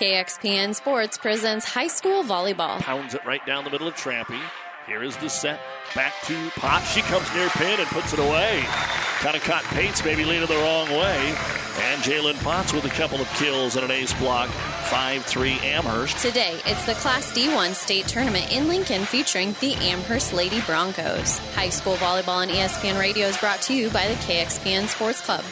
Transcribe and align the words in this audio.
KXPN 0.00 0.74
Sports 0.74 1.18
presents 1.18 1.66
high 1.66 1.88
school 1.88 2.24
volleyball. 2.24 2.80
Pounds 2.80 3.12
it 3.12 3.22
right 3.26 3.44
down 3.44 3.64
the 3.64 3.70
middle 3.70 3.86
of 3.86 3.92
Trampy. 3.96 4.40
Here 4.86 5.02
is 5.02 5.14
the 5.18 5.28
set. 5.28 5.60
Back 5.94 6.14
to 6.24 6.50
Potts. 6.56 6.90
She 6.90 7.02
comes 7.02 7.30
near 7.34 7.50
pin 7.50 7.78
and 7.78 7.86
puts 7.88 8.14
it 8.14 8.18
away. 8.18 8.62
Kind 9.18 9.36
of 9.36 9.44
caught 9.44 9.62
Pates 9.64 10.02
maybe 10.02 10.24
leaning 10.24 10.46
the 10.46 10.54
wrong 10.54 10.88
way. 10.88 11.34
And 11.82 12.00
Jalen 12.00 12.42
Potts 12.42 12.72
with 12.72 12.86
a 12.86 12.88
couple 12.88 13.20
of 13.20 13.28
kills 13.34 13.76
and 13.76 13.84
an 13.84 13.90
ace 13.90 14.14
block. 14.14 14.48
5 14.48 15.22
3 15.22 15.58
Amherst. 15.64 16.16
Today, 16.16 16.58
it's 16.64 16.86
the 16.86 16.94
Class 16.94 17.30
D1 17.32 17.74
state 17.74 18.08
tournament 18.08 18.50
in 18.50 18.68
Lincoln 18.68 19.04
featuring 19.04 19.54
the 19.60 19.74
Amherst 19.74 20.32
Lady 20.32 20.62
Broncos. 20.62 21.38
High 21.54 21.68
school 21.68 21.96
volleyball 21.96 22.38
on 22.38 22.48
ESPN 22.48 22.98
Radio 22.98 23.26
is 23.26 23.36
brought 23.36 23.60
to 23.62 23.74
you 23.74 23.90
by 23.90 24.08
the 24.08 24.14
KXPN 24.14 24.88
Sports 24.88 25.20
Club. 25.20 25.44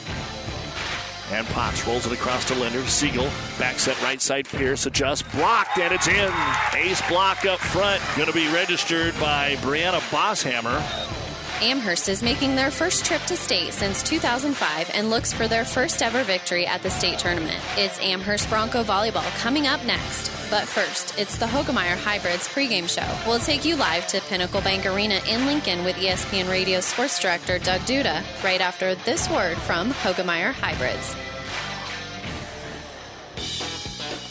And 1.30 1.46
Potts 1.48 1.86
rolls 1.86 2.06
it 2.06 2.12
across 2.12 2.46
to 2.46 2.54
Linder. 2.54 2.84
Siegel 2.86 3.30
back 3.58 3.78
set 3.78 4.00
right 4.02 4.20
side. 4.20 4.48
Pierce 4.48 4.86
adjusts. 4.86 5.22
Blocked 5.34 5.78
and 5.78 5.92
it's 5.92 6.09
in. 6.09 6.32
Ace 6.74 7.06
block 7.09 7.45
up 7.45 7.59
front. 7.59 8.02
Going 8.16 8.28
to 8.28 8.34
be 8.34 8.52
registered 8.52 9.19
by 9.20 9.56
Brianna 9.56 10.00
Bosshammer. 10.10 11.17
Amherst 11.61 12.09
is 12.09 12.23
making 12.23 12.55
their 12.55 12.71
first 12.71 13.05
trip 13.05 13.21
to 13.23 13.37
state 13.37 13.73
since 13.73 14.03
2005 14.05 14.91
and 14.95 15.11
looks 15.11 15.33
for 15.33 15.48
their 15.48 15.65
first 15.65 16.03
ever 16.03 16.23
victory 16.23 16.65
at 16.67 16.83
the 16.83 16.91
state 16.91 17.19
tournament. 17.19 17.59
It's 17.77 18.01
Amherst 18.01 18.48
Bronco 18.48 18.84
Volleyball 18.84 19.29
coming 19.39 19.67
up 19.67 19.84
next. 19.84 20.31
But 20.51 20.69
first, 20.69 21.19
it's 21.19 21.37
the 21.37 21.47
Hoegemeyer 21.47 21.97
Hybrids 21.97 22.48
pregame 22.48 22.89
show. 22.89 23.07
We'll 23.29 23.41
take 23.41 23.65
you 23.65 23.75
live 23.75 24.07
to 24.09 24.21
Pinnacle 24.21 24.61
Bank 24.61 24.87
Arena 24.87 25.21
in 25.29 25.47
Lincoln 25.47 25.84
with 25.84 25.97
ESPN 25.97 26.48
Radio 26.48 26.81
Sports 26.81 27.19
Director 27.21 27.59
Doug 27.59 27.81
Duda 27.81 28.23
right 28.45 28.61
after 28.61 28.95
this 28.95 29.29
word 29.29 29.59
from 29.59 29.91
Hoegemeyer 29.91 30.53
Hybrids. 30.53 31.17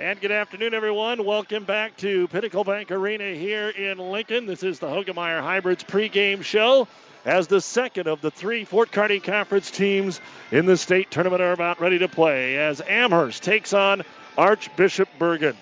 And 0.00 0.18
good 0.18 0.32
afternoon, 0.32 0.72
everyone. 0.72 1.26
Welcome 1.26 1.64
back 1.64 1.94
to 1.98 2.26
Pinnacle 2.28 2.64
Bank 2.64 2.90
Arena 2.90 3.34
here 3.34 3.68
in 3.68 3.98
Lincoln. 3.98 4.46
This 4.46 4.62
is 4.62 4.78
the 4.78 4.86
Hoegemeyer 4.86 5.42
Hybrids 5.42 5.84
pregame 5.84 6.42
show 6.42 6.88
as 7.26 7.48
the 7.48 7.60
second 7.60 8.06
of 8.06 8.22
the 8.22 8.30
three 8.30 8.64
Fort 8.64 8.92
Kearney 8.92 9.20
Conference 9.20 9.70
teams 9.70 10.22
in 10.52 10.64
the 10.64 10.78
state 10.78 11.10
tournament 11.10 11.42
are 11.42 11.52
about 11.52 11.82
ready 11.82 11.98
to 11.98 12.08
play 12.08 12.56
as 12.56 12.80
Amherst 12.80 13.42
takes 13.42 13.74
on 13.74 14.02
Archbishop 14.38 15.10
Bergan. 15.18 15.54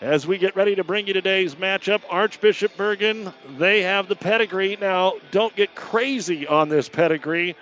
As 0.00 0.26
we 0.26 0.38
get 0.38 0.56
ready 0.56 0.74
to 0.74 0.82
bring 0.82 1.06
you 1.06 1.12
today's 1.12 1.54
matchup, 1.54 2.02
Archbishop 2.10 2.76
Bergan, 2.76 3.32
they 3.58 3.82
have 3.82 4.08
the 4.08 4.16
pedigree. 4.16 4.76
Now, 4.80 5.14
don't 5.30 5.54
get 5.54 5.76
crazy 5.76 6.48
on 6.48 6.68
this 6.68 6.88
pedigree 6.88 7.54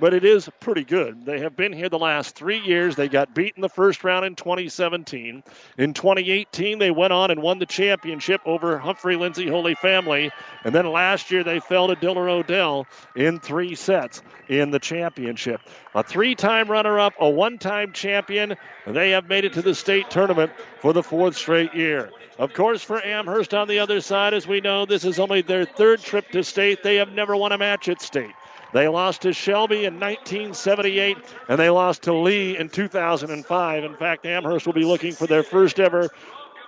but 0.00 0.14
it 0.14 0.24
is 0.24 0.48
pretty 0.60 0.82
good. 0.82 1.26
They 1.26 1.40
have 1.40 1.54
been 1.54 1.74
here 1.74 1.90
the 1.90 1.98
last 1.98 2.34
three 2.34 2.58
years. 2.58 2.96
They 2.96 3.08
got 3.08 3.34
beat 3.34 3.52
in 3.54 3.60
the 3.60 3.68
first 3.68 4.02
round 4.02 4.24
in 4.24 4.34
2017. 4.34 5.44
In 5.76 5.94
2018, 5.94 6.78
they 6.78 6.90
went 6.90 7.12
on 7.12 7.30
and 7.30 7.42
won 7.42 7.58
the 7.58 7.66
championship 7.66 8.40
over 8.46 8.78
Humphrey 8.78 9.16
Lindsay 9.16 9.46
Holy 9.46 9.74
Family. 9.74 10.30
And 10.64 10.74
then 10.74 10.86
last 10.86 11.30
year, 11.30 11.44
they 11.44 11.60
fell 11.60 11.88
to 11.88 11.94
Diller 11.94 12.28
Odell 12.30 12.86
in 13.14 13.38
three 13.40 13.74
sets 13.74 14.22
in 14.48 14.70
the 14.70 14.78
championship. 14.78 15.60
A 15.94 16.02
three 16.02 16.34
time 16.34 16.68
runner 16.68 16.98
up, 16.98 17.12
a 17.20 17.28
one 17.28 17.58
time 17.58 17.92
champion. 17.92 18.56
They 18.86 19.10
have 19.10 19.28
made 19.28 19.44
it 19.44 19.52
to 19.52 19.62
the 19.62 19.74
state 19.74 20.08
tournament 20.10 20.50
for 20.80 20.94
the 20.94 21.02
fourth 21.02 21.36
straight 21.36 21.74
year. 21.74 22.10
Of 22.38 22.54
course, 22.54 22.82
for 22.82 23.04
Amherst 23.04 23.52
on 23.52 23.68
the 23.68 23.80
other 23.80 24.00
side, 24.00 24.32
as 24.32 24.46
we 24.46 24.62
know, 24.62 24.86
this 24.86 25.04
is 25.04 25.18
only 25.18 25.42
their 25.42 25.66
third 25.66 26.00
trip 26.00 26.30
to 26.30 26.42
state. 26.42 26.82
They 26.82 26.96
have 26.96 27.12
never 27.12 27.36
won 27.36 27.52
a 27.52 27.58
match 27.58 27.86
at 27.90 28.00
state. 28.00 28.30
They 28.72 28.88
lost 28.88 29.22
to 29.22 29.32
Shelby 29.32 29.84
in 29.84 29.98
1978, 29.98 31.16
and 31.48 31.58
they 31.58 31.70
lost 31.70 32.02
to 32.02 32.14
Lee 32.14 32.56
in 32.56 32.68
2005. 32.68 33.84
In 33.84 33.94
fact, 33.94 34.26
Amherst 34.26 34.66
will 34.66 34.72
be 34.72 34.84
looking 34.84 35.12
for 35.12 35.26
their 35.26 35.42
first 35.42 35.80
ever 35.80 36.08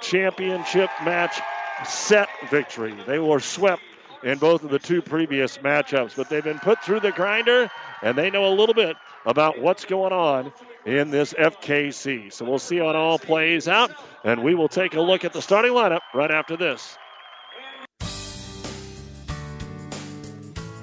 championship 0.01 0.91
match 1.05 1.41
set 1.87 2.29
victory. 2.51 2.95
They 3.07 3.19
were 3.19 3.41
swept 3.41 3.83
in 4.23 4.39
both 4.39 4.62
of 4.62 4.71
the 4.71 4.79
two 4.79 5.03
previous 5.03 5.59
matchups, 5.59 6.17
but 6.17 6.29
they've 6.29 6.45
been 6.45 6.59
put 6.59 6.83
through 6.83 7.01
the 7.01 7.12
grinder, 7.12 7.71
and 8.03 8.17
they 8.17 8.31
know 8.31 8.47
a 8.47 8.55
little 8.55 8.75
bit 8.75 8.97
about 9.27 9.61
what's 9.61 9.85
going 9.85 10.12
on 10.12 10.53
in 10.85 11.11
this 11.11 11.33
FKC. 11.35 12.33
So 12.33 12.45
we'll 12.45 12.59
see 12.59 12.79
how 12.79 12.91
it 12.91 12.97
all 12.97 13.19
plays 13.19 13.69
out, 13.69 13.93
and 14.25 14.43
we 14.43 14.55
will 14.55 14.69
take 14.69 14.95
a 14.95 15.01
look 15.01 15.25
at 15.25 15.33
the 15.33 15.43
starting 15.43 15.73
lineup 15.73 16.01
right 16.15 16.31
after 16.31 16.57
this. 16.57 16.97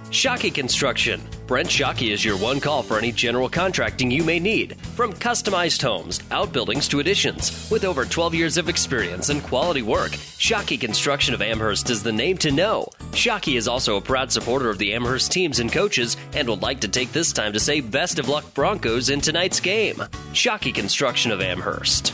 Shockey 0.09 0.51
Construction. 0.51 1.21
Brent 1.45 1.67
Shockey 1.67 2.11
is 2.11 2.25
your 2.25 2.35
one 2.35 2.59
call 2.59 2.81
for 2.81 2.97
any 2.97 3.11
general 3.11 3.47
contracting 3.47 4.09
you 4.09 4.23
may 4.23 4.39
need, 4.39 4.79
from 4.95 5.13
customized 5.13 5.83
homes, 5.83 6.19
outbuildings 6.31 6.87
to 6.87 6.99
additions. 6.99 7.69
With 7.69 7.85
over 7.85 8.05
12 8.05 8.33
years 8.33 8.57
of 8.57 8.69
experience 8.69 9.29
and 9.29 9.43
quality 9.43 9.83
work, 9.83 10.11
Shockey 10.11 10.79
Construction 10.81 11.35
of 11.35 11.43
Amherst 11.43 11.91
is 11.91 12.01
the 12.01 12.11
name 12.11 12.39
to 12.39 12.51
know. 12.51 12.89
Shockey 13.11 13.55
is 13.55 13.67
also 13.67 13.97
a 13.97 14.01
proud 14.01 14.31
supporter 14.31 14.71
of 14.71 14.79
the 14.79 14.93
Amherst 14.93 15.31
teams 15.31 15.59
and 15.59 15.71
coaches 15.71 16.17
and 16.33 16.49
would 16.49 16.63
like 16.63 16.79
to 16.81 16.87
take 16.87 17.11
this 17.11 17.31
time 17.31 17.53
to 17.53 17.59
say 17.59 17.79
best 17.79 18.17
of 18.17 18.27
luck 18.27 18.51
Broncos 18.55 19.11
in 19.11 19.21
tonight's 19.21 19.59
game. 19.59 19.95
Shockey 20.33 20.73
Construction 20.73 21.31
of 21.31 21.39
Amherst. 21.39 22.13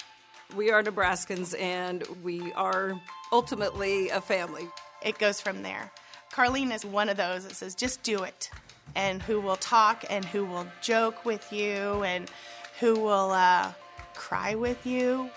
we 0.55 0.71
are 0.71 0.83
Nebraskans 0.83 1.59
and 1.59 2.03
we 2.23 2.51
are 2.53 2.99
ultimately 3.31 4.09
a 4.09 4.21
family. 4.21 4.67
It 5.01 5.17
goes 5.17 5.41
from 5.41 5.63
there. 5.63 5.91
Carlene 6.33 6.73
is 6.73 6.85
one 6.85 7.09
of 7.09 7.17
those 7.17 7.43
that 7.45 7.55
says, 7.55 7.75
just 7.75 8.03
do 8.03 8.23
it, 8.23 8.49
and 8.95 9.21
who 9.21 9.41
will 9.41 9.57
talk 9.57 10.05
and 10.09 10.23
who 10.23 10.45
will 10.45 10.65
joke 10.81 11.25
with 11.25 11.51
you 11.51 12.03
and 12.03 12.29
who 12.79 12.99
will 12.99 13.31
uh, 13.31 13.73
cry 14.13 14.55
with 14.55 14.85
you. 14.85 15.29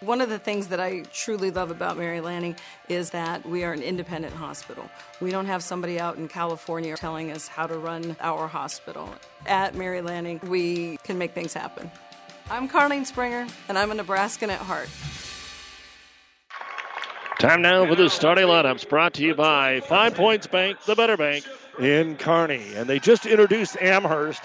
One 0.00 0.20
of 0.20 0.28
the 0.28 0.38
things 0.38 0.68
that 0.68 0.78
I 0.78 1.00
truly 1.12 1.50
love 1.50 1.72
about 1.72 1.98
Mary 1.98 2.20
Lanning 2.20 2.54
is 2.88 3.10
that 3.10 3.44
we 3.44 3.64
are 3.64 3.72
an 3.72 3.82
independent 3.82 4.32
hospital. 4.32 4.88
We 5.20 5.32
don't 5.32 5.46
have 5.46 5.62
somebody 5.62 5.98
out 5.98 6.16
in 6.16 6.28
California 6.28 6.96
telling 6.96 7.32
us 7.32 7.48
how 7.48 7.66
to 7.66 7.76
run 7.76 8.16
our 8.20 8.46
hospital. 8.46 9.12
At 9.44 9.74
Mary 9.74 10.00
Lanning, 10.00 10.40
we 10.44 10.98
can 10.98 11.18
make 11.18 11.32
things 11.32 11.52
happen. 11.52 11.90
I'm 12.50 12.66
Carlene 12.66 13.04
Springer, 13.04 13.46
and 13.68 13.76
I'm 13.76 13.90
a 13.90 13.94
Nebraskan 13.94 14.48
at 14.48 14.60
heart. 14.60 14.88
Time 17.38 17.60
now 17.60 17.86
for 17.86 17.94
the 17.94 18.08
starting 18.08 18.46
lineups 18.46 18.88
brought 18.88 19.14
to 19.14 19.22
you 19.22 19.34
by 19.34 19.80
Five 19.80 20.14
Points 20.14 20.46
Bank, 20.46 20.78
the 20.86 20.94
better 20.94 21.18
bank 21.18 21.44
in 21.78 22.16
Kearney. 22.16 22.74
And 22.74 22.88
they 22.88 22.98
just 22.98 23.26
introduced 23.26 23.76
Amherst. 23.80 24.42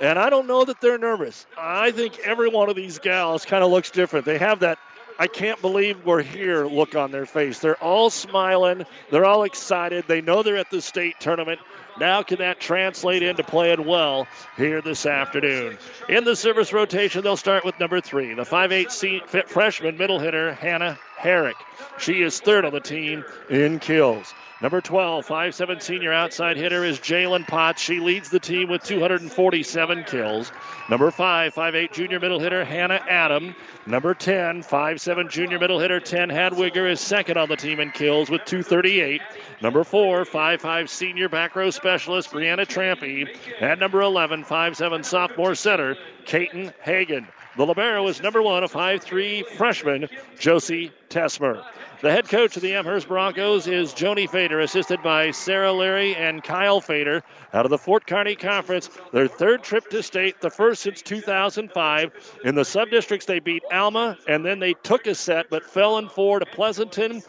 And 0.00 0.18
I 0.18 0.30
don't 0.30 0.46
know 0.46 0.64
that 0.64 0.80
they're 0.80 0.98
nervous. 0.98 1.46
I 1.56 1.90
think 1.90 2.18
every 2.20 2.48
one 2.48 2.70
of 2.70 2.74
these 2.74 2.98
gals 2.98 3.44
kind 3.44 3.62
of 3.62 3.70
looks 3.70 3.90
different. 3.90 4.24
They 4.24 4.38
have 4.38 4.60
that 4.60 4.78
I 5.18 5.26
can't 5.26 5.60
believe 5.60 6.04
we're 6.04 6.22
here 6.22 6.66
look 6.66 6.96
on 6.96 7.10
their 7.10 7.26
face. 7.26 7.58
They're 7.58 7.82
all 7.82 8.10
smiling. 8.10 8.84
They're 9.10 9.24
all 9.24 9.44
excited. 9.44 10.04
They 10.08 10.20
know 10.20 10.42
they're 10.42 10.56
at 10.56 10.70
the 10.70 10.80
state 10.80 11.20
tournament. 11.20 11.60
Now, 11.98 12.22
can 12.22 12.38
that 12.38 12.60
translate 12.60 13.22
into 13.22 13.44
playing 13.44 13.84
well 13.84 14.26
here 14.56 14.80
this 14.80 15.06
afternoon? 15.06 15.78
In 16.08 16.24
the 16.24 16.36
service 16.36 16.72
rotation, 16.72 17.22
they'll 17.22 17.36
start 17.36 17.64
with 17.64 17.78
number 17.78 18.00
three, 18.00 18.34
the 18.34 18.42
5'8 18.42 19.48
freshman 19.48 19.96
middle 19.96 20.18
hitter, 20.18 20.54
Hannah 20.54 20.98
Herrick. 21.22 21.56
She 21.98 22.20
is 22.22 22.40
third 22.40 22.64
on 22.64 22.72
the 22.72 22.80
team 22.80 23.24
in 23.48 23.78
kills. 23.78 24.34
Number 24.60 24.80
12, 24.80 25.24
5'7 25.26 25.80
senior 25.80 26.12
outside 26.12 26.56
hitter 26.56 26.84
is 26.84 26.98
Jalen 26.98 27.46
Potts. 27.46 27.80
She 27.80 28.00
leads 28.00 28.28
the 28.28 28.40
team 28.40 28.68
with 28.68 28.82
247 28.82 30.04
kills. 30.04 30.50
Number 30.90 31.12
5, 31.12 31.54
5'8 31.54 31.92
junior 31.92 32.18
middle 32.18 32.40
hitter 32.40 32.64
Hannah 32.64 33.00
Adam. 33.08 33.54
Number 33.86 34.14
10, 34.14 34.64
5'7 34.64 35.30
junior 35.30 35.60
middle 35.60 35.78
hitter 35.78 36.00
10 36.00 36.28
Hadwiger 36.28 36.90
is 36.90 37.00
second 37.00 37.38
on 37.38 37.48
the 37.48 37.56
team 37.56 37.78
in 37.78 37.92
kills 37.92 38.28
with 38.28 38.44
238. 38.44 39.20
Number 39.60 39.84
4, 39.84 40.24
5'5 40.24 40.88
senior 40.88 41.28
back 41.28 41.54
row 41.54 41.70
specialist 41.70 42.32
Brianna 42.32 42.66
Trampy. 42.66 43.28
And 43.60 43.78
number 43.78 44.00
11, 44.00 44.44
5'7 44.44 45.04
sophomore 45.04 45.54
center 45.54 45.96
Caton 46.24 46.72
Hagan. 46.82 47.28
The 47.54 47.66
Libero 47.66 48.08
is 48.08 48.22
number 48.22 48.40
one, 48.40 48.64
a 48.64 48.68
5'3 48.68 49.44
freshman, 49.44 50.08
Josie 50.38 50.90
Tesmer. 51.10 51.62
The 52.00 52.10
head 52.10 52.26
coach 52.26 52.56
of 52.56 52.62
the 52.62 52.74
Amherst 52.74 53.08
Broncos 53.08 53.66
is 53.66 53.92
Joni 53.92 54.28
Fader, 54.28 54.60
assisted 54.60 55.02
by 55.02 55.32
Sarah 55.32 55.72
Leary 55.72 56.16
and 56.16 56.42
Kyle 56.42 56.80
Fader 56.80 57.22
out 57.52 57.66
of 57.66 57.70
the 57.70 57.76
Fort 57.76 58.06
Kearney 58.06 58.36
Conference. 58.36 58.88
Their 59.12 59.28
third 59.28 59.62
trip 59.62 59.90
to 59.90 60.02
state, 60.02 60.40
the 60.40 60.48
first 60.48 60.80
since 60.80 61.02
2005. 61.02 62.38
In 62.44 62.54
the 62.54 62.64
sub-districts, 62.64 63.26
they 63.26 63.38
beat 63.38 63.62
Alma, 63.70 64.16
and 64.26 64.46
then 64.46 64.58
they 64.58 64.72
took 64.72 65.06
a 65.06 65.14
set 65.14 65.50
but 65.50 65.62
fell 65.62 65.98
in 65.98 66.08
four 66.08 66.38
to 66.38 66.46
Pleasanton. 66.46 67.22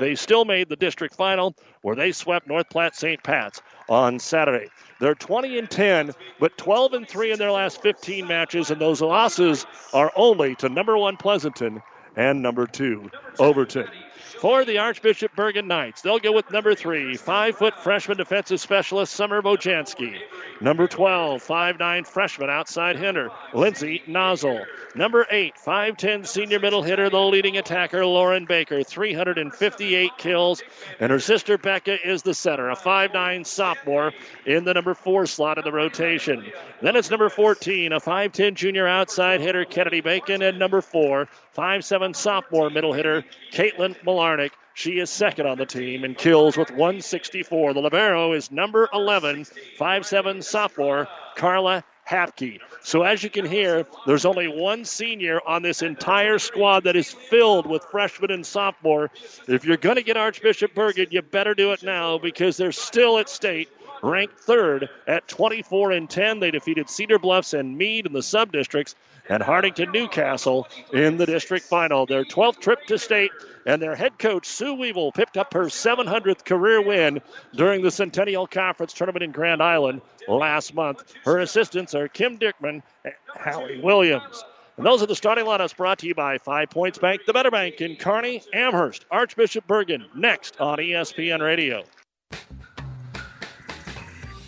They 0.00 0.16
still 0.16 0.44
made 0.44 0.68
the 0.68 0.76
district 0.76 1.14
final 1.14 1.54
where 1.82 1.94
they 1.96 2.10
swept 2.10 2.48
North 2.48 2.68
Platte 2.68 2.96
St. 2.96 3.22
Pat's 3.22 3.62
on 3.88 4.18
Saturday. 4.18 4.68
They're 5.00 5.14
20 5.14 5.58
and 5.58 5.70
10, 5.70 6.12
but 6.40 6.58
12 6.58 6.92
and 6.94 7.08
3 7.08 7.32
in 7.32 7.38
their 7.38 7.52
last 7.52 7.80
15 7.82 8.26
matches, 8.26 8.70
and 8.70 8.80
those 8.80 9.00
losses 9.00 9.66
are 9.92 10.12
only 10.16 10.54
to 10.56 10.68
number 10.68 10.96
one 10.98 11.16
Pleasanton 11.16 11.82
and 12.16 12.42
number 12.42 12.66
two 12.66 13.10
Overton 13.38 13.88
for 14.40 14.64
the 14.64 14.78
Archbishop 14.78 15.34
Bergan 15.34 15.66
Knights. 15.66 16.02
They'll 16.02 16.18
go 16.18 16.32
with 16.32 16.50
number 16.50 16.74
three, 16.74 17.16
five 17.16 17.56
foot 17.56 17.74
freshman 17.82 18.16
defensive 18.16 18.60
specialist 18.60 19.12
Summer 19.12 19.42
Bojanski. 19.42 20.18
Number 20.60 20.86
12, 20.86 21.42
five 21.42 21.78
nine 21.78 22.04
freshman 22.04 22.50
outside 22.50 22.98
hitter 22.98 23.30
Lindsay 23.54 24.02
Nozzle. 24.06 24.64
Number 24.94 25.26
eight, 25.30 25.54
5'10 25.64 26.26
senior 26.26 26.58
middle 26.58 26.82
hitter, 26.82 27.08
the 27.10 27.20
leading 27.20 27.56
attacker 27.56 28.04
Lauren 28.04 28.46
Baker, 28.46 28.82
358 28.82 30.10
kills. 30.18 30.62
And 30.98 31.12
her 31.12 31.20
sister 31.20 31.58
Becca 31.58 31.98
is 32.08 32.22
the 32.22 32.34
center, 32.34 32.70
a 32.70 32.76
five 32.76 33.12
nine 33.12 33.44
sophomore 33.44 34.12
in 34.46 34.64
the 34.64 34.74
number 34.74 34.94
four 34.94 35.26
slot 35.26 35.58
of 35.58 35.64
the 35.64 35.72
rotation. 35.72 36.50
Then 36.82 36.96
it's 36.96 37.10
number 37.10 37.28
14, 37.28 37.92
a 37.92 38.00
5'10 38.00 38.54
junior 38.54 38.86
outside 38.86 39.40
hitter 39.40 39.64
Kennedy 39.64 40.00
Bacon, 40.00 40.42
and 40.42 40.58
number 40.58 40.80
four, 40.80 41.28
5'7 41.56 42.16
sophomore 42.16 42.70
middle 42.70 42.92
hitter 42.92 43.24
Caitlin 43.52 44.00
Malarnick. 44.18 44.50
She 44.74 44.98
is 44.98 45.10
second 45.10 45.46
on 45.46 45.58
the 45.58 45.66
team 45.66 46.04
in 46.04 46.14
kills 46.14 46.56
with 46.56 46.70
164. 46.70 47.74
The 47.74 47.80
Libero 47.80 48.32
is 48.32 48.50
number 48.50 48.88
11, 48.92 49.44
5'7 49.78 50.42
sophomore 50.42 51.08
Carla 51.36 51.84
Hapke. 52.08 52.60
So 52.82 53.02
as 53.02 53.22
you 53.22 53.30
can 53.30 53.44
hear, 53.44 53.86
there's 54.06 54.24
only 54.24 54.48
one 54.48 54.84
senior 54.84 55.40
on 55.46 55.62
this 55.62 55.82
entire 55.82 56.38
squad 56.38 56.84
that 56.84 56.96
is 56.96 57.12
filled 57.12 57.66
with 57.66 57.84
freshmen 57.90 58.30
and 58.30 58.46
sophomore. 58.46 59.10
If 59.46 59.64
you're 59.64 59.76
going 59.76 59.96
to 59.96 60.02
get 60.02 60.16
Archbishop 60.16 60.74
Bergan, 60.74 61.12
you 61.12 61.22
better 61.22 61.54
do 61.54 61.72
it 61.72 61.82
now 61.82 62.18
because 62.18 62.56
they're 62.56 62.72
still 62.72 63.18
at 63.18 63.28
state 63.28 63.68
ranked 64.02 64.38
third 64.38 64.88
at 65.06 65.28
24 65.28 65.92
and 65.92 66.08
10. 66.08 66.40
They 66.40 66.50
defeated 66.50 66.88
Cedar 66.88 67.18
Bluffs 67.18 67.52
and 67.52 67.76
Mead 67.76 68.06
in 68.06 68.12
the 68.12 68.22
sub 68.22 68.52
districts 68.52 68.94
and 69.28 69.42
Hartington 69.42 69.92
Newcastle 69.92 70.68
in 70.92 71.16
the 71.16 71.26
district 71.26 71.66
final. 71.66 72.06
Their 72.06 72.24
12th 72.24 72.60
trip 72.60 72.84
to 72.86 72.98
state, 72.98 73.30
and 73.66 73.80
their 73.80 73.94
head 73.94 74.18
coach, 74.18 74.46
Sue 74.46 74.74
Weevil, 74.74 75.12
picked 75.12 75.36
up 75.36 75.52
her 75.52 75.64
700th 75.64 76.44
career 76.44 76.80
win 76.80 77.20
during 77.54 77.82
the 77.82 77.90
Centennial 77.90 78.46
Conference 78.46 78.92
tournament 78.92 79.22
in 79.22 79.32
Grand 79.32 79.62
Island 79.62 80.00
last 80.26 80.74
month. 80.74 81.14
Her 81.24 81.38
assistants 81.38 81.94
are 81.94 82.08
Kim 82.08 82.38
Dickman 82.38 82.82
and 83.04 83.14
Hallie 83.28 83.80
Williams. 83.80 84.44
And 84.76 84.86
those 84.86 85.02
are 85.02 85.06
the 85.06 85.16
starting 85.16 85.44
lineups 85.44 85.76
brought 85.76 85.98
to 85.98 86.06
you 86.06 86.14
by 86.14 86.38
Five 86.38 86.70
Points 86.70 86.98
Bank, 86.98 87.22
the 87.26 87.32
Better 87.32 87.50
Bank 87.50 87.80
in 87.80 87.96
Kearney, 87.96 88.42
Amherst, 88.52 89.04
Archbishop 89.10 89.66
Bergan, 89.66 90.04
next 90.14 90.60
on 90.60 90.78
ESPN 90.78 91.40
Radio. 91.40 91.82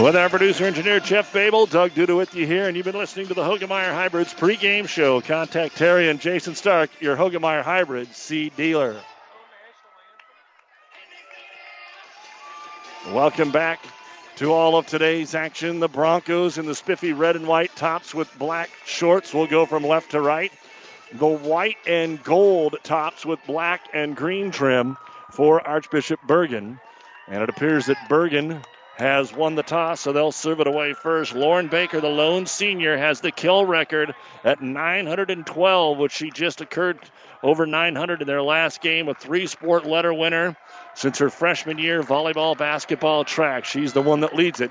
With 0.00 0.16
our 0.16 0.30
producer 0.30 0.64
engineer 0.64 0.98
Jeff 0.98 1.30
Babel, 1.30 1.66
Doug 1.66 1.90
Duda 1.90 2.16
with 2.16 2.34
you 2.34 2.46
here, 2.46 2.66
and 2.66 2.74
you've 2.74 2.86
been 2.86 2.96
listening 2.96 3.26
to 3.26 3.34
the 3.34 3.42
Hoegemeyer 3.42 3.92
Hybrids 3.92 4.32
pregame 4.32 4.88
show. 4.88 5.20
Contact 5.20 5.76
Terry 5.76 6.08
and 6.08 6.18
Jason 6.18 6.54
Stark, 6.54 6.88
your 7.00 7.18
Hoegemeyer 7.18 7.62
Hybrid 7.62 8.14
seed 8.14 8.56
dealer. 8.56 8.98
Welcome 13.08 13.50
back 13.50 13.84
to 14.36 14.54
all 14.54 14.78
of 14.78 14.86
today's 14.86 15.34
action. 15.34 15.80
The 15.80 15.88
Broncos 15.88 16.56
in 16.56 16.64
the 16.64 16.74
spiffy 16.74 17.12
red 17.12 17.36
and 17.36 17.46
white 17.46 17.76
tops 17.76 18.14
with 18.14 18.38
black 18.38 18.70
shorts 18.86 19.34
will 19.34 19.46
go 19.46 19.66
from 19.66 19.84
left 19.84 20.12
to 20.12 20.20
right. 20.22 20.52
The 21.12 21.28
white 21.28 21.76
and 21.86 22.22
gold 22.24 22.76
tops 22.82 23.26
with 23.26 23.38
black 23.46 23.82
and 23.92 24.16
green 24.16 24.50
trim 24.50 24.96
for 25.32 25.60
Archbishop 25.60 26.20
Bergan. 26.26 26.80
And 27.28 27.42
it 27.42 27.50
appears 27.50 27.84
that 27.86 27.98
Bergan 28.08 28.64
has 29.00 29.32
won 29.32 29.54
the 29.54 29.62
toss, 29.62 30.00
so 30.00 30.12
they'll 30.12 30.30
serve 30.30 30.60
it 30.60 30.66
away 30.66 30.92
first. 30.92 31.34
Lauren 31.34 31.68
Baker, 31.68 32.00
the 32.00 32.08
lone 32.08 32.46
senior, 32.46 32.96
has 32.96 33.20
the 33.20 33.32
kill 33.32 33.64
record 33.64 34.14
at 34.44 34.62
912, 34.62 35.98
which 35.98 36.12
she 36.12 36.30
just 36.30 36.60
occurred 36.60 36.98
over 37.42 37.66
900 37.66 38.20
in 38.20 38.26
their 38.26 38.42
last 38.42 38.80
game. 38.80 39.08
A 39.08 39.14
three 39.14 39.46
sport 39.46 39.86
letter 39.86 40.12
winner 40.12 40.56
since 40.94 41.18
her 41.18 41.30
freshman 41.30 41.78
year 41.78 42.02
volleyball, 42.02 42.56
basketball, 42.56 43.24
track. 43.24 43.64
She's 43.64 43.92
the 43.92 44.02
one 44.02 44.20
that 44.20 44.36
leads 44.36 44.60
it. 44.60 44.70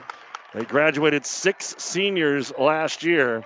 They 0.54 0.64
graduated 0.64 1.26
six 1.26 1.76
seniors 1.78 2.54
last 2.58 3.04
year, 3.04 3.44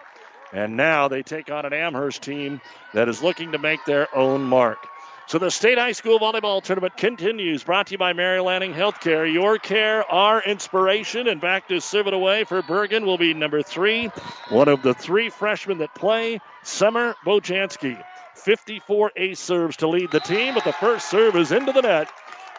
and 0.51 0.77
now 0.77 1.07
they 1.07 1.23
take 1.23 1.49
on 1.49 1.65
an 1.65 1.73
Amherst 1.73 2.21
team 2.21 2.61
that 2.93 3.09
is 3.09 3.23
looking 3.23 3.53
to 3.53 3.57
make 3.57 3.83
their 3.85 4.13
own 4.15 4.43
mark. 4.43 4.87
So 5.25 5.39
the 5.39 5.49
State 5.49 5.77
High 5.77 5.93
School 5.93 6.19
Volleyball 6.19 6.61
Tournament 6.61 6.97
continues, 6.97 7.63
brought 7.63 7.87
to 7.87 7.93
you 7.93 7.97
by 7.97 8.13
Mary 8.13 8.41
Lanning 8.41 8.73
Healthcare. 8.73 9.31
Your 9.31 9.57
care, 9.57 10.03
our 10.11 10.43
inspiration. 10.43 11.27
And 11.27 11.39
back 11.39 11.69
to 11.69 11.79
serve 11.79 12.07
it 12.07 12.13
away 12.13 12.43
for 12.43 12.61
Bergan 12.61 13.05
will 13.05 13.17
be 13.17 13.33
number 13.33 13.63
three, 13.63 14.07
one 14.49 14.67
of 14.67 14.83
the 14.83 14.93
three 14.93 15.29
freshmen 15.29 15.77
that 15.77 15.95
play, 15.95 16.41
Summer 16.61 17.15
Bojanski. 17.25 18.03
54 18.35 19.11
ace 19.15 19.39
serves 19.39 19.77
to 19.77 19.87
lead 19.87 20.11
the 20.11 20.19
team, 20.19 20.55
but 20.55 20.65
the 20.65 20.73
first 20.73 21.09
serve 21.09 21.35
is 21.37 21.51
into 21.53 21.71
the 21.71 21.81
net. 21.81 22.09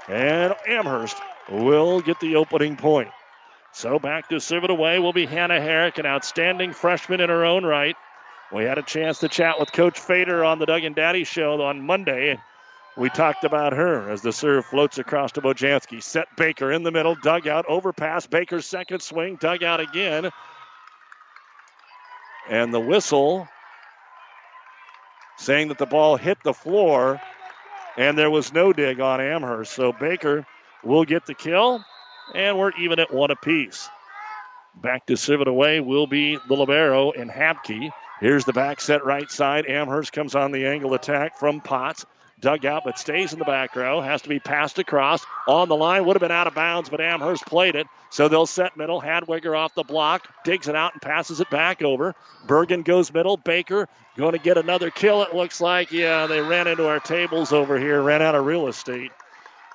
And 0.09 0.54
Amherst 0.66 1.16
will 1.50 2.00
get 2.00 2.18
the 2.21 2.37
opening 2.37 2.76
point. 2.76 3.11
So 3.73 3.99
back 3.99 4.30
to 4.30 4.40
serve 4.40 4.64
it 4.64 4.71
away 4.71 4.99
will 4.99 5.12
be 5.12 5.26
Hannah 5.26 5.61
Herrick, 5.61 5.99
an 5.99 6.06
outstanding 6.06 6.73
freshman 6.73 7.21
in 7.21 7.28
her 7.28 7.44
own 7.44 7.64
right. 7.64 7.97
We 8.52 8.64
had 8.64 8.78
a 8.78 8.83
chance 8.83 9.18
to 9.18 9.28
chat 9.28 9.61
with 9.61 9.73
Coach 9.73 9.99
Fader 9.99 10.44
on 10.44 10.59
the 10.59 10.66
Doug 10.66 10.85
and 10.85 10.94
Daddy 10.94 11.25
show 11.25 11.61
on 11.61 11.83
Monday. 11.83 12.38
We 12.96 13.10
talked 13.10 13.44
about 13.44 13.72
her 13.72 14.08
as 14.08 14.22
the 14.22 14.32
serve 14.32 14.66
floats 14.66 14.98
across 14.98 15.32
to 15.32 15.40
Bojanski. 15.40 16.02
Set 16.02 16.28
Baker 16.36 16.70
in 16.70 16.84
the 16.84 16.92
middle, 16.92 17.16
dug 17.16 17.48
out, 17.48 17.66
overpass. 17.66 18.26
Baker's 18.26 18.66
second 18.66 19.02
swing, 19.02 19.36
dug 19.36 19.64
out 19.64 19.80
again. 19.80 20.30
And 22.48 22.72
the 22.72 22.80
whistle 22.80 23.48
saying 25.38 25.68
that 25.68 25.78
the 25.78 25.86
ball 25.86 26.16
hit 26.16 26.38
the 26.44 26.54
floor 26.54 27.20
and 27.96 28.18
there 28.18 28.30
was 28.30 28.52
no 28.52 28.72
dig 28.72 29.00
on 29.00 29.20
Amherst. 29.20 29.72
So 29.72 29.92
Baker 29.92 30.46
will 30.82 31.04
get 31.04 31.26
the 31.26 31.34
kill, 31.34 31.84
and 32.34 32.58
we're 32.58 32.72
even 32.72 32.98
at 32.98 33.12
one 33.12 33.30
apiece. 33.30 33.88
Back 34.76 35.06
to 35.06 35.16
serve 35.16 35.40
it 35.40 35.48
away 35.48 35.80
will 35.80 36.06
be 36.06 36.38
the 36.48 36.54
Libero 36.54 37.12
and 37.12 37.30
Hapke. 37.30 37.90
Here's 38.20 38.44
the 38.44 38.52
back 38.52 38.80
set 38.80 39.04
right 39.04 39.30
side. 39.30 39.66
Amherst 39.66 40.12
comes 40.12 40.34
on 40.34 40.52
the 40.52 40.66
angle 40.66 40.94
attack 40.94 41.38
from 41.38 41.60
Potts. 41.60 42.04
Dug 42.44 42.66
out, 42.66 42.82
but 42.84 42.98
stays 42.98 43.32
in 43.32 43.38
the 43.38 43.46
back 43.46 43.74
row. 43.74 44.02
Has 44.02 44.20
to 44.20 44.28
be 44.28 44.38
passed 44.38 44.78
across. 44.78 45.24
On 45.48 45.66
the 45.66 45.74
line, 45.74 46.04
would 46.04 46.14
have 46.14 46.20
been 46.20 46.30
out 46.30 46.46
of 46.46 46.54
bounds, 46.54 46.90
but 46.90 47.00
Amherst 47.00 47.46
played 47.46 47.74
it. 47.74 47.86
So 48.10 48.28
they'll 48.28 48.44
set 48.44 48.76
middle. 48.76 49.00
Hadwiger 49.00 49.56
off 49.56 49.74
the 49.74 49.82
block, 49.82 50.28
digs 50.44 50.68
it 50.68 50.76
out 50.76 50.92
and 50.92 51.00
passes 51.00 51.40
it 51.40 51.48
back 51.48 51.80
over. 51.80 52.14
Bergan 52.46 52.84
goes 52.84 53.10
middle. 53.10 53.38
Baker 53.38 53.88
going 54.18 54.32
to 54.32 54.38
get 54.38 54.58
another 54.58 54.90
kill, 54.90 55.22
it 55.22 55.34
looks 55.34 55.62
like. 55.62 55.90
Yeah, 55.90 56.26
they 56.26 56.42
ran 56.42 56.66
into 56.66 56.86
our 56.86 57.00
tables 57.00 57.50
over 57.50 57.78
here, 57.78 58.02
ran 58.02 58.20
out 58.20 58.34
of 58.34 58.44
real 58.44 58.68
estate. 58.68 59.10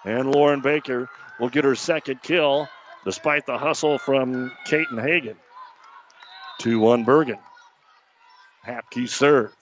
And 0.05 0.29
Lauren 0.29 0.61
Baker 0.61 1.09
will 1.39 1.49
get 1.49 1.63
her 1.63 1.73
second 1.73 2.21
kill 2.21 2.69
despite 3.03 3.47
the 3.47 3.57
hustle 3.57 3.97
from 3.97 4.51
Caton 4.67 4.99
Hagan. 4.99 5.37
2 6.59 6.79
1 6.79 7.03
Bergan. 7.03 7.39
Hapke 8.63 9.09
serve. 9.09 9.55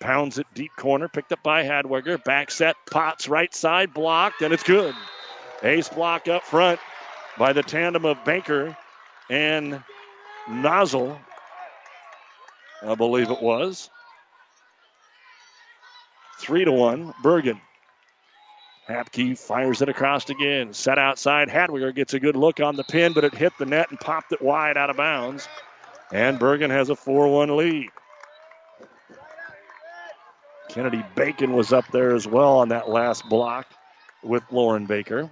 Pounds 0.00 0.38
it 0.38 0.46
deep 0.54 0.72
corner, 0.76 1.08
picked 1.08 1.32
up 1.32 1.42
by 1.42 1.64
Hadwiger. 1.64 2.22
Back 2.24 2.50
set, 2.50 2.76
Potts 2.90 3.28
right 3.28 3.54
side, 3.54 3.94
blocked, 3.94 4.42
and 4.42 4.52
it's 4.52 4.62
good. 4.62 4.94
Ace 5.62 5.88
block 5.88 6.28
up 6.28 6.42
front 6.42 6.78
by 7.38 7.52
the 7.52 7.62
tandem 7.62 8.04
of 8.04 8.22
Baker 8.24 8.76
and 9.30 9.82
Nozzle, 10.48 11.18
I 12.82 12.94
believe 12.94 13.30
it 13.30 13.42
was. 13.42 13.90
Three 16.38 16.64
to 16.64 16.72
one, 16.72 17.14
Bergan. 17.24 17.60
Hapke 18.88 19.36
fires 19.36 19.82
it 19.82 19.88
across 19.88 20.30
again. 20.30 20.72
Set 20.72 20.98
outside. 20.98 21.48
Hadwiger 21.48 21.92
gets 21.92 22.14
a 22.14 22.20
good 22.20 22.36
look 22.36 22.60
on 22.60 22.76
the 22.76 22.84
pin, 22.84 23.12
but 23.12 23.24
it 23.24 23.34
hit 23.34 23.52
the 23.58 23.66
net 23.66 23.90
and 23.90 23.98
popped 23.98 24.32
it 24.32 24.40
wide 24.40 24.76
out 24.76 24.90
of 24.90 24.96
bounds. 24.96 25.48
And 26.12 26.38
Bergan 26.38 26.70
has 26.70 26.88
a 26.88 26.94
4 26.94 27.28
1 27.28 27.56
lead. 27.56 27.90
Kennedy 30.68 31.04
Bacon 31.14 31.52
was 31.52 31.72
up 31.72 31.86
there 31.92 32.14
as 32.14 32.26
well 32.26 32.58
on 32.58 32.68
that 32.70 32.88
last 32.88 33.28
block 33.28 33.66
with 34.22 34.42
Lauren 34.50 34.86
Baker. 34.86 35.30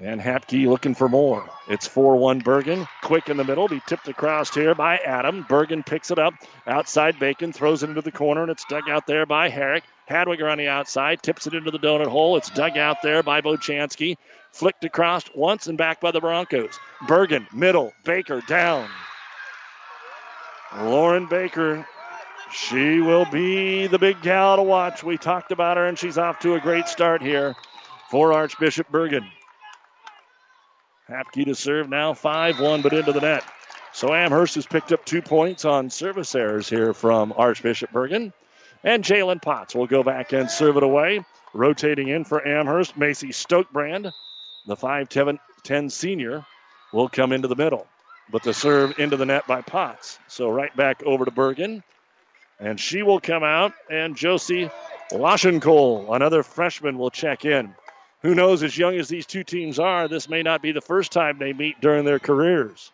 And 0.00 0.20
Hapke 0.20 0.66
looking 0.66 0.94
for 0.94 1.08
more. 1.08 1.46
It's 1.68 1.86
4 1.86 2.16
1 2.16 2.40
Bergan. 2.40 2.88
Quick 3.02 3.28
in 3.28 3.36
the 3.36 3.44
middle. 3.44 3.68
Be 3.68 3.82
tipped 3.86 4.08
across 4.08 4.54
here 4.54 4.74
by 4.74 4.96
Adam. 4.98 5.44
Bergan 5.44 5.84
picks 5.84 6.10
it 6.10 6.18
up. 6.18 6.32
Outside 6.66 7.18
Bacon 7.18 7.52
throws 7.52 7.82
it 7.82 7.90
into 7.90 8.00
the 8.00 8.12
corner, 8.12 8.42
and 8.42 8.50
it's 8.50 8.64
dug 8.64 8.88
out 8.88 9.06
there 9.06 9.26
by 9.26 9.50
Herrick. 9.50 9.84
Hadwiger 10.08 10.50
on 10.50 10.56
the 10.56 10.68
outside. 10.68 11.22
Tips 11.22 11.46
it 11.46 11.54
into 11.54 11.70
the 11.70 11.78
donut 11.78 12.06
hole. 12.06 12.36
It's 12.36 12.48
dug 12.50 12.78
out 12.78 13.02
there 13.02 13.22
by 13.22 13.42
Bochansky. 13.42 14.16
Flicked 14.52 14.84
across 14.84 15.24
once 15.34 15.66
and 15.66 15.76
back 15.76 16.00
by 16.00 16.12
the 16.12 16.20
Broncos. 16.20 16.78
Bergan, 17.06 17.52
middle. 17.52 17.92
Baker 18.04 18.40
down. 18.48 18.88
Lauren 20.78 21.26
Baker 21.26 21.86
she 22.52 23.00
will 23.00 23.24
be 23.26 23.86
the 23.86 23.98
big 23.98 24.20
gal 24.22 24.56
to 24.56 24.62
watch. 24.62 25.02
We 25.02 25.16
talked 25.16 25.52
about 25.52 25.76
her, 25.76 25.86
and 25.86 25.98
she's 25.98 26.18
off 26.18 26.40
to 26.40 26.54
a 26.54 26.60
great 26.60 26.88
start 26.88 27.22
here 27.22 27.54
for 28.10 28.32
Archbishop 28.32 28.90
Bergan. 28.90 29.26
Hapke 31.08 31.44
to 31.44 31.54
serve 31.54 31.88
now 31.88 32.14
5 32.14 32.60
1, 32.60 32.82
but 32.82 32.92
into 32.92 33.12
the 33.12 33.20
net. 33.20 33.44
So 33.92 34.14
Amherst 34.14 34.54
has 34.54 34.66
picked 34.66 34.92
up 34.92 35.04
two 35.04 35.22
points 35.22 35.64
on 35.64 35.90
service 35.90 36.34
errors 36.34 36.68
here 36.68 36.94
from 36.94 37.34
Archbishop 37.36 37.90
Bergan. 37.90 38.32
And 38.84 39.04
Jalen 39.04 39.42
Potts 39.42 39.74
will 39.74 39.86
go 39.86 40.02
back 40.02 40.32
and 40.32 40.50
serve 40.50 40.76
it 40.76 40.82
away. 40.82 41.24
Rotating 41.52 42.08
in 42.08 42.24
for 42.24 42.46
Amherst, 42.46 42.96
Macy 42.96 43.28
Stokebrand, 43.28 44.12
the 44.66 44.76
5'10 44.76 45.90
senior, 45.90 46.46
will 46.92 47.08
come 47.08 47.32
into 47.32 47.48
the 47.48 47.56
middle. 47.56 47.86
But 48.30 48.44
the 48.44 48.54
serve 48.54 48.98
into 48.98 49.16
the 49.16 49.26
net 49.26 49.46
by 49.48 49.62
Potts. 49.62 50.18
So 50.28 50.48
right 50.48 50.74
back 50.76 51.02
over 51.02 51.24
to 51.24 51.30
Bergan. 51.30 51.82
And 52.60 52.78
she 52.78 53.02
will 53.02 53.20
come 53.20 53.42
out, 53.42 53.72
and 53.90 54.16
Josie 54.16 54.70
Laschenkol, 55.10 56.14
another 56.14 56.42
freshman, 56.42 56.98
will 56.98 57.10
check 57.10 57.44
in. 57.44 57.74
Who 58.22 58.34
knows, 58.34 58.62
as 58.62 58.76
young 58.76 58.96
as 58.96 59.08
these 59.08 59.26
two 59.26 59.44
teams 59.44 59.78
are, 59.78 60.06
this 60.06 60.28
may 60.28 60.42
not 60.42 60.60
be 60.60 60.72
the 60.72 60.82
first 60.82 61.10
time 61.10 61.38
they 61.38 61.54
meet 61.54 61.80
during 61.80 62.04
their 62.04 62.18
careers. 62.18 62.92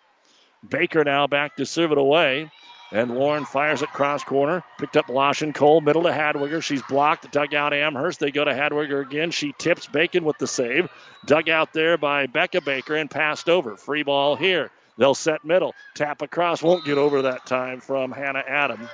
Baker 0.66 1.04
now 1.04 1.26
back 1.26 1.56
to 1.56 1.66
serve 1.66 1.92
it 1.92 1.98
away. 1.98 2.50
And 2.92 3.16
Warren 3.16 3.44
fires 3.44 3.82
it 3.82 3.88
cross 3.88 4.22
corner. 4.22 4.62
Picked 4.78 4.96
up 4.96 5.08
Laschenkol, 5.08 5.82
middle 5.82 6.04
to 6.04 6.10
Hadwiger. 6.10 6.62
She's 6.62 6.82
blocked. 6.82 7.30
Dug 7.32 7.52
out 7.52 7.74
Amherst. 7.74 8.20
They 8.20 8.30
go 8.30 8.44
to 8.44 8.52
Hadwiger 8.52 9.02
again. 9.02 9.32
She 9.32 9.52
tips 9.58 9.88
Bacon 9.88 10.24
with 10.24 10.38
the 10.38 10.46
save. 10.46 10.88
Dug 11.24 11.48
out 11.48 11.72
there 11.72 11.98
by 11.98 12.26
Becca 12.26 12.60
Baker 12.60 12.94
and 12.94 13.10
passed 13.10 13.48
over. 13.48 13.76
Free 13.76 14.04
ball 14.04 14.36
here. 14.36 14.70
They'll 14.98 15.16
set 15.16 15.44
middle. 15.44 15.74
Tap 15.94 16.22
across. 16.22 16.62
Won't 16.62 16.84
get 16.84 16.96
over 16.96 17.22
that 17.22 17.44
time 17.44 17.80
from 17.80 18.12
Hannah 18.12 18.44
Adam. 18.46 18.88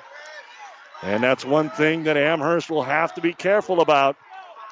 And 1.02 1.22
that's 1.22 1.44
one 1.44 1.70
thing 1.70 2.04
that 2.04 2.16
Amherst 2.16 2.70
will 2.70 2.84
have 2.84 3.14
to 3.14 3.20
be 3.20 3.32
careful 3.32 3.80
about. 3.80 4.16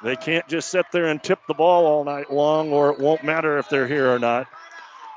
They 0.01 0.15
can't 0.15 0.47
just 0.47 0.69
sit 0.69 0.85
there 0.91 1.07
and 1.07 1.21
tip 1.21 1.39
the 1.47 1.53
ball 1.53 1.85
all 1.85 2.03
night 2.03 2.31
long, 2.31 2.71
or 2.71 2.91
it 2.91 2.99
won't 2.99 3.23
matter 3.23 3.57
if 3.57 3.69
they're 3.69 3.87
here 3.87 4.11
or 4.11 4.17
not. 4.17 4.47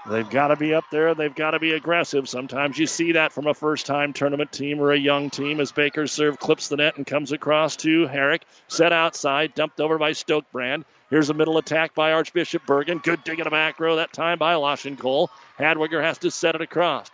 They've 0.07 0.29
got 0.29 0.49
to 0.49 0.57
be 0.57 0.75
up 0.75 0.85
there. 0.91 1.15
They've 1.15 1.35
got 1.35 1.53
to 1.53 1.59
be 1.59 1.73
aggressive. 1.73 2.29
Sometimes 2.29 2.79
you 2.79 2.87
see 2.87 3.13
that 3.13 3.33
from 3.33 3.47
a 3.47 3.55
first 3.55 3.87
time 3.87 4.13
tournament 4.13 4.53
team 4.53 4.81
or 4.81 4.93
a 4.93 4.99
young 4.99 5.31
team 5.31 5.61
as 5.61 5.73
Baker's 5.73 6.13
serve 6.13 6.39
clips 6.39 6.69
the 6.69 6.77
net 6.77 6.99
and 6.99 7.07
comes 7.07 7.33
across 7.33 7.77
to 7.77 8.07
Herrick. 8.07 8.43
Set 8.69 8.93
outside, 8.93 9.55
dumped 9.55 9.81
over 9.81 9.97
by 9.97 10.11
Stokebrand. 10.11 10.85
Here's 11.09 11.31
a 11.31 11.35
middle 11.35 11.57
attack 11.57 11.95
by 11.95 12.13
Archbishop 12.13 12.67
Bergan. 12.67 13.03
Good 13.03 13.25
dig 13.25 13.39
in 13.39 13.45
the 13.45 13.51
back 13.51 13.81
row 13.81 13.97
that 13.97 14.13
time 14.13 14.39
by 14.39 14.55
Cole. 14.99 15.31
Hadwiger 15.59 16.03
has 16.03 16.19
to 16.19 16.31
set 16.31 16.55
it 16.55 16.61
across. 16.61 17.11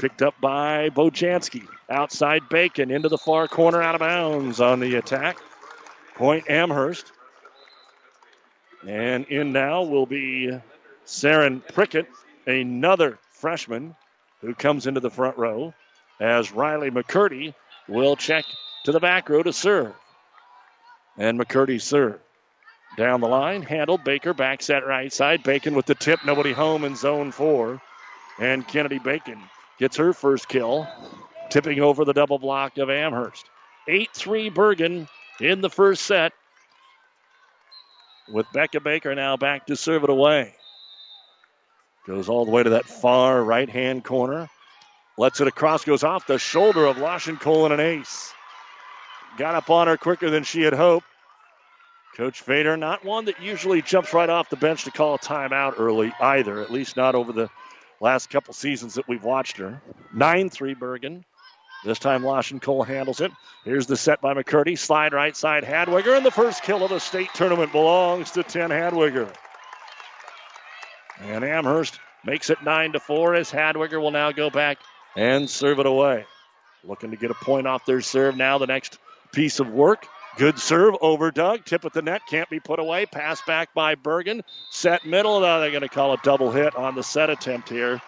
Picked 0.00 0.22
up 0.22 0.34
by 0.40 0.88
Bojanski. 0.88 1.68
Outside 1.90 2.48
Bacon 2.48 2.90
into 2.90 3.10
the 3.10 3.18
far 3.18 3.46
corner 3.46 3.82
out 3.82 3.94
of 3.94 3.98
bounds 3.98 4.58
on 4.58 4.80
the 4.80 4.94
attack. 4.94 5.36
Point 6.14 6.48
Amherst. 6.48 7.12
And 8.88 9.26
in 9.26 9.52
now 9.52 9.82
will 9.82 10.06
be 10.06 10.58
Saren 11.04 11.60
Prickett, 11.74 12.08
another 12.46 13.18
freshman 13.32 13.94
who 14.40 14.54
comes 14.54 14.86
into 14.86 15.00
the 15.00 15.10
front 15.10 15.36
row 15.36 15.74
as 16.18 16.50
Riley 16.50 16.90
McCurdy 16.90 17.52
will 17.86 18.16
check 18.16 18.46
to 18.84 18.92
the 18.92 19.00
back 19.00 19.28
row 19.28 19.42
to 19.42 19.52
serve. 19.52 19.92
And 21.18 21.38
McCurdy 21.38 21.78
serve. 21.78 22.20
Down 22.96 23.20
the 23.20 23.28
line, 23.28 23.60
handled. 23.60 24.04
Baker 24.04 24.32
back 24.32 24.62
set 24.62 24.86
right 24.86 25.12
side. 25.12 25.42
Bacon 25.42 25.74
with 25.74 25.84
the 25.84 25.94
tip. 25.94 26.20
Nobody 26.24 26.52
home 26.52 26.84
in 26.84 26.96
zone 26.96 27.32
four. 27.32 27.82
And 28.38 28.66
Kennedy 28.66 28.98
Bacon 28.98 29.38
gets 29.80 29.96
her 29.96 30.12
first 30.12 30.46
kill, 30.46 30.86
tipping 31.48 31.80
over 31.80 32.04
the 32.04 32.12
double 32.12 32.38
block 32.38 32.78
of 32.78 32.90
Amherst. 32.90 33.46
8 33.88 34.10
3 34.14 34.50
Bergan 34.50 35.08
in 35.40 35.62
the 35.62 35.70
first 35.70 36.02
set. 36.02 36.32
With 38.28 38.46
Becca 38.52 38.80
Baker 38.80 39.14
now 39.14 39.36
back 39.36 39.66
to 39.66 39.74
serve 39.74 40.04
it 40.04 40.10
away. 40.10 40.54
Goes 42.06 42.28
all 42.28 42.44
the 42.44 42.50
way 42.52 42.62
to 42.62 42.70
that 42.70 42.86
far 42.86 43.42
right 43.42 43.68
hand 43.68 44.04
corner. 44.04 44.48
Lets 45.18 45.40
it 45.40 45.48
across, 45.48 45.84
goes 45.84 46.04
off 46.04 46.26
the 46.26 46.38
shoulder 46.38 46.84
of 46.84 46.96
Laschenkol 46.96 47.64
and 47.64 47.74
an 47.74 47.80
ace. 47.80 48.32
Got 49.38 49.54
up 49.54 49.70
on 49.70 49.86
her 49.86 49.96
quicker 49.96 50.30
than 50.30 50.44
she 50.44 50.62
had 50.62 50.74
hoped. 50.74 51.06
Coach 52.16 52.42
Fader, 52.42 52.76
not 52.76 53.04
one 53.04 53.24
that 53.26 53.40
usually 53.40 53.80
jumps 53.82 54.12
right 54.12 54.28
off 54.28 54.50
the 54.50 54.56
bench 54.56 54.84
to 54.84 54.90
call 54.90 55.14
a 55.14 55.18
timeout 55.18 55.74
early 55.78 56.12
either, 56.20 56.60
at 56.60 56.70
least 56.70 56.96
not 56.96 57.14
over 57.14 57.32
the 57.32 57.50
last 58.00 58.30
couple 58.30 58.54
seasons 58.54 58.94
that 58.94 59.06
we've 59.06 59.24
watched 59.24 59.58
her. 59.58 59.80
9 60.12 60.50
3 60.50 60.74
Bergan. 60.74 61.22
This 61.84 61.98
time 61.98 62.24
Cole 62.60 62.82
handles 62.82 63.20
it. 63.20 63.32
Here's 63.64 63.86
the 63.86 63.96
set 63.96 64.20
by 64.20 64.34
McCurdy. 64.34 64.78
Slide 64.78 65.12
right 65.12 65.34
side 65.34 65.64
Hadwiger, 65.64 66.16
and 66.16 66.26
the 66.26 66.30
first 66.30 66.62
kill 66.62 66.82
of 66.84 66.90
the 66.90 66.98
state 66.98 67.30
tournament 67.34 67.72
belongs 67.72 68.32
to 68.32 68.42
10 68.42 68.70
Hadwiger. 68.70 69.32
And 71.20 71.44
Amherst 71.44 71.98
makes 72.24 72.50
it 72.50 72.62
9 72.62 72.92
to 72.92 73.00
4 73.00 73.34
as 73.34 73.50
Hadwiger 73.50 74.00
will 74.00 74.10
now 74.10 74.32
go 74.32 74.50
back 74.50 74.78
and 75.16 75.48
serve 75.48 75.78
it 75.78 75.86
away. 75.86 76.24
Looking 76.84 77.10
to 77.10 77.16
get 77.16 77.30
a 77.30 77.34
point 77.34 77.66
off 77.66 77.84
their 77.86 78.00
serve 78.00 78.36
now, 78.36 78.58
the 78.58 78.66
next 78.66 78.98
piece 79.32 79.60
of 79.60 79.68
work. 79.68 80.06
Good 80.40 80.58
serve 80.58 80.94
over 81.02 81.30
Doug. 81.30 81.66
Tip 81.66 81.84
at 81.84 81.92
the 81.92 82.00
net. 82.00 82.22
Can't 82.26 82.48
be 82.48 82.60
put 82.60 82.78
away. 82.78 83.04
Pass 83.04 83.42
back 83.42 83.74
by 83.74 83.94
Bergan. 83.94 84.40
Set 84.70 85.04
middle. 85.04 85.38
Now 85.40 85.58
they're 85.58 85.70
going 85.70 85.82
to 85.82 85.88
call 85.90 86.14
a 86.14 86.16
double 86.22 86.50
hit 86.50 86.74
on 86.74 86.94
the 86.94 87.02
set 87.02 87.28
attempt 87.28 87.68
here. 87.68 88.00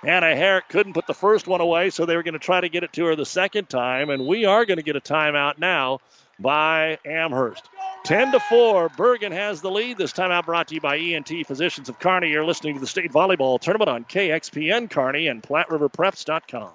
Hannah 0.00 0.36
Herrick 0.36 0.68
couldn't 0.68 0.92
put 0.92 1.08
the 1.08 1.12
first 1.12 1.48
one 1.48 1.60
away, 1.60 1.90
so 1.90 2.06
they 2.06 2.14
were 2.14 2.22
going 2.22 2.34
to 2.34 2.38
try 2.38 2.60
to 2.60 2.68
get 2.68 2.84
it 2.84 2.92
to 2.92 3.06
her 3.06 3.16
the 3.16 3.26
second 3.26 3.68
time. 3.68 4.10
And 4.10 4.28
we 4.28 4.44
are 4.44 4.64
going 4.64 4.76
to 4.76 4.84
get 4.84 4.94
a 4.94 5.00
timeout 5.00 5.58
now 5.58 5.98
by 6.38 7.00
Amherst. 7.04 7.68
10 8.04 8.30
to 8.30 8.38
4. 8.38 8.90
Bergan 8.90 9.32
has 9.32 9.60
the 9.60 9.70
lead. 9.72 9.98
This 9.98 10.12
timeout 10.12 10.46
brought 10.46 10.68
to 10.68 10.76
you 10.76 10.80
by 10.80 10.98
ENT 10.98 11.32
Physicians 11.48 11.88
of 11.88 11.98
Kearney. 11.98 12.30
You're 12.30 12.44
listening 12.44 12.74
to 12.74 12.80
the 12.80 12.86
state 12.86 13.10
volleyball 13.10 13.60
tournament 13.60 13.90
on 13.90 14.04
KXPN 14.04 14.88
Kearney 14.88 15.26
and 15.26 15.42
PlatteRiverPreps.com. 15.42 16.74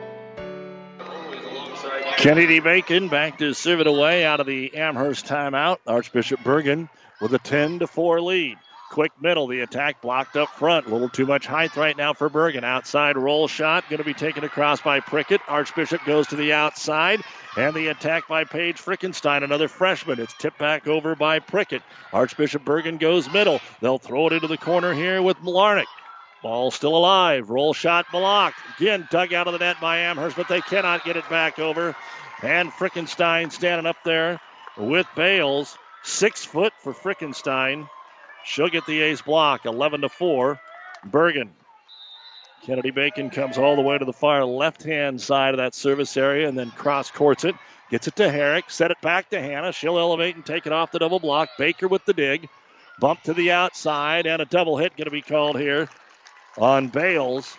Kennedy 2.21 2.59
Bacon 2.59 3.07
back 3.07 3.39
to 3.39 3.51
serve 3.55 3.79
it 3.79 3.87
away 3.87 4.23
out 4.23 4.39
of 4.39 4.45
the 4.45 4.75
Amherst 4.75 5.25
timeout. 5.25 5.77
Archbishop 5.87 6.39
Bergan 6.41 6.87
with 7.19 7.33
a 7.33 7.39
10 7.39 7.79
to 7.79 7.87
4 7.87 8.21
lead. 8.21 8.59
Quick 8.91 9.11
middle, 9.19 9.47
the 9.47 9.61
attack 9.61 10.03
blocked 10.03 10.35
up 10.35 10.49
front. 10.49 10.85
A 10.85 10.89
little 10.91 11.09
too 11.09 11.25
much 11.25 11.47
height 11.47 11.75
right 11.75 11.97
now 11.97 12.13
for 12.13 12.29
Bergan. 12.29 12.63
Outside 12.63 13.17
roll 13.17 13.47
shot, 13.47 13.89
going 13.89 13.97
to 13.97 14.03
be 14.03 14.13
taken 14.13 14.43
across 14.43 14.81
by 14.81 14.99
Prickett. 14.99 15.41
Archbishop 15.47 16.05
goes 16.05 16.27
to 16.27 16.35
the 16.35 16.53
outside, 16.53 17.21
and 17.57 17.73
the 17.73 17.87
attack 17.87 18.27
by 18.27 18.43
Paige 18.43 18.77
Frickenstein, 18.77 19.43
another 19.43 19.67
freshman. 19.67 20.19
It's 20.19 20.35
tipped 20.35 20.59
back 20.59 20.87
over 20.87 21.15
by 21.15 21.39
Prickett. 21.39 21.81
Archbishop 22.13 22.63
Bergan 22.63 22.99
goes 22.99 23.33
middle. 23.33 23.59
They'll 23.81 23.97
throw 23.97 24.27
it 24.27 24.33
into 24.33 24.47
the 24.47 24.59
corner 24.59 24.93
here 24.93 25.23
with 25.23 25.37
Malarnick. 25.37 25.85
Ball 26.41 26.71
still 26.71 26.95
alive. 26.97 27.49
Roll 27.49 27.73
shot 27.73 28.07
blocked. 28.11 28.57
Again, 28.79 29.07
dug 29.11 29.33
out 29.33 29.47
of 29.47 29.53
the 29.53 29.59
net 29.59 29.79
by 29.79 29.97
Amherst, 29.99 30.35
but 30.35 30.47
they 30.47 30.61
cannot 30.61 31.05
get 31.05 31.17
it 31.17 31.29
back 31.29 31.59
over. 31.59 31.95
And 32.41 32.71
Frickenstein 32.71 33.51
standing 33.51 33.85
up 33.85 33.97
there 34.03 34.41
with 34.75 35.07
Bales. 35.15 35.77
Six 36.03 36.43
foot 36.43 36.73
for 36.79 36.93
Frickenstein. 36.93 37.87
She'll 38.43 38.69
get 38.69 38.87
the 38.87 39.01
ace 39.01 39.21
block. 39.21 39.65
11 39.65 40.01
to 40.01 40.09
4. 40.09 40.59
Bergan. 41.07 41.49
Kennedy 42.63 42.91
Bacon 42.91 43.29
comes 43.29 43.57
all 43.57 43.75
the 43.75 43.81
way 43.81 43.97
to 43.97 44.05
the 44.05 44.13
far 44.13 44.43
left 44.43 44.83
hand 44.83 45.21
side 45.21 45.53
of 45.53 45.57
that 45.57 45.75
service 45.75 46.17
area 46.17 46.47
and 46.47 46.57
then 46.57 46.71
cross 46.71 47.11
courts 47.11 47.43
it. 47.43 47.55
Gets 47.91 48.07
it 48.07 48.15
to 48.15 48.31
Herrick. 48.31 48.69
Set 48.69 48.89
it 48.89 49.01
back 49.01 49.29
to 49.29 49.39
Hannah. 49.39 49.73
She'll 49.73 49.99
elevate 49.99 50.35
and 50.35 50.45
take 50.45 50.65
it 50.65 50.73
off 50.73 50.91
the 50.91 50.99
double 50.99 51.19
block. 51.19 51.49
Baker 51.59 51.87
with 51.87 52.05
the 52.05 52.13
dig. 52.13 52.49
Bump 52.99 53.21
to 53.23 53.33
the 53.33 53.51
outside 53.51 54.25
and 54.25 54.41
a 54.41 54.45
double 54.45 54.77
hit 54.77 54.95
going 54.95 55.05
to 55.05 55.11
be 55.11 55.21
called 55.21 55.59
here 55.59 55.87
on 56.57 56.87
Bales. 56.87 57.57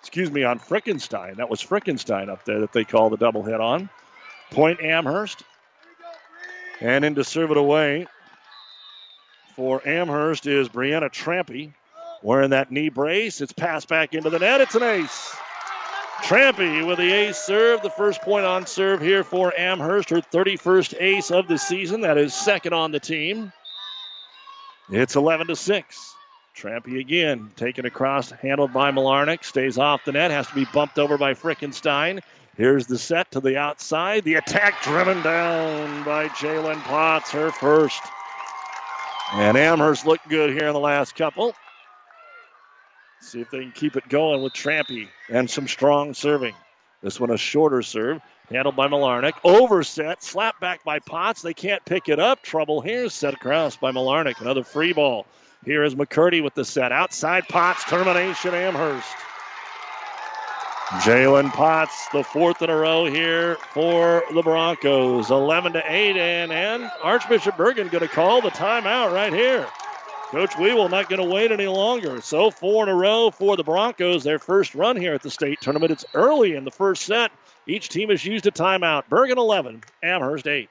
Excuse 0.00 0.30
me, 0.30 0.44
on 0.44 0.58
Frickenstein. 0.58 1.36
That 1.36 1.50
was 1.50 1.62
Frickenstein 1.62 2.28
up 2.28 2.44
there 2.44 2.60
that 2.60 2.72
they 2.72 2.84
call 2.84 3.10
the 3.10 3.16
double 3.16 3.42
hit 3.42 3.60
on. 3.60 3.90
Point 4.50 4.80
Amherst. 4.80 5.42
And 6.80 7.04
in 7.04 7.14
to 7.16 7.24
serve 7.24 7.50
it 7.50 7.56
away 7.56 8.06
for 9.56 9.86
Amherst 9.86 10.46
is 10.46 10.68
Brianna 10.68 11.10
Trampy 11.10 11.74
wearing 12.22 12.50
that 12.50 12.70
knee 12.70 12.88
brace. 12.88 13.40
It's 13.40 13.52
passed 13.52 13.88
back 13.88 14.14
into 14.14 14.30
the 14.30 14.38
net. 14.38 14.60
It's 14.60 14.76
an 14.76 14.82
ace. 14.82 15.36
Trampy 16.22 16.86
with 16.86 16.98
the 16.98 17.12
ace 17.12 17.38
serve, 17.38 17.82
the 17.82 17.90
first 17.90 18.22
point 18.22 18.44
on 18.44 18.66
serve 18.66 19.00
here 19.00 19.22
for 19.22 19.52
Amherst, 19.58 20.10
her 20.10 20.20
31st 20.20 20.94
ace 21.00 21.30
of 21.30 21.48
the 21.48 21.58
season. 21.58 22.00
That 22.00 22.18
is 22.18 22.34
second 22.34 22.72
on 22.72 22.92
the 22.92 23.00
team. 23.00 23.52
It's 24.90 25.16
11 25.16 25.48
to 25.48 25.56
6. 25.56 26.14
Trampy 26.58 26.98
again, 26.98 27.52
taken 27.54 27.86
across, 27.86 28.32
handled 28.32 28.72
by 28.72 28.90
Malarnick, 28.90 29.44
stays 29.44 29.78
off 29.78 30.04
the 30.04 30.10
net, 30.10 30.32
has 30.32 30.48
to 30.48 30.54
be 30.56 30.64
bumped 30.64 30.98
over 30.98 31.16
by 31.16 31.34
Frickenstein. 31.34 32.20
Here's 32.56 32.88
the 32.88 32.98
set 32.98 33.30
to 33.30 33.40
the 33.40 33.56
outside. 33.56 34.24
The 34.24 34.34
attack 34.34 34.82
driven 34.82 35.22
down 35.22 36.02
by 36.02 36.26
Jalen 36.28 36.80
Potts, 36.82 37.30
her 37.30 37.52
first. 37.52 38.02
And 39.34 39.56
Amherst 39.56 40.04
looked 40.04 40.28
good 40.28 40.50
here 40.50 40.66
in 40.66 40.72
the 40.72 40.80
last 40.80 41.14
couple. 41.14 41.54
See 43.20 43.40
if 43.40 43.50
they 43.52 43.60
can 43.60 43.70
keep 43.70 43.94
it 43.94 44.08
going 44.08 44.42
with 44.42 44.52
Trampy 44.52 45.06
and 45.28 45.48
some 45.48 45.68
strong 45.68 46.12
serving. 46.12 46.54
This 47.02 47.20
one 47.20 47.30
a 47.30 47.36
shorter 47.36 47.82
serve, 47.82 48.20
handled 48.50 48.74
by 48.74 48.88
Malarnick. 48.88 49.34
Overset, 49.44 50.24
slap 50.24 50.58
back 50.58 50.82
by 50.82 50.98
Potts. 50.98 51.42
They 51.42 51.54
can't 51.54 51.84
pick 51.84 52.08
it 52.08 52.18
up. 52.18 52.42
Trouble 52.42 52.80
here, 52.80 53.08
set 53.10 53.34
across 53.34 53.76
by 53.76 53.92
Malarnick. 53.92 54.40
Another 54.40 54.64
free 54.64 54.92
ball. 54.92 55.24
Here 55.64 55.82
is 55.82 55.94
McCurdy 55.94 56.42
with 56.42 56.54
the 56.54 56.64
set. 56.64 56.92
Outside 56.92 57.48
Potts, 57.48 57.84
termination 57.84 58.54
Amherst. 58.54 59.08
Jalen 61.02 61.50
Potts, 61.50 62.08
the 62.12 62.22
fourth 62.22 62.62
in 62.62 62.70
a 62.70 62.76
row 62.76 63.04
here 63.04 63.56
for 63.72 64.22
the 64.32 64.40
Broncos. 64.42 65.30
11 65.30 65.74
to 65.74 65.82
8, 65.84 66.16
and, 66.16 66.52
and 66.52 66.90
Archbishop 67.02 67.56
Bergan 67.56 67.90
going 67.90 68.00
to 68.00 68.08
call 68.08 68.40
the 68.40 68.50
timeout 68.50 69.12
right 69.12 69.32
here. 69.32 69.66
Coach 70.30 70.56
Weevil 70.58 70.88
not 70.88 71.08
going 71.08 71.22
to 71.22 71.28
wait 71.28 71.52
any 71.52 71.66
longer. 71.66 72.20
So 72.20 72.50
four 72.50 72.84
in 72.84 72.88
a 72.88 72.94
row 72.94 73.30
for 73.30 73.56
the 73.56 73.64
Broncos, 73.64 74.24
their 74.24 74.38
first 74.38 74.74
run 74.74 74.96
here 74.96 75.14
at 75.14 75.22
the 75.22 75.30
state 75.30 75.60
tournament. 75.60 75.90
It's 75.90 76.04
early 76.14 76.54
in 76.54 76.64
the 76.64 76.70
first 76.70 77.02
set. 77.02 77.32
Each 77.66 77.88
team 77.88 78.10
has 78.10 78.24
used 78.24 78.46
a 78.46 78.50
timeout. 78.50 79.04
Bergan 79.10 79.36
11, 79.36 79.82
Amherst 80.02 80.46
8. 80.46 80.70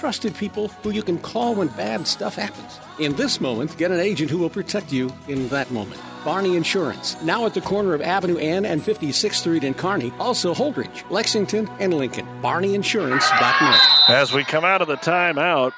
trusted 0.00 0.34
people 0.34 0.68
who 0.82 0.90
you 0.90 1.02
can 1.02 1.18
call 1.18 1.54
when 1.54 1.68
bad 1.68 2.06
stuff 2.06 2.34
happens. 2.34 2.80
In 2.98 3.14
this 3.16 3.38
moment, 3.38 3.76
get 3.76 3.90
an 3.90 4.00
agent 4.00 4.30
who 4.30 4.38
will 4.38 4.48
protect 4.48 4.90
you 4.90 5.12
in 5.28 5.46
that 5.50 5.70
moment. 5.70 6.00
Barney 6.24 6.56
Insurance, 6.56 7.20
now 7.22 7.44
at 7.44 7.52
the 7.52 7.60
corner 7.60 7.92
of 7.92 8.00
Avenue 8.00 8.38
N 8.38 8.64
and 8.64 8.80
56th 8.80 9.34
Street 9.34 9.62
in 9.62 9.74
Kearney, 9.74 10.10
also 10.18 10.54
Holdrege, 10.54 11.08
Lexington, 11.10 11.68
and 11.80 11.92
Lincoln. 11.92 12.26
BarneyInsurance.net. 12.40 13.80
As 14.08 14.32
we 14.32 14.42
come 14.42 14.64
out 14.64 14.80
of 14.80 14.88
the 14.88 14.96
timeout, 14.96 15.72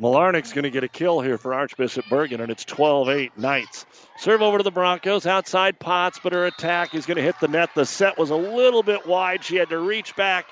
Malarnick's 0.00 0.52
going 0.52 0.62
to 0.62 0.70
get 0.70 0.84
a 0.84 0.88
kill 0.88 1.20
here 1.20 1.36
for 1.36 1.52
Archbishop 1.52 2.04
Bergan, 2.04 2.40
and 2.40 2.52
it's 2.52 2.64
12 2.64 3.08
8 3.08 3.36
Knights. 3.36 3.84
Serve 4.18 4.42
over 4.42 4.58
to 4.58 4.64
the 4.64 4.70
Broncos, 4.70 5.26
outside 5.26 5.80
Potts, 5.80 6.20
but 6.22 6.32
her 6.32 6.46
attack 6.46 6.94
is 6.94 7.04
going 7.04 7.16
to 7.16 7.22
hit 7.22 7.34
the 7.40 7.48
net. 7.48 7.70
The 7.74 7.84
set 7.84 8.16
was 8.16 8.30
a 8.30 8.36
little 8.36 8.84
bit 8.84 9.08
wide. 9.08 9.42
She 9.42 9.56
had 9.56 9.70
to 9.70 9.78
reach 9.78 10.14
back 10.14 10.46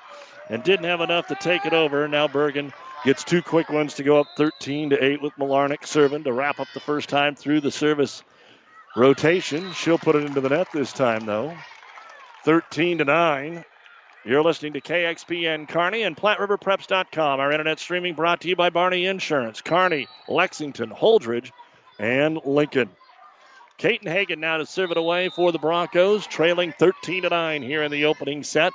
and 0.51 0.65
didn't 0.65 0.87
have 0.87 1.01
enough 1.01 1.29
to 1.29 1.35
take 1.37 1.65
it 1.65 1.73
over. 1.73 2.09
Now 2.09 2.27
Bergan 2.27 2.73
gets 3.05 3.25
two 3.25 3.43
quick 3.43 3.71
ones 3.71 3.95
to 3.95 4.03
go 4.03 4.21
up 4.21 4.27
13 4.37 4.91
to 4.91 5.05
8 5.05 5.23
with 5.23 5.33
Malarnick 5.35 5.87
serving 5.87 6.25
to 6.25 6.33
wrap 6.33 6.61
up 6.61 6.69
the 6.75 6.81
first 6.81 7.09
time 7.09 7.35
through 7.35 7.61
the 7.61 7.71
service 7.71 8.23
rotation. 8.97 9.73
She'll 9.73 9.99
put 9.99 10.17
it 10.17 10.25
into 10.25 10.41
the 10.41 10.49
net 10.49 10.69
this 10.73 10.93
time, 10.93 11.27
though. 11.27 11.55
13 12.45 12.99
to 12.99 13.05
9. 13.05 13.65
You're 14.25 14.43
listening 14.43 14.75
to 14.75 14.81
KXPN 14.81 15.69
Kearney 15.69 16.03
and 16.03 16.17
PlatteRiverPreps.com. 16.17 17.41
Our 17.41 17.53
internet 17.53 17.79
streaming 17.79 18.15
brought 18.15 18.41
to 18.43 18.49
you 18.49 18.57
by 18.57 18.71
Barney 18.71 19.07
Insurance, 19.07 19.61
Kearney, 19.61 20.09
Lexington, 20.29 20.91
Holdrege, 20.91 21.51
and 21.99 22.39
Lincoln. 22.45 22.91
Caton 23.79 24.11
Hagen 24.11 24.41
now 24.41 24.57
to 24.57 24.67
serve 24.67 24.91
it 24.91 24.97
away 24.97 25.29
for 25.29 25.53
the 25.53 25.59
Broncos, 25.59 26.27
trailing 26.27 26.73
13 26.73 27.23
to 27.23 27.29
9 27.29 27.63
here 27.63 27.85
in 27.85 27.93
the 27.93 28.07
opening 28.07 28.43
set. 28.43 28.73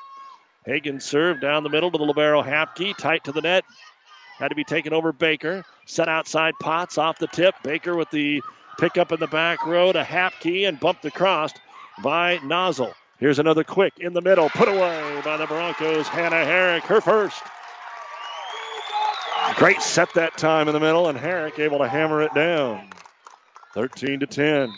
Hagen 0.66 1.02
served 1.02 1.42
down 1.42 1.64
the 1.64 1.70
middle 1.70 1.92
to 1.92 1.98
the 1.98 2.06
Libero 2.06 2.42
Hapke, 2.42 2.96
tight 2.98 3.26
to 3.26 3.34
the 3.34 3.42
net. 3.42 3.66
Had 4.38 4.50
to 4.50 4.56
be 4.56 4.64
taken 4.64 4.94
over 4.94 5.12
Baker. 5.12 5.64
Set 5.86 6.10
outside 6.10 6.54
Potts 6.60 6.98
off 6.98 7.20
the 7.20 7.28
tip. 7.28 7.56
Baker 7.64 7.96
with 7.96 8.10
the 8.10 8.42
pickup 8.80 9.12
in 9.12 9.20
the 9.20 9.28
back 9.28 9.66
row 9.66 9.92
to 9.92 10.32
key, 10.40 10.66
and 10.66 10.80
bumped 10.80 11.06
across 11.06 11.52
by 12.04 12.40
Nozzle. 12.44 12.94
Here's 13.20 13.40
another 13.40 13.64
quick 13.64 13.94
in 14.00 14.14
the 14.14 14.22
middle, 14.22 14.50
put 14.50 14.68
away 14.68 15.22
by 15.24 15.38
the 15.38 15.46
Broncos. 15.46 16.08
Hannah 16.08 16.44
Herrick, 16.44 16.84
her 16.84 17.00
first. 17.00 17.42
Great 19.56 19.82
set 19.82 20.14
that 20.16 20.36
time 20.38 20.68
in 20.68 20.74
the 20.74 20.80
middle, 20.80 21.08
and 21.08 21.18
Herrick 21.18 21.60
able 21.60 21.78
to 21.78 21.88
hammer 21.88 22.22
it 22.22 22.34
down. 22.34 22.90
13 23.74 24.20
to 24.20 24.26
10. 24.26 24.74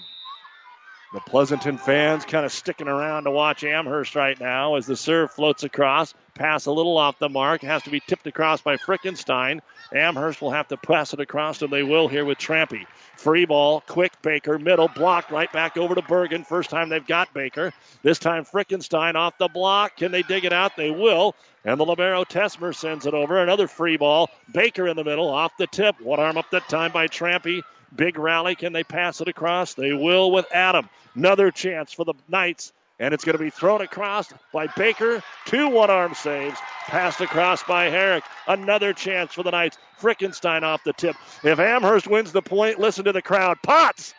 The 1.13 1.21
Pleasanton 1.21 1.77
fans 1.77 2.25
kind 2.25 2.45
of 2.45 2.51
sticking 2.51 2.87
around 2.87 3.23
to 3.23 3.31
watch 3.31 3.63
Amherst 3.63 4.15
right 4.15 4.37
now 4.39 4.75
as 4.75 4.85
the 4.85 4.97
serve 4.97 5.31
floats 5.31 5.63
across. 5.63 6.13
Pass 6.33 6.65
a 6.65 6.71
little 6.71 6.97
off 6.97 7.19
the 7.19 7.29
mark. 7.29 7.61
Has 7.61 7.83
to 7.83 7.89
be 7.89 8.01
tipped 8.01 8.27
across 8.27 8.61
by 8.61 8.75
Frickenstein. 8.75 9.61
Amherst 9.93 10.41
will 10.41 10.51
have 10.51 10.67
to 10.69 10.77
pass 10.77 11.13
it 11.13 11.21
across, 11.21 11.61
and 11.61 11.71
they 11.71 11.83
will 11.83 12.09
here 12.09 12.25
with 12.25 12.37
Trampy. 12.37 12.85
Free 13.15 13.45
ball, 13.45 13.81
quick 13.87 14.21
Baker, 14.23 14.59
middle, 14.59 14.89
block 14.89 15.31
right 15.31 15.51
back 15.53 15.77
over 15.77 15.95
to 15.95 16.01
Bergan. 16.01 16.45
First 16.45 16.69
time 16.69 16.89
they've 16.89 17.05
got 17.05 17.33
Baker. 17.33 17.71
This 18.01 18.19
time 18.19 18.43
Frickenstein 18.43 19.15
off 19.15 19.37
the 19.37 19.47
block. 19.47 19.95
Can 19.95 20.11
they 20.11 20.23
dig 20.23 20.43
it 20.43 20.51
out? 20.53 20.75
They 20.75 20.91
will. 20.91 21.35
And 21.63 21.79
the 21.79 21.85
Libero 21.85 22.25
Tesmer 22.25 22.75
sends 22.75 23.05
it 23.05 23.13
over. 23.13 23.37
Another 23.37 23.67
free 23.67 23.95
ball. 23.95 24.29
Baker 24.51 24.87
in 24.87 24.97
the 24.97 25.03
middle, 25.03 25.29
off 25.29 25.55
the 25.57 25.67
tip. 25.67 26.01
One 26.01 26.19
arm 26.19 26.37
up 26.37 26.49
that 26.51 26.67
time 26.67 26.91
by 26.91 27.07
Trampy. 27.07 27.61
Big 27.95 28.17
rally. 28.17 28.55
Can 28.55 28.73
they 28.73 28.83
pass 28.83 29.21
it 29.21 29.27
across? 29.27 29.73
They 29.73 29.93
will 29.93 30.31
with 30.31 30.45
Adam. 30.51 30.89
Another 31.15 31.51
chance 31.51 31.93
for 31.93 32.05
the 32.05 32.13
Knights. 32.27 32.71
And 32.97 33.13
it's 33.13 33.25
going 33.25 33.37
to 33.37 33.43
be 33.43 33.49
thrown 33.49 33.81
across 33.81 34.33
by 34.53 34.67
Baker. 34.67 35.21
Two 35.45 35.67
one 35.69 35.89
arm 35.89 36.13
saves. 36.13 36.57
Passed 36.87 37.19
across 37.19 37.61
by 37.63 37.85
Herrick. 37.85 38.23
Another 38.47 38.93
chance 38.93 39.33
for 39.33 39.43
the 39.43 39.51
Knights. 39.51 39.77
Frickenstein 39.99 40.63
off 40.63 40.83
the 40.83 40.93
tip. 40.93 41.15
If 41.43 41.59
Amherst 41.59 42.07
wins 42.07 42.31
the 42.31 42.41
point, 42.41 42.79
listen 42.79 43.05
to 43.05 43.11
the 43.11 43.21
crowd. 43.21 43.57
Potts! 43.63 44.13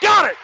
Got 0.00 0.30
it! 0.30 0.36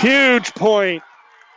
Huge 0.00 0.54
point. 0.54 1.02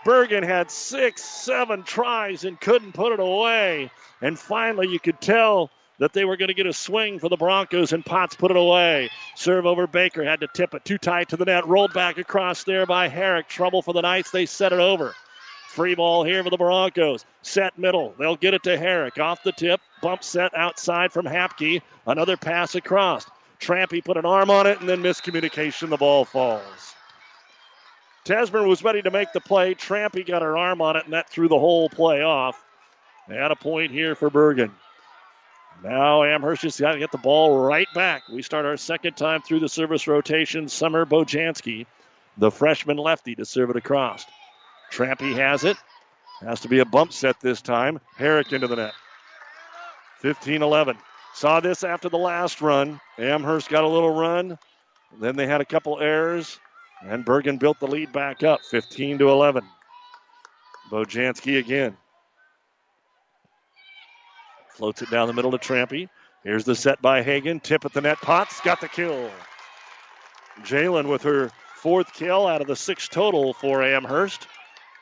Bergan 0.06 0.44
had 0.44 0.72
six, 0.72 1.24
seven 1.24 1.84
tries 1.84 2.44
and 2.44 2.60
couldn't 2.60 2.94
put 2.94 3.14
it 3.14 3.20
away. 3.20 3.92
And 4.22 4.38
finally, 4.38 4.88
you 4.88 5.00
could 5.00 5.22
tell 5.22 5.70
that 6.00 6.14
they 6.14 6.26
were 6.26 6.38
going 6.38 6.48
to 6.48 6.56
get 6.56 6.66
a 6.66 6.74
swing 6.74 7.20
for 7.20 7.30
the 7.30 7.38
Broncos, 7.38 7.94
and 7.94 8.04
Potts 8.04 8.36
put 8.36 8.50
it 8.50 8.58
away. 8.58 9.12
Serve 9.36 9.68
over 9.68 9.86
Baker, 9.86 10.24
had 10.24 10.40
to 10.40 10.48
tip 10.48 10.74
it 10.74 10.84
too 10.84 10.98
tight 10.98 11.30
to 11.30 11.38
the 11.38 11.46
net, 11.46 11.68
rolled 11.68 11.94
back 11.94 12.18
across 12.18 12.64
there 12.64 12.88
by 12.88 13.08
Herrick. 13.08 13.48
Trouble 13.48 13.84
for 13.84 13.94
the 13.94 14.02
Knights, 14.02 14.32
they 14.32 14.48
set 14.48 14.74
it 14.74 14.80
over. 14.80 15.14
Free 15.68 15.96
ball 15.96 16.24
here 16.24 16.44
for 16.44 16.50
the 16.50 16.58
Broncos. 16.58 17.24
Set 17.44 17.78
middle. 17.78 18.14
They'll 18.20 18.36
get 18.36 18.54
it 18.54 18.64
to 18.64 18.78
Herrick. 18.78 19.20
Off 19.20 19.42
the 19.44 19.54
tip. 19.54 19.80
Bump 20.02 20.24
set 20.24 20.54
outside 20.54 21.14
from 21.14 21.26
Hapke. 21.26 21.82
Another 22.06 22.36
pass 22.36 22.76
across. 22.76 23.26
Trampy 23.60 24.04
put 24.04 24.18
an 24.18 24.26
arm 24.26 24.50
on 24.50 24.68
it 24.68 24.82
and 24.82 24.90
then 24.90 25.02
miscommunication. 25.02 25.90
The 25.90 25.98
ball 25.98 26.26
falls. 26.26 26.96
Tesmer 28.26 28.68
was 28.68 28.84
ready 28.84 29.02
to 29.02 29.12
make 29.12 29.32
the 29.34 29.42
play. 29.42 29.74
Trampy 29.74 30.26
got 30.26 30.42
her 30.42 30.58
arm 30.58 30.82
on 30.82 30.96
it 30.96 31.06
and 31.06 31.14
that 31.14 31.30
threw 31.30 31.48
the 31.48 31.58
whole 31.58 31.90
play 31.90 32.22
off. 32.22 32.62
They 33.28 33.36
had 33.36 33.52
a 33.52 33.56
point 33.56 33.92
here 33.92 34.16
for 34.16 34.30
Bergan. 34.30 34.72
Now 35.84 36.24
Amherst 36.24 36.62
just 36.62 36.80
got 36.80 36.94
to 36.94 37.00
get 37.00 37.12
the 37.12 37.18
ball 37.18 37.60
right 37.60 37.88
back. 37.96 38.28
We 38.30 38.44
start 38.44 38.66
our 38.66 38.78
second 38.78 39.18
time 39.18 39.42
through 39.42 39.62
the 39.62 39.70
service 39.70 40.08
rotation. 40.08 40.68
Summer 40.68 41.06
Bojanski, 41.06 41.88
the 42.38 42.52
freshman 42.52 42.98
lefty, 42.98 43.36
to 43.36 43.46
serve 43.46 43.72
it 43.72 43.76
across. 43.76 44.26
Trampy 44.92 45.34
has 45.36 45.64
it. 45.64 45.78
Has 46.42 46.60
to 46.62 46.68
be 46.68 46.80
a 46.80 46.86
bump 46.86 47.14
set 47.14 47.40
this 47.40 47.62
time. 47.62 48.00
Herrick 48.16 48.52
into 48.52 48.68
the 48.68 48.76
net. 48.76 48.94
15 50.20 50.62
11. 50.62 50.98
Saw 51.34 51.60
this 51.60 51.84
after 51.84 52.10
the 52.10 52.18
last 52.18 52.62
run. 52.62 53.00
Amherst 53.18 53.70
got 53.70 53.84
a 53.84 53.88
little 53.88 54.14
run. 54.14 54.60
Then 55.20 55.36
they 55.36 55.48
had 55.48 55.62
a 55.62 55.66
couple 55.66 56.00
errors. 56.00 56.60
And 57.04 57.26
Bergan 57.26 57.58
built 57.58 57.80
the 57.80 57.88
lead 57.88 58.12
back 58.12 58.44
up 58.44 58.62
15 58.62 59.20
to 59.20 59.30
11. 59.30 59.64
Bojanski 60.92 61.58
again. 61.58 61.98
Floats 64.70 65.02
it 65.02 65.10
down 65.10 65.28
the 65.28 65.34
middle 65.34 65.52
to 65.52 65.58
Trampy. 65.58 66.10
Here's 66.44 66.66
the 66.66 66.76
set 66.76 67.02
by 67.02 67.24
Hagen. 67.24 67.60
Tip 67.60 67.86
at 67.86 67.94
the 67.94 68.02
net. 68.02 68.20
Potts 68.22 68.62
got 68.62 68.82
the 68.82 68.88
kill. 68.88 69.30
Jalen 70.64 71.08
with 71.08 71.24
her 71.24 71.52
fourth 71.76 72.14
kill 72.14 72.48
out 72.48 72.62
of 72.62 72.68
the 72.68 72.76
six 72.76 73.08
total 73.08 73.54
for 73.54 73.84
Amherst. 73.84 74.48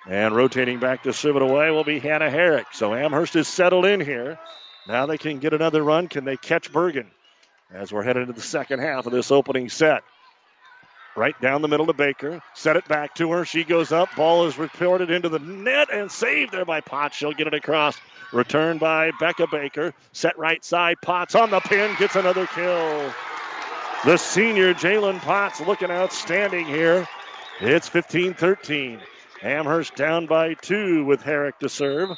And 0.07 0.35
rotating 0.35 0.79
back 0.79 1.03
to 1.03 1.13
serve 1.13 1.35
it 1.35 1.41
away 1.41 1.71
will 1.71 1.83
be 1.83 1.99
Hannah 1.99 2.29
Herrick. 2.29 2.67
So 2.71 2.93
Amherst 2.93 3.35
is 3.35 3.47
settled 3.47 3.85
in 3.85 3.99
here. 3.99 4.39
Now 4.88 5.05
they 5.05 5.17
can 5.17 5.39
get 5.39 5.53
another 5.53 5.83
run. 5.83 6.07
Can 6.07 6.23
they 6.25 6.38
catch 6.38 6.71
Bergan? 6.71 7.07
As 7.71 7.91
we're 7.91 8.03
headed 8.03 8.21
into 8.21 8.33
the 8.33 8.41
second 8.41 8.79
half 8.79 9.05
of 9.05 9.12
this 9.12 9.31
opening 9.31 9.69
set. 9.69 10.03
Right 11.15 11.39
down 11.41 11.62
the 11.62 11.67
middle 11.67 11.88
to 11.88 11.93
Baker. 11.93 12.41
Set 12.54 12.78
it 12.78 12.88
back 12.88 13.15
to 13.15 13.32
her. 13.32 13.43
She 13.43 13.63
goes 13.63 13.91
up. 13.91 14.10
Ball 14.15 14.45
is 14.45 14.58
reported 14.58 15.12
into 15.12 15.28
the 15.28 15.39
net 15.39 15.89
and 15.91 16.12
saved 16.12 16.52
there 16.52 16.65
by 16.65 16.82
Potts. 16.82 17.17
She'll 17.17 17.34
get 17.34 17.48
it 17.48 17.54
across. 17.54 17.98
Returned 18.32 18.80
by 18.80 19.12
Becca 19.19 19.48
Baker. 19.48 19.93
Set 20.13 20.38
right 20.38 20.63
side. 20.63 20.98
Potts 21.02 21.36
on 21.36 21.50
the 21.50 21.60
pin. 21.60 21.95
Gets 21.98 22.15
another 22.15 22.48
kill. 22.48 23.13
The 24.06 24.17
senior 24.17 24.74
Jalen 24.74 25.19
Potts 25.19 25.60
looking 25.60 25.91
outstanding 25.91 26.65
here. 26.65 27.08
It's 27.60 27.89
15 27.89 28.34
13. 28.36 29.02
Amherst 29.41 29.95
down 29.95 30.26
by 30.26 30.54
two 30.54 31.04
with 31.06 31.22
Herrick 31.22 31.60
to 31.60 31.69
serve. 31.69 32.10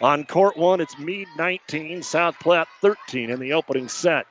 On 0.00 0.24
court 0.24 0.56
one, 0.56 0.80
it's 0.80 0.98
Mead 0.98 1.26
19, 1.36 2.02
South 2.02 2.38
Platte 2.40 2.68
13 2.82 3.30
in 3.30 3.40
the 3.40 3.52
opening 3.52 3.88
set. 3.88 4.26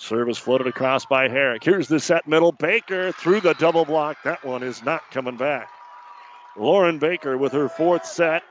Service 0.00 0.38
floated 0.38 0.66
across 0.66 1.04
by 1.04 1.28
Herrick. 1.28 1.62
Here's 1.62 1.86
the 1.86 2.00
set 2.00 2.26
middle. 2.26 2.52
Baker 2.52 3.12
through 3.12 3.42
the 3.42 3.52
double 3.54 3.84
block. 3.84 4.16
That 4.24 4.42
one 4.42 4.62
is 4.62 4.82
not 4.82 5.02
coming 5.10 5.36
back. 5.36 5.68
Lauren 6.56 6.98
Baker 6.98 7.36
with 7.36 7.52
her 7.52 7.68
fourth 7.68 8.06
set. 8.06 8.42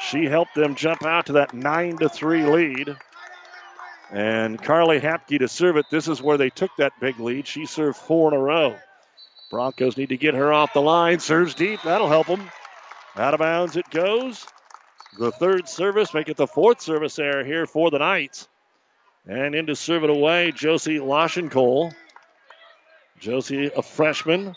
She 0.00 0.24
helped 0.24 0.54
them 0.54 0.74
jump 0.74 1.04
out 1.04 1.26
to 1.26 1.32
that 1.34 1.52
9 1.52 1.98
to 1.98 2.08
3 2.08 2.46
lead. 2.46 2.96
And 4.10 4.60
Carly 4.60 4.98
Hapke 4.98 5.38
to 5.38 5.48
serve 5.48 5.76
it. 5.76 5.84
This 5.90 6.08
is 6.08 6.22
where 6.22 6.38
they 6.38 6.48
took 6.48 6.70
that 6.78 6.98
big 6.98 7.20
lead. 7.20 7.46
She 7.46 7.66
served 7.66 7.98
four 7.98 8.32
in 8.32 8.34
a 8.34 8.42
row. 8.42 8.74
Broncos 9.50 9.98
need 9.98 10.08
to 10.08 10.16
get 10.16 10.34
her 10.34 10.50
off 10.50 10.72
the 10.72 10.80
line. 10.80 11.20
Serves 11.20 11.54
deep. 11.54 11.82
That'll 11.82 12.08
help 12.08 12.26
them. 12.26 12.50
Out 13.16 13.34
of 13.34 13.40
bounds 13.40 13.76
it 13.76 13.88
goes. 13.90 14.46
The 15.18 15.30
third 15.30 15.68
service, 15.68 16.14
make 16.14 16.30
it 16.30 16.38
the 16.38 16.46
fourth 16.46 16.80
service 16.80 17.18
error 17.18 17.44
here 17.44 17.66
for 17.66 17.90
the 17.90 17.98
Knights. 17.98 18.48
And 19.26 19.54
in 19.54 19.66
to 19.66 19.76
serve 19.76 20.04
it 20.04 20.10
away, 20.10 20.52
Josie 20.52 20.98
Lashenkole. 20.98 21.92
Josie, 23.18 23.70
a 23.76 23.82
freshman, 23.82 24.56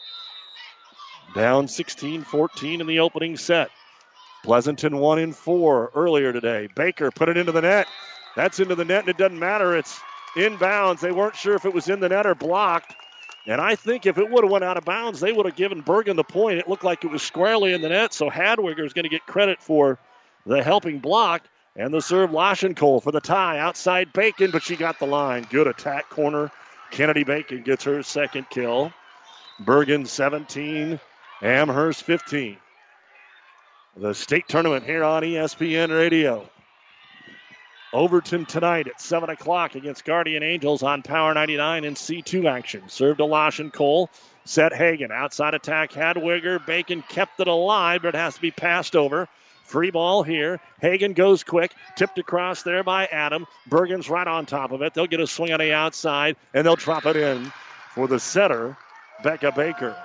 down 1.35 1.67
16 1.67 2.23
14 2.23 2.81
in 2.81 2.87
the 2.87 2.99
opening 2.99 3.35
set. 3.35 3.69
Pleasanton 4.43 4.97
one 4.97 5.19
in 5.19 5.33
four 5.33 5.91
earlier 5.95 6.31
today. 6.31 6.67
Baker 6.75 7.11
put 7.11 7.29
it 7.29 7.37
into 7.37 7.51
the 7.51 7.61
net. 7.61 7.87
That's 8.35 8.59
into 8.59 8.75
the 8.75 8.85
net, 8.85 9.01
and 9.01 9.09
it 9.09 9.17
doesn't 9.17 9.39
matter. 9.39 9.75
It's 9.75 9.99
inbounds. 10.35 10.99
They 10.99 11.11
weren't 11.11 11.35
sure 11.35 11.55
if 11.55 11.65
it 11.65 11.73
was 11.73 11.89
in 11.89 11.99
the 11.99 12.09
net 12.09 12.25
or 12.25 12.35
blocked. 12.35 12.95
And 13.45 13.59
I 13.59 13.75
think 13.75 14.05
if 14.05 14.17
it 14.17 14.29
would 14.29 14.43
have 14.43 14.51
went 14.51 14.63
out 14.63 14.77
of 14.77 14.85
bounds, 14.85 15.19
they 15.19 15.33
would 15.33 15.45
have 15.45 15.55
given 15.55 15.83
Bergan 15.83 16.15
the 16.15 16.23
point. 16.23 16.59
It 16.59 16.69
looked 16.69 16.83
like 16.83 17.03
it 17.03 17.11
was 17.11 17.21
squarely 17.21 17.73
in 17.73 17.81
the 17.81 17.89
net, 17.89 18.13
so 18.13 18.29
Hadwiger 18.29 18.85
is 18.85 18.93
going 18.93 19.03
to 19.03 19.09
get 19.09 19.25
credit 19.25 19.61
for 19.61 19.99
the 20.45 20.63
helping 20.63 20.99
block. 20.99 21.43
And 21.75 21.93
the 21.93 22.01
serve, 22.01 22.29
Lashenkole 22.29 23.01
for 23.01 23.11
the 23.11 23.19
tie. 23.19 23.57
Outside 23.57 24.13
Bacon, 24.13 24.51
but 24.51 24.63
she 24.63 24.75
got 24.75 24.99
the 24.99 25.07
line. 25.07 25.47
Good 25.49 25.67
attack 25.67 26.09
corner. 26.09 26.51
Kennedy 26.91 27.23
Bacon 27.23 27.63
gets 27.63 27.85
her 27.85 28.03
second 28.03 28.49
kill. 28.49 28.93
Bergan 29.59 30.05
17, 30.05 30.99
Amherst 31.41 32.03
15. 32.03 32.57
The 33.97 34.13
state 34.13 34.47
tournament 34.47 34.85
here 34.85 35.03
on 35.03 35.23
ESPN 35.23 35.95
Radio. 35.95 36.47
Overton 37.93 38.45
tonight 38.45 38.87
at 38.87 38.99
7 38.99 39.29
o'clock 39.29 39.75
against 39.75 40.05
Guardian 40.05 40.41
Angels 40.41 40.81
on 40.81 41.03
Power 41.03 41.33
99 41.33 41.85
and 41.85 41.95
C2 41.95 42.49
action. 42.49 42.81
Served 42.87 43.19
to 43.19 43.25
Lashenkole. 43.25 44.07
Set 44.45 44.73
Hagen. 44.73 45.11
Outside 45.11 45.53
attack, 45.53 45.91
Hadwiger. 45.91 46.63
Bacon 46.65 47.03
kept 47.07 47.39
it 47.39 47.47
alive, 47.47 48.01
but 48.01 48.15
it 48.15 48.17
has 48.17 48.35
to 48.35 48.41
be 48.41 48.51
passed 48.51 48.95
over. 48.95 49.29
Free 49.63 49.91
ball 49.91 50.23
here. 50.23 50.59
Hagen 50.81 51.13
goes 51.13 51.43
quick. 51.43 51.73
Tipped 51.95 52.19
across 52.19 52.63
there 52.63 52.83
by 52.83 53.05
Adam. 53.07 53.47
Bergan's 53.69 54.09
right 54.09 54.27
on 54.27 54.45
top 54.45 54.71
of 54.71 54.81
it. 54.81 54.93
They'll 54.93 55.07
get 55.07 55.19
a 55.19 55.27
swing 55.27 55.53
on 55.53 55.59
the 55.59 55.73
outside, 55.73 56.35
and 56.53 56.65
they'll 56.65 56.75
drop 56.75 57.05
it 57.05 57.15
in 57.15 57.51
for 57.93 58.07
the 58.07 58.19
setter, 58.19 58.77
Becca 59.23 59.51
Baker. 59.53 59.95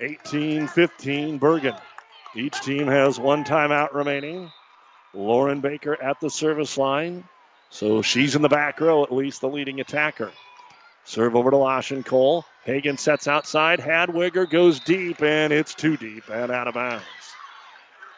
18 0.00 0.68
15 0.68 1.40
Bergan. 1.40 1.80
Each 2.34 2.60
team 2.60 2.86
has 2.86 3.18
one 3.18 3.44
timeout 3.44 3.94
remaining. 3.94 4.50
Lauren 5.14 5.60
Baker 5.60 6.00
at 6.00 6.20
the 6.20 6.28
service 6.28 6.76
line. 6.76 7.24
So 7.70 8.02
she's 8.02 8.36
in 8.36 8.42
the 8.42 8.48
back 8.48 8.80
row, 8.80 9.02
at 9.02 9.12
least 9.12 9.40
the 9.40 9.48
leading 9.48 9.80
attacker. 9.80 10.30
Serve 11.04 11.34
over 11.36 11.50
to 11.50 11.56
Lashen 11.56 12.04
Cole. 12.04 12.44
Hagen 12.64 12.98
sets 12.98 13.26
outside. 13.26 13.80
Hadwiger 13.80 14.48
goes 14.48 14.80
deep, 14.80 15.22
and 15.22 15.52
it's 15.52 15.74
too 15.74 15.96
deep 15.96 16.28
and 16.28 16.52
out 16.52 16.68
of 16.68 16.74
bounds. 16.74 17.04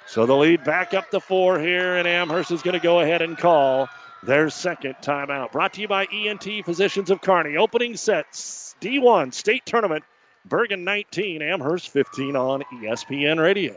So 0.08 0.24
the 0.24 0.34
lead 0.34 0.64
back 0.64 0.94
up 0.94 1.10
to 1.10 1.20
four 1.20 1.60
here, 1.60 1.96
and 1.96 2.08
Amherst 2.08 2.50
is 2.50 2.62
going 2.62 2.72
to 2.72 2.82
go 2.82 3.00
ahead 3.00 3.20
and 3.20 3.36
call 3.36 3.90
their 4.22 4.48
second 4.48 4.96
timeout. 5.02 5.52
Brought 5.52 5.74
to 5.74 5.82
you 5.82 5.88
by 5.88 6.06
ENT 6.10 6.64
Physicians 6.64 7.10
of 7.10 7.20
Kearney. 7.20 7.58
Opening 7.58 7.94
sets 7.94 8.74
D1 8.80 9.34
state 9.34 9.66
tournament. 9.66 10.04
Bergan 10.48 10.80
19, 10.80 11.42
Amherst 11.42 11.90
15 11.90 12.36
on 12.36 12.62
ESPN 12.72 13.38
Radio. 13.38 13.76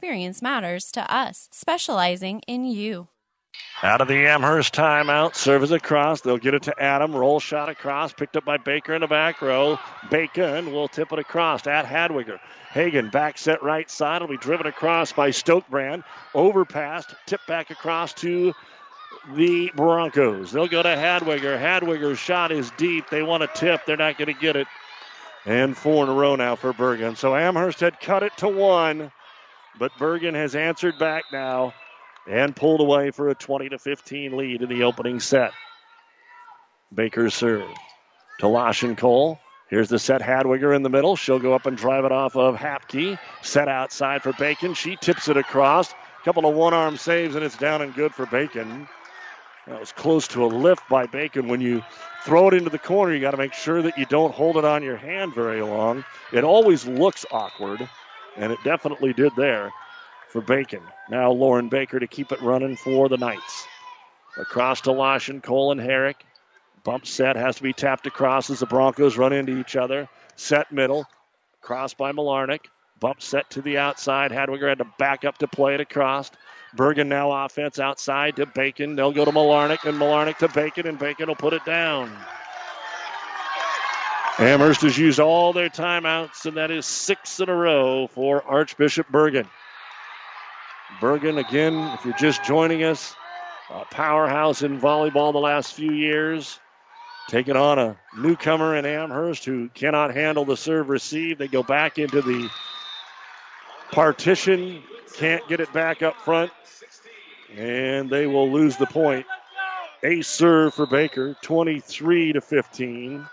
experience 0.01 0.41
matters 0.41 0.91
to 0.91 1.13
us, 1.13 1.47
specializing 1.51 2.41
in 2.47 2.65
you. 2.65 3.07
Out 3.83 4.01
of 4.01 4.07
the 4.07 4.25
Amherst 4.25 4.73
timeout, 4.73 5.35
serve 5.35 5.61
service 5.61 5.69
across. 5.69 6.21
They'll 6.21 6.39
get 6.39 6.55
it 6.55 6.63
to 6.63 6.81
Adam. 6.81 7.15
Roll 7.15 7.39
shot 7.39 7.69
across, 7.69 8.11
picked 8.11 8.35
up 8.35 8.43
by 8.43 8.57
Baker 8.57 8.95
in 8.95 9.01
the 9.01 9.07
back 9.07 9.43
row. 9.43 9.77
Bacon 10.09 10.71
will 10.71 10.87
tip 10.87 11.11
it 11.11 11.19
across 11.19 11.67
at 11.67 11.85
Hadwiger. 11.85 12.39
Hagen 12.71 13.11
back 13.11 13.37
set 13.37 13.61
right 13.61 13.87
side. 13.91 14.21
will 14.21 14.29
be 14.29 14.37
driven 14.37 14.65
across 14.65 15.11
by 15.11 15.29
Stokebrand. 15.29 16.03
Overpassed, 16.33 17.13
tip 17.27 17.41
back 17.47 17.69
across 17.69 18.15
to 18.15 18.53
the 19.35 19.71
Broncos. 19.75 20.51
They'll 20.51 20.67
go 20.67 20.81
to 20.81 20.89
Hadwiger. 20.89 21.61
Hadwiger's 21.61 22.17
shot 22.17 22.51
is 22.51 22.71
deep. 22.71 23.11
They 23.11 23.21
want 23.21 23.43
a 23.43 23.47
tip. 23.53 23.85
They're 23.85 23.97
not 23.97 24.17
going 24.17 24.33
to 24.33 24.41
get 24.41 24.55
it. 24.55 24.65
And 25.45 25.77
four 25.77 26.03
in 26.05 26.09
a 26.09 26.13
row 26.13 26.35
now 26.35 26.55
for 26.55 26.73
Bergan. 26.73 27.15
So 27.15 27.35
Amherst 27.35 27.81
had 27.81 27.99
cut 27.99 28.23
it 28.23 28.35
to 28.37 28.47
one. 28.47 29.11
But 29.79 29.91
Bergan 29.97 30.35
has 30.35 30.55
answered 30.55 30.97
back 30.99 31.25
now 31.31 31.73
and 32.29 32.55
pulled 32.55 32.81
away 32.81 33.11
for 33.11 33.29
a 33.29 33.35
20 33.35 33.69
to 33.69 33.79
15 33.79 34.37
lead 34.37 34.61
in 34.61 34.69
the 34.69 34.83
opening 34.83 35.19
set. 35.19 35.51
Baker 36.93 37.29
serve 37.29 37.71
to 38.39 38.45
Lashen 38.45 38.97
Cole. 38.97 39.39
Here's 39.69 39.89
the 39.89 39.99
set 39.99 40.21
Hadwiger 40.21 40.75
in 40.75 40.83
the 40.83 40.89
middle. 40.89 41.15
She'll 41.15 41.39
go 41.39 41.53
up 41.53 41.65
and 41.65 41.77
drive 41.77 42.03
it 42.03 42.11
off 42.11 42.35
of 42.35 42.55
Hapke. 42.55 43.17
Set 43.41 43.69
outside 43.69 44.21
for 44.21 44.33
Bacon. 44.33 44.73
She 44.73 44.97
tips 44.97 45.29
it 45.29 45.37
across. 45.37 45.93
Couple 46.25 46.45
of 46.45 46.53
one 46.53 46.73
arm 46.73 46.97
saves, 46.97 47.33
and 47.35 47.43
it's 47.43 47.57
down 47.57 47.81
and 47.81 47.95
good 47.95 48.13
for 48.13 48.27
Bacon. 48.27 48.87
That 49.65 49.79
was 49.79 49.91
close 49.91 50.27
to 50.29 50.43
a 50.43 50.47
lift 50.47 50.87
by 50.89 51.07
Bacon. 51.07 51.47
When 51.47 51.61
you 51.61 51.83
throw 52.25 52.49
it 52.49 52.53
into 52.53 52.69
the 52.69 52.77
corner, 52.77 53.13
you 53.13 53.21
got 53.21 53.31
to 53.31 53.37
make 53.37 53.53
sure 53.53 53.81
that 53.81 53.97
you 53.97 54.05
don't 54.05 54.33
hold 54.33 54.57
it 54.57 54.65
on 54.65 54.83
your 54.83 54.97
hand 54.97 55.33
very 55.33 55.61
long. 55.61 56.03
It 56.31 56.43
always 56.43 56.85
looks 56.85 57.25
awkward 57.31 57.87
and 58.35 58.51
it 58.51 58.59
definitely 58.63 59.13
did 59.13 59.33
there 59.35 59.71
for 60.29 60.41
Bacon. 60.41 60.81
Now 61.09 61.31
Lauren 61.31 61.69
Baker 61.69 61.99
to 61.99 62.07
keep 62.07 62.31
it 62.31 62.41
running 62.41 62.75
for 62.75 63.09
the 63.09 63.17
Knights. 63.17 63.67
Across 64.37 64.81
to 64.81 64.91
Lashen, 64.91 65.43
Cole, 65.43 65.71
and 65.71 65.81
Herrick. 65.81 66.23
Bump 66.83 67.05
set 67.05 67.35
has 67.35 67.57
to 67.57 67.63
be 67.63 67.73
tapped 67.73 68.07
across 68.07 68.49
as 68.49 68.59
the 68.59 68.65
Broncos 68.65 69.17
run 69.17 69.33
into 69.33 69.59
each 69.59 69.75
other. 69.75 70.07
Set 70.35 70.71
middle. 70.71 71.05
Cross 71.61 71.95
by 71.95 72.11
Malarnick. 72.11 72.65
Bump 72.99 73.21
set 73.21 73.49
to 73.51 73.61
the 73.61 73.77
outside. 73.77 74.31
Hadwiger 74.31 74.69
had 74.69 74.77
to 74.77 74.87
back 74.97 75.25
up 75.25 75.37
to 75.39 75.47
play 75.47 75.73
it 75.73 75.81
across. 75.81 76.31
Bergan 76.75 77.07
now 77.07 77.45
offense 77.45 77.79
outside 77.79 78.37
to 78.37 78.45
Bacon. 78.45 78.95
They'll 78.95 79.11
go 79.11 79.25
to 79.25 79.31
Malarnick 79.31 79.83
and 79.85 79.99
Malarnick 79.99 80.37
to 80.37 80.47
Bacon, 80.47 80.87
and 80.87 80.97
Bacon 80.97 81.27
will 81.27 81.35
put 81.35 81.53
it 81.53 81.65
down. 81.65 82.11
Amherst 84.41 84.81
has 84.81 84.97
used 84.97 85.19
all 85.19 85.53
their 85.53 85.69
timeouts, 85.69 86.47
and 86.47 86.57
that 86.57 86.71
is 86.71 86.87
six 86.87 87.39
in 87.39 87.47
a 87.47 87.55
row 87.55 88.07
for 88.07 88.43
Archbishop 88.43 89.07
Bergan. 89.11 89.47
Bergan, 90.99 91.37
again, 91.37 91.75
if 91.93 92.03
you're 92.03 92.17
just 92.17 92.43
joining 92.43 92.83
us, 92.83 93.15
a 93.69 93.85
powerhouse 93.85 94.63
in 94.63 94.81
volleyball 94.81 95.31
the 95.31 95.37
last 95.37 95.75
few 95.75 95.91
years, 95.91 96.59
taking 97.29 97.55
on 97.55 97.77
a 97.77 97.95
newcomer 98.17 98.75
in 98.75 98.83
Amherst 98.83 99.45
who 99.45 99.69
cannot 99.69 100.15
handle 100.15 100.43
the 100.43 100.57
serve 100.57 100.89
receive. 100.89 101.37
They 101.37 101.47
go 101.47 101.61
back 101.61 101.99
into 101.99 102.23
the 102.23 102.49
partition, 103.91 104.81
can't 105.17 105.47
get 105.49 105.59
it 105.59 105.71
back 105.71 106.01
up 106.01 106.15
front, 106.15 106.51
and 107.55 108.09
they 108.09 108.25
will 108.25 108.51
lose 108.51 108.75
the 108.75 108.87
point. 108.87 109.27
A 110.03 110.23
serve 110.23 110.73
for 110.73 110.87
Baker, 110.87 111.37
23 111.43 112.33
to 112.33 112.41
15. 112.41 113.29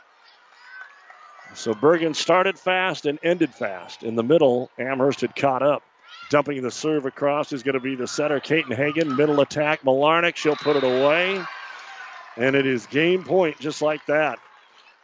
So 1.54 1.74
Bergan 1.74 2.14
started 2.14 2.58
fast 2.58 3.06
and 3.06 3.18
ended 3.22 3.54
fast. 3.54 4.02
In 4.02 4.16
the 4.16 4.22
middle, 4.22 4.70
Amherst 4.78 5.22
had 5.22 5.34
caught 5.34 5.62
up. 5.62 5.82
Dumping 6.30 6.62
the 6.62 6.70
serve 6.70 7.06
across 7.06 7.52
is 7.52 7.62
going 7.62 7.74
to 7.74 7.80
be 7.80 7.94
the 7.94 8.06
setter, 8.06 8.38
Kaiten 8.38 8.74
Hagen. 8.74 9.16
Middle 9.16 9.40
attack, 9.40 9.82
Malarnick. 9.82 10.36
She'll 10.36 10.56
put 10.56 10.76
it 10.76 10.84
away. 10.84 11.42
And 12.36 12.54
it 12.54 12.66
is 12.66 12.86
game 12.86 13.24
point 13.24 13.58
just 13.58 13.82
like 13.82 14.04
that. 14.06 14.38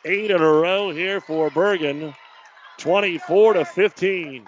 Eight 0.04 0.30
in 0.30 0.40
a 0.40 0.52
row 0.52 0.90
here 0.90 1.20
for 1.20 1.48
Bergan, 1.50 2.14
24 2.78 3.54
to 3.54 3.64
15. 3.64 4.46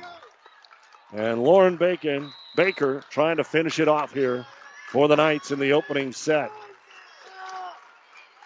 And 1.12 1.42
Lauren 1.42 1.76
Bacon, 1.76 2.30
Baker 2.56 3.02
trying 3.08 3.38
to 3.38 3.44
finish 3.44 3.78
it 3.78 3.88
off 3.88 4.12
here 4.12 4.44
for 4.90 5.08
the 5.08 5.16
Knights 5.16 5.50
in 5.50 5.58
the 5.58 5.72
opening 5.72 6.12
set. 6.12 6.52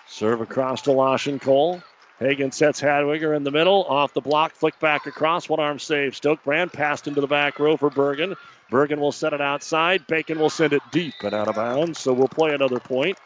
Serve 0.06 0.40
across 0.40 0.82
to 0.82 0.90
Lashen 0.90 1.40
Cole. 1.40 1.82
Hagen 2.20 2.52
sets 2.52 2.82
Hadwiger 2.82 3.34
in 3.34 3.44
the 3.44 3.50
middle, 3.50 3.84
off 3.84 4.12
the 4.12 4.20
block, 4.20 4.52
flick 4.52 4.78
back 4.78 5.06
across, 5.06 5.48
one 5.48 5.58
arm 5.58 5.78
save. 5.78 6.12
Stokebrand 6.12 6.70
passed 6.70 7.08
into 7.08 7.22
the 7.22 7.26
back 7.26 7.58
row 7.58 7.78
for 7.78 7.90
Bergan. 7.90 8.36
Bergan 8.70 8.98
will 8.98 9.10
set 9.10 9.32
it 9.32 9.40
outside. 9.40 10.06
Bacon 10.06 10.38
will 10.38 10.50
send 10.50 10.74
it 10.74 10.82
deep 10.92 11.14
and 11.22 11.34
out 11.34 11.48
of 11.48 11.54
bounds, 11.54 11.98
so 11.98 12.12
we'll 12.12 12.28
play 12.28 12.54
another 12.54 12.78
point. 12.78 13.16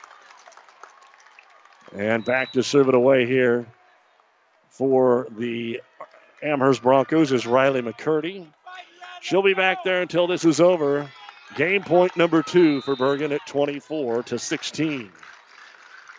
And 1.92 2.24
back 2.24 2.52
to 2.52 2.62
serve 2.62 2.88
it 2.88 2.94
away 2.94 3.26
here 3.26 3.66
for 4.70 5.26
the 5.38 5.80
Amherst 6.40 6.82
Broncos 6.82 7.32
is 7.32 7.46
Riley 7.46 7.82
McCurdy. 7.82 8.46
She'll 9.20 9.42
be 9.42 9.54
back 9.54 9.82
there 9.82 10.02
until 10.02 10.28
this 10.28 10.44
is 10.44 10.60
over. 10.60 11.10
Game 11.56 11.82
point 11.82 12.16
number 12.16 12.42
two 12.42 12.80
for 12.82 12.94
Bergan 12.94 13.32
at 13.32 13.44
24 13.46 14.22
to 14.24 14.38
16. 14.38 15.10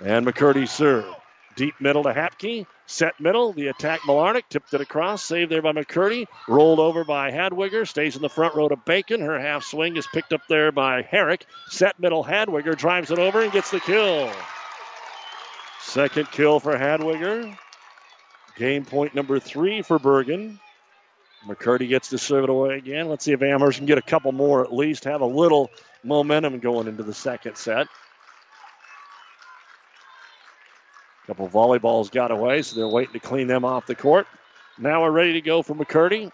And 0.03 0.25
McCurdy 0.25 0.67
serve. 0.67 1.05
Deep 1.55 1.75
middle 1.79 2.03
to 2.03 2.13
Hapke. 2.13 2.65
Set 2.85 3.19
middle. 3.19 3.53
The 3.53 3.67
attack 3.67 4.01
Malarnick. 4.01 4.43
Tipped 4.49 4.73
it 4.73 4.81
across. 4.81 5.23
Saved 5.23 5.51
there 5.51 5.61
by 5.61 5.71
McCurdy. 5.71 6.27
Rolled 6.47 6.79
over 6.79 7.03
by 7.03 7.31
Hadwiger. 7.31 7.87
Stays 7.87 8.15
in 8.15 8.21
the 8.21 8.29
front 8.29 8.55
row 8.55 8.67
to 8.67 8.75
Bacon. 8.75 9.21
Her 9.21 9.39
half 9.39 9.63
swing 9.63 9.95
is 9.97 10.07
picked 10.13 10.33
up 10.33 10.41
there 10.49 10.71
by 10.71 11.01
Herrick. 11.01 11.45
Set 11.69 11.99
middle 11.99 12.23
Hadwiger. 12.23 12.77
Drives 12.77 13.11
it 13.11 13.19
over 13.19 13.41
and 13.41 13.51
gets 13.51 13.71
the 13.71 13.79
kill. 13.79 14.29
Second 15.81 16.29
kill 16.31 16.59
for 16.59 16.77
Hadwiger. 16.77 17.57
Game 18.57 18.85
point 18.85 19.15
number 19.15 19.39
three 19.39 19.81
for 19.81 19.99
Bergan. 19.99 20.59
McCurdy 21.45 21.87
gets 21.87 22.09
to 22.09 22.17
serve 22.17 22.45
it 22.45 22.49
away 22.49 22.77
again. 22.77 23.07
Let's 23.07 23.23
see 23.23 23.33
if 23.33 23.41
Amherst 23.41 23.77
can 23.77 23.85
get 23.85 23.97
a 23.97 24.01
couple 24.01 24.31
more 24.31 24.63
at 24.63 24.73
least, 24.73 25.03
have 25.03 25.21
a 25.21 25.25
little 25.25 25.69
momentum 26.03 26.59
going 26.59 26.87
into 26.87 27.03
the 27.03 27.13
second 27.13 27.55
set. 27.55 27.87
Couple 31.27 31.49
volleyballs 31.49 32.11
got 32.11 32.31
away, 32.31 32.61
so 32.61 32.75
they're 32.75 32.87
waiting 32.87 33.13
to 33.13 33.19
clean 33.19 33.47
them 33.47 33.65
off 33.65 33.85
the 33.85 33.95
court. 33.95 34.27
Now 34.77 35.03
we're 35.03 35.11
ready 35.11 35.33
to 35.33 35.41
go 35.41 35.61
for 35.61 35.73
McCurdy. 35.73 36.31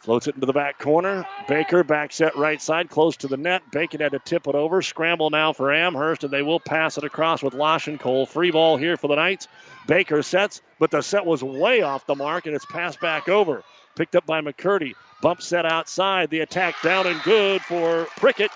Floats 0.00 0.28
it 0.28 0.36
into 0.36 0.46
the 0.46 0.52
back 0.52 0.78
corner. 0.78 1.26
Baker 1.48 1.82
back 1.82 2.12
set 2.12 2.36
right 2.36 2.62
side, 2.62 2.88
close 2.88 3.16
to 3.18 3.28
the 3.28 3.36
net. 3.36 3.62
Bacon 3.72 4.00
had 4.00 4.12
to 4.12 4.20
tip 4.20 4.46
it 4.46 4.54
over. 4.54 4.80
Scramble 4.80 5.30
now 5.30 5.52
for 5.52 5.72
Amherst, 5.72 6.22
and 6.22 6.32
they 6.32 6.42
will 6.42 6.60
pass 6.60 6.98
it 6.98 7.04
across 7.04 7.42
with 7.42 7.54
Cole. 7.98 8.24
Free 8.24 8.52
ball 8.52 8.76
here 8.76 8.96
for 8.96 9.08
the 9.08 9.16
Knights. 9.16 9.48
Baker 9.88 10.22
sets, 10.22 10.62
but 10.78 10.92
the 10.92 11.02
set 11.02 11.26
was 11.26 11.42
way 11.42 11.82
off 11.82 12.06
the 12.06 12.14
mark, 12.14 12.46
and 12.46 12.54
it's 12.54 12.64
passed 12.66 13.00
back 13.00 13.28
over. 13.28 13.64
Picked 13.96 14.14
up 14.14 14.24
by 14.24 14.40
McCurdy. 14.40 14.94
Bump 15.20 15.42
set 15.42 15.66
outside. 15.66 16.30
The 16.30 16.40
attack 16.40 16.80
down 16.82 17.08
and 17.08 17.20
good 17.24 17.60
for 17.62 18.06
Prickett. 18.16 18.52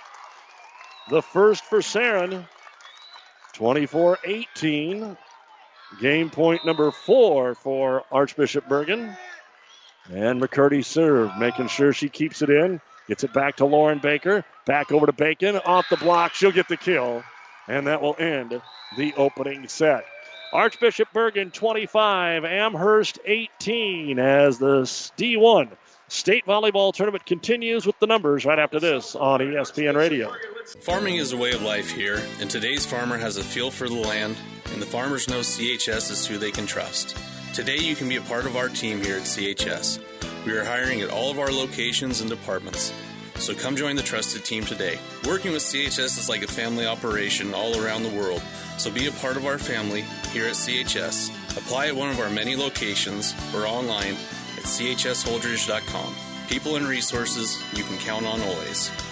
The 1.10 1.22
first 1.22 1.64
for 1.64 1.80
Saren. 1.80 2.46
24 3.54 4.18
18. 4.24 5.16
Game 6.00 6.30
point 6.30 6.64
number 6.64 6.90
four 6.90 7.54
for 7.54 8.04
Archbishop 8.10 8.66
Bergan. 8.66 9.16
And 10.10 10.40
McCurdy 10.40 10.84
serve, 10.84 11.36
making 11.38 11.68
sure 11.68 11.92
she 11.92 12.08
keeps 12.08 12.42
it 12.42 12.50
in. 12.50 12.80
Gets 13.08 13.24
it 13.24 13.32
back 13.32 13.56
to 13.56 13.66
Lauren 13.66 13.98
Baker. 13.98 14.44
Back 14.64 14.90
over 14.90 15.06
to 15.06 15.12
Bacon. 15.12 15.56
Off 15.58 15.88
the 15.90 15.96
block. 15.96 16.34
She'll 16.34 16.52
get 16.52 16.68
the 16.68 16.76
kill. 16.76 17.22
And 17.68 17.86
that 17.86 18.00
will 18.00 18.16
end 18.18 18.60
the 18.96 19.14
opening 19.16 19.68
set. 19.68 20.04
Archbishop 20.52 21.08
Bergan 21.14 21.52
25, 21.52 22.44
Amherst 22.44 23.18
18 23.24 24.18
as 24.18 24.58
the 24.58 24.82
D1 25.16 25.70
state 26.12 26.44
volleyball 26.44 26.92
tournament 26.92 27.24
continues 27.24 27.86
with 27.86 27.98
the 27.98 28.06
numbers 28.06 28.44
right 28.44 28.58
after 28.58 28.78
this 28.78 29.16
on 29.16 29.40
ESPN 29.40 29.96
Radio. 29.96 30.30
Farming 30.82 31.16
is 31.16 31.32
a 31.32 31.36
way 31.38 31.52
of 31.52 31.62
life 31.62 31.90
here, 31.90 32.22
and 32.38 32.50
today's 32.50 32.84
farmer 32.84 33.16
has 33.16 33.38
a 33.38 33.42
feel 33.42 33.70
for 33.70 33.88
the 33.88 33.94
land, 33.94 34.36
and 34.72 34.82
the 34.82 34.86
farmers 34.86 35.28
know 35.28 35.40
CHS 35.40 36.10
is 36.10 36.26
who 36.26 36.36
they 36.36 36.50
can 36.50 36.66
trust. 36.66 37.16
Today, 37.54 37.78
you 37.78 37.96
can 37.96 38.10
be 38.10 38.16
a 38.16 38.22
part 38.22 38.44
of 38.44 38.56
our 38.56 38.68
team 38.68 39.00
here 39.00 39.16
at 39.16 39.22
CHS. 39.22 40.00
We 40.44 40.52
are 40.52 40.64
hiring 40.64 41.00
at 41.00 41.10
all 41.10 41.30
of 41.30 41.38
our 41.38 41.50
locations 41.50 42.20
and 42.20 42.28
departments. 42.28 42.92
So 43.36 43.54
come 43.54 43.74
join 43.74 43.96
the 43.96 44.02
trusted 44.02 44.44
team 44.44 44.64
today. 44.64 44.98
Working 45.26 45.52
with 45.52 45.62
CHS 45.62 46.18
is 46.18 46.28
like 46.28 46.42
a 46.42 46.46
family 46.46 46.86
operation 46.86 47.54
all 47.54 47.82
around 47.82 48.02
the 48.02 48.10
world. 48.10 48.42
So 48.76 48.90
be 48.90 49.06
a 49.06 49.12
part 49.12 49.38
of 49.38 49.46
our 49.46 49.58
family 49.58 50.02
here 50.32 50.46
at 50.46 50.54
CHS. 50.54 51.30
Apply 51.56 51.86
at 51.86 51.96
one 51.96 52.10
of 52.10 52.20
our 52.20 52.30
many 52.30 52.54
locations 52.54 53.34
or 53.54 53.66
online 53.66 54.16
at 54.62 54.68
chsholdrege.com. 54.68 56.14
People 56.48 56.76
and 56.76 56.86
resources 56.86 57.62
you 57.74 57.84
can 57.84 57.98
count 57.98 58.26
on 58.26 58.40
always. 58.42 59.11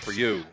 for 0.00 0.12
you. 0.12 0.44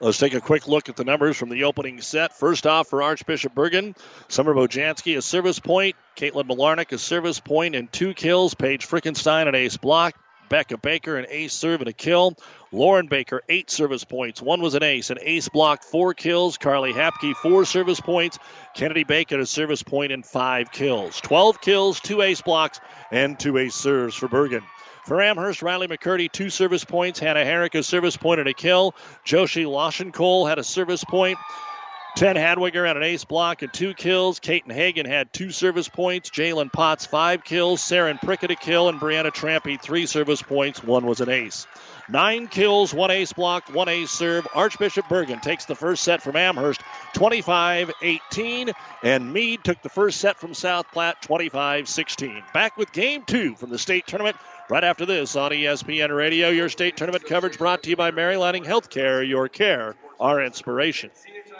Let's 0.00 0.18
take 0.18 0.34
a 0.34 0.40
quick 0.40 0.66
look 0.66 0.88
at 0.88 0.96
the 0.96 1.04
numbers 1.04 1.36
from 1.36 1.48
the 1.48 1.62
opening 1.62 2.00
set. 2.00 2.36
First 2.36 2.66
off, 2.66 2.88
for 2.88 3.04
Archbishop 3.04 3.54
Bergan, 3.54 3.96
Summer 4.26 4.52
Bojanski, 4.52 5.16
a 5.16 5.22
service 5.22 5.60
point. 5.60 5.94
Caitlin 6.16 6.48
Malarnik, 6.48 6.90
a 6.90 6.98
service 6.98 7.38
point, 7.38 7.76
and 7.76 7.90
two 7.92 8.12
kills. 8.12 8.54
Paige 8.54 8.88
Frickenstein, 8.88 9.46
an 9.46 9.54
ace 9.54 9.76
block. 9.76 10.16
Becca 10.48 10.76
Baker, 10.76 11.16
an 11.16 11.26
ace 11.30 11.54
serve 11.54 11.80
and 11.80 11.88
a 11.88 11.92
kill. 11.94 12.36
Lauren 12.72 13.06
Baker, 13.06 13.42
eight 13.48 13.70
service 13.70 14.04
points. 14.04 14.42
One 14.42 14.60
was 14.60 14.74
an 14.74 14.82
ace. 14.82 15.08
An 15.10 15.18
ace 15.22 15.48
block, 15.48 15.82
four 15.84 16.14
kills. 16.14 16.58
Carly 16.58 16.92
Hapke, 16.92 17.34
four 17.36 17.64
service 17.64 18.00
points. 18.00 18.38
Kennedy 18.74 19.04
Bacon, 19.04 19.40
a 19.40 19.46
service 19.46 19.82
point 19.82 20.10
and 20.10 20.26
five 20.26 20.72
kills. 20.72 21.20
12 21.20 21.60
kills, 21.60 22.00
two 22.00 22.20
ace 22.22 22.42
blocks, 22.42 22.80
and 23.10 23.38
two 23.38 23.56
ace 23.56 23.74
serves 23.74 24.14
for 24.14 24.28
Bergan. 24.28 24.62
For 25.04 25.20
Amherst, 25.20 25.62
Riley 25.62 25.88
McCurdy, 25.88 26.30
two 26.30 26.48
service 26.48 26.84
points. 26.84 27.18
Hannah 27.18 27.44
Herrick, 27.44 27.74
a 27.74 27.82
service 27.82 28.16
point 28.16 28.38
and 28.38 28.48
a 28.48 28.54
kill. 28.54 28.94
Joshi 29.26 29.64
Lashenkol 29.64 30.48
had 30.48 30.58
a 30.58 30.64
service 30.64 31.02
point. 31.02 31.38
Ted 32.14 32.36
Hadwiger 32.36 32.86
had 32.86 32.96
an 32.98 33.02
ace 33.02 33.24
block 33.24 33.62
and 33.62 33.72
two 33.72 33.94
kills. 33.94 34.38
Kaiten 34.38 34.70
Hagen 34.70 35.06
had 35.06 35.32
two 35.32 35.50
service 35.50 35.88
points. 35.88 36.30
Jalen 36.30 36.70
Potts, 36.70 37.06
five 37.06 37.42
kills. 37.42 37.80
Saren 37.80 38.20
Prickett, 38.20 38.50
a 38.50 38.54
kill. 38.54 38.88
And 38.88 39.00
Brianna 39.00 39.32
Trampy, 39.32 39.80
three 39.80 40.06
service 40.06 40.42
points. 40.42 40.84
One 40.84 41.06
was 41.06 41.20
an 41.20 41.30
ace. 41.30 41.66
Nine 42.08 42.48
kills, 42.48 42.92
one 42.92 43.10
ace 43.10 43.32
block, 43.32 43.72
one 43.74 43.88
ace 43.88 44.10
serve. 44.10 44.46
Archbishop 44.54 45.06
Bergan 45.06 45.40
takes 45.40 45.64
the 45.64 45.74
first 45.74 46.02
set 46.02 46.20
from 46.20 46.36
Amherst, 46.36 46.82
25 47.14 47.92
18. 48.02 48.70
And 49.02 49.32
Mead 49.32 49.64
took 49.64 49.80
the 49.82 49.88
first 49.88 50.20
set 50.20 50.38
from 50.38 50.52
South 50.52 50.86
Platte, 50.92 51.22
25 51.22 51.88
16. 51.88 52.42
Back 52.52 52.76
with 52.76 52.92
game 52.92 53.22
two 53.24 53.54
from 53.54 53.70
the 53.70 53.78
state 53.78 54.06
tournament 54.06 54.36
right 54.70 54.84
after 54.84 55.06
this 55.06 55.36
on 55.36 55.50
ESPN 55.50 56.14
Radio. 56.14 56.48
Your 56.48 56.68
state 56.68 56.96
tournament 56.96 57.24
coverage 57.26 57.58
brought 57.58 57.82
to 57.82 57.90
you 57.90 57.96
by 57.96 58.10
Mary 58.10 58.36
Lanning 58.36 58.64
Healthcare. 58.64 59.26
Your 59.26 59.48
care, 59.48 59.94
our 60.20 60.42
inspiration. 60.42 61.10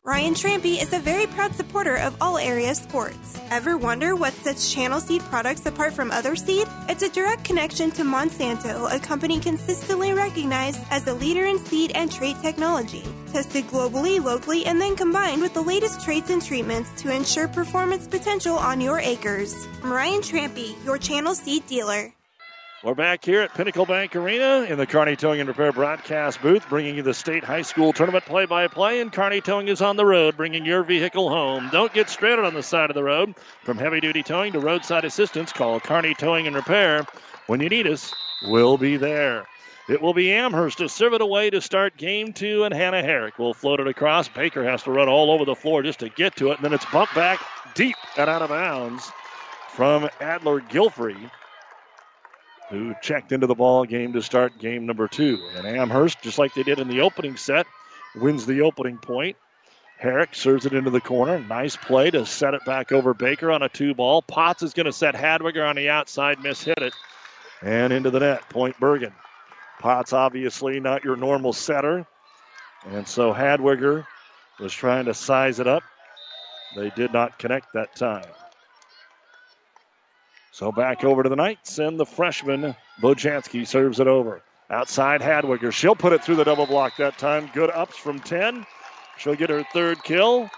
Ryan 0.05 0.35
Trampy 0.35 0.83
is 0.83 0.93
a 0.93 0.99
very 0.99 1.27
proud 1.29 1.55
supporter 1.55 1.97
of 1.97 2.17
all 2.21 2.37
area 2.37 2.75
sports. 2.75 3.41
Ever 3.53 3.79
wonder 3.79 4.17
what 4.17 4.33
sets 4.33 4.73
Channel 4.73 4.99
Seed 4.99 5.23
products 5.23 5.65
apart 5.65 5.93
from 5.93 6.11
other 6.11 6.35
seed? 6.35 6.67
It's 6.89 7.05
a 7.05 7.09
direct 7.09 7.45
connection 7.45 7.93
to 7.93 8.03
Monsanto, 8.03 8.93
a 8.93 8.99
company 8.99 9.39
consistently 9.39 10.13
recognized 10.13 10.81
as 10.91 11.07
a 11.07 11.15
leader 11.15 11.47
in 11.47 11.59
seed 11.59 11.93
and 11.95 12.11
trait 12.11 12.37
technology. 12.43 13.05
Tested 13.31 13.65
globally, 13.69 14.23
locally, 14.23 14.67
and 14.67 14.81
then 14.81 14.97
combined 14.97 15.41
with 15.41 15.55
the 15.55 15.63
latest 15.63 16.01
traits 16.01 16.31
and 16.31 16.45
treatments 16.45 16.91
to 17.01 17.15
ensure 17.15 17.47
performance 17.47 18.09
potential 18.09 18.57
on 18.57 18.81
your 18.81 18.99
acres. 18.99 19.55
I'm 19.85 19.93
Ryan 19.93 20.21
Trampy, 20.21 20.85
your 20.85 20.99
Channel 20.99 21.37
Seed 21.37 21.65
dealer. 21.69 22.13
We're 22.85 22.97
back 22.97 23.25
here 23.25 23.43
at 23.43 23.55
Pinnacle 23.55 23.87
Bank 23.87 24.17
Arena 24.17 24.67
in 24.69 24.77
the 24.77 24.89
Kearney 24.89 25.15
Towing 25.15 25.39
and 25.39 25.47
Repair 25.47 25.71
broadcast 25.71 26.43
booth, 26.43 26.69
bringing 26.69 26.97
you 26.97 27.03
the 27.05 27.15
state 27.15 27.45
high 27.45 27.63
school 27.63 27.93
tournament 27.93 28.25
play 28.25 28.45
by 28.45 28.67
play. 28.67 29.01
And 29.01 29.13
Kearney 29.13 29.41
Towing 29.41 29.69
is 29.69 29.81
on 29.81 29.95
the 29.95 30.05
road, 30.05 30.37
bringing 30.37 30.67
your 30.67 30.83
vehicle 30.83 31.29
home. 31.29 31.69
Don't 31.71 31.93
get 31.93 32.11
stranded 32.11 32.45
on 32.45 32.55
the 32.55 32.63
side 32.65 32.91
of 32.91 32.95
the 32.95 33.05
road. 33.05 33.37
From 33.63 33.79
heavy 33.79 34.01
duty 34.01 34.25
towing 34.25 34.53
to 34.55 34.59
roadside 34.59 35.05
assistance, 35.05 35.53
call 35.53 35.79
Kearney 35.79 36.13
Towing 36.15 36.49
and 36.49 36.57
Repair. 36.57 37.07
When 37.47 37.61
you 37.61 37.69
need 37.69 37.87
us, 37.87 38.13
we'll 38.49 38.79
be 38.79 38.97
there. 38.97 39.47
It 39.89 40.03
will 40.03 40.13
be 40.13 40.33
Amherst 40.33 40.79
to 40.79 40.89
serve 40.89 41.13
it 41.13 41.21
away 41.21 41.51
to 41.51 41.61
start 41.61 41.97
game 41.97 42.33
two, 42.33 42.65
and 42.65 42.75
Hannah 42.75 43.03
Herrick 43.03 43.39
will 43.39 43.55
float 43.55 43.79
it 43.79 43.87
across. 43.87 44.27
Baker 44.27 44.65
has 44.65 44.83
to 44.83 44.91
run 44.91 45.09
all 45.09 45.31
over 45.31 45.45
the 45.45 45.55
floor 45.55 45.85
just 45.85 46.01
to 46.01 46.09
get 46.09 46.35
to 46.35 46.51
it, 46.51 46.57
and 46.57 46.65
then 46.65 46.73
it's 46.73 46.87
bumped 46.87 47.15
back 47.15 47.41
deep 47.77 47.95
and 48.17 48.29
out 48.29 48.43
of 48.43 48.49
bounds 48.49 49.13
from 49.69 50.11
Adler 50.21 50.61
Gilfrey 50.61 51.31
who 52.73 52.95
checked 53.03 53.33
into 53.33 53.47
the 53.47 53.55
ball 53.55 53.85
game 53.85 54.15
to 54.15 54.23
start 54.23 54.59
game 54.59 54.87
number 54.87 55.07
two. 55.07 55.39
And 55.57 55.67
Amherst, 55.67 56.23
just 56.23 56.39
like 56.39 56.55
they 56.55 56.63
did 56.63 56.79
in 56.79 56.89
the 56.89 57.03
opening 57.03 57.37
set, 57.37 57.67
wins 58.17 58.47
the 58.47 58.63
opening 58.63 58.97
point. 58.97 59.37
Herrick 59.99 60.35
serves 60.35 60.65
it 60.65 60.73
into 60.73 60.91
the 60.91 61.01
corner. 61.01 61.39
Nice 61.39 61.77
play 61.77 62.11
to 62.11 62.25
set 62.25 62.55
it 62.55 62.65
back 62.65 62.91
over 62.91 63.13
Baker 63.13 63.53
on 63.53 63.63
a 63.63 63.69
two 63.69 63.95
ball. 63.95 64.23
Potts 64.23 64.63
is 64.63 64.73
going 64.73 64.87
to 64.87 64.93
set 64.93 65.15
Hadwiger 65.15 65.69
on 65.69 65.77
the 65.77 65.91
outside, 65.91 66.43
miss 66.43 66.63
hit 66.63 66.79
it, 66.79 66.95
and 67.61 67.93
into 67.93 68.11
the 68.11 68.21
net. 68.21 68.49
Point 68.49 68.81
Bergan. 68.81 69.13
Potts 69.79 70.15
obviously 70.15 70.81
not 70.81 71.05
your 71.05 71.17
normal 71.17 71.53
setter, 71.53 72.07
and 72.87 73.07
so 73.07 73.33
Hadwiger 73.33 74.07
was 74.59 74.73
trying 74.73 75.05
to 75.05 75.15
size 75.15 75.61
it 75.61 75.69
up. 75.69 75.83
They 76.75 76.91
did 76.91 77.13
not 77.13 77.39
connect 77.39 77.75
that 77.75 77.95
time. 77.95 78.25
So 80.53 80.71
back 80.71 81.03
over 81.03 81.23
to 81.23 81.29
the 81.31 81.37
Knights, 81.37 81.79
and 81.79 81.99
the 81.99 82.05
freshman 82.05 82.77
Bojanski 83.01 83.67
serves 83.67 84.01
it 84.01 84.07
over. 84.07 84.43
Outside 84.71 85.23
Hadwiger. 85.23 85.73
She'll 85.73 85.97
put 85.97 86.13
it 86.13 86.23
through 86.23 86.37
the 86.37 86.45
double 86.45 86.67
block 86.67 86.97
that 86.99 87.19
time. 87.19 87.51
Good 87.55 87.71
ups 87.71 87.97
from 87.97 88.21
10. 88.21 88.67
She'll 89.19 89.35
get 89.35 89.51
her 89.51 89.65
third 89.73 90.03
kill. 90.05 90.51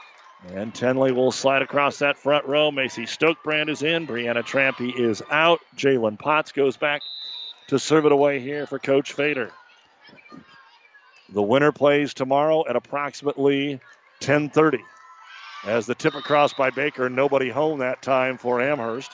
And 0.53 0.75
Tenley 0.75 1.15
will 1.15 1.33
slide 1.33 1.63
across 1.63 2.01
that 2.01 2.19
front 2.19 2.45
row. 2.45 2.71
Macy 2.71 3.05
Stokebrand 3.05 3.69
is 3.69 3.83
in. 3.83 4.07
Brianna 4.07 4.45
Trampy 4.45 4.95
is 4.99 5.23
out. 5.31 5.61
Jalen 5.77 6.19
Potts 6.19 6.53
goes 6.53 6.77
back 6.77 7.01
to 7.69 7.79
serve 7.79 8.05
it 8.05 8.13
away 8.13 8.41
here 8.41 8.67
for 8.67 8.79
Coach 8.79 9.13
Fader. 9.13 9.53
The 11.33 11.43
winner 11.43 11.73
plays 11.73 12.15
tomorrow 12.15 12.65
at 12.69 12.77
approximately 12.77 13.81
10:30. 14.21 14.81
As 15.65 15.87
the 15.87 15.95
tip 15.95 16.15
across 16.15 16.53
by 16.53 16.71
Baker, 16.71 17.09
nobody 17.09 17.49
home 17.49 17.79
that 17.79 18.03
time 18.03 18.39
for 18.39 18.61
Amherst. 18.61 19.11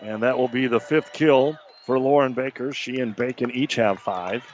And 0.00 0.22
that 0.22 0.38
will 0.38 0.48
be 0.48 0.66
the 0.66 0.80
fifth 0.80 1.12
kill 1.12 1.58
for 1.84 1.98
Lauren 1.98 2.32
Baker. 2.32 2.72
She 2.72 3.00
and 3.00 3.14
Bacon 3.14 3.50
each 3.50 3.76
have 3.76 4.00
five. 4.00 4.44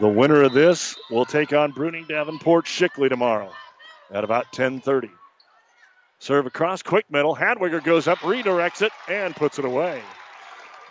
The 0.00 0.08
winner 0.08 0.42
of 0.42 0.52
this 0.52 0.96
will 1.10 1.24
take 1.24 1.52
on 1.52 1.72
Bruning 1.72 2.08
Davenport 2.08 2.66
Shickley 2.66 3.08
tomorrow 3.08 3.52
at 4.10 4.24
about 4.24 4.52
10:30. 4.52 5.10
Serve 6.18 6.46
across, 6.46 6.82
quick 6.82 7.10
middle. 7.10 7.36
Hadwiger 7.36 7.82
goes 7.82 8.08
up, 8.08 8.18
redirects 8.18 8.82
it, 8.82 8.92
and 9.08 9.36
puts 9.36 9.58
it 9.58 9.64
away. 9.64 10.00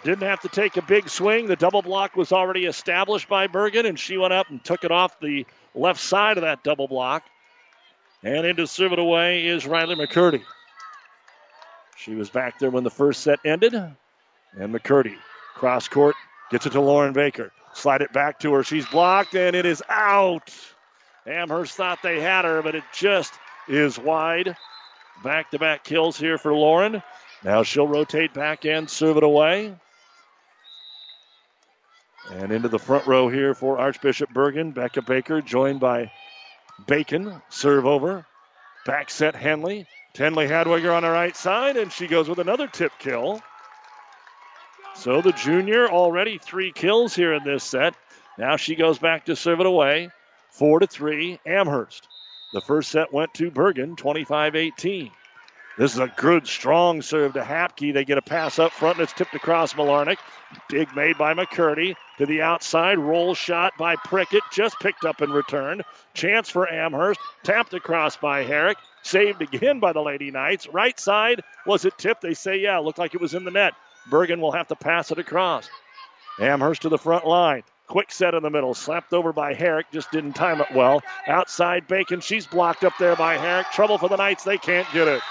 Didn't 0.04 0.28
have 0.28 0.42
to 0.42 0.50
take 0.50 0.78
a 0.78 0.82
big 0.82 1.10
swing. 1.10 1.48
The 1.48 1.56
double 1.56 1.82
block 1.82 2.16
was 2.16 2.32
already 2.32 2.66
established 2.66 3.30
by 3.30 3.48
Bergan, 3.48 3.86
and 3.86 4.00
she 4.00 4.18
went 4.18 4.34
up 4.34 4.50
and 4.50 4.64
took 4.64 4.84
it 4.84 4.92
off 4.92 5.20
the 5.20 5.46
left 5.74 6.00
side 6.00 6.38
of 6.38 6.42
that 6.42 6.64
double 6.64 6.88
block. 6.88 7.24
And 8.22 8.46
in 8.46 8.56
to 8.58 8.68
serve 8.68 8.94
it 8.94 9.00
away 9.00 9.48
is 9.48 9.66
Riley 9.66 9.96
McCurdy. 9.96 10.44
She 12.04 12.16
was 12.16 12.30
back 12.30 12.60
there 12.60 12.70
when 12.70 12.84
the 12.84 12.90
first 12.90 13.22
set 13.22 13.40
ended. 13.46 13.74
And 13.74 13.96
McCurdy, 14.76 15.16
cross 15.56 15.88
court, 15.88 16.16
gets 16.52 16.66
it 16.66 16.72
to 16.72 16.82
Lauren 16.82 17.14
Baker. 17.14 17.54
Slide 17.74 18.02
it 18.02 18.12
back 18.12 18.40
to 18.40 18.54
her. 18.54 18.64
She's 18.64 18.86
blocked, 18.86 19.36
and 19.36 19.56
it 19.56 19.66
is 19.66 19.82
out. 19.88 20.54
Amherst 21.26 21.76
thought 21.78 22.00
they 22.04 22.20
had 22.20 22.44
her, 22.44 22.62
but 22.62 22.76
it 22.76 22.84
just 22.94 23.34
is 23.70 23.98
wide. 23.98 24.58
Back 25.24 25.52
to 25.52 25.60
back 25.60 25.86
kills 25.86 26.18
here 26.18 26.38
for 26.38 26.54
Lauren. 26.54 27.02
Now 27.42 27.64
she'll 27.64 27.88
rotate 27.88 28.34
back 28.34 28.66
and 28.66 28.90
serve 28.90 29.16
it 29.16 29.24
away. 29.24 29.74
And 32.32 32.52
into 32.52 32.68
the 32.68 32.80
front 32.80 33.08
row 33.08 33.30
here 33.30 33.54
for 33.54 33.80
Archbishop 33.80 34.30
Bergan. 34.34 34.74
Becca 34.74 35.02
Baker 35.02 35.42
joined 35.42 35.80
by 35.80 36.12
Bacon. 36.86 37.42
Serve 37.48 37.86
over. 37.86 38.26
Back 38.86 39.10
set 39.10 39.36
Henley. 39.36 39.88
Tenley 40.14 40.48
Hadwiger 40.48 40.96
on 40.96 41.02
the 41.02 41.10
right 41.10 41.36
side, 41.36 41.76
and 41.76 41.92
she 41.92 42.08
goes 42.08 42.30
with 42.30 42.40
another 42.40 42.68
tip 42.68 42.92
kill. 43.00 43.42
So 44.96 45.22
the 45.22 45.32
junior 45.32 45.90
already 45.90 46.38
three 46.38 46.72
kills 46.72 47.16
here 47.16 47.34
in 47.34 47.44
this 47.44 47.64
set. 47.64 47.96
Now 48.38 48.58
she 48.58 48.76
goes 48.76 49.00
back 49.00 49.26
to 49.26 49.36
serve 49.36 49.60
it 49.60 49.66
away. 49.66 50.12
Four 50.52 50.80
to 50.80 50.88
three, 50.88 51.40
Amherst. 51.48 52.08
The 52.54 52.62
first 52.62 52.92
set 52.92 53.12
went 53.12 53.34
to 53.36 53.50
Bergan, 53.50 53.98
25 53.98 54.56
18. 54.56 55.12
This 55.76 55.94
is 55.94 56.00
a 56.00 56.14
good, 56.18 56.48
strong 56.48 57.02
serve 57.02 57.34
to 57.34 57.42
Hapke. 57.42 57.94
They 57.94 58.06
get 58.06 58.20
a 58.20 58.22
pass 58.22 58.60
up 58.60 58.72
front, 58.72 58.98
and 58.98 59.04
it's 59.04 59.14
tipped 59.14 59.34
across 59.34 59.74
Malarnick. 59.74 60.20
Dig 60.70 60.96
made 60.96 61.18
by 61.18 61.34
McCurdy 61.34 61.96
to 62.20 62.28
the 62.28 62.44
outside. 62.44 63.00
Roll 63.00 63.34
shot 63.34 63.74
by 63.78 63.96
Prickett, 63.96 64.44
just 64.52 64.80
picked 64.80 65.04
up 65.04 65.22
and 65.22 65.34
returned. 65.34 65.84
Chance 66.14 66.50
for 66.50 66.72
Amherst, 66.72 67.20
tapped 67.44 67.74
across 67.74 68.18
by 68.18 68.44
Herrick. 68.44 68.78
Saved 69.02 69.42
again 69.42 69.80
by 69.80 69.94
the 69.94 70.02
Lady 70.02 70.30
Knights. 70.30 70.68
Right 70.68 70.98
side, 71.00 71.42
was 71.66 71.86
it 71.86 71.98
tipped? 71.98 72.22
They 72.22 72.36
say, 72.36 72.58
yeah, 72.58 72.78
looked 72.78 73.00
like 73.00 73.16
it 73.16 73.22
was 73.22 73.34
in 73.34 73.44
the 73.44 73.52
net. 73.52 73.74
Bergan 74.10 74.40
will 74.40 74.52
have 74.52 74.68
to 74.68 74.76
pass 74.76 75.12
it 75.12 75.18
across. 75.18 75.70
Amherst 76.40 76.84
to 76.84 76.90
the 76.90 76.98
front 77.00 77.26
line. 77.26 77.64
Quick 77.88 78.12
set 78.12 78.34
in 78.34 78.44
the 78.44 78.50
middle. 78.50 78.74
Slapped 78.76 79.12
over 79.12 79.34
by 79.34 79.56
Herrick. 79.56 79.88
Just 79.92 80.12
didn't 80.12 80.34
time 80.34 80.62
it 80.62 80.72
well. 80.74 81.02
Outside 81.28 81.88
Bacon. 81.88 82.22
She's 82.22 82.48
blocked 82.48 82.84
up 82.84 82.94
there 83.00 83.16
by 83.16 83.38
Herrick. 83.38 83.68
Trouble 83.72 83.98
for 83.98 84.08
the 84.08 84.16
Knights. 84.16 84.44
They 84.44 84.58
can't 84.58 84.88
get 84.94 85.08
it. 85.08 85.22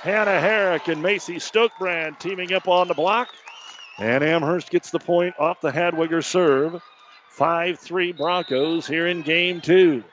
Hannah 0.00 0.40
Herrick 0.40 0.86
and 0.88 1.02
Macy 1.02 1.36
Stokebrand 1.36 2.20
teaming 2.20 2.52
up 2.52 2.68
on 2.68 2.86
the 2.86 2.94
block. 2.94 3.28
And 3.98 4.22
Amherst 4.22 4.70
gets 4.70 4.90
the 4.90 5.00
point 5.00 5.34
off 5.38 5.60
the 5.60 5.72
Hadwiger 5.72 6.22
serve. 6.22 6.80
5 7.30 7.78
3 7.78 8.12
Broncos 8.12 8.86
here 8.86 9.08
in 9.08 9.22
game 9.22 9.60
two. 9.60 10.04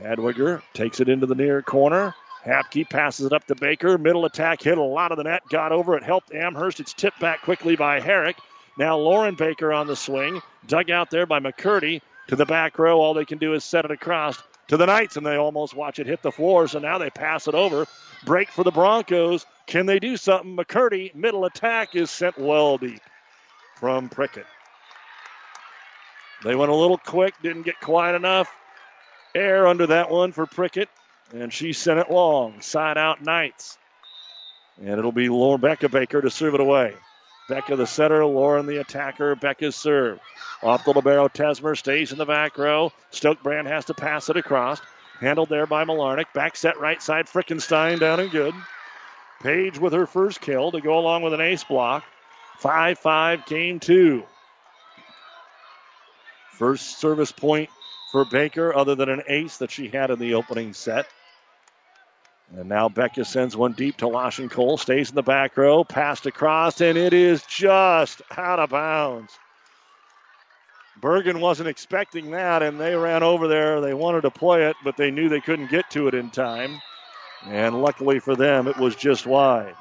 Hadwiger 0.00 0.62
takes 0.72 1.00
it 1.00 1.10
into 1.10 1.26
the 1.26 1.34
near 1.34 1.60
corner. 1.60 2.14
Hapke 2.44 2.88
passes 2.88 3.26
it 3.26 3.34
up 3.34 3.46
to 3.48 3.54
Baker. 3.54 3.98
Middle 3.98 4.24
attack 4.24 4.62
hit 4.62 4.78
a 4.78 4.82
lot 4.82 5.12
of 5.12 5.18
the 5.18 5.24
net. 5.24 5.42
Got 5.50 5.72
over 5.72 5.94
it. 5.96 6.02
Helped 6.02 6.32
Amherst. 6.32 6.80
It's 6.80 6.94
tipped 6.94 7.20
back 7.20 7.42
quickly 7.42 7.76
by 7.76 8.00
Herrick. 8.00 8.36
Now 8.78 8.96
Lauren 8.96 9.34
Baker 9.34 9.74
on 9.74 9.86
the 9.86 9.96
swing. 9.96 10.40
Dug 10.66 10.90
out 10.90 11.10
there 11.10 11.26
by 11.26 11.40
McCurdy 11.40 12.00
to 12.28 12.36
the 12.36 12.46
back 12.46 12.78
row. 12.78 12.98
All 12.98 13.12
they 13.12 13.26
can 13.26 13.36
do 13.36 13.52
is 13.52 13.62
set 13.62 13.84
it 13.84 13.90
across 13.90 14.42
to 14.70 14.76
the 14.76 14.86
Knights, 14.86 15.16
and 15.16 15.26
they 15.26 15.34
almost 15.34 15.74
watch 15.74 15.98
it 15.98 16.06
hit 16.06 16.22
the 16.22 16.30
floor. 16.30 16.68
So 16.68 16.78
now 16.78 16.98
they 16.98 17.10
pass 17.10 17.48
it 17.48 17.56
over. 17.56 17.86
Break 18.24 18.50
for 18.50 18.62
the 18.62 18.70
Broncos. 18.70 19.44
Can 19.66 19.86
they 19.86 19.98
do 19.98 20.16
something? 20.16 20.56
McCurdy, 20.56 21.12
middle 21.12 21.44
attack 21.44 21.96
is 21.96 22.08
sent 22.08 22.38
well 22.38 22.78
deep 22.78 23.00
from 23.74 24.08
Prickett. 24.08 24.46
They 26.44 26.54
went 26.54 26.70
a 26.70 26.74
little 26.74 26.98
quick, 26.98 27.34
didn't 27.42 27.62
get 27.62 27.80
quiet 27.80 28.14
enough. 28.14 28.48
Air 29.34 29.66
under 29.66 29.88
that 29.88 30.08
one 30.08 30.30
for 30.30 30.46
Prickett, 30.46 30.88
and 31.34 31.52
she 31.52 31.72
sent 31.72 31.98
it 31.98 32.08
long. 32.08 32.60
Side 32.60 32.96
out 32.96 33.22
Knights. 33.22 33.76
And 34.80 34.98
it'll 34.98 35.10
be 35.10 35.28
Lauren 35.28 35.60
Becca 35.60 35.88
Baker 35.88 36.20
to 36.20 36.30
serve 36.30 36.54
it 36.54 36.60
away. 36.60 36.94
Becca 37.48 37.74
the 37.74 37.88
setter, 37.88 38.24
Lauren 38.24 38.66
the 38.66 38.80
attacker. 38.80 39.34
Becca's 39.34 39.74
serve. 39.74 40.20
Off 40.62 40.84
the 40.84 40.92
libero, 40.92 41.28
Tesmer 41.28 41.76
stays 41.76 42.12
in 42.12 42.18
the 42.18 42.26
back 42.26 42.58
row. 42.58 42.92
Stokebrand 43.12 43.66
has 43.66 43.86
to 43.86 43.94
pass 43.94 44.28
it 44.28 44.36
across. 44.36 44.80
Handled 45.18 45.48
there 45.48 45.66
by 45.66 45.84
Malarnick. 45.84 46.32
Back 46.34 46.56
set 46.56 46.78
right 46.78 47.02
side, 47.02 47.26
Frickenstein 47.26 47.98
down 47.98 48.20
and 48.20 48.30
good. 48.30 48.54
Paige 49.42 49.78
with 49.78 49.94
her 49.94 50.06
first 50.06 50.40
kill 50.40 50.72
to 50.72 50.80
go 50.80 50.98
along 50.98 51.22
with 51.22 51.32
an 51.32 51.40
ace 51.40 51.64
block. 51.64 52.04
5 52.58 52.98
5 52.98 53.46
game 53.46 53.80
two. 53.80 54.24
First 56.52 57.00
service 57.00 57.32
point 57.32 57.70
for 58.12 58.26
Baker, 58.26 58.74
other 58.74 58.94
than 58.94 59.08
an 59.08 59.22
ace 59.28 59.58
that 59.58 59.70
she 59.70 59.88
had 59.88 60.10
in 60.10 60.18
the 60.18 60.34
opening 60.34 60.74
set. 60.74 61.06
And 62.54 62.68
now 62.68 62.90
Becca 62.90 63.24
sends 63.24 63.56
one 63.56 63.72
deep 63.72 63.98
to 63.98 64.08
Washington 64.08 64.54
Cole. 64.54 64.76
Stays 64.76 65.08
in 65.08 65.14
the 65.14 65.22
back 65.22 65.56
row. 65.56 65.84
Passed 65.84 66.26
across, 66.26 66.80
and 66.82 66.98
it 66.98 67.14
is 67.14 67.42
just 67.46 68.20
out 68.36 68.58
of 68.58 68.70
bounds. 68.70 69.38
Bergan 71.00 71.40
wasn't 71.40 71.68
expecting 71.68 72.30
that, 72.32 72.62
and 72.62 72.78
they 72.80 72.94
ran 72.94 73.22
over 73.22 73.48
there. 73.48 73.80
They 73.80 73.94
wanted 73.94 74.22
to 74.22 74.30
play 74.30 74.66
it, 74.68 74.76
but 74.84 74.96
they 74.96 75.10
knew 75.10 75.28
they 75.28 75.40
couldn't 75.40 75.70
get 75.70 75.88
to 75.90 76.08
it 76.08 76.14
in 76.14 76.30
time. 76.30 76.78
And 77.48 77.80
luckily 77.80 78.18
for 78.20 78.36
them, 78.36 78.68
it 78.68 78.76
was 78.76 78.96
just 78.96 79.26
wide. 79.26 79.74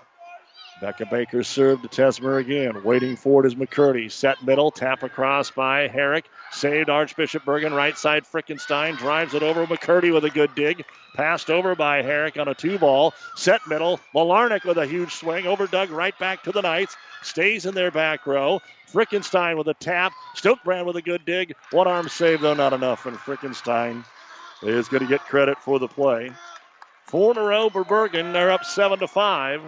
Becca 0.81 1.07
Baker 1.07 1.43
served 1.43 1.83
to 1.83 1.89
Tesmer 1.89 2.39
again. 2.39 2.83
Waiting 2.83 3.17
for 3.17 3.43
it 3.43 3.47
is 3.47 3.55
McCurdy. 3.55 4.09
Set 4.09 4.41
middle, 4.43 4.71
tap 4.71 5.03
across 5.03 5.51
by 5.51 5.89
Herrick. 5.89 6.25
Saved 6.51 6.89
Archbishop 6.89 7.43
Bergan. 7.43 7.75
Right 7.75 7.97
side, 7.97 8.23
Frickenstein 8.23 8.97
drives 8.97 9.33
it 9.33 9.43
over. 9.43 9.65
McCurdy 9.65 10.13
with 10.13 10.23
a 10.23 10.29
good 10.29 10.55
dig. 10.55 10.85
Passed 11.15 11.49
over 11.49 11.75
by 11.75 12.01
Herrick 12.01 12.37
on 12.37 12.47
a 12.47 12.55
two 12.55 12.79
ball. 12.79 13.13
Set 13.35 13.59
middle. 13.67 13.99
Malarnick 14.15 14.63
with 14.63 14.77
a 14.77 14.85
huge 14.85 15.13
swing. 15.13 15.47
Over 15.47 15.67
Doug 15.67 15.89
right 15.89 16.17
back 16.17 16.43
to 16.43 16.51
the 16.53 16.61
Knights. 16.61 16.95
Stays 17.23 17.65
in 17.65 17.75
their 17.75 17.91
back 17.91 18.25
row. 18.25 18.61
Frickenstein 18.93 19.57
with 19.57 19.67
a 19.67 19.73
tap. 19.73 20.13
Stokebrand 20.35 20.85
with 20.85 20.95
a 20.95 21.01
good 21.01 21.25
dig. 21.25 21.55
One 21.71 21.87
arm 21.87 22.07
save, 22.07 22.39
though, 22.39 22.53
not 22.53 22.71
enough. 22.71 23.05
And 23.05 23.17
Frickenstein 23.17 24.05
is 24.63 24.87
going 24.87 25.03
to 25.03 25.09
get 25.09 25.25
credit 25.25 25.57
for 25.57 25.77
the 25.77 25.89
play. 25.89 26.31
Four 27.05 27.31
in 27.31 27.37
a 27.37 27.43
row 27.43 27.69
for 27.69 27.83
Bergan. 27.83 28.31
They're 28.31 28.51
up 28.51 28.63
seven 28.63 28.99
to 28.99 29.07
five. 29.07 29.61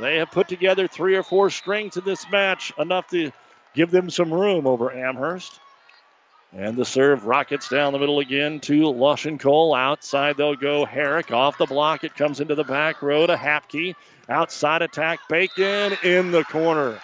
They 0.00 0.18
have 0.18 0.30
put 0.30 0.48
together 0.48 0.86
three 0.86 1.16
or 1.16 1.22
four 1.22 1.50
strings 1.50 1.96
in 1.96 2.04
this 2.04 2.30
match, 2.30 2.72
enough 2.78 3.08
to 3.08 3.32
give 3.74 3.90
them 3.90 4.10
some 4.10 4.32
room 4.32 4.66
over 4.66 4.92
Amherst. 4.92 5.58
And 6.52 6.76
the 6.76 6.84
serve 6.84 7.26
rockets 7.26 7.68
down 7.68 7.92
the 7.92 7.98
middle 7.98 8.20
again 8.20 8.60
to 8.60 8.90
Lush 8.90 9.26
and 9.26 9.38
Cole. 9.38 9.74
Outside 9.74 10.36
they'll 10.36 10.56
go 10.56 10.86
Herrick. 10.86 11.30
Off 11.30 11.58
the 11.58 11.66
block, 11.66 12.04
it 12.04 12.14
comes 12.14 12.40
into 12.40 12.54
the 12.54 12.64
back 12.64 13.02
row 13.02 13.26
to 13.26 13.36
Hapke. 13.36 13.94
Outside 14.28 14.82
attack, 14.82 15.20
Bacon 15.28 15.96
in 16.02 16.30
the 16.30 16.44
corner. 16.44 16.98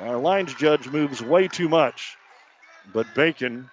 Our 0.00 0.18
lines 0.18 0.54
judge 0.54 0.88
moves 0.88 1.22
way 1.22 1.48
too 1.48 1.68
much, 1.68 2.16
but 2.92 3.14
Bacon 3.14 3.68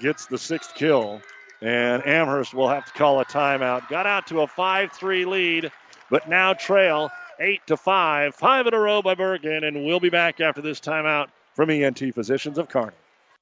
gets 0.00 0.26
the 0.26 0.36
sixth 0.36 0.74
kill, 0.74 1.22
and 1.62 2.06
Amherst 2.06 2.52
will 2.52 2.68
have 2.68 2.84
to 2.86 2.92
call 2.92 3.20
a 3.20 3.24
timeout. 3.24 3.88
Got 3.88 4.06
out 4.06 4.26
to 4.28 4.40
a 4.40 4.46
5 4.46 4.92
3 4.92 5.24
lead, 5.24 5.72
but 6.10 6.28
now 6.28 6.52
trail 6.54 7.10
eight 7.40 7.66
to 7.66 7.76
five, 7.76 8.34
five 8.34 8.66
in 8.66 8.74
a 8.74 8.78
row 8.78 9.02
by 9.02 9.14
Bergan, 9.14 9.66
and 9.66 9.84
we'll 9.84 10.00
be 10.00 10.10
back 10.10 10.40
after 10.40 10.60
this 10.60 10.78
timeout 10.78 11.28
from 11.54 11.70
ENT 11.70 12.14
Physicians 12.14 12.58
of 12.58 12.68
Kearney. 12.68 12.92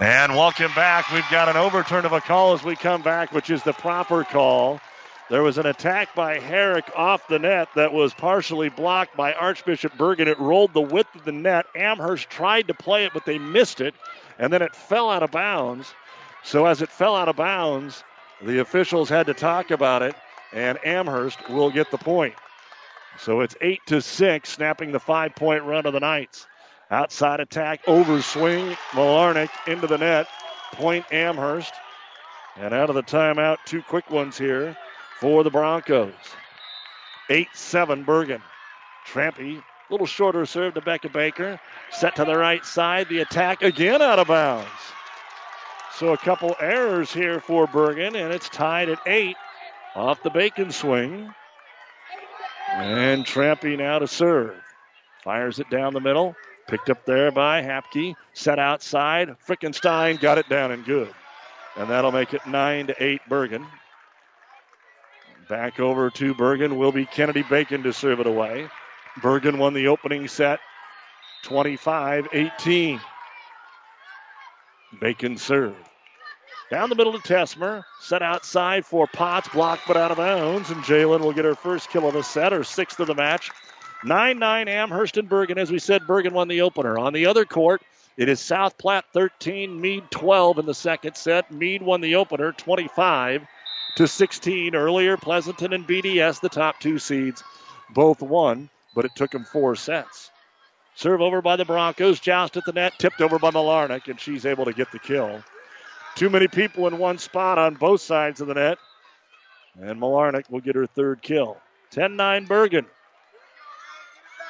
And 0.00 0.36
welcome 0.36 0.72
back. 0.76 1.10
We've 1.10 1.28
got 1.28 1.48
an 1.48 1.56
overturn 1.56 2.06
of 2.06 2.12
a 2.12 2.20
call 2.20 2.52
as 2.52 2.62
we 2.62 2.76
come 2.76 3.02
back, 3.02 3.32
which 3.32 3.50
is 3.50 3.64
the 3.64 3.72
proper 3.72 4.22
call. 4.22 4.80
There 5.28 5.42
was 5.42 5.58
an 5.58 5.66
attack 5.66 6.14
by 6.14 6.38
Herrick 6.38 6.88
off 6.94 7.26
the 7.26 7.40
net 7.40 7.68
that 7.74 7.92
was 7.92 8.14
partially 8.14 8.68
blocked 8.68 9.16
by 9.16 9.32
Archbishop 9.32 9.94
Bergan. 9.94 10.28
It 10.28 10.38
rolled 10.38 10.72
the 10.72 10.80
width 10.80 11.16
of 11.16 11.24
the 11.24 11.32
net. 11.32 11.66
Amherst 11.74 12.30
tried 12.30 12.68
to 12.68 12.74
play 12.74 13.06
it, 13.06 13.12
but 13.12 13.24
they 13.24 13.38
missed 13.38 13.80
it 13.80 13.92
and 14.38 14.52
then 14.52 14.62
it 14.62 14.76
fell 14.76 15.10
out 15.10 15.24
of 15.24 15.32
bounds. 15.32 15.92
So 16.44 16.66
as 16.66 16.80
it 16.80 16.90
fell 16.90 17.16
out 17.16 17.28
of 17.28 17.34
bounds, 17.34 18.04
the 18.40 18.60
officials 18.60 19.08
had 19.08 19.26
to 19.26 19.34
talk 19.34 19.72
about 19.72 20.02
it, 20.02 20.14
and 20.52 20.78
Amherst 20.84 21.50
will 21.50 21.72
get 21.72 21.90
the 21.90 21.98
point. 21.98 22.34
So 23.18 23.40
it's 23.40 23.56
eight 23.60 23.80
to 23.86 24.00
six, 24.00 24.50
snapping 24.50 24.92
the 24.92 25.00
five-point 25.00 25.64
run 25.64 25.86
of 25.86 25.92
the 25.92 25.98
Knights. 25.98 26.46
Outside 26.90 27.40
attack, 27.40 27.84
overswing, 27.86 28.76
Malarnick 28.92 29.50
into 29.66 29.86
the 29.86 29.98
net. 29.98 30.26
Point 30.72 31.04
Amherst. 31.12 31.72
And 32.56 32.74
out 32.74 32.88
of 32.88 32.94
the 32.94 33.02
timeout, 33.02 33.58
two 33.64 33.82
quick 33.82 34.10
ones 34.10 34.36
here 34.36 34.76
for 35.20 35.44
the 35.44 35.50
Broncos. 35.50 36.14
8 37.30 37.48
7 37.52 38.04
Bergan. 38.04 38.42
Trampy 39.06 39.62
Little 39.90 40.06
shorter 40.06 40.44
serve 40.44 40.74
to 40.74 40.82
Becca 40.82 41.08
Baker. 41.08 41.58
Set 41.90 42.16
to 42.16 42.24
the 42.24 42.36
right 42.36 42.64
side. 42.64 43.08
The 43.08 43.20
attack 43.20 43.62
again 43.62 44.02
out 44.02 44.18
of 44.18 44.28
bounds. 44.28 44.68
So 45.94 46.12
a 46.12 46.18
couple 46.18 46.54
errors 46.60 47.12
here 47.12 47.40
for 47.40 47.66
Bergan, 47.66 48.14
and 48.14 48.32
it's 48.32 48.48
tied 48.48 48.88
at 48.90 49.00
eight 49.06 49.36
off 49.94 50.22
the 50.22 50.30
Bacon 50.30 50.70
swing. 50.70 51.34
And 52.70 53.24
Trampy 53.24 53.78
now 53.78 53.98
to 53.98 54.06
serve. 54.06 54.54
Fires 55.24 55.58
it 55.58 55.70
down 55.70 55.94
the 55.94 56.00
middle. 56.00 56.36
Picked 56.68 56.90
up 56.90 57.06
there 57.06 57.32
by 57.32 57.62
Hapke. 57.62 58.14
Set 58.34 58.58
outside. 58.58 59.34
Frickenstein 59.46 60.20
got 60.20 60.36
it 60.36 60.48
down 60.50 60.70
and 60.70 60.84
good. 60.84 61.12
And 61.76 61.88
that'll 61.88 62.12
make 62.12 62.34
it 62.34 62.46
9 62.46 62.88
to 62.88 63.02
8 63.02 63.22
Bergan. 63.28 63.66
Back 65.48 65.80
over 65.80 66.10
to 66.10 66.34
Bergan 66.34 66.76
will 66.76 66.92
be 66.92 67.06
Kennedy 67.06 67.42
Bacon 67.42 67.82
to 67.84 67.92
serve 67.94 68.20
it 68.20 68.26
away. 68.26 68.68
Bergan 69.20 69.56
won 69.56 69.72
the 69.72 69.88
opening 69.88 70.28
set 70.28 70.60
25 71.44 72.28
18. 72.32 73.00
Bacon 75.00 75.38
serve. 75.38 75.74
Down 76.70 76.90
the 76.90 76.96
middle 76.96 77.18
to 77.18 77.18
Tesmer. 77.18 77.84
Set 78.00 78.22
outside 78.22 78.84
for 78.84 79.06
Potts. 79.06 79.48
Blocked 79.48 79.82
but 79.86 79.96
out 79.96 80.10
of 80.10 80.18
bounds. 80.18 80.70
And 80.70 80.82
Jalen 80.82 81.20
will 81.20 81.32
get 81.32 81.46
her 81.46 81.54
first 81.54 81.88
kill 81.88 82.06
of 82.06 82.12
the 82.12 82.22
set, 82.22 82.52
her 82.52 82.64
sixth 82.64 83.00
of 83.00 83.06
the 83.06 83.14
match. 83.14 83.50
9 84.04 84.38
9 84.38 84.68
Amherst 84.68 85.16
and 85.16 85.28
Bergan. 85.28 85.58
As 85.58 85.70
we 85.70 85.78
said, 85.78 86.02
Bergan 86.02 86.32
won 86.32 86.48
the 86.48 86.62
opener. 86.62 86.98
On 86.98 87.12
the 87.12 87.26
other 87.26 87.44
court, 87.44 87.82
it 88.16 88.28
is 88.28 88.40
South 88.40 88.78
Platte 88.78 89.04
13, 89.12 89.80
Mead 89.80 90.10
12 90.10 90.58
in 90.58 90.66
the 90.66 90.74
second 90.74 91.16
set. 91.16 91.50
Mead 91.50 91.82
won 91.82 92.00
the 92.00 92.16
opener 92.16 92.52
25 92.52 93.46
to 93.96 94.08
16 94.08 94.74
earlier. 94.74 95.16
Pleasanton 95.16 95.72
and 95.72 95.86
BDS, 95.86 96.40
the 96.40 96.48
top 96.48 96.80
two 96.80 96.98
seeds, 96.98 97.42
both 97.94 98.20
won 98.22 98.68
but 98.98 99.04
it 99.04 99.14
took 99.14 99.30
them 99.30 99.44
four 99.44 99.76
sets. 99.76 100.32
Serve 100.96 101.20
over 101.20 101.40
by 101.40 101.54
the 101.54 101.64
Broncos, 101.64 102.18
joust 102.18 102.56
at 102.56 102.64
the 102.64 102.72
net, 102.72 102.94
tipped 102.98 103.20
over 103.20 103.38
by 103.38 103.50
Malarnick, 103.50 104.08
and 104.08 104.18
she's 104.18 104.44
able 104.44 104.64
to 104.64 104.72
get 104.72 104.90
the 104.90 104.98
kill. 104.98 105.40
Too 106.16 106.28
many 106.28 106.48
people 106.48 106.88
in 106.88 106.98
one 106.98 107.18
spot 107.18 107.58
on 107.58 107.74
both 107.74 108.00
sides 108.00 108.40
of 108.40 108.48
the 108.48 108.54
net. 108.54 108.78
And 109.80 110.00
Malarnick 110.00 110.50
will 110.50 110.58
get 110.58 110.74
her 110.74 110.86
third 110.86 111.22
kill. 111.22 111.58
10 111.92 112.16
9 112.16 112.48
Bergan. 112.48 112.86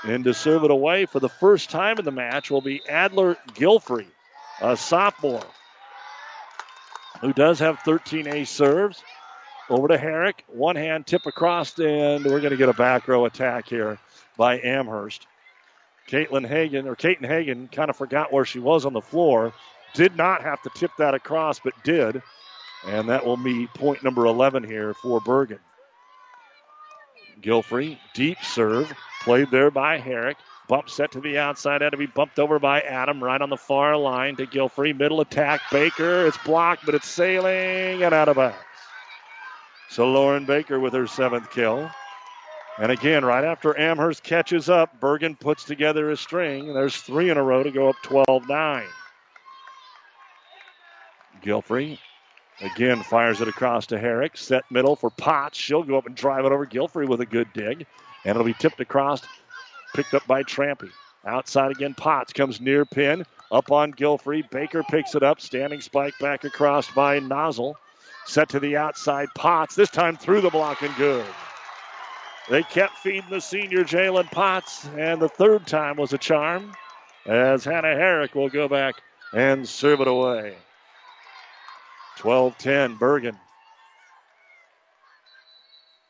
And 0.05 0.25
to 0.25 0.35
serve 0.35 0.65
it 0.65 0.71
away 0.71 1.07
for 1.07 1.21
the 1.21 1.29
first 1.29 1.71
time 1.71 1.99
in 1.99 2.05
the 2.05 2.13
match 2.13 2.51
will 2.51 2.61
be 2.61 2.83
Adler 2.89 3.37
Gilfrey, 3.55 4.07
a 4.61 4.77
sophomore, 4.77 5.47
who 7.21 7.33
does 7.33 7.59
have 7.59 7.79
13A 7.81 8.47
serves. 8.47 9.03
Over 9.71 9.89
to 9.89 9.99
Herrick. 9.99 10.45
One 10.49 10.77
hand 10.77 11.07
tip 11.07 11.27
across, 11.27 11.79
and 11.79 12.25
we're 12.25 12.41
going 12.41 12.53
to 12.53 12.57
get 12.57 12.71
a 12.71 12.75
back 12.75 13.07
row 13.07 13.27
attack 13.27 13.69
here 13.69 13.99
by 14.37 14.59
Amherst. 14.61 15.27
Caitlin 16.09 16.47
Hagan 16.47 16.89
or 16.89 16.97
Caitlin 16.97 17.27
Hagan 17.27 17.69
kind 17.69 17.91
of 17.91 17.97
forgot 17.97 18.33
where 18.33 18.47
she 18.47 18.61
was 18.61 18.87
on 18.87 18.95
the 18.95 19.03
floor. 19.03 19.53
Did 19.93 20.17
not 20.17 20.43
have 20.43 20.63
to 20.63 20.71
tip 20.71 20.91
that 20.99 21.13
across, 21.13 21.59
but 21.61 21.75
did. 21.85 22.23
And 22.87 23.11
that 23.11 23.27
will 23.27 23.37
be 23.37 23.67
point 23.67 24.03
number 24.03 24.25
11 24.25 24.65
here 24.65 24.95
for 24.95 25.21
Bergan. 25.21 25.59
Gilfrey, 27.43 27.99
deep 28.15 28.39
serve, 28.43 28.91
played 29.29 29.51
there 29.51 29.71
by 29.71 29.99
Herrick. 29.99 30.39
Bump 30.69 30.89
set 30.89 31.13
to 31.13 31.21
the 31.21 31.37
outside, 31.37 31.83
had 31.83 31.91
to 31.91 31.99
be 31.99 32.07
bumped 32.07 32.39
over 32.39 32.59
by 32.59 32.81
Adam 32.81 33.23
right 33.23 33.43
on 33.43 33.51
the 33.51 33.59
far 33.59 33.95
line 33.95 34.37
to 34.37 34.47
Gilfrey. 34.47 34.97
Middle 34.97 35.21
attack, 35.21 35.61
Baker. 35.71 36.25
It's 36.25 36.39
blocked, 36.39 36.87
but 36.87 36.95
it's 36.95 37.07
sailing 37.07 38.03
and 38.03 38.15
out 38.15 38.31
of 38.31 38.37
bounds. 38.37 38.57
So 39.91 40.11
Lauren 40.11 40.47
Baker 40.47 40.81
with 40.81 40.95
her 40.95 41.07
seventh 41.07 41.51
kill. 41.51 41.91
And 42.79 42.91
again, 42.91 43.23
right 43.23 43.45
after 43.45 43.79
Amherst 43.79 44.23
catches 44.23 44.71
up, 44.71 44.99
Bergan 44.99 45.39
puts 45.39 45.63
together 45.65 46.11
a 46.11 46.17
string. 46.17 46.73
There's 46.73 46.97
three 46.97 47.29
in 47.29 47.37
a 47.37 47.43
row 47.43 47.63
to 47.63 47.71
go 47.71 47.91
up 47.91 47.97
12 48.05 48.49
9. 48.49 48.85
Gilfrey 51.43 51.99
again 52.63 53.03
fires 53.03 53.43
it 53.43 53.49
across 53.49 53.89
to 53.89 53.99
Herrick. 53.99 54.39
Set 54.39 54.65
middle 54.71 54.97
for 54.97 55.11
Potts. 55.11 55.59
She'll 55.59 55.83
go 55.83 55.99
up 55.99 56.07
and 56.07 56.15
drive 56.15 56.47
it 56.47 56.53
over 56.53 56.65
Gilfrey 56.65 57.07
with 57.07 57.21
a 57.21 57.27
good 57.27 57.53
dig. 57.53 57.87
And 58.25 58.31
it'll 58.31 58.45
be 58.45 58.55
tipped 58.55 58.81
across, 58.81 59.23
picked 59.95 60.15
up 60.15 60.27
by 60.27 60.43
Trampy. 60.43 60.91
Outside 61.27 61.71
again, 61.71 61.95
Potts 61.95 62.33
comes 62.33 62.61
near 62.61 62.85
pin. 62.85 63.25
Up 63.51 63.73
on 63.73 63.93
Gilfrey. 63.93 64.49
Baker 64.51 64.83
picks 64.91 65.15
it 65.15 65.23
up. 65.23 65.41
Standing 65.41 65.81
spike 65.81 66.15
back 66.21 66.45
across 66.45 66.91
by 66.91 67.19
Nozzle. 67.19 67.77
Set 68.27 68.51
to 68.51 68.61
the 68.61 68.77
outside. 68.77 69.29
Potts, 69.35 69.75
this 69.75 69.91
time 69.91 70.17
through 70.17 70.43
the 70.43 70.51
block 70.51 70.83
and 70.83 70.95
good. 70.97 71.27
They 72.51 72.63
kept 72.63 72.99
feeding 72.99 73.29
the 73.31 73.41
senior 73.41 73.85
Jalen 73.85 74.31
Potts, 74.31 74.87
and 74.97 75.21
the 75.21 75.29
third 75.29 75.67
time 75.67 75.97
was 75.97 76.13
a 76.15 76.19
charm 76.19 76.73
as 77.27 77.65
Hannah 77.65 77.95
Herrick 77.95 78.35
will 78.35 78.49
go 78.49 78.69
back 78.69 78.95
and 79.35 79.69
serve 79.69 80.01
it 80.01 80.09
away. 80.09 80.57
12 82.17 82.57
10, 82.59 82.97
Bergan. 82.99 83.37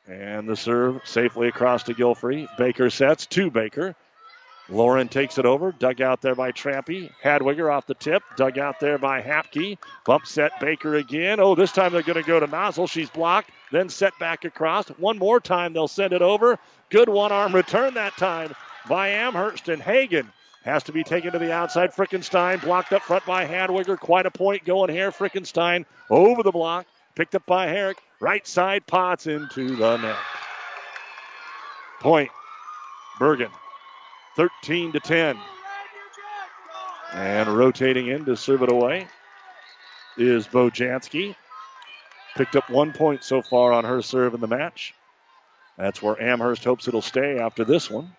And 0.09 0.49
the 0.49 0.57
serve 0.57 1.03
safely 1.05 1.49
across 1.49 1.83
to 1.85 1.95
Gilfrey. 1.95 2.49
Baker 2.57 2.89
sets 2.89 3.27
to 3.27 3.51
Baker. 3.51 3.95
Lauren 4.71 5.09
takes 5.09 5.39
it 5.39 5.47
over. 5.47 5.73
Dug 5.73 6.01
out 6.01 6.21
there 6.21 6.35
by 6.35 6.53
Trampy. 6.53 7.11
Hadwiger 7.23 7.73
off 7.73 7.87
the 7.87 7.95
tip. 7.95 8.23
Dug 8.37 8.59
out 8.59 8.81
there 8.81 8.99
by 8.99 9.23
Hapke. 9.23 9.79
Bump 10.05 10.27
set 10.27 10.59
Baker 10.61 10.97
again. 10.97 11.41
Oh, 11.41 11.55
this 11.55 11.73
time 11.73 11.93
they're 11.93 12.03
going 12.03 12.23
to 12.23 12.27
go 12.27 12.41
to 12.41 12.47
Nozzle. 12.47 12.87
She's 12.87 13.11
blocked. 13.11 13.51
Then 13.71 13.89
set 13.89 14.19
back 14.19 14.45
across. 14.45 14.89
One 14.89 15.19
more 15.19 15.41
time 15.41 15.73
they'll 15.73 15.89
send 15.89 16.13
it 16.13 16.23
over. 16.23 16.59
Good 16.91 17.09
one 17.09 17.33
arm 17.33 17.55
return 17.55 17.95
that 17.95 18.17
time 18.17 18.55
by 18.89 19.09
Amherst. 19.09 19.69
And 19.69 19.83
Hagan 19.83 20.31
has 20.65 20.83
to 20.85 20.93
be 20.93 21.03
taken 21.03 21.33
to 21.33 21.39
the 21.39 21.53
outside. 21.53 21.93
Frickenstein 21.93 22.63
blocked 22.63 22.93
up 22.93 23.03
front 23.03 23.25
by 23.27 23.47
Hadwiger. 23.47 23.99
Quite 23.99 24.27
a 24.27 24.31
point 24.31 24.65
going 24.65 24.91
here. 24.91 25.11
Frickenstein 25.11 25.87
over 26.11 26.43
the 26.43 26.53
block. 26.53 26.87
Picked 27.15 27.35
up 27.35 27.47
by 27.47 27.67
Herrick. 27.67 27.99
Right 28.21 28.47
side 28.47 28.87
Potts 28.87 29.27
into 29.27 29.77
the 29.77 29.97
net. 29.97 30.17
Point. 32.01 32.31
Bergan. 33.21 33.51
13 34.37 34.93
to 34.93 35.01
10. 35.01 35.39
And 37.15 37.49
rotating 37.49 38.09
in 38.09 38.25
to 38.25 38.37
serve 38.37 38.63
it 38.63 38.73
away 38.73 39.07
is 40.17 40.47
Bojanski. 40.47 41.35
Picked 42.37 42.57
up 42.57 42.69
one 42.71 42.93
point 42.93 43.23
so 43.25 43.41
far 43.41 43.73
on 43.73 43.85
her 43.85 44.03
serve 44.03 44.35
in 44.35 44.41
the 44.41 44.47
match. 44.47 44.95
That's 45.77 46.03
where 46.03 46.21
Amherst 46.21 46.65
hopes 46.65 46.89
it'll 46.89 47.03
stay 47.03 47.39
after 47.39 47.65
this 47.65 47.89
one. 47.91 48.11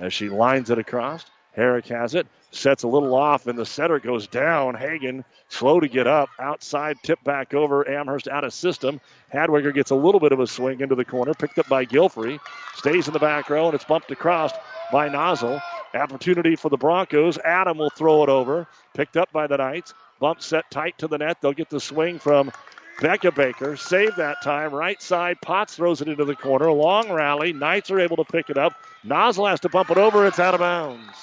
As 0.00 0.12
she 0.12 0.28
lines 0.28 0.70
it 0.70 0.78
across. 0.78 1.24
Herrick 1.58 1.88
has 1.88 2.14
it. 2.14 2.28
Sets 2.52 2.84
a 2.84 2.88
little 2.88 3.14
off, 3.14 3.48
and 3.48 3.58
the 3.58 3.66
setter 3.66 3.98
goes 3.98 4.28
down. 4.28 4.76
Hagan 4.76 5.24
slow 5.48 5.80
to 5.80 5.88
get 5.88 6.06
up. 6.06 6.30
Outside, 6.38 6.96
tip 7.02 7.22
back 7.24 7.52
over. 7.52 7.86
Amherst 7.86 8.28
out 8.28 8.44
of 8.44 8.54
system. 8.54 9.00
Hadwiger 9.34 9.74
gets 9.74 9.90
a 9.90 9.96
little 9.96 10.20
bit 10.20 10.30
of 10.30 10.38
a 10.38 10.46
swing 10.46 10.80
into 10.80 10.94
the 10.94 11.04
corner. 11.04 11.34
Picked 11.34 11.58
up 11.58 11.68
by 11.68 11.84
Gilfrey. 11.84 12.38
Stays 12.76 13.08
in 13.08 13.12
the 13.12 13.18
back 13.18 13.50
row, 13.50 13.66
and 13.66 13.74
it's 13.74 13.84
bumped 13.84 14.10
across 14.12 14.52
by 14.92 15.08
Nozzle. 15.08 15.60
Opportunity 15.94 16.54
for 16.54 16.68
the 16.68 16.76
Broncos. 16.76 17.38
Adam 17.38 17.78
will 17.78 17.90
throw 17.90 18.22
it 18.22 18.28
over. 18.28 18.68
Picked 18.94 19.16
up 19.16 19.32
by 19.32 19.48
the 19.48 19.56
Knights. 19.56 19.94
Bump 20.20 20.40
set 20.40 20.70
tight 20.70 20.96
to 20.98 21.08
the 21.08 21.18
net. 21.18 21.38
They'll 21.42 21.52
get 21.52 21.70
the 21.70 21.80
swing 21.80 22.20
from 22.20 22.52
Becca 23.00 23.32
Baker. 23.32 23.76
Save 23.76 24.16
that 24.16 24.42
time. 24.42 24.72
Right 24.72 25.02
side. 25.02 25.38
Potts 25.42 25.74
throws 25.74 26.02
it 26.02 26.08
into 26.08 26.24
the 26.24 26.36
corner. 26.36 26.70
Long 26.70 27.10
rally. 27.10 27.52
Knights 27.52 27.90
are 27.90 27.98
able 27.98 28.16
to 28.16 28.24
pick 28.24 28.48
it 28.48 28.58
up. 28.58 28.74
Nozzle 29.02 29.46
has 29.46 29.60
to 29.60 29.68
bump 29.68 29.90
it 29.90 29.98
over. 29.98 30.24
It's 30.24 30.38
out 30.38 30.54
of 30.54 30.60
bounds. 30.60 31.16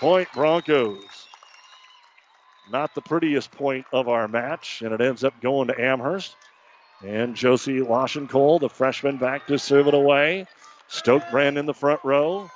Point 0.00 0.32
Broncos. 0.32 1.28
not 2.70 2.94
the 2.94 3.02
prettiest 3.02 3.50
point 3.50 3.84
of 3.92 4.08
our 4.08 4.28
match, 4.28 4.80
and 4.80 4.94
it 4.94 5.00
ends 5.02 5.24
up 5.24 5.38
going 5.42 5.68
to 5.68 5.78
Amherst. 5.78 6.36
And 7.04 7.36
Josie 7.36 7.80
Lashenkohl, 7.80 8.60
the 8.60 8.70
freshman, 8.70 9.18
back 9.18 9.46
to 9.48 9.58
serve 9.58 9.88
it 9.88 9.94
away. 9.94 10.46
Stokebrand 10.88 11.58
in 11.58 11.66
the 11.66 11.74
front 11.74 12.00
row. 12.02 12.48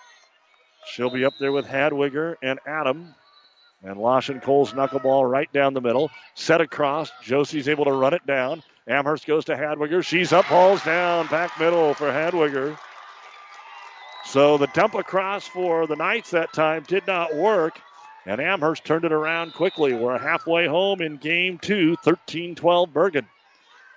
She'll 0.86 1.10
be 1.10 1.26
up 1.26 1.34
there 1.38 1.52
with 1.52 1.66
Hadwiger 1.66 2.36
and 2.42 2.60
Adam. 2.66 3.14
And 3.82 3.96
Lashenkohl's 3.96 4.72
knuckleball 4.72 5.30
right 5.30 5.52
down 5.52 5.74
the 5.74 5.82
middle. 5.82 6.10
Set 6.34 6.62
across. 6.62 7.10
Josie's 7.22 7.68
able 7.68 7.84
to 7.84 7.92
run 7.92 8.14
it 8.14 8.26
down. 8.26 8.62
Amherst 8.86 9.26
goes 9.26 9.44
to 9.46 9.54
Hadwiger. 9.54 10.02
She's 10.02 10.32
up, 10.32 10.48
balls 10.48 10.82
down. 10.82 11.26
Back 11.26 11.60
middle 11.60 11.92
for 11.92 12.10
Hadwiger. 12.10 12.78
So 14.26 14.58
the 14.58 14.66
dump 14.68 14.94
across 14.94 15.46
for 15.46 15.86
the 15.86 15.96
Knights 15.96 16.30
that 16.30 16.52
time 16.52 16.84
did 16.86 17.06
not 17.06 17.34
work. 17.34 17.80
And 18.26 18.40
Amherst 18.40 18.84
turned 18.84 19.04
it 19.04 19.12
around 19.12 19.52
quickly. 19.52 19.92
We're 19.92 20.18
halfway 20.18 20.66
home 20.66 21.02
in 21.02 21.18
game 21.18 21.58
two, 21.58 21.96
13 21.96 22.54
12 22.54 22.90
Bergan. 22.90 23.26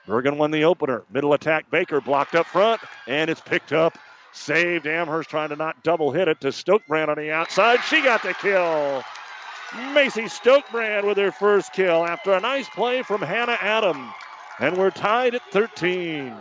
Bergan 0.05 0.37
won 0.37 0.51
the 0.51 0.65
opener. 0.65 1.03
Middle 1.09 1.33
attack, 1.33 1.69
Baker 1.69 2.01
blocked 2.01 2.35
up 2.35 2.45
front, 2.45 2.81
and 3.07 3.29
it's 3.29 3.41
picked 3.41 3.73
up. 3.73 3.97
Saved. 4.33 4.85
Amherst 4.85 5.29
trying 5.29 5.49
to 5.49 5.55
not 5.55 5.81
double 5.83 6.11
hit 6.11 6.27
it 6.27 6.41
to 6.41 6.49
Stokebrand 6.49 7.07
on 7.07 7.17
the 7.17 7.31
outside. 7.31 7.79
She 7.83 8.01
got 8.03 8.21
the 8.21 8.33
kill. 8.33 9.03
Macy 9.93 10.23
Stokebrand 10.23 11.05
with 11.05 11.17
her 11.17 11.31
first 11.31 11.73
kill 11.73 12.05
after 12.05 12.33
a 12.33 12.39
nice 12.39 12.69
play 12.69 13.01
from 13.01 13.21
Hannah 13.21 13.57
Adam. 13.59 14.13
And 14.59 14.77
we're 14.77 14.91
tied 14.91 15.35
at 15.35 15.41
13. 15.51 16.35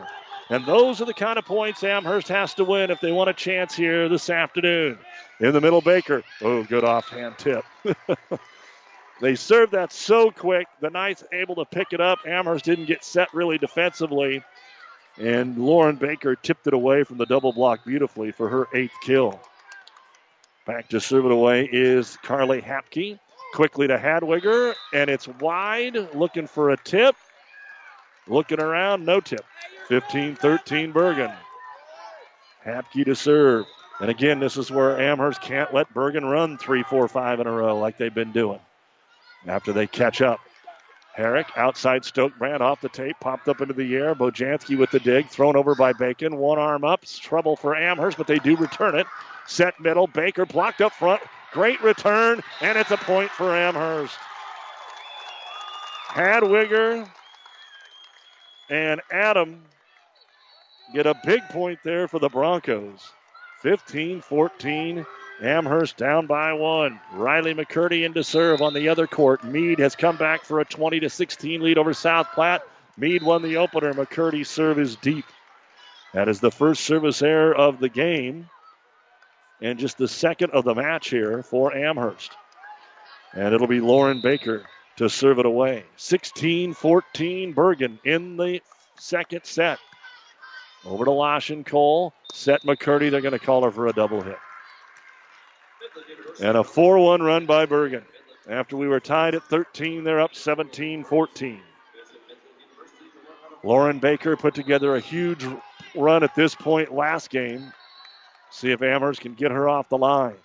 And 0.49 0.65
those 0.65 1.01
are 1.01 1.05
the 1.05 1.15
kind 1.15 1.39
of 1.39 1.45
points 1.45 1.83
Amherst 1.83 2.29
has 2.29 2.55
to 2.55 2.65
win 2.65 2.91
if 2.91 3.01
they 3.01 3.11
want 3.11 3.31
a 3.31 3.35
chance 3.35 3.75
here 3.75 4.09
this 4.09 4.31
afternoon. 4.31 4.99
In 5.41 5.53
the 5.53 5.61
middle, 5.61 5.81
Baker. 5.81 6.23
Oh, 6.41 6.63
good 6.63 6.85
offhand 6.85 7.37
tip. 7.37 7.65
they 9.21 9.35
served 9.35 9.73
that 9.73 9.93
so 9.93 10.31
quick. 10.31 10.69
The 10.81 10.91
Knights 10.91 11.25
able 11.33 11.57
to 11.57 11.65
pick 11.65 11.93
it 11.93 12.01
up. 12.01 12.21
Amherst 12.27 12.65
didn't 12.65 12.87
get 12.87 13.05
set 13.05 13.33
really 13.35 13.59
defensively. 13.59 14.43
And 15.19 15.59
Lauren 15.59 15.97
Baker 15.97 16.37
tipped 16.37 16.67
it 16.67 16.75
away 16.75 17.03
from 17.03 17.19
the 17.19 17.27
double 17.27 17.53
block 17.53 17.85
beautifully 17.85 18.31
for 18.31 18.49
her 18.49 18.69
eighth 18.73 18.95
kill. 19.03 19.41
Back 20.65 20.89
to 20.89 21.01
serve 21.01 21.25
it 21.25 21.33
away 21.33 21.69
is 21.71 22.17
Carly 22.23 22.61
Hapke. 22.61 23.19
Quickly 23.55 23.87
to 23.87 23.97
Hadwiger, 23.97 24.75
and 24.93 25.09
it's 25.09 25.29
wide, 25.29 25.97
looking 26.15 26.47
for 26.47 26.71
a 26.71 26.77
tip. 26.77 27.17
Looking 28.27 28.61
around, 28.61 29.07
no 29.07 29.21
tip. 29.21 29.47
15 29.89 30.37
13 30.37 30.93
Bergan. 30.93 31.35
Hapke 32.65 33.05
to 33.05 33.15
serve. 33.15 33.67
And 34.01 34.11
again, 34.11 34.41
this 34.41 34.57
is 34.57 34.71
where 34.71 35.01
Amherst 35.01 35.41
can't 35.41 35.73
let 35.73 35.93
Bergan 35.95 36.29
run 36.31 36.59
three, 36.59 36.83
four, 36.83 37.09
five 37.09 37.41
in 37.41 37.47
a 37.47 37.53
row 37.53 37.79
like 37.79 37.97
they've 37.97 38.13
been 38.13 38.33
doing. 38.33 38.61
After 39.47 39.73
they 39.73 39.87
catch 39.87 40.21
up. 40.21 40.41
Herrick 41.15 41.47
outside 41.57 42.03
Stokebrand 42.03 42.61
off 42.61 42.83
the 42.83 42.91
tape, 42.91 43.17
popped 43.21 43.49
up 43.49 43.63
into 43.63 43.73
the 43.73 43.95
air. 43.95 44.15
Bojanski 44.15 44.77
with 44.77 44.91
the 44.91 45.01
dig, 45.01 45.29
thrown 45.31 45.57
over 45.57 45.75
by 45.75 45.95
Bacon. 45.95 46.37
One 46.37 46.59
arm 46.59 46.85
up. 46.85 47.07
Trouble 47.07 47.57
for 47.57 47.75
Amherst, 47.75 48.19
but 48.19 48.27
they 48.27 48.39
do 48.39 48.55
return 48.57 48.97
it. 48.97 49.07
Set 49.47 49.81
middle. 49.81 50.09
Baker 50.09 50.45
blocked 50.45 50.83
up 50.83 50.93
front. 50.93 51.23
Great 51.53 51.83
return, 51.83 52.43
and 52.61 52.77
it's 52.77 52.91
a 52.91 52.99
point 52.99 53.31
for 53.31 53.57
Amherst. 53.57 54.19
Hadwiger 56.09 57.09
and 58.69 59.01
Adam 59.11 59.63
get 60.93 61.07
a 61.07 61.15
big 61.25 61.43
point 61.49 61.79
there 61.85 62.09
for 62.09 62.19
the 62.19 62.29
Broncos. 62.29 63.13
15 63.63 64.21
14. 64.21 65.07
Amherst 65.43 65.97
down 65.97 66.27
by 66.27 66.53
one. 66.55 66.99
Riley 67.13 67.55
McCurdy 67.55 68.05
into 68.05 68.25
serve 68.25 68.63
on 68.63 68.73
the 68.73 68.89
other 68.89 69.07
court. 69.07 69.45
Mead 69.45 69.79
has 69.81 69.95
come 69.95 70.17
back 70.17 70.45
for 70.45 70.61
a 70.61 70.65
20 70.65 71.01
to 71.01 71.11
16 71.11 71.61
lead 71.61 71.77
over 71.77 71.93
South 71.93 72.29
Platte. 72.33 72.63
Mead 72.97 73.23
won 73.23 73.43
the 73.43 73.59
opener. 73.59 73.93
McCurdy's 73.93 74.49
serve 74.49 74.79
is 74.79 74.97
deep. 74.97 75.27
That 76.15 76.29
is 76.29 76.41
the 76.41 76.51
first 76.51 76.85
service 76.85 77.21
error 77.21 77.55
of 77.55 77.81
the 77.81 77.91
game 77.91 78.49
and 79.61 79.79
just 79.79 79.99
the 79.99 80.09
second 80.09 80.53
of 80.53 80.65
the 80.65 80.75
match 80.75 81.11
here 81.11 81.43
for 81.43 81.75
Amherst. 81.75 82.33
And 83.35 83.55
it'll 83.55 83.67
be 83.67 83.81
Lauren 83.81 84.23
Baker 84.23 84.65
to 84.97 85.11
serve 85.11 85.39
it 85.39 85.47
away. 85.47 85.85
16 85.97 86.73
14 86.75 87.55
Bergan 87.55 87.99
in 88.05 88.37
the 88.37 88.63
second 88.99 89.45
set. 89.45 89.79
Over 90.87 91.05
to 91.05 91.53
and 91.53 91.67
Cole. 91.67 92.13
Set 92.33 92.63
McCurdy. 92.63 93.11
They're 93.11 93.21
going 93.21 93.33
to 93.33 93.39
call 93.39 93.65
her 93.65 93.71
for 93.71 93.89
a 93.89 93.93
double 93.93 94.23
hit. 94.23 94.39
And 96.41 96.57
a 96.57 96.65
4 96.65 96.99
1 96.99 97.23
run 97.23 97.47
by 97.47 97.67
Bergan. 97.67 98.05
After 98.49 98.77
we 98.77 98.87
were 98.87 99.01
tied 99.01 99.35
at 99.35 99.43
13, 99.45 100.05
they're 100.05 100.21
up 100.21 100.35
17 100.35 101.03
14. 101.03 101.61
Lauren 103.65 103.99
Baker 103.99 104.37
put 104.37 104.55
together 104.55 104.95
a 104.95 105.01
huge 105.01 105.45
run 105.97 106.23
at 106.23 106.35
this 106.37 106.55
point 106.55 106.95
last 106.95 107.31
game. 107.31 107.73
See 108.51 108.71
if 108.71 108.81
Amherst 108.81 109.21
can 109.21 109.35
get 109.35 109.51
her 109.51 109.69
off 109.69 109.89
the 109.89 109.99
line. 109.99 110.37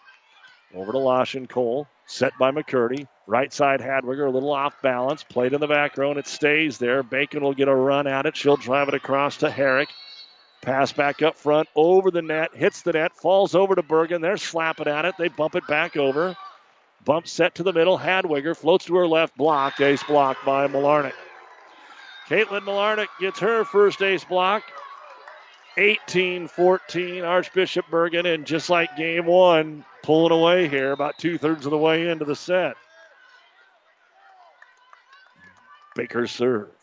Over 0.73 0.93
to 0.93 0.97
Losh 0.97 1.35
and 1.35 1.47
Cole. 1.47 1.87
Set 2.07 2.33
by 2.39 2.51
McCurdy. 2.51 3.07
Right 3.27 3.53
side 3.53 3.79
Hadwiger, 3.79 4.25
a 4.25 4.31
little 4.31 4.51
off 4.51 4.81
balance. 4.81 5.23
Played 5.23 5.53
in 5.53 5.61
the 5.61 5.67
back 5.67 5.97
row, 5.97 6.09
and 6.09 6.19
it 6.19 6.27
stays 6.27 6.79
there. 6.79 7.03
Bacon 7.03 7.43
will 7.43 7.53
get 7.53 7.67
a 7.67 7.75
run 7.75 8.07
at 8.07 8.25
it. 8.25 8.35
She'll 8.35 8.57
drive 8.57 8.87
it 8.87 8.95
across 8.95 9.37
to 9.37 9.51
Herrick. 9.51 9.89
Pass 10.61 10.91
back 10.91 11.23
up 11.23 11.35
front, 11.35 11.67
over 11.75 12.11
the 12.11 12.21
net, 12.21 12.55
hits 12.55 12.83
the 12.83 12.93
net, 12.93 13.15
falls 13.15 13.55
over 13.55 13.73
to 13.73 13.81
Bergan. 13.81 14.21
They're 14.21 14.37
slapping 14.37 14.87
at 14.87 15.05
it. 15.05 15.15
They 15.17 15.27
bump 15.27 15.55
it 15.55 15.65
back 15.65 15.97
over. 15.97 16.37
Bump 17.03 17.27
set 17.27 17.55
to 17.55 17.63
the 17.63 17.73
middle. 17.73 17.97
Hadwiger 17.97 18.55
floats 18.55 18.85
to 18.85 18.95
her 18.97 19.07
left, 19.07 19.35
blocked. 19.35 19.81
Ace 19.81 20.03
block 20.03 20.37
by 20.45 20.67
Malarnick. 20.67 21.13
Caitlin 22.27 22.61
Malarnick 22.61 23.07
gets 23.19 23.39
her 23.39 23.65
first 23.65 24.01
ace 24.03 24.23
block. 24.23 24.63
18 25.77 26.47
14, 26.47 27.23
Archbishop 27.23 27.85
Bergan, 27.87 28.31
and 28.31 28.45
just 28.45 28.69
like 28.69 28.95
game 28.97 29.25
one, 29.25 29.85
pulling 30.03 30.31
away 30.31 30.67
here 30.67 30.91
about 30.91 31.17
two 31.17 31.37
thirds 31.37 31.65
of 31.65 31.71
the 31.71 31.77
way 31.77 32.09
into 32.09 32.25
the 32.25 32.35
set. 32.35 32.75
Baker 35.95 36.27
serve. 36.27 36.80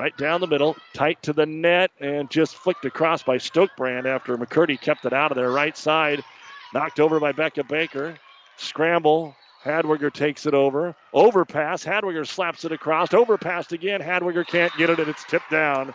Right 0.00 0.16
down 0.16 0.40
the 0.40 0.46
middle, 0.46 0.78
tight 0.94 1.22
to 1.24 1.34
the 1.34 1.44
net, 1.44 1.90
and 2.00 2.30
just 2.30 2.56
flicked 2.56 2.86
across 2.86 3.22
by 3.22 3.36
Stokebrand 3.36 4.06
after 4.06 4.34
McCurdy 4.38 4.80
kept 4.80 5.04
it 5.04 5.12
out 5.12 5.30
of 5.30 5.36
their 5.36 5.50
right 5.50 5.76
side. 5.76 6.24
Knocked 6.72 7.00
over 7.00 7.20
by 7.20 7.32
Becca 7.32 7.64
Baker. 7.64 8.16
Scramble. 8.56 9.36
Hadwiger 9.62 10.10
takes 10.10 10.46
it 10.46 10.54
over. 10.54 10.96
Overpass. 11.12 11.84
Hadwiger 11.84 12.26
slaps 12.26 12.64
it 12.64 12.72
across. 12.72 13.12
Overpassed 13.12 13.72
again. 13.72 14.00
Hadwiger 14.00 14.46
can't 14.46 14.74
get 14.78 14.88
it, 14.88 15.00
and 15.00 15.08
it's 15.10 15.24
tipped 15.24 15.50
down 15.50 15.92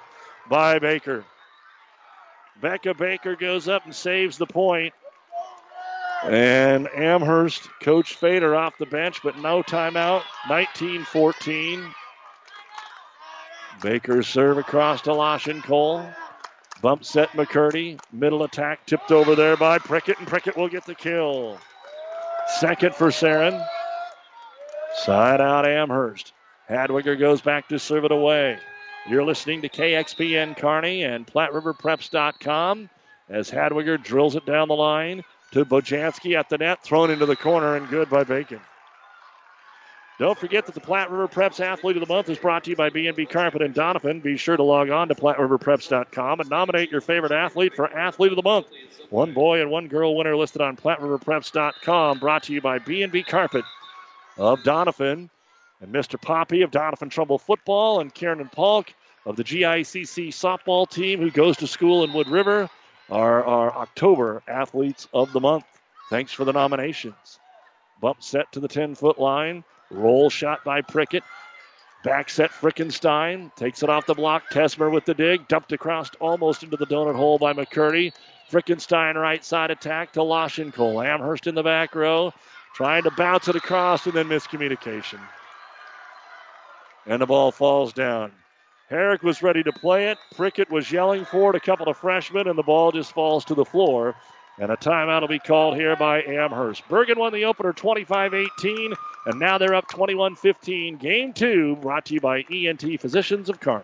by 0.51 0.77
Baker. 0.77 1.25
Becca 2.61 2.93
Baker 2.93 3.35
goes 3.35 3.67
up 3.67 3.85
and 3.85 3.95
saves 3.95 4.37
the 4.37 4.45
point. 4.45 4.93
And 6.23 6.87
Amherst, 6.89 7.67
Coach 7.81 8.13
Fader 8.13 8.55
off 8.55 8.77
the 8.77 8.85
bench, 8.85 9.21
but 9.23 9.39
no 9.39 9.63
timeout. 9.63 10.21
19 10.47 11.05
14. 11.05 11.95
Baker 13.81 14.23
serve 14.23 14.57
across 14.57 15.01
to 15.01 15.11
Lashenkohl. 15.11 16.13
Bump 16.81 17.03
set 17.03 17.29
McCurdy. 17.31 17.99
Middle 18.11 18.43
attack 18.43 18.85
tipped 18.85 19.11
over 19.11 19.35
there 19.35 19.57
by 19.57 19.79
Prickett, 19.79 20.19
and 20.19 20.27
Prickett 20.27 20.57
will 20.57 20.67
get 20.67 20.85
the 20.85 20.95
kill. 20.95 21.59
Second 22.59 22.95
for 22.95 23.07
Saren. 23.07 23.65
Side 24.95 25.41
out 25.41 25.67
Amherst. 25.67 26.33
Hadwiger 26.69 27.19
goes 27.19 27.41
back 27.41 27.67
to 27.69 27.79
serve 27.79 28.05
it 28.05 28.11
away. 28.11 28.57
You're 29.07 29.23
listening 29.23 29.61
to 29.61 29.69
KXPN 29.69 30.57
Kearney 30.57 31.03
and 31.03 31.27
PlatteRiverPreps.com 31.27 32.89
as 33.29 33.51
Hadwiger 33.51 34.01
drills 34.01 34.35
it 34.35 34.45
down 34.45 34.67
the 34.67 34.75
line 34.75 35.23
to 35.51 35.65
Bojanski 35.65 36.37
at 36.37 36.49
the 36.49 36.57
net, 36.57 36.83
thrown 36.83 37.11
into 37.11 37.25
the 37.25 37.35
corner 37.35 37.75
and 37.75 37.87
good 37.89 38.09
by 38.09 38.23
Bacon. 38.23 38.59
Don't 40.17 40.39
forget 40.39 40.65
that 40.65 40.75
the 40.75 40.81
Platte 40.81 41.11
River 41.11 41.27
Preps 41.27 41.59
Athlete 41.59 41.97
of 41.97 42.07
the 42.07 42.13
Month 42.13 42.29
is 42.29 42.37
brought 42.37 42.63
to 42.63 42.69
you 42.69 42.75
by 42.77 42.89
B&B 42.89 43.25
Carpet 43.25 43.61
and 43.61 43.75
Doniphan. 43.75 44.23
Be 44.23 44.37
sure 44.37 44.55
to 44.55 44.63
log 44.63 44.89
on 44.89 45.09
to 45.09 45.15
PlatteRiverPreps.com 45.15 46.39
and 46.39 46.49
nominate 46.49 46.89
your 46.89 47.01
favorite 47.01 47.33
athlete 47.33 47.75
for 47.75 47.91
Athlete 47.91 48.31
of 48.31 48.37
the 48.37 48.43
Month. 48.43 48.67
One 49.09 49.33
boy 49.33 49.61
and 49.61 49.69
one 49.69 49.89
girl 49.89 50.15
winner 50.15 50.37
listed 50.37 50.61
on 50.61 50.77
PlatteRiverPreps.com. 50.77 52.19
Brought 52.19 52.43
to 52.43 52.53
you 52.53 52.61
by 52.61 52.79
B&B 52.79 53.23
Carpet 53.23 53.65
of 54.37 54.59
Doniphan 54.61 55.29
and 55.81 55.93
Mr. 55.93 56.21
Poppy 56.21 56.61
of 56.61 56.71
Doniphan 56.71 57.09
Trumbull 57.09 57.39
Football 57.39 57.99
and 57.99 58.13
Kieran 58.13 58.47
Polk 58.47 58.93
of 59.25 59.35
the 59.35 59.43
GICC 59.43 60.29
softball 60.29 60.89
team 60.89 61.19
who 61.19 61.29
goes 61.29 61.57
to 61.57 61.67
school 61.67 62.05
in 62.05 62.13
Wood 62.13 62.29
River 62.29 62.69
are 63.09 63.43
our 63.43 63.73
October 63.75 64.41
Athletes 64.47 65.09
of 65.13 65.33
the 65.33 65.41
Month. 65.41 65.65
Thanks 66.09 66.31
for 66.31 66.45
the 66.45 66.53
nominations. 66.53 67.39
Bump 67.99 68.23
set 68.23 68.49
to 68.53 68.61
the 68.61 68.67
10 68.69 68.95
foot 68.95 69.19
line. 69.19 69.65
Roll 69.91 70.29
shot 70.29 70.63
by 70.63 70.81
Prickett. 70.81 71.23
Back 72.03 72.29
set 72.29 72.51
Frickenstein. 72.51 73.53
Takes 73.55 73.83
it 73.83 73.89
off 73.89 74.05
the 74.05 74.13
block. 74.13 74.49
Tesmer 74.51 74.91
with 74.91 75.05
the 75.05 75.13
dig. 75.13 75.47
Dumped 75.47 75.71
across 75.71 76.11
almost 76.19 76.63
into 76.63 76.77
the 76.77 76.85
donut 76.85 77.15
hole 77.15 77.37
by 77.37 77.53
McCurdy. 77.53 78.13
Frickenstein 78.51 79.15
right 79.15 79.43
side 79.43 79.71
attack 79.71 80.13
to 80.13 80.19
Lashenkohl. 80.19 81.05
Amherst 81.05 81.47
in 81.47 81.55
the 81.55 81.63
back 81.63 81.95
row. 81.95 82.33
Trying 82.75 83.03
to 83.03 83.11
bounce 83.11 83.47
it 83.47 83.55
across 83.55 84.05
and 84.05 84.13
then 84.13 84.27
miscommunication. 84.27 85.19
And 87.05 87.21
the 87.21 87.25
ball 87.25 87.51
falls 87.51 87.93
down. 87.93 88.31
Herrick 88.89 89.23
was 89.23 89.41
ready 89.41 89.63
to 89.63 89.71
play 89.71 90.09
it. 90.09 90.19
Prickett 90.35 90.69
was 90.69 90.91
yelling 90.91 91.25
for 91.25 91.49
it, 91.49 91.55
a 91.55 91.59
couple 91.59 91.87
of 91.87 91.97
freshmen, 91.97 92.47
and 92.47 92.57
the 92.57 92.63
ball 92.63 92.91
just 92.91 93.13
falls 93.13 93.45
to 93.45 93.55
the 93.55 93.65
floor. 93.65 94.15
And 94.57 94.71
a 94.71 94.77
timeout 94.77 95.21
will 95.21 95.27
be 95.27 95.39
called 95.39 95.75
here 95.75 95.95
by 95.95 96.23
Amherst. 96.23 96.87
Bergan 96.87 97.17
won 97.17 97.33
the 97.33 97.45
opener 97.45 97.73
25 97.73 98.33
18, 98.33 98.93
and 99.25 99.39
now 99.39 99.57
they're 99.57 99.75
up 99.75 99.89
21 99.89 100.35
15. 100.35 100.95
Game 100.97 101.33
two 101.33 101.75
brought 101.77 102.05
to 102.05 102.13
you 102.13 102.21
by 102.21 102.45
ENT 102.51 103.01
Physicians 103.01 103.49
of 103.49 103.59
Kearney. 103.59 103.83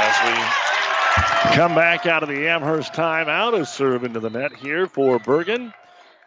As 0.00 0.28
we 0.28 1.54
Come 1.56 1.74
back 1.74 2.06
out 2.06 2.22
of 2.22 2.28
the 2.28 2.46
Amherst 2.46 2.92
timeout. 2.92 3.58
A 3.58 3.66
serve 3.66 4.04
into 4.04 4.20
the 4.20 4.30
net 4.30 4.54
here 4.54 4.86
for 4.86 5.18
Bergan. 5.18 5.74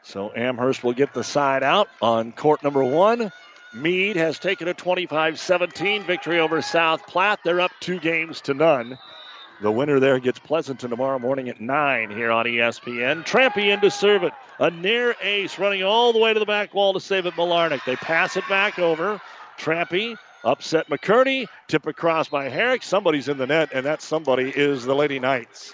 So 0.04 0.30
Amherst 0.36 0.84
will 0.84 0.92
get 0.92 1.14
the 1.14 1.24
side 1.24 1.64
out 1.64 1.88
on 2.02 2.34
court 2.34 2.64
number 2.64 2.84
one. 2.84 3.32
Mead 3.74 4.18
has 4.18 4.40
taken 4.40 4.68
a 4.68 4.74
25 4.74 5.40
17 5.40 6.04
victory 6.04 6.40
over 6.40 6.62
South 6.62 7.08
Platte. 7.08 7.40
They're 7.46 7.62
up 7.62 7.72
two 7.80 8.00
games 8.00 8.42
to 8.42 8.54
none. 8.54 8.98
The 9.62 9.72
winner 9.72 10.02
there 10.02 10.20
gets 10.20 10.40
Pleasanton 10.40 10.90
tomorrow 10.90 11.20
morning 11.20 11.48
at 11.48 11.62
9 11.62 12.10
here 12.10 12.32
on 12.32 12.46
ESPN. 12.46 13.26
Trampy 13.26 13.72
in 13.72 13.80
to 13.82 13.92
serve 13.92 14.24
it. 14.24 14.34
A 14.60 14.70
near 14.70 15.16
ace 15.22 15.58
running 15.58 15.84
all 15.84 16.12
the 16.12 16.20
way 16.20 16.34
to 16.34 16.40
the 16.42 16.46
back 16.46 16.74
wall 16.74 16.92
to 16.94 17.00
save 17.00 17.26
it, 17.26 17.36
Malarnick. 17.36 17.86
They 17.86 17.96
pass 17.96 18.36
it 18.36 18.44
back 18.50 18.80
over. 18.80 19.22
Trampy 19.58 20.18
Upset 20.44 20.90
McCurdy. 20.90 21.48
Tip 21.68 21.86
across 21.88 22.30
by 22.30 22.50
Herrick. 22.50 22.84
Somebody's 22.84 23.28
in 23.28 23.38
the 23.38 23.48
net, 23.48 23.70
and 23.74 23.86
that 23.86 24.02
somebody 24.02 24.50
is 24.50 24.84
the 24.84 24.96
Lady 24.96 25.20
Knights. 25.20 25.74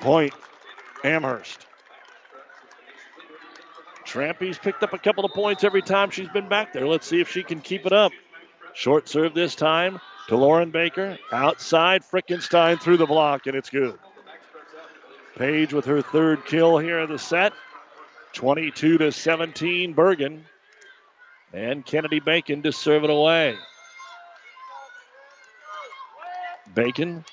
Point 0.00 0.34
Amherst. 1.04 1.66
Trampy's 4.04 4.58
picked 4.58 4.82
up 4.82 4.94
a 4.94 4.98
couple 4.98 5.24
of 5.24 5.32
points 5.32 5.64
every 5.64 5.82
time 5.82 6.10
she's 6.10 6.28
been 6.30 6.48
back 6.48 6.72
there. 6.72 6.86
Let's 6.86 7.06
see 7.06 7.20
if 7.20 7.30
she 7.30 7.42
can 7.42 7.60
keep 7.60 7.84
it 7.84 7.92
up. 7.92 8.12
Short 8.72 9.08
serve 9.08 9.34
this 9.34 9.54
time 9.54 10.00
to 10.28 10.36
Lauren 10.36 10.70
Baker. 10.70 11.18
Outside, 11.32 12.02
Frickenstein 12.02 12.80
through 12.80 12.98
the 12.98 13.06
block, 13.06 13.46
and 13.46 13.56
it's 13.56 13.70
good. 13.70 13.98
Paige 15.36 15.72
with 15.72 15.84
her 15.84 16.00
third 16.00 16.44
kill 16.46 16.78
here 16.78 17.00
in 17.00 17.10
the 17.10 17.18
set. 17.18 17.52
22 18.32 18.98
to 18.98 19.12
17, 19.12 19.94
Bergan. 19.94 20.40
And 21.52 21.84
Kennedy 21.84 22.20
Bacon 22.20 22.62
to 22.62 22.72
serve 22.72 23.04
it 23.04 23.10
away. 23.10 23.56
Bacon 26.74 27.24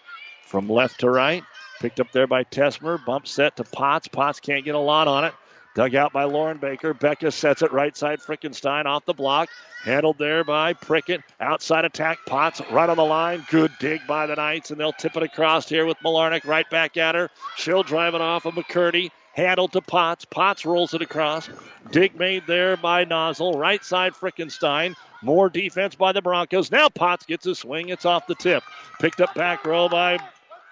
from 0.46 0.70
left 0.70 1.02
to 1.02 1.10
right. 1.10 1.44
Picked 1.82 2.00
up 2.00 2.12
there 2.14 2.28
by 2.28 2.44
Tesmer. 2.46 3.04
Bump 3.06 3.28
set 3.28 3.58
to 3.58 3.64
Potts. 3.64 4.08
Potts 4.08 4.40
can't 4.40 4.64
get 4.64 4.76
a 4.76 4.80
lot 4.80 5.08
on 5.08 5.26
it. 5.26 5.34
Dug 5.76 5.94
out 5.94 6.14
by 6.14 6.24
Lauren 6.24 6.58
Baker. 6.58 6.94
Becca 6.94 7.32
sets 7.32 7.62
it 7.62 7.74
right 7.74 7.96
side. 7.98 8.20
Frickenstein 8.22 8.86
off 8.86 9.06
the 9.06 9.14
block. 9.14 9.50
Handled 9.84 10.18
there 10.18 10.46
by 10.46 10.72
Prickett. 10.72 11.22
Outside 11.42 11.84
attack. 11.84 12.20
Potts 12.26 12.62
right 12.72 12.90
on 12.90 12.96
the 12.96 13.04
line. 13.04 13.46
Good 13.52 13.74
dig 13.80 14.00
by 14.08 14.26
the 14.26 14.36
Knights, 14.36 14.72
and 14.72 14.80
they'll 14.80 14.94
tip 14.94 15.18
it 15.18 15.24
across 15.24 15.68
here 15.68 15.86
with 15.86 15.98
Malarnick 15.98 16.46
right 16.46 16.68
back 16.70 16.96
at 16.96 17.14
her. 17.14 17.30
She'll 17.58 17.84
drive 17.84 18.16
it 18.16 18.22
off 18.22 18.46
of 18.46 18.54
McCurdy. 18.54 19.12
Handled 19.36 19.74
to 19.74 19.82
Potts. 19.82 20.24
Potts 20.24 20.66
rolls 20.66 20.94
it 20.94 21.02
across. 21.02 21.50
Dig 21.92 22.18
made 22.18 22.44
there 22.48 22.78
by 22.78 23.04
Nozzle. 23.04 23.60
Right 23.60 23.84
side 23.84 24.14
Frickenstein. 24.14 24.96
More 25.22 25.50
defense 25.50 25.94
by 25.94 26.14
the 26.14 26.22
Broncos. 26.22 26.72
Now 26.72 26.88
Potts 26.88 27.26
gets 27.26 27.46
a 27.46 27.54
swing. 27.54 27.90
It's 27.90 28.06
off 28.06 28.28
the 28.28 28.36
tip. 28.36 28.64
Picked 29.02 29.20
up 29.20 29.36
back 29.36 29.66
row 29.66 29.90
by 29.90 30.20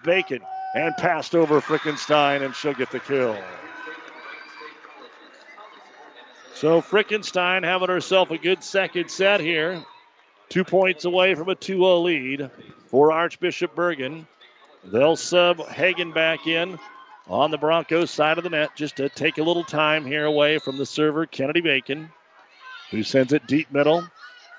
Bacon. 0.05 0.39
And 0.76 0.95
passed 0.95 1.36
over 1.36 1.59
Frickenstein, 1.59 2.41
and 2.41 2.55
she'll 2.55 2.74
get 2.74 2.89
the 2.89 3.01
kill. 3.01 3.38
So 6.55 6.82
Frickenstein 6.82 7.66
having 7.66 7.89
herself 7.89 8.32
a 8.32 8.38
good 8.38 8.64
second 8.64 9.11
set 9.11 9.41
here. 9.41 9.84
Two 10.47 10.64
points 10.64 11.03
away 11.03 11.36
from 11.36 11.49
a 11.49 11.55
2 11.55 11.74
0 11.74 11.99
lead 11.99 12.49
for 12.88 13.11
Archbishop 13.11 13.76
Bergan. 13.76 14.26
They'll 14.86 15.18
sub 15.18 15.68
Hagen 15.68 16.14
back 16.14 16.47
in 16.47 16.80
on 17.28 17.51
the 17.51 17.57
Broncos 17.57 18.11
side 18.11 18.38
of 18.38 18.43
the 18.43 18.49
net 18.49 18.76
just 18.76 18.97
to 18.97 19.09
take 19.09 19.38
a 19.38 19.43
little 19.43 19.63
time 19.63 20.05
here 20.05 20.26
away 20.26 20.59
from 20.59 20.78
the 20.78 20.86
server, 20.86 21.26
Kennedy 21.26 21.61
Bacon, 21.61 22.09
who 22.91 23.03
sends 23.03 23.34
it 23.34 23.47
deep 23.47 23.71
middle 23.71 24.05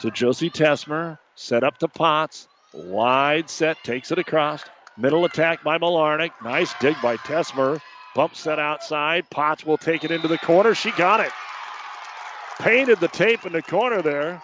to 0.00 0.10
Josie 0.10 0.50
Tesmer. 0.50 1.18
Set 1.34 1.64
up 1.64 1.78
to 1.78 1.88
Potts. 1.88 2.48
Wide 2.72 3.48
set, 3.48 3.82
takes 3.84 4.10
it 4.10 4.18
across. 4.18 4.64
Middle 4.96 5.24
attack 5.24 5.62
by 5.62 5.78
Malarnick. 5.78 6.30
Nice 6.42 6.72
dig 6.80 6.96
by 7.02 7.16
Tesmer. 7.18 7.80
Bump 8.14 8.34
set 8.36 8.58
outside. 8.58 9.28
Potts 9.30 9.64
will 9.64 9.78
take 9.78 10.04
it 10.04 10.10
into 10.10 10.28
the 10.28 10.38
corner. 10.38 10.74
She 10.74 10.90
got 10.92 11.20
it. 11.20 11.32
Painted 12.60 13.00
the 13.00 13.08
tape 13.08 13.44
in 13.44 13.52
the 13.52 13.62
corner 13.62 14.02
there. 14.02 14.42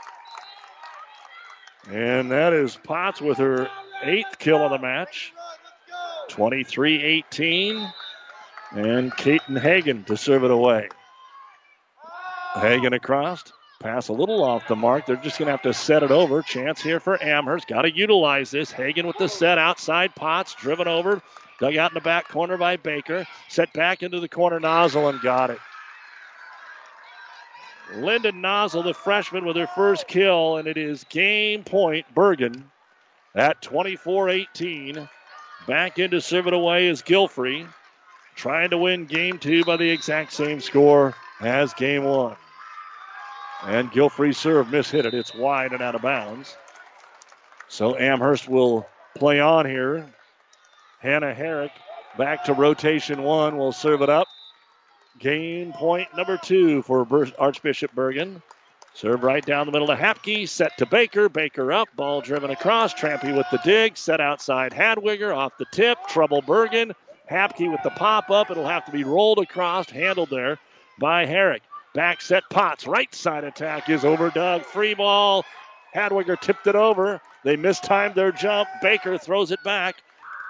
And 1.88 2.30
that 2.30 2.52
is 2.52 2.76
Potts 2.76 3.20
with 3.20 3.38
her 3.38 3.68
eighth 4.02 4.38
kill 4.38 4.58
of 4.58 4.72
the 4.72 4.78
match. 4.78 5.32
23 6.28 7.02
18. 7.02 7.92
And 8.72 9.16
Caton 9.16 9.56
Hagen 9.56 10.04
to 10.04 10.16
serve 10.16 10.44
it 10.44 10.50
away. 10.50 10.88
Hagen 12.54 12.92
across. 12.92 13.42
Pass 13.80 14.08
a 14.08 14.12
little 14.12 14.44
off 14.44 14.68
the 14.68 14.76
mark. 14.76 15.06
They're 15.06 15.16
just 15.16 15.38
going 15.38 15.46
to 15.46 15.52
have 15.52 15.62
to 15.62 15.72
set 15.72 16.02
it 16.02 16.10
over. 16.10 16.42
Chance 16.42 16.82
here 16.82 17.00
for 17.00 17.20
Amherst. 17.22 17.66
Got 17.66 17.82
to 17.82 17.94
utilize 17.94 18.50
this. 18.50 18.70
Hagen 18.70 19.06
with 19.06 19.16
the 19.16 19.28
set 19.28 19.58
outside. 19.58 20.14
Potts 20.14 20.54
driven 20.54 20.86
over. 20.86 21.22
Dug 21.58 21.76
out 21.76 21.90
in 21.90 21.94
the 21.94 22.00
back 22.00 22.28
corner 22.28 22.58
by 22.58 22.76
Baker. 22.76 23.26
Set 23.48 23.72
back 23.72 24.02
into 24.02 24.20
the 24.20 24.28
corner 24.28 24.60
nozzle 24.60 25.08
and 25.08 25.20
got 25.20 25.50
it. 25.50 25.58
Lyndon 27.96 28.40
Nozzle, 28.40 28.84
the 28.84 28.94
freshman, 28.94 29.44
with 29.44 29.56
her 29.56 29.66
first 29.66 30.06
kill, 30.06 30.58
and 30.58 30.68
it 30.68 30.76
is 30.76 31.04
game 31.04 31.64
point 31.64 32.06
Bergan 32.14 32.62
at 33.34 33.60
24 33.62 34.28
18. 34.28 35.08
Back 35.66 35.98
in 35.98 36.12
to 36.12 36.20
serve 36.20 36.46
it 36.46 36.52
away 36.52 36.86
is 36.86 37.02
Gilfrey 37.02 37.66
trying 38.34 38.70
to 38.70 38.78
win 38.78 39.06
game 39.06 39.38
two 39.38 39.64
by 39.64 39.76
the 39.76 39.88
exact 39.88 40.32
same 40.32 40.60
score 40.60 41.14
as 41.40 41.74
game 41.74 42.04
one. 42.04 42.36
And 43.62 43.90
Gilfrey 43.90 44.34
serve 44.34 44.68
mishit 44.68 45.04
it. 45.04 45.14
It's 45.14 45.34
wide 45.34 45.72
and 45.72 45.82
out 45.82 45.94
of 45.94 46.02
bounds. 46.02 46.56
So 47.68 47.96
Amherst 47.96 48.48
will 48.48 48.86
play 49.14 49.40
on 49.40 49.66
here. 49.66 50.06
Hannah 51.00 51.34
Herrick 51.34 51.72
back 52.16 52.44
to 52.44 52.52
rotation 52.52 53.22
one 53.22 53.56
will 53.56 53.72
serve 53.72 54.02
it 54.02 54.10
up. 54.10 54.28
Game 55.18 55.72
point 55.72 56.08
number 56.16 56.38
two 56.38 56.82
for 56.82 57.06
Archbishop 57.38 57.94
Bergan. 57.94 58.40
Serve 58.94 59.22
right 59.22 59.44
down 59.44 59.66
the 59.66 59.72
middle 59.72 59.86
to 59.88 59.96
Hapke. 59.96 60.48
Set 60.48 60.76
to 60.78 60.86
Baker. 60.86 61.28
Baker 61.28 61.72
up. 61.72 61.88
Ball 61.94 62.20
driven 62.20 62.50
across. 62.50 62.92
Trampy 62.92 63.36
with 63.36 63.46
the 63.50 63.58
dig. 63.58 63.96
Set 63.96 64.20
outside 64.20 64.72
Hadwiger. 64.72 65.34
Off 65.34 65.56
the 65.58 65.66
tip. 65.72 65.98
Trouble 66.08 66.42
Bergan. 66.42 66.92
Hapke 67.30 67.70
with 67.70 67.82
the 67.84 67.90
pop 67.90 68.28
up. 68.30 68.50
It'll 68.50 68.66
have 68.66 68.84
to 68.86 68.92
be 68.92 69.04
rolled 69.04 69.38
across, 69.38 69.88
handled 69.88 70.30
there 70.30 70.58
by 70.98 71.26
Herrick. 71.26 71.62
Back 71.94 72.20
set 72.20 72.42
Potts. 72.50 72.86
Right 72.86 73.12
side 73.14 73.44
attack 73.44 73.88
is 73.88 74.04
over 74.04 74.30
Doug. 74.30 74.64
Free 74.64 74.94
ball. 74.94 75.44
Hadwiger 75.94 76.40
tipped 76.40 76.66
it 76.66 76.74
over. 76.74 77.20
They 77.44 77.56
mistimed 77.56 78.14
their 78.14 78.32
jump. 78.32 78.68
Baker 78.82 79.16
throws 79.16 79.50
it 79.50 79.62
back. 79.64 79.96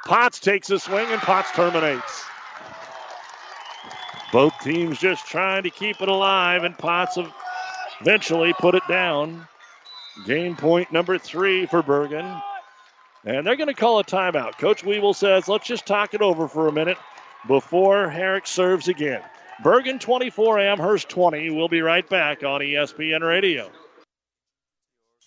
Potts 0.06 0.40
takes 0.40 0.70
a 0.70 0.78
swing 0.78 1.06
and 1.08 1.20
Potts 1.20 1.50
terminates. 1.52 2.24
Both 4.32 4.58
teams 4.60 4.98
just 4.98 5.26
trying 5.26 5.64
to 5.64 5.70
keep 5.70 6.00
it 6.00 6.08
alive, 6.08 6.64
and 6.64 6.76
Potts 6.76 7.18
eventually 8.00 8.52
put 8.54 8.74
it 8.74 8.82
down. 8.88 9.46
Game 10.26 10.56
point 10.56 10.92
number 10.92 11.18
three 11.18 11.66
for 11.66 11.82
Bergan. 11.82 12.42
And 13.24 13.46
they're 13.46 13.56
going 13.56 13.68
to 13.68 13.74
call 13.74 13.98
a 13.98 14.04
timeout. 14.04 14.58
Coach 14.58 14.82
Weevil 14.82 15.14
says, 15.14 15.48
let's 15.48 15.66
just 15.66 15.86
talk 15.86 16.14
it 16.14 16.22
over 16.22 16.48
for 16.48 16.68
a 16.68 16.72
minute 16.72 16.96
before 17.46 18.08
Herrick 18.08 18.46
serves 18.46 18.88
again. 18.88 19.22
Bergan 19.62 20.00
24, 20.00 20.58
Amherst 20.58 21.08
20. 21.10 21.50
We'll 21.50 21.68
be 21.68 21.82
right 21.82 22.08
back 22.08 22.42
on 22.42 22.60
ESPN 22.60 23.20
Radio. 23.20 23.70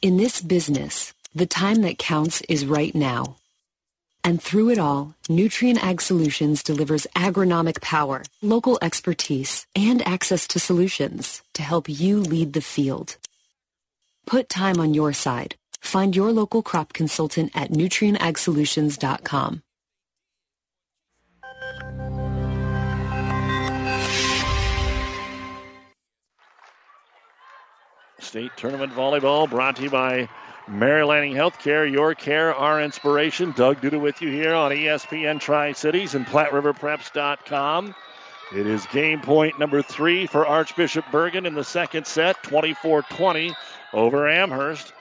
In 0.02 0.18
this 0.18 0.42
business, 0.42 1.14
the 1.36 1.46
time 1.46 1.82
that 1.82 1.98
counts 1.98 2.42
is 2.42 2.66
right 2.66 2.94
now. 2.96 3.38
And 4.24 4.42
through 4.42 4.70
it 4.70 4.80
all, 4.80 5.16
Nutrien 5.28 5.78
Ag 5.78 6.02
Solutions 6.02 6.64
delivers 6.64 7.06
agronomic 7.16 7.82
power, 7.82 8.24
local 8.42 8.80
expertise, 8.82 9.68
and 9.76 10.02
access 10.08 10.48
to 10.48 10.60
solutions 10.60 11.42
to 11.54 11.62
help 11.62 11.90
you 11.90 12.22
lead 12.22 12.54
the 12.54 12.62
field. 12.62 13.18
Put 14.26 14.50
time 14.50 14.80
on 14.80 14.94
your 14.94 15.14
side. 15.14 15.56
Find 15.84 16.16
your 16.16 16.32
local 16.32 16.64
crop 16.64 16.94
consultant 16.94 17.52
at 17.54 17.70
nutrienagsolutions.com. 17.70 19.62
State 28.20 28.52
Tournament 28.58 28.94
Volleyball 28.94 29.48
brought 29.48 29.76
to 29.76 29.84
you 29.84 29.90
by 29.92 30.28
Mary 30.68 31.04
Lanning 31.04 31.34
Healthcare, 31.34 31.92
your 31.92 32.16
care, 32.16 32.56
our 32.56 32.82
inspiration. 32.82 33.52
Doug 33.52 33.82
Duda 33.82 34.02
with 34.02 34.22
you 34.22 34.32
here 34.32 34.56
on 34.56 34.72
ESPN 34.72 35.40
Tri 35.40 35.74
Cities 35.74 36.16
and 36.16 36.26
PlatteRiverPreps.com. 36.26 37.94
It 38.56 38.66
is 38.66 38.88
game 38.88 39.22
point 39.22 39.60
number 39.60 39.84
three 39.84 40.26
for 40.26 40.48
Archbishop 40.48 41.06
Bergan 41.12 41.46
in 41.46 41.54
the 41.54 41.64
second 41.64 42.08
set, 42.08 42.42
24 42.42 43.04
20 43.04 43.54
over 43.94 44.28
Amherst. 44.28 44.94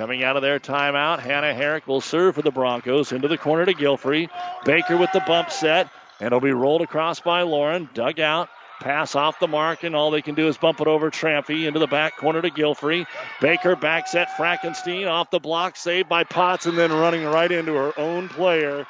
Coming 0.00 0.24
out 0.24 0.34
of 0.34 0.40
their 0.40 0.58
timeout, 0.58 1.18
Hannah 1.18 1.52
Herrick 1.52 1.86
will 1.86 2.00
serve 2.00 2.34
for 2.34 2.40
the 2.40 2.50
Broncos 2.50 3.12
into 3.12 3.28
the 3.28 3.36
corner 3.36 3.66
to 3.66 3.74
Gilfrey. 3.74 4.30
Baker 4.64 4.96
with 4.96 5.12
the 5.12 5.20
bump 5.26 5.50
set, 5.50 5.90
and 6.18 6.28
it'll 6.28 6.40
be 6.40 6.52
rolled 6.52 6.80
across 6.80 7.20
by 7.20 7.42
Lauren. 7.42 7.86
Dug 7.92 8.18
out, 8.18 8.48
Pass 8.80 9.14
off 9.14 9.38
the 9.40 9.46
mark, 9.46 9.84
and 9.84 9.94
all 9.94 10.10
they 10.10 10.22
can 10.22 10.34
do 10.34 10.48
is 10.48 10.56
bump 10.56 10.80
it 10.80 10.86
over 10.86 11.10
Trampy 11.10 11.66
into 11.66 11.78
the 11.78 11.86
back 11.86 12.16
corner 12.16 12.40
to 12.40 12.48
Gilfrey. 12.48 13.06
Baker 13.42 13.76
back 13.76 14.08
set 14.08 14.30
Frickenstein 14.38 15.06
off 15.06 15.30
the 15.30 15.38
block, 15.38 15.76
saved 15.76 16.08
by 16.08 16.24
Potts, 16.24 16.64
and 16.64 16.78
then 16.78 16.90
running 16.90 17.24
right 17.26 17.52
into 17.52 17.74
her 17.74 17.92
own 17.98 18.30
player, 18.30 18.86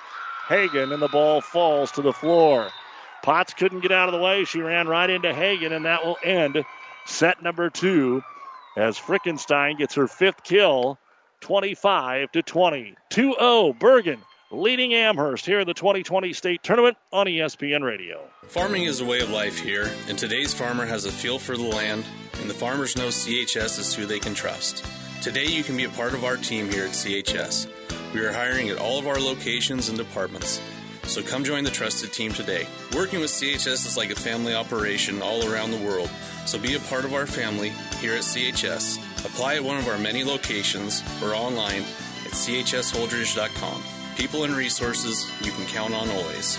Hagen, 0.46 0.92
and 0.92 1.02
the 1.02 1.08
ball 1.08 1.40
falls 1.40 1.90
to 1.90 2.02
the 2.02 2.12
floor. 2.12 2.70
Potts 3.24 3.52
couldn't 3.54 3.80
get 3.80 3.90
out 3.90 4.08
of 4.08 4.12
the 4.12 4.24
way. 4.24 4.44
She 4.44 4.60
ran 4.60 4.86
right 4.86 5.10
into 5.10 5.34
Hagen, 5.34 5.72
and 5.72 5.86
that 5.86 6.04
will 6.04 6.18
end 6.22 6.64
set 7.04 7.42
number 7.42 7.68
two 7.68 8.22
as 8.76 8.98
Frickenstein 8.98 9.78
gets 9.78 9.94
her 9.94 10.06
fifth 10.06 10.42
kill, 10.44 10.98
25 11.40 12.32
to 12.32 12.42
20. 12.42 12.94
2 13.10 13.34
0 13.38 13.74
Bergan 13.78 14.20
leading 14.52 14.94
Amherst 14.94 15.46
here 15.46 15.60
in 15.60 15.66
the 15.66 15.74
2020 15.74 16.32
state 16.32 16.62
tournament 16.62 16.96
on 17.12 17.26
ESPN 17.26 17.84
Radio. 17.84 18.20
Farming 18.48 18.84
is 18.84 19.00
a 19.00 19.04
way 19.04 19.20
of 19.20 19.30
life 19.30 19.58
here, 19.58 19.90
and 20.08 20.18
today's 20.18 20.52
farmer 20.52 20.84
has 20.86 21.04
a 21.04 21.12
feel 21.12 21.38
for 21.38 21.56
the 21.56 21.62
land, 21.62 22.04
and 22.40 22.50
the 22.50 22.54
farmers 22.54 22.96
know 22.96 23.08
CHS 23.08 23.78
is 23.78 23.94
who 23.94 24.06
they 24.06 24.18
can 24.18 24.34
trust. 24.34 24.84
Today, 25.22 25.46
you 25.46 25.62
can 25.62 25.76
be 25.76 25.84
a 25.84 25.90
part 25.90 26.14
of 26.14 26.24
our 26.24 26.36
team 26.36 26.68
here 26.68 26.84
at 26.84 26.90
CHS. 26.90 27.68
We 28.12 28.24
are 28.24 28.32
hiring 28.32 28.70
at 28.70 28.78
all 28.78 28.98
of 28.98 29.06
our 29.06 29.20
locations 29.20 29.88
and 29.88 29.96
departments. 29.96 30.60
So 31.04 31.22
come 31.22 31.44
join 31.44 31.64
the 31.64 31.70
trusted 31.70 32.12
team 32.12 32.32
today. 32.32 32.66
Working 32.94 33.20
with 33.20 33.30
CHS 33.30 33.86
is 33.86 33.96
like 33.96 34.10
a 34.10 34.14
family 34.16 34.54
operation 34.54 35.22
all 35.22 35.48
around 35.48 35.70
the 35.70 35.84
world. 35.84 36.10
So 36.46 36.58
be 36.58 36.74
a 36.74 36.80
part 36.80 37.04
of 37.04 37.14
our 37.14 37.26
family 37.26 37.70
here 38.00 38.14
at 38.14 38.22
CHS. 38.22 38.98
Apply 39.24 39.56
at 39.56 39.64
one 39.64 39.78
of 39.78 39.88
our 39.88 39.98
many 39.98 40.24
locations 40.24 41.02
or 41.22 41.34
online 41.34 41.82
at 41.82 42.32
chsholdrege.com 42.32 43.82
people 44.20 44.44
and 44.44 44.54
resources 44.54 45.30
you 45.42 45.50
can 45.50 45.64
count 45.66 45.94
on 45.94 46.06
always. 46.10 46.58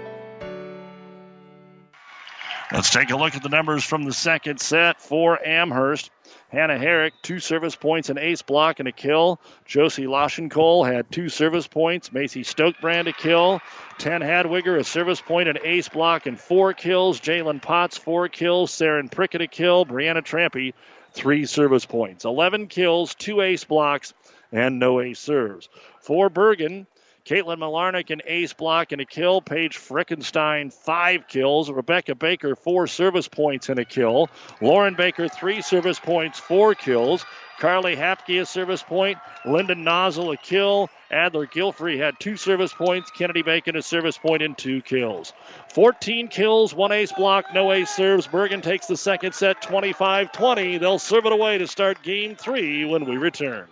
Let's 2.73 2.89
take 2.89 3.11
a 3.11 3.17
look 3.17 3.35
at 3.35 3.43
the 3.43 3.49
numbers 3.49 3.83
from 3.83 4.05
the 4.05 4.13
second 4.13 4.61
set 4.61 5.01
for 5.01 5.45
Amherst. 5.45 6.09
Hannah 6.47 6.77
Herrick, 6.77 7.13
two 7.21 7.39
service 7.39 7.75
points, 7.75 8.09
an 8.09 8.17
ace 8.17 8.43
block, 8.43 8.79
and 8.79 8.87
a 8.87 8.93
kill. 8.93 9.41
Josie 9.65 10.05
Laschenkol 10.05 10.89
had 10.89 11.11
two 11.11 11.27
service 11.27 11.67
points. 11.67 12.13
Macy 12.13 12.43
Stokebrand 12.43 13.09
a 13.09 13.13
kill. 13.13 13.59
Ten 13.97 14.21
Hadwiger, 14.21 14.79
a 14.79 14.85
service 14.85 15.19
point, 15.19 15.49
an 15.49 15.57
ace 15.65 15.89
block, 15.89 16.27
and 16.27 16.39
four 16.39 16.73
kills. 16.73 17.19
Jalen 17.19 17.61
Potts, 17.61 17.97
four 17.97 18.29
kills. 18.29 18.71
Saren 18.71 19.11
Prickett, 19.11 19.41
a 19.41 19.47
kill. 19.47 19.85
Brianna 19.85 20.23
Trampy, 20.23 20.73
three 21.11 21.45
service 21.45 21.85
points. 21.85 22.23
11 22.23 22.67
kills, 22.67 23.15
two 23.15 23.41
ace 23.41 23.65
blocks, 23.65 24.13
and 24.53 24.79
no 24.79 25.01
ace 25.01 25.19
serves. 25.19 25.67
For 25.99 26.29
Bergan, 26.29 26.85
Caitlin 27.25 27.59
Malarnick, 27.59 28.09
an 28.09 28.21
ace 28.25 28.53
block 28.53 28.91
and 28.91 29.01
a 29.01 29.05
kill. 29.05 29.41
Paige 29.41 29.77
Frickenstein, 29.77 30.73
five 30.73 31.27
kills. 31.27 31.69
Rebecca 31.69 32.15
Baker, 32.15 32.55
four 32.55 32.87
service 32.87 33.27
points 33.27 33.69
and 33.69 33.79
a 33.79 33.85
kill. 33.85 34.29
Lauren 34.61 34.95
Baker, 34.95 35.27
three 35.27 35.61
service 35.61 35.99
points, 35.99 36.39
four 36.39 36.73
kills. 36.73 37.25
Carly 37.59 37.95
Hapke, 37.95 38.41
a 38.41 38.45
service 38.45 38.81
point. 38.81 39.19
Lyndon 39.45 39.83
Nozzle, 39.83 40.31
a 40.31 40.37
kill. 40.37 40.89
Adler 41.11 41.45
Gilfrey 41.45 41.97
had 41.97 42.19
two 42.19 42.35
service 42.35 42.73
points. 42.73 43.11
Kennedy 43.11 43.43
Bacon, 43.43 43.75
a 43.75 43.83
service 43.83 44.17
point, 44.17 44.41
and 44.41 44.57
two 44.57 44.81
kills. 44.81 45.31
14 45.73 46.27
kills, 46.27 46.73
one 46.73 46.91
ace 46.91 47.11
block, 47.11 47.53
no 47.53 47.71
ace 47.71 47.91
serves. 47.91 48.27
Bergan 48.27 48.63
takes 48.63 48.87
the 48.87 48.97
second 48.97 49.35
set 49.35 49.61
25 49.61 50.31
20. 50.31 50.79
They'll 50.79 50.97
serve 50.97 51.27
it 51.27 51.33
away 51.33 51.59
to 51.59 51.67
start 51.67 52.01
game 52.01 52.35
three 52.35 52.83
when 52.83 53.05
we 53.05 53.17
return. 53.17 53.67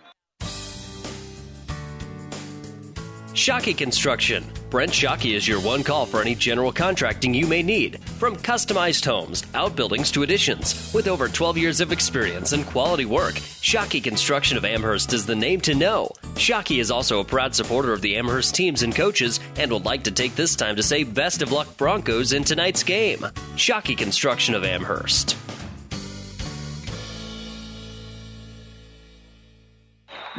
Shockey 3.34 3.76
Construction. 3.76 4.44
Brent 4.70 4.90
Shockey 4.90 5.34
is 5.36 5.46
your 5.46 5.60
one 5.60 5.84
call 5.84 6.04
for 6.04 6.20
any 6.20 6.34
general 6.34 6.72
contracting 6.72 7.32
you 7.32 7.46
may 7.46 7.62
need. 7.62 8.02
From 8.18 8.34
customized 8.36 9.04
homes, 9.04 9.44
outbuildings 9.54 10.10
to 10.12 10.24
additions. 10.24 10.92
With 10.92 11.06
over 11.06 11.28
12 11.28 11.56
years 11.56 11.80
of 11.80 11.92
experience 11.92 12.52
and 12.52 12.66
quality 12.66 13.04
work, 13.04 13.34
Shockey 13.34 14.02
Construction 14.02 14.56
of 14.56 14.64
Amherst 14.64 15.12
is 15.12 15.26
the 15.26 15.36
name 15.36 15.60
to 15.60 15.76
know. 15.76 16.10
Shockey 16.34 16.80
is 16.80 16.90
also 16.90 17.20
a 17.20 17.24
proud 17.24 17.54
supporter 17.54 17.92
of 17.92 18.00
the 18.02 18.16
Amherst 18.16 18.54
teams 18.56 18.82
and 18.82 18.94
coaches 18.94 19.38
and 19.56 19.70
would 19.70 19.84
like 19.84 20.02
to 20.04 20.10
take 20.10 20.34
this 20.34 20.56
time 20.56 20.74
to 20.74 20.82
say 20.82 21.04
best 21.04 21.40
of 21.40 21.52
luck 21.52 21.76
Broncos 21.76 22.32
in 22.32 22.42
tonight's 22.42 22.82
game. 22.82 23.20
Shockey 23.54 23.96
Construction 23.96 24.56
of 24.56 24.64
Amherst. 24.64 25.36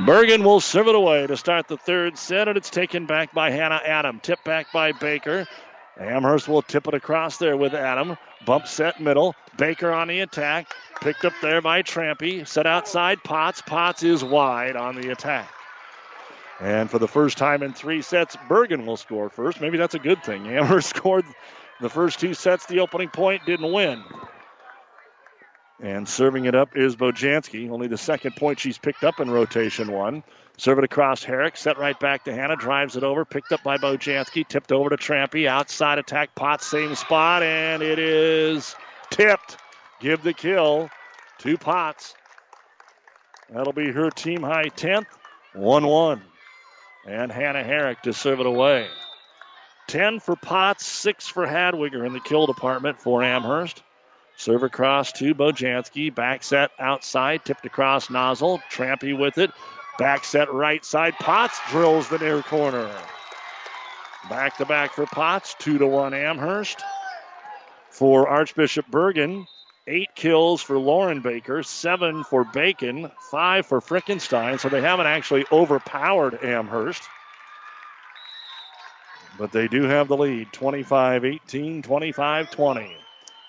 Bergan 0.06 0.44
will 0.44 0.60
serve 0.60 0.88
it 0.88 0.96
away 0.96 1.28
to 1.28 1.38
start 1.38 1.68
the 1.68 1.78
third 1.78 2.18
set, 2.18 2.48
and 2.48 2.58
it's 2.58 2.72
taken 2.72 3.06
back 3.06 3.34
by 3.34 3.52
Hannah 3.52 3.82
Adam. 3.86 4.20
Tip 4.20 4.44
back 4.44 4.72
by 4.74 4.94
Baker. 4.94 5.48
Amherst 6.00 6.48
will 6.48 6.64
tip 6.64 6.88
it 6.88 6.96
across 6.96 7.38
there 7.38 7.56
with 7.56 7.76
Adam. 7.76 8.18
Bump 8.44 8.66
set 8.66 9.00
middle. 9.00 9.36
Baker 9.58 9.92
on 9.92 10.08
the 10.08 10.22
attack. 10.22 10.74
Picked 11.02 11.24
up 11.24 11.34
there 11.44 11.62
by 11.62 11.84
Trampy. 11.84 12.48
Set 12.48 12.66
outside 12.66 13.24
Potts. 13.24 13.62
Potts 13.62 14.02
is 14.02 14.24
wide 14.24 14.76
on 14.76 14.96
the 14.96 15.12
attack. 15.12 15.54
And 16.60 16.90
for 16.90 16.98
the 16.98 17.08
first 17.08 17.38
time 17.38 17.62
in 17.62 17.72
three 17.74 18.02
sets, 18.02 18.36
Bergan 18.50 18.88
will 18.88 18.98
score 18.98 19.30
first. 19.30 19.62
Maybe 19.62 19.78
that's 19.78 19.96
a 19.96 20.00
good 20.00 20.24
thing. 20.24 20.48
Amherst 20.58 20.90
scored 20.90 21.26
the 21.80 21.90
first 21.90 22.20
two 22.20 22.34
sets. 22.34 22.66
The 22.66 22.80
opening 22.80 23.10
point 23.10 23.46
didn't 23.46 23.72
win. 23.72 24.04
And 25.82 26.08
serving 26.08 26.46
it 26.46 26.54
up 26.54 26.78
is 26.78 26.96
Bojanski. 26.96 27.70
Only 27.72 27.88
the 27.88 27.98
second 27.98 28.36
point 28.36 28.60
she's 28.60 28.78
picked 28.78 29.04
up 29.04 29.20
in 29.20 29.32
rotation 29.32 29.92
one. 29.92 30.24
Serve 30.58 30.78
it 30.78 30.84
across 30.84 31.24
Herrick. 31.24 31.58
Set 31.58 31.80
right 31.80 32.00
back 32.00 32.24
to 32.26 32.34
Hannah. 32.34 32.56
Drives 32.56 32.96
it 32.96 33.04
over. 33.04 33.26
Picked 33.26 33.52
up 33.52 33.64
by 33.64 33.78
Bojanski. 33.78 34.48
Tipped 34.48 34.72
over 34.72 34.92
to 34.92 34.98
Trampy. 34.98 35.48
Outside 35.48 35.98
attack. 35.98 36.36
Pot, 36.36 36.62
same 36.62 36.94
spot. 36.94 37.42
And 37.42 37.82
it 37.82 37.98
is 37.98 38.76
tipped. 39.10 39.58
Give 40.00 40.22
the 40.22 40.34
kill 40.34 40.92
to 41.40 41.58
Potts. 41.58 42.14
That'll 43.50 43.74
be 43.74 43.92
her 43.92 44.12
team 44.12 44.44
high 44.44 44.70
10th. 44.70 45.08
1 45.54 45.88
1. 45.88 46.22
And 47.08 47.32
Hannah 47.32 47.64
Herrick 47.64 48.04
to 48.04 48.14
serve 48.14 48.40
it 48.40 48.46
away. 48.46 48.88
10 49.88 50.20
for 50.20 50.36
Potts, 50.36 50.86
6 50.86 51.28
for 51.28 51.48
Hadwiger 51.48 52.06
in 52.06 52.14
the 52.14 52.20
kill 52.20 52.46
department 52.46 53.02
for 53.02 53.24
Amherst. 53.24 53.82
Serve 54.42 54.64
across 54.64 55.12
to 55.12 55.36
Bojanski. 55.36 56.14
Back 56.14 56.42
set 56.42 56.72
outside. 56.80 57.46
Tipped 57.46 57.64
across 57.68 58.10
Nozzle. 58.10 58.60
Trampy 58.72 59.16
with 59.16 59.38
it. 59.38 59.52
Back 60.00 60.26
set 60.26 60.52
right 60.52 60.84
side. 60.84 61.14
Potts 61.20 61.60
drills 61.70 62.10
the 62.10 62.18
near 62.18 62.42
corner. 62.42 62.90
Back 64.32 64.58
to 64.58 64.66
back 64.66 64.94
for 64.94 65.06
Potts. 65.06 65.56
Two 65.60 65.78
to 65.78 65.86
one 65.86 66.16
Amherst. 66.16 66.82
For 67.92 68.28
Archbishop 68.28 68.88
Bergan. 68.90 69.46
eight 69.86 70.10
kills 70.16 70.64
for 70.64 70.80
Lauren 70.80 71.22
Baker, 71.22 71.62
seven 71.62 72.24
for 72.24 72.44
Bacon, 72.44 73.12
five 73.30 73.68
for 73.68 73.80
Frickenstein. 73.80 74.60
So 74.60 74.70
they 74.70 74.82
haven't 74.82 75.06
actually 75.06 75.46
overpowered 75.52 76.44
Amherst. 76.44 77.04
But 79.38 79.52
they 79.52 79.68
do 79.68 79.84
have 79.84 80.08
the 80.08 80.18
lead 80.18 80.52
25 80.52 81.26
18, 81.26 81.84
25 81.84 82.50
20. 82.50 82.98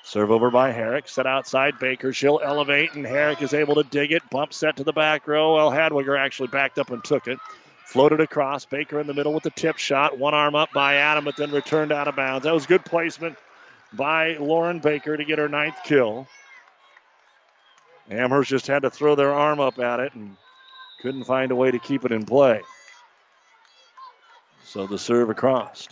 Serve 0.04 0.30
over 0.30 0.50
by 0.50 0.72
Herrick. 0.72 1.08
Set 1.08 1.26
outside 1.26 1.78
Baker. 1.78 2.12
She'll 2.12 2.40
elevate, 2.42 2.94
and 2.94 3.06
Herrick 3.06 3.40
is 3.40 3.54
able 3.54 3.76
to 3.76 3.84
dig 3.84 4.12
it. 4.12 4.28
Bump 4.30 4.52
set 4.52 4.76
to 4.76 4.84
the 4.84 4.92
back 4.92 5.26
row. 5.28 5.54
Well, 5.54 5.70
Hadwiger 5.70 6.18
actually 6.18 6.48
backed 6.48 6.78
up 6.78 6.90
and 6.90 7.02
took 7.02 7.28
it. 7.28 7.38
Floated 7.86 8.20
across. 8.20 8.64
Baker 8.64 9.00
in 9.00 9.06
the 9.06 9.14
middle 9.14 9.32
with 9.32 9.44
the 9.44 9.50
tip 9.50 9.78
shot. 9.78 10.18
One 10.18 10.34
arm 10.34 10.54
up 10.54 10.72
by 10.72 10.96
Adam, 10.96 11.24
but 11.24 11.36
then 11.36 11.52
returned 11.52 11.92
out 11.92 12.08
of 12.08 12.16
bounds. 12.16 12.44
That 12.44 12.54
was 12.54 12.66
good 12.66 12.84
placement 12.84 13.36
by 13.92 14.36
Lauren 14.38 14.80
Baker 14.80 15.16
to 15.16 15.24
get 15.24 15.38
her 15.38 15.48
ninth 15.48 15.76
kill. 15.84 16.26
Amherst 18.10 18.50
just 18.50 18.66
had 18.66 18.82
to 18.82 18.90
throw 18.90 19.14
their 19.14 19.32
arm 19.32 19.60
up 19.60 19.78
at 19.78 20.00
it 20.00 20.14
and 20.14 20.36
couldn't 21.00 21.24
find 21.24 21.52
a 21.52 21.56
way 21.56 21.70
to 21.70 21.78
keep 21.78 22.04
it 22.04 22.12
in 22.12 22.24
play. 22.24 22.62
So 24.64 24.86
the 24.86 24.98
serve 24.98 25.30
across. 25.30 25.88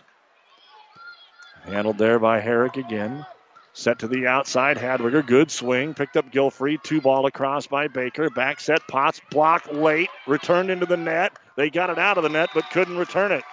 Handled 1.65 1.99
there 1.99 2.19
by 2.19 2.41
Herrick 2.41 2.77
again. 2.77 3.25
Set 3.73 4.01
to 4.01 4.09
the 4.09 4.27
outside. 4.27 4.77
Hadwiger, 4.77 5.25
good 5.25 5.51
swing. 5.51 5.95
Picked 5.95 6.17
up 6.17 6.31
Gilfrey. 6.33 6.83
Two 6.83 7.01
ball 7.01 7.27
across 7.27 7.67
by 7.67 7.89
Baker. 7.89 8.29
Back 8.31 8.61
set. 8.61 8.87
Potts 8.89 9.21
blocked 9.31 9.73
late. 9.73 10.11
Returned 10.27 10.71
into 10.71 10.87
the 10.87 10.97
net. 10.97 11.33
They 11.57 11.71
got 11.71 11.91
it 11.91 11.99
out 11.99 12.19
of 12.19 12.25
the 12.25 12.29
net 12.29 12.51
but 12.55 12.69
couldn't 12.71 12.97
return 12.97 13.33
it. 13.33 13.45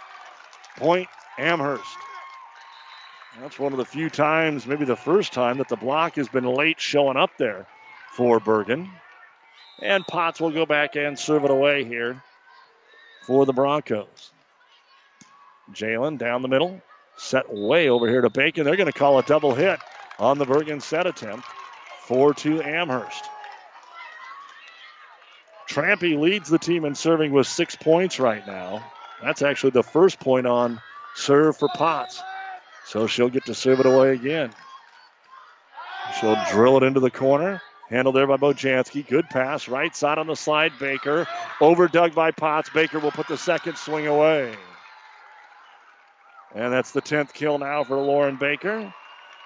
Point 0.77 1.07
Amherst. 1.37 1.83
That's 3.39 3.59
one 3.59 3.71
of 3.71 3.77
the 3.77 3.85
few 3.85 4.09
times, 4.09 4.65
maybe 4.65 4.85
the 4.85 4.95
first 4.95 5.31
time, 5.31 5.59
that 5.59 5.67
the 5.67 5.75
block 5.75 6.15
has 6.15 6.27
been 6.27 6.45
late 6.45 6.79
showing 6.79 7.17
up 7.17 7.29
there 7.37 7.67
for 8.11 8.39
Bergan. 8.39 8.89
And 9.79 10.03
Potts 10.07 10.41
will 10.41 10.49
go 10.49 10.65
back 10.65 10.95
and 10.95 11.19
serve 11.19 11.45
it 11.45 11.51
away 11.51 11.83
here 11.83 12.23
for 13.27 13.45
the 13.45 13.53
Broncos. 13.53 14.31
Jalen 15.71 16.17
down 16.17 16.41
the 16.41 16.47
middle. 16.47 16.81
Set 17.17 17.53
way 17.53 17.89
over 17.89 18.07
here 18.07 18.21
to 18.21 18.29
Bacon. 18.31 18.63
They're 18.63 18.75
going 18.75 18.91
to 18.91 18.97
call 18.97 19.19
a 19.19 19.23
double 19.23 19.53
hit 19.53 19.79
on 20.19 20.37
the 20.37 20.45
Bergan 20.45 20.81
set 20.81 21.07
attempt. 21.07 21.45
4 22.07 22.33
2 22.33 22.61
Amherst. 22.61 23.25
Trampy 25.69 26.17
leads 26.17 26.49
the 26.49 26.57
team 26.57 26.85
in 26.85 26.95
serving 26.95 27.31
with 27.31 27.45
six 27.45 27.75
points 27.75 28.19
right 28.19 28.45
now. 28.47 28.83
That's 29.21 29.41
actually 29.41 29.71
the 29.71 29.83
first 29.83 30.19
point 30.19 30.47
on 30.47 30.79
serve 31.15 31.57
for 31.57 31.67
Potts. 31.69 32.21
So 32.85 33.07
she'll 33.07 33.29
get 33.29 33.45
to 33.45 33.53
serve 33.53 33.81
it 33.81 33.85
away 33.85 34.13
again. 34.13 34.51
She'll 36.19 36.37
drill 36.51 36.77
it 36.77 36.83
into 36.83 37.01
the 37.01 37.11
corner. 37.11 37.61
Handled 37.89 38.15
there 38.15 38.27
by 38.27 38.37
Bojanski. 38.37 39.07
Good 39.07 39.29
pass. 39.29 39.67
Right 39.67 39.95
side 39.95 40.17
on 40.17 40.27
the 40.27 40.35
slide. 40.35 40.73
Baker. 40.79 41.27
Overdug 41.59 42.13
by 42.13 42.31
Potts. 42.31 42.69
Baker 42.69 42.99
will 42.99 43.11
put 43.11 43.27
the 43.27 43.37
second 43.37 43.77
swing 43.77 44.07
away. 44.07 44.55
And 46.55 46.71
that's 46.71 46.91
the 46.91 47.01
10th 47.01 47.33
kill 47.33 47.57
now 47.57 47.83
for 47.83 47.97
Lauren 47.97 48.37
Baker. 48.37 48.93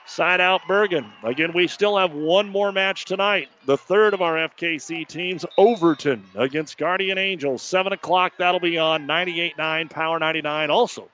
Side 0.06 0.42
out 0.42 0.62
Bergan. 0.64 1.10
Again, 1.24 1.54
we 1.54 1.68
still 1.68 1.98
have 1.98 2.14
one 2.14 2.50
more 2.50 2.72
match 2.72 3.06
tonight. 3.06 3.50
The 3.66 3.78
third 3.78 4.14
of 4.14 4.22
our 4.22 4.36
FKC 4.50 5.08
teams, 5.08 5.46
Overton 5.58 6.24
against 6.36 6.78
Guardian 6.78 7.18
Angels. 7.18 7.62
7 7.62 7.94
o'clock, 7.94 8.34
that'll 8.38 8.60
be 8.60 8.78
on 8.78 9.08
98.9, 9.08 9.90
Power 9.90 10.20
99. 10.20 10.70
Also 10.70 11.08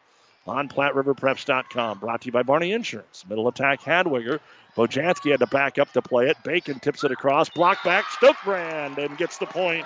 on 0.48 0.70
PlatteRiverPreps.com. 0.70 2.00
Brought 2.00 2.22
to 2.22 2.26
you 2.28 2.32
by 2.32 2.44
Barney 2.44 2.72
Insurance. 2.72 3.26
Middle 3.28 3.48
attack, 3.48 3.82
Hadwiger. 3.82 4.40
Bojanski 4.76 5.32
had 5.32 5.42
to 5.42 5.48
back 5.48 5.78
up 5.78 5.92
to 5.94 6.02
play 6.02 6.30
it. 6.30 6.38
Bacon 6.44 6.80
tips 6.80 7.04
it 7.04 7.12
across. 7.12 7.50
Block 7.50 7.84
back, 7.84 8.06
Stokebrand, 8.06 8.98
and 8.98 9.18
gets 9.18 9.38
the 9.38 9.46
point. 9.46 9.86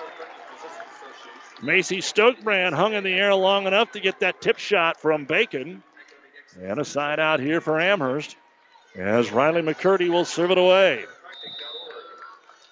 Macy 1.62 1.98
Stokebrand 1.98 2.74
hung 2.74 2.92
in 2.92 3.04
the 3.04 3.12
air 3.12 3.34
long 3.34 3.66
enough 3.66 3.92
to 3.92 4.00
get 4.00 4.20
that 4.20 4.40
tip 4.40 4.58
shot 4.58 5.00
from 5.00 5.24
Bacon. 5.24 5.82
And 6.60 6.78
a 6.78 6.84
side 6.84 7.18
out 7.18 7.40
here 7.40 7.60
for 7.60 7.80
Amherst 7.80 8.36
as 8.94 9.32
Riley 9.32 9.62
McCurdy 9.62 10.08
will 10.08 10.24
serve 10.24 10.50
it 10.50 10.58
away. 10.58 11.04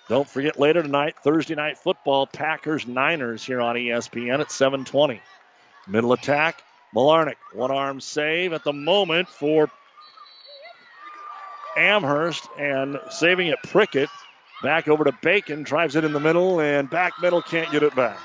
Don't 0.08 0.28
forget 0.28 0.58
later 0.58 0.82
tonight, 0.82 1.14
Thursday 1.22 1.54
night 1.54 1.78
football, 1.78 2.26
Packers 2.26 2.86
Niners 2.86 3.44
here 3.44 3.60
on 3.60 3.76
ESPN 3.76 4.40
at 4.40 4.50
720. 4.50 5.20
Middle 5.86 6.12
attack, 6.12 6.62
Malarnick, 6.94 7.36
one 7.54 7.70
arm 7.70 8.00
save 8.00 8.52
at 8.52 8.64
the 8.64 8.72
moment 8.72 9.28
for 9.28 9.70
Amherst 11.76 12.48
and 12.58 12.98
saving 13.10 13.46
it 13.48 13.58
Prickett. 13.62 14.08
Back 14.62 14.88
over 14.88 15.04
to 15.04 15.12
Bacon, 15.22 15.62
drives 15.62 15.96
it 15.96 16.04
in 16.04 16.12
the 16.12 16.20
middle, 16.20 16.60
and 16.60 16.90
back 16.90 17.14
middle 17.22 17.40
can't 17.40 17.70
get 17.70 17.82
it 17.82 17.94
back. 17.94 18.18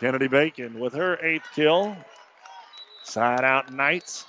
Kennedy 0.00 0.26
Bacon 0.26 0.80
with 0.80 0.94
her 0.94 1.16
eighth 1.24 1.46
kill. 1.54 1.96
Side 3.04 3.44
out 3.44 3.72
Knights. 3.72 4.26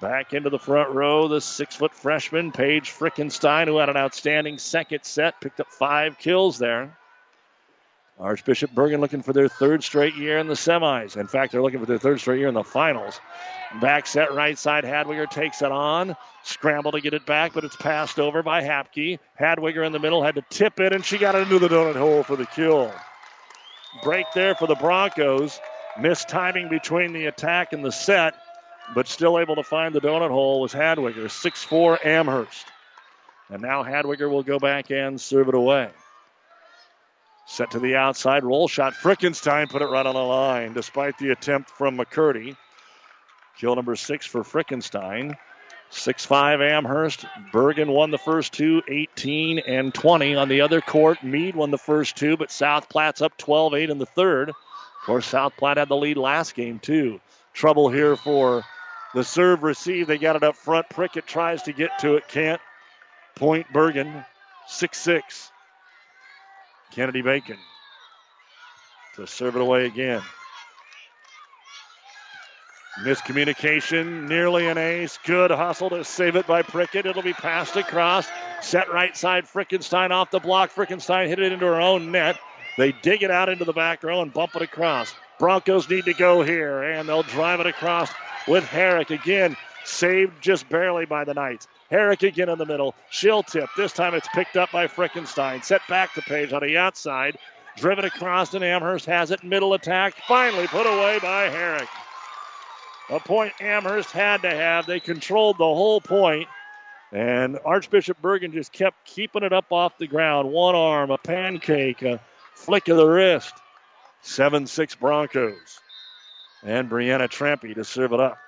Back 0.00 0.34
into 0.34 0.50
the 0.50 0.58
front 0.58 0.90
row, 0.90 1.26
the 1.26 1.40
six 1.40 1.74
foot 1.74 1.94
freshman, 1.94 2.52
Paige 2.52 2.90
Frickenstein, 2.90 3.66
who 3.66 3.78
had 3.78 3.88
an 3.88 3.96
outstanding 3.96 4.58
second 4.58 5.04
set, 5.04 5.40
picked 5.40 5.58
up 5.58 5.68
five 5.68 6.18
kills 6.18 6.58
there. 6.58 6.96
Archbishop 8.18 8.72
Bergan 8.72 9.00
looking 9.00 9.22
for 9.22 9.32
their 9.32 9.48
third 9.48 9.84
straight 9.84 10.14
year 10.14 10.38
in 10.38 10.48
the 10.48 10.54
semis. 10.54 11.16
In 11.16 11.26
fact, 11.26 11.52
they're 11.52 11.62
looking 11.62 11.80
for 11.80 11.86
their 11.86 11.98
third 11.98 12.20
straight 12.20 12.38
year 12.38 12.48
in 12.48 12.54
the 12.54 12.64
finals. 12.64 13.20
Back 13.80 14.06
set 14.06 14.32
right 14.32 14.58
side, 14.58 14.84
Hadwiger 14.84 15.28
takes 15.28 15.60
it 15.60 15.70
on. 15.70 16.16
Scramble 16.42 16.92
to 16.92 17.00
get 17.00 17.12
it 17.12 17.26
back, 17.26 17.52
but 17.52 17.64
it's 17.64 17.76
passed 17.76 18.18
over 18.18 18.42
by 18.42 18.62
Hapke. 18.62 19.18
Hadwiger 19.38 19.84
in 19.84 19.92
the 19.92 19.98
middle 19.98 20.22
had 20.22 20.34
to 20.36 20.44
tip 20.48 20.80
it, 20.80 20.94
and 20.94 21.04
she 21.04 21.18
got 21.18 21.34
it 21.34 21.42
into 21.42 21.58
the 21.58 21.68
donut 21.68 21.96
hole 21.96 22.22
for 22.22 22.36
the 22.36 22.46
kill. 22.46 22.90
Break 24.02 24.26
there 24.34 24.54
for 24.54 24.66
the 24.66 24.74
Broncos. 24.74 25.60
Missed 25.98 26.28
timing 26.28 26.68
between 26.68 27.12
the 27.12 27.26
attack 27.26 27.72
and 27.72 27.84
the 27.84 27.92
set, 27.92 28.34
but 28.94 29.08
still 29.08 29.38
able 29.38 29.56
to 29.56 29.62
find 29.62 29.94
the 29.94 30.00
donut 30.00 30.30
hole 30.30 30.60
was 30.60 30.72
Hadwiger. 30.72 31.30
6 31.30 31.64
4 31.64 32.06
Amherst. 32.06 32.66
And 33.50 33.62
now 33.62 33.84
Hadwiger 33.84 34.30
will 34.30 34.42
go 34.42 34.58
back 34.58 34.90
and 34.90 35.20
serve 35.20 35.48
it 35.48 35.54
away. 35.54 35.90
Set 37.46 37.70
to 37.72 37.78
the 37.78 37.94
outside, 37.94 38.42
roll 38.42 38.66
shot. 38.66 38.94
Frickenstein 38.94 39.70
put 39.70 39.82
it 39.82 39.86
right 39.86 40.04
on 40.04 40.14
the 40.14 40.22
line 40.22 40.72
despite 40.72 41.16
the 41.18 41.30
attempt 41.30 41.70
from 41.70 41.96
McCurdy. 41.96 42.56
Kill 43.58 43.76
number 43.76 43.96
six 43.96 44.26
for 44.26 44.42
Frickenstein. 44.42 45.36
6 45.90 46.26
5 46.26 46.60
Amherst. 46.60 47.24
Bergan 47.52 47.86
won 47.86 48.10
the 48.10 48.18
first 48.18 48.52
two, 48.52 48.82
18 48.88 49.60
and 49.60 49.94
20 49.94 50.34
on 50.34 50.48
the 50.48 50.60
other 50.62 50.80
court. 50.80 51.22
Mead 51.22 51.54
won 51.54 51.70
the 51.70 51.78
first 51.78 52.16
two, 52.16 52.36
but 52.36 52.50
South 52.50 52.88
Platte's 52.88 53.22
up 53.22 53.36
12 53.36 53.74
8 53.74 53.90
in 53.90 53.98
the 53.98 54.06
third. 54.06 54.48
Of 54.48 54.56
course, 55.04 55.26
South 55.26 55.52
Platte 55.56 55.78
had 55.78 55.88
the 55.88 55.96
lead 55.96 56.16
last 56.16 56.56
game, 56.56 56.80
too. 56.80 57.20
Trouble 57.52 57.88
here 57.88 58.16
for 58.16 58.64
the 59.16 59.24
serve 59.24 59.62
receive. 59.62 60.06
They 60.06 60.18
got 60.18 60.36
it 60.36 60.42
up 60.42 60.56
front. 60.56 60.90
Prickett 60.90 61.26
tries 61.26 61.62
to 61.62 61.72
get 61.72 62.00
to 62.00 62.16
it, 62.16 62.28
can't. 62.28 62.60
Point 63.34 63.66
Bergan, 63.72 64.26
6 64.68 64.98
6. 64.98 65.52
Kennedy 66.92 67.22
Bacon 67.22 67.56
to 69.16 69.26
serve 69.26 69.56
it 69.56 69.62
away 69.62 69.86
again. 69.86 70.20
Miscommunication, 73.00 74.28
nearly 74.28 74.66
an 74.66 74.76
ace. 74.76 75.18
Good 75.24 75.50
hustle 75.50 75.88
to 75.90 76.04
save 76.04 76.36
it 76.36 76.46
by 76.46 76.60
Prickett. 76.60 77.06
It'll 77.06 77.22
be 77.22 77.32
passed 77.32 77.76
across. 77.76 78.28
Set 78.60 78.92
right 78.92 79.16
side, 79.16 79.46
Frickenstein 79.46 80.10
off 80.10 80.30
the 80.30 80.40
block. 80.40 80.70
Frickenstein 80.70 81.28
hit 81.28 81.38
it 81.38 81.52
into 81.52 81.64
her 81.64 81.80
own 81.80 82.10
net. 82.12 82.38
They 82.76 82.92
dig 82.92 83.22
it 83.22 83.30
out 83.30 83.48
into 83.48 83.64
the 83.64 83.72
back 83.72 84.02
row 84.02 84.20
and 84.20 84.32
bump 84.32 84.56
it 84.56 84.62
across. 84.62 85.14
Broncos 85.38 85.88
need 85.88 86.06
to 86.06 86.14
go 86.14 86.42
here, 86.42 86.82
and 86.82 87.08
they'll 87.08 87.22
drive 87.22 87.60
it 87.60 87.66
across 87.66 88.10
with 88.48 88.64
Herrick 88.64 89.10
again. 89.10 89.56
Saved 89.84 90.42
just 90.42 90.68
barely 90.68 91.06
by 91.06 91.24
the 91.24 91.34
Knights. 91.34 91.68
Herrick 91.90 92.24
again 92.24 92.48
in 92.48 92.58
the 92.58 92.66
middle. 92.66 92.94
She'll 93.10 93.44
tip. 93.44 93.68
This 93.76 93.92
time 93.92 94.14
it's 94.14 94.26
picked 94.34 94.56
up 94.56 94.72
by 94.72 94.88
Frickenstein. 94.88 95.62
Set 95.62 95.80
back 95.88 96.12
to 96.14 96.22
Paige 96.22 96.52
on 96.52 96.62
the 96.62 96.76
outside. 96.76 97.38
Driven 97.76 98.04
across, 98.04 98.54
and 98.54 98.64
Amherst 98.64 99.06
has 99.06 99.30
it. 99.30 99.44
Middle 99.44 99.74
attack. 99.74 100.14
Finally 100.26 100.66
put 100.66 100.86
away 100.86 101.20
by 101.22 101.44
Herrick. 101.44 101.88
A 103.10 103.20
point 103.20 103.52
Amherst 103.60 104.10
had 104.10 104.42
to 104.42 104.50
have. 104.50 104.86
They 104.86 104.98
controlled 104.98 105.58
the 105.58 105.64
whole 105.64 106.00
point, 106.00 106.48
And 107.12 107.58
Archbishop 107.64 108.20
Bergan 108.20 108.52
just 108.52 108.72
kept 108.72 109.04
keeping 109.04 109.44
it 109.44 109.52
up 109.52 109.70
off 109.70 109.96
the 109.98 110.08
ground. 110.08 110.50
One 110.50 110.74
arm, 110.74 111.12
a 111.12 111.18
pancake, 111.18 112.02
a 112.02 112.20
flick 112.54 112.88
of 112.88 112.96
the 112.96 113.06
wrist. 113.06 113.52
7 114.26 114.66
6 114.66 114.94
Broncos. 114.96 115.80
And 116.64 116.90
Brianna 116.90 117.28
Trampy 117.28 117.74
to 117.74 117.84
serve 117.84 118.12
it 118.12 118.20
up. 118.20 118.38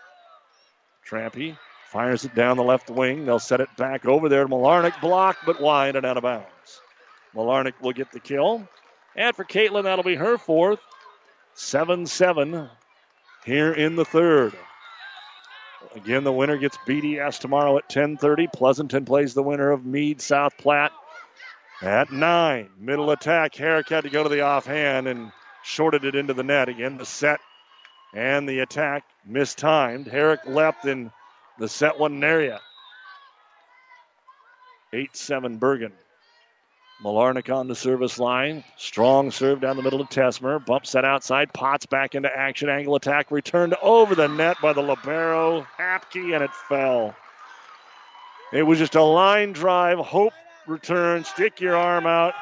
Trampy 1.09 1.57
fires 1.87 2.25
it 2.25 2.35
down 2.35 2.57
the 2.57 2.65
left 2.65 2.91
wing. 2.91 3.25
They'll 3.25 3.39
set 3.39 3.61
it 3.61 3.69
back 3.77 4.05
over 4.05 4.29
there. 4.29 4.47
Malarnick 4.47 5.01
blocked, 5.01 5.47
but 5.47 5.61
wide 5.61 5.97
and 5.97 6.05
out 6.05 6.17
of 6.17 6.25
bounds. 6.25 6.81
Malarnick 7.35 7.81
will 7.81 7.93
get 7.93 8.11
the 8.11 8.21
kill. 8.21 8.69
And 9.15 9.35
for 9.35 9.45
Caitlin, 9.45 9.85
that'll 9.85 10.05
be 10.05 10.17
her 10.17 10.37
fourth. 10.37 10.81
7 11.55 12.07
7 12.07 12.69
here 13.45 13.73
in 13.73 13.97
the 13.97 14.05
third. 14.05 14.55
Again, 15.95 16.25
the 16.25 16.33
winner 16.33 16.57
gets 16.57 16.77
BDS 16.79 17.39
tomorrow 17.39 17.79
at 17.79 17.89
10:30. 17.89 18.53
Pleasanton 18.53 19.05
plays 19.05 19.33
the 19.33 19.43
winner 19.43 19.71
of 19.71 19.87
Mead 19.87 20.21
South 20.21 20.57
Platte 20.59 20.93
at 21.83 22.11
nine. 22.11 22.69
Middle 22.79 23.13
attack. 23.13 23.55
Herrick 23.55 23.89
had 23.89 24.05
to 24.05 24.11
go 24.11 24.25
to 24.25 24.29
the 24.29 24.41
offhand 24.41 25.07
and 25.07 25.33
shorted 25.63 26.05
it 26.05 26.15
into 26.15 26.35
the 26.35 26.43
net. 26.43 26.69
Again, 26.69 26.99
the 26.99 27.07
set 27.07 27.41
and 28.15 28.49
the 28.49 28.61
attack 28.61 29.05
mistimed. 29.25 30.07
Herrick 30.07 30.41
left 30.47 30.85
in 30.85 31.13
the 31.59 31.69
set 31.69 31.99
one 31.99 32.23
area. 32.23 32.61
8 34.93 35.15
7 35.17 35.59
Bergan. 35.59 35.93
Malarnick 37.03 37.55
on 37.55 37.69
the 37.69 37.77
service 37.77 38.19
line. 38.19 38.65
Strong 38.77 39.31
serve 39.31 39.61
down 39.61 39.77
the 39.77 39.83
middle 39.83 40.01
of 40.01 40.09
Tesmer. 40.09 40.65
Bump 40.65 40.85
set 40.85 41.05
outside. 41.05 41.53
Potts 41.53 41.87
back 41.87 42.15
into 42.15 42.29
action. 42.35 42.69
Angle 42.69 42.97
attack 42.97 43.31
returned 43.31 43.75
over 43.81 44.15
the 44.15 44.27
net 44.27 44.57
by 44.61 44.73
the 44.73 44.83
Libero. 44.83 45.65
Hapke, 45.79 46.35
and 46.35 46.43
it 46.43 46.53
fell. 46.69 47.15
It 48.53 48.65
was 48.65 48.79
just 48.79 48.97
a 48.97 49.03
line 49.03 49.53
drive. 49.53 49.99
Hope 49.99 50.33
return. 50.67 51.23
Stick 51.23 51.61
your 51.61 51.77
arm 51.77 52.07
out. 52.07 52.35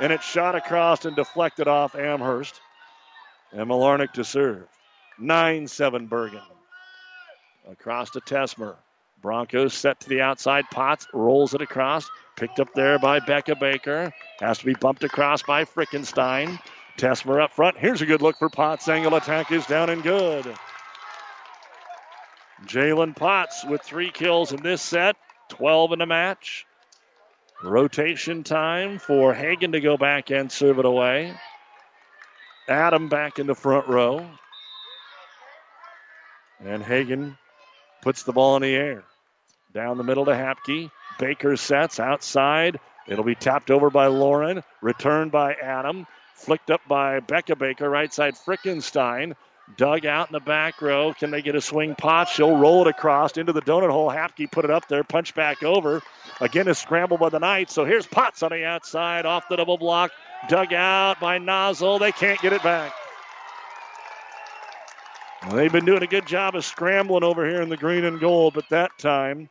And 0.00 0.12
it 0.12 0.22
shot 0.22 0.54
across 0.54 1.04
and 1.04 1.14
deflected 1.14 1.68
off 1.68 1.94
Amherst. 1.94 2.60
And 3.52 3.68
Malarnick 3.68 4.12
to 4.14 4.24
serve. 4.24 4.66
9 5.18 5.68
7 5.68 6.08
Bergan. 6.08 6.42
Across 7.70 8.10
to 8.10 8.20
Tesmer. 8.20 8.76
Broncos 9.20 9.72
set 9.72 10.00
to 10.00 10.08
the 10.08 10.20
outside. 10.20 10.64
Potts 10.70 11.06
rolls 11.12 11.54
it 11.54 11.62
across. 11.62 12.10
Picked 12.36 12.58
up 12.58 12.74
there 12.74 12.98
by 12.98 13.20
Becca 13.20 13.54
Baker. 13.54 14.12
Has 14.40 14.58
to 14.58 14.66
be 14.66 14.74
bumped 14.74 15.04
across 15.04 15.42
by 15.42 15.64
Frickenstein. 15.64 16.58
Tesmer 16.98 17.40
up 17.40 17.52
front. 17.52 17.78
Here's 17.78 18.02
a 18.02 18.06
good 18.06 18.22
look 18.22 18.36
for 18.38 18.48
Potts. 18.48 18.88
Angle 18.88 19.14
attack 19.14 19.52
is 19.52 19.64
down 19.66 19.90
and 19.90 20.02
good. 20.02 20.52
Jalen 22.66 23.16
Potts 23.16 23.64
with 23.64 23.82
three 23.82 24.10
kills 24.10 24.52
in 24.52 24.62
this 24.62 24.82
set, 24.82 25.16
12 25.48 25.92
in 25.92 25.98
the 26.00 26.06
match. 26.06 26.66
Rotation 27.62 28.42
time 28.42 28.98
for 28.98 29.32
Hagen 29.32 29.72
to 29.72 29.80
go 29.80 29.96
back 29.96 30.30
and 30.30 30.50
serve 30.50 30.80
it 30.80 30.84
away. 30.84 31.32
Adam 32.68 33.08
back 33.08 33.38
in 33.38 33.46
the 33.46 33.54
front 33.54 33.86
row. 33.86 34.28
And 36.64 36.82
Hagen 36.82 37.38
puts 38.02 38.24
the 38.24 38.32
ball 38.32 38.56
in 38.56 38.62
the 38.62 38.74
air. 38.74 39.04
Down 39.72 39.96
the 39.96 40.04
middle 40.04 40.24
to 40.24 40.32
Hapke. 40.32 40.90
Baker 41.20 41.56
sets 41.56 42.00
outside. 42.00 42.80
It'll 43.06 43.24
be 43.24 43.36
tapped 43.36 43.70
over 43.70 43.90
by 43.90 44.08
Lauren. 44.08 44.64
Returned 44.80 45.30
by 45.30 45.54
Adam. 45.54 46.08
Flicked 46.34 46.70
up 46.70 46.80
by 46.88 47.20
Becca 47.20 47.54
Baker. 47.54 47.88
Right 47.88 48.12
side 48.12 48.34
Frickenstein. 48.34 49.34
Dug 49.76 50.04
out 50.04 50.28
in 50.28 50.32
the 50.32 50.40
back 50.40 50.82
row. 50.82 51.14
Can 51.14 51.30
they 51.30 51.40
get 51.40 51.54
a 51.54 51.60
swing 51.60 51.94
pot? 51.94 52.28
She'll 52.28 52.56
roll 52.56 52.82
it 52.82 52.88
across 52.88 53.36
into 53.36 53.52
the 53.52 53.62
donut 53.62 53.90
hole. 53.90 54.10
Hapke 54.10 54.50
put 54.50 54.64
it 54.64 54.70
up 54.70 54.88
there. 54.88 55.04
Punch 55.04 55.34
back 55.34 55.62
over. 55.62 56.02
Again, 56.40 56.68
a 56.68 56.74
scramble 56.74 57.16
by 57.16 57.28
the 57.28 57.38
Knights. 57.38 57.72
So 57.72 57.84
here's 57.84 58.06
Potts 58.06 58.42
on 58.42 58.50
the 58.50 58.64
outside. 58.64 59.24
Off 59.24 59.48
the 59.48 59.56
double 59.56 59.78
block. 59.78 60.10
Dug 60.48 60.72
out 60.72 61.20
by 61.20 61.38
Nozzle. 61.38 61.98
They 61.98 62.12
can't 62.12 62.40
get 62.40 62.52
it 62.52 62.62
back. 62.62 62.92
They've 65.50 65.72
been 65.72 65.84
doing 65.84 66.02
a 66.02 66.06
good 66.06 66.26
job 66.26 66.54
of 66.54 66.64
scrambling 66.64 67.24
over 67.24 67.48
here 67.48 67.62
in 67.62 67.68
the 67.68 67.76
green 67.76 68.04
and 68.04 68.20
gold, 68.20 68.54
but 68.54 68.68
that 68.68 68.96
time 68.98 69.48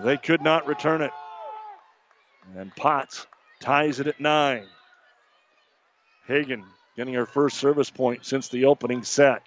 they 0.00 0.16
could 0.16 0.40
not 0.40 0.66
return 0.66 1.02
it. 1.02 1.10
And 2.56 2.74
Potts 2.76 3.26
ties 3.60 3.98
it 3.98 4.06
at 4.06 4.20
nine. 4.20 4.66
Hagen 6.28 6.64
getting 6.96 7.14
her 7.14 7.26
first 7.26 7.58
service 7.58 7.90
point 7.90 8.24
since 8.24 8.48
the 8.48 8.64
opening 8.64 9.04
set. 9.04 9.42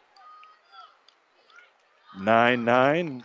9 2.19 2.65
9. 2.65 3.23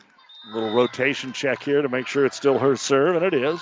Little 0.53 0.75
rotation 0.75 1.33
check 1.33 1.63
here 1.63 1.81
to 1.81 1.89
make 1.89 2.07
sure 2.07 2.27
it's 2.27 2.37
still 2.37 2.59
her 2.59 2.77
serve, 2.77 3.17
and 3.17 3.25
it 3.25 3.35
is. 3.35 3.61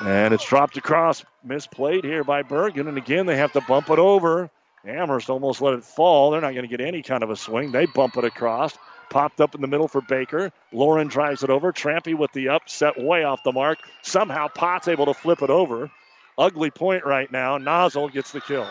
And 0.00 0.34
it's 0.34 0.44
dropped 0.44 0.76
across, 0.76 1.24
misplayed 1.46 2.04
here 2.04 2.24
by 2.24 2.42
Bergan, 2.42 2.88
And 2.88 2.98
again, 2.98 3.26
they 3.26 3.36
have 3.36 3.52
to 3.52 3.60
bump 3.60 3.90
it 3.90 3.98
over. 3.98 4.50
Amherst 4.84 5.30
almost 5.30 5.60
let 5.60 5.74
it 5.74 5.84
fall. 5.84 6.30
They're 6.30 6.40
not 6.40 6.54
going 6.54 6.68
to 6.68 6.76
get 6.76 6.80
any 6.84 7.02
kind 7.02 7.22
of 7.22 7.30
a 7.30 7.36
swing. 7.36 7.70
They 7.70 7.86
bump 7.86 8.16
it 8.16 8.24
across. 8.24 8.76
Popped 9.10 9.40
up 9.40 9.54
in 9.54 9.60
the 9.60 9.68
middle 9.68 9.86
for 9.86 10.00
Baker. 10.00 10.50
Lauren 10.72 11.06
drives 11.06 11.44
it 11.44 11.50
over. 11.50 11.72
Trampy 11.72 12.16
with 12.16 12.32
the 12.32 12.48
upset 12.48 13.00
way 13.00 13.22
off 13.22 13.44
the 13.44 13.52
mark. 13.52 13.78
Somehow 14.02 14.48
Potts 14.48 14.88
able 14.88 15.06
to 15.06 15.14
flip 15.14 15.42
it 15.42 15.50
over. 15.50 15.90
Ugly 16.36 16.72
point 16.72 17.04
right 17.04 17.30
now. 17.30 17.58
Nozzle 17.58 18.08
gets 18.08 18.32
the 18.32 18.40
kill. 18.40 18.66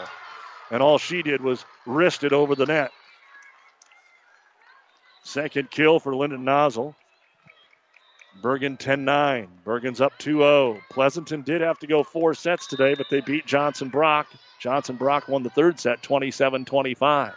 And 0.71 0.81
all 0.81 0.97
she 0.97 1.21
did 1.21 1.41
was 1.41 1.65
wrist 1.85 2.23
it 2.23 2.33
over 2.33 2.55
the 2.55 2.65
net. 2.65 2.91
Second 5.23 5.69
kill 5.69 5.99
for 5.99 6.15
Lyndon 6.15 6.45
Nozzle. 6.45 6.95
Bergan 8.41 8.79
10 8.79 9.03
9. 9.03 9.47
Bergan's 9.65 9.99
up 9.99 10.17
2 10.17 10.39
0. 10.39 10.81
Pleasanton 10.89 11.41
did 11.41 11.61
have 11.61 11.77
to 11.79 11.87
go 11.87 12.03
four 12.03 12.33
sets 12.33 12.65
today, 12.65 12.95
but 12.95 13.07
they 13.09 13.19
beat 13.19 13.45
Johnson 13.45 13.89
Brock. 13.89 14.27
Johnson 14.59 14.95
Brock 14.95 15.27
won 15.27 15.43
the 15.43 15.49
third 15.49 15.79
set 15.79 16.01
27 16.01 16.63
25. 16.63 17.33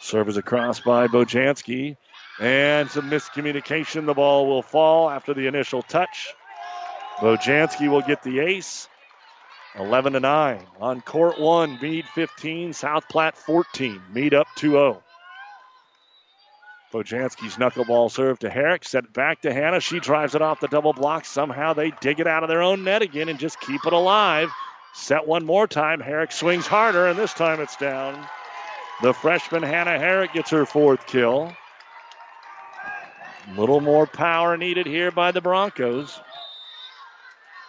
Serve 0.00 0.28
is 0.28 0.38
across 0.38 0.80
by 0.80 1.06
Bojanski. 1.06 1.96
And 2.40 2.90
some 2.90 3.10
miscommunication. 3.10 4.06
The 4.06 4.14
ball 4.14 4.46
will 4.46 4.62
fall 4.62 5.10
after 5.10 5.34
the 5.34 5.46
initial 5.46 5.82
touch. 5.82 6.34
Bojanski 7.18 7.88
will 7.88 8.00
get 8.00 8.22
the 8.22 8.40
ace. 8.40 8.88
11 9.78 10.14
to 10.14 10.20
9. 10.20 10.66
On 10.80 11.00
court 11.00 11.38
one, 11.38 11.78
Mead 11.80 12.06
15, 12.14 12.72
South 12.72 13.08
Platte 13.08 13.36
14. 13.36 14.02
Mead 14.12 14.34
up 14.34 14.48
2 14.56 14.70
0. 14.72 15.02
Bojanski's 16.92 17.56
knuckleball 17.56 18.10
serve 18.10 18.40
to 18.40 18.50
Herrick. 18.50 18.84
Set 18.84 19.12
back 19.12 19.42
to 19.42 19.52
Hannah. 19.52 19.80
She 19.80 20.00
drives 20.00 20.34
it 20.34 20.42
off 20.42 20.58
the 20.58 20.66
double 20.66 20.92
block. 20.92 21.24
Somehow 21.24 21.72
they 21.72 21.92
dig 22.00 22.18
it 22.18 22.26
out 22.26 22.42
of 22.42 22.48
their 22.48 22.62
own 22.62 22.82
net 22.82 23.02
again 23.02 23.28
and 23.28 23.38
just 23.38 23.60
keep 23.60 23.86
it 23.86 23.92
alive. 23.92 24.50
Set 24.92 25.26
one 25.26 25.46
more 25.46 25.68
time. 25.68 26.00
Herrick 26.00 26.32
swings 26.32 26.66
harder, 26.66 27.06
and 27.06 27.16
this 27.16 27.32
time 27.32 27.60
it's 27.60 27.76
down. 27.76 28.26
The 29.02 29.14
freshman 29.14 29.62
Hannah 29.62 29.98
Herrick 29.98 30.32
gets 30.32 30.50
her 30.50 30.66
fourth 30.66 31.06
kill. 31.06 31.54
A 33.46 33.60
little 33.60 33.80
more 33.80 34.06
power 34.06 34.56
needed 34.56 34.86
here 34.86 35.12
by 35.12 35.30
the 35.30 35.40
Broncos. 35.40 36.20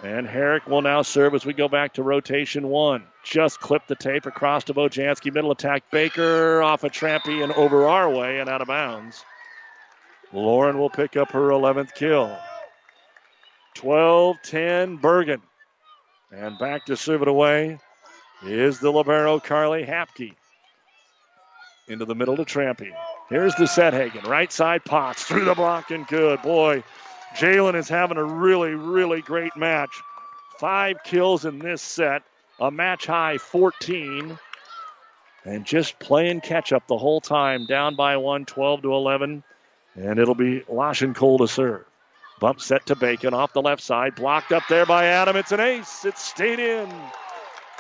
And 0.04 0.28
Herrick 0.28 0.66
will 0.66 0.82
now 0.82 1.04
serve 1.04 1.36
as 1.36 1.46
we 1.46 1.54
go 1.54 1.68
back 1.68 1.94
to 1.94 2.04
rotation 2.04 2.68
one. 2.68 3.04
Just 3.24 3.60
clip 3.60 3.86
the 3.88 3.96
tape 3.96 4.26
across 4.26 4.64
to 4.66 4.74
Bojanski. 4.74 5.32
Middle 5.32 5.52
attack. 5.52 5.92
Baker 5.92 6.62
off 6.64 6.84
a 6.84 6.88
of 6.88 6.92
Trampy 6.92 7.44
and 7.44 7.52
over 7.54 7.88
our 7.88 8.10
way 8.10 8.40
and 8.40 8.50
out 8.50 8.62
of 8.62 8.68
bounds. 8.68 9.24
Lauren 10.34 10.80
will 10.80 10.90
pick 10.90 11.16
up 11.18 11.32
her 11.32 11.50
11th 11.50 11.94
kill. 11.94 12.36
12 13.76 14.38
10 14.44 14.98
Bergan. 14.98 15.42
And 16.32 16.58
back 16.58 16.86
to 16.86 16.98
serve 16.98 17.22
it 17.22 17.28
away 17.28 17.78
is 18.44 18.80
the 18.80 18.92
Libero 18.92 19.40
Carly 19.40 19.86
Hapke. 19.86 20.34
Into 21.88 22.06
the 22.06 22.16
middle 22.16 22.38
to 22.38 22.46
Trampy. 22.46 22.92
Here's 23.30 23.54
the 23.56 23.68
set 23.68 23.94
Hagen. 23.94 24.24
Right 24.24 24.52
side 24.52 24.84
Potts 24.84 25.24
through 25.24 25.46
the 25.46 25.56
block 25.56 25.92
and 25.92 26.08
good. 26.08 26.42
Boy, 26.42 26.84
Jalen 27.36 27.76
is 27.76 27.90
having 27.90 28.18
a 28.18 28.24
really, 28.24 28.74
really 28.74 29.22
great 29.22 29.56
match. 29.56 30.02
Five 30.60 30.98
kills 31.04 31.46
in 31.46 31.60
this 31.60 31.82
set, 31.82 32.24
a 32.60 32.70
match 32.70 33.06
high 33.06 33.38
14. 33.38 34.38
And 35.44 35.66
just 35.66 35.98
playing 35.98 36.42
catch 36.42 36.72
up 36.72 36.88
the 36.88 36.98
whole 36.98 37.22
time, 37.22 37.66
down 37.66 37.96
by 37.96 38.18
one, 38.18 38.46
12 38.46 38.84
to 38.84 38.94
11. 38.94 39.44
And 39.96 40.20
it'll 40.20 40.36
be 40.36 40.64
Cole 41.16 41.38
to 41.40 41.48
serve. 41.48 41.86
Bump 42.40 42.62
set 42.62 42.88
to 42.88 42.96
Bacon 42.96 43.34
off 43.34 43.54
the 43.54 43.62
left 43.62 43.82
side, 43.82 44.16
blocked 44.16 44.52
up 44.52 44.64
there 44.68 44.86
by 44.86 45.06
Adam. 45.06 45.36
It's 45.36 45.52
an 45.52 45.60
ace. 45.60 46.06
It 46.06 46.18
stayed 46.18 46.60
in. 46.60 46.90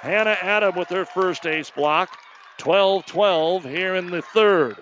Hannah 0.02 0.38
Adam 0.42 0.76
with 0.76 0.90
her 0.90 1.06
first 1.06 1.46
ace 1.46 1.70
block. 1.70 2.18
12 2.58 3.06
12 3.06 3.64
here 3.64 3.96
in 3.96 4.12
the 4.12 4.22
third. 4.22 4.78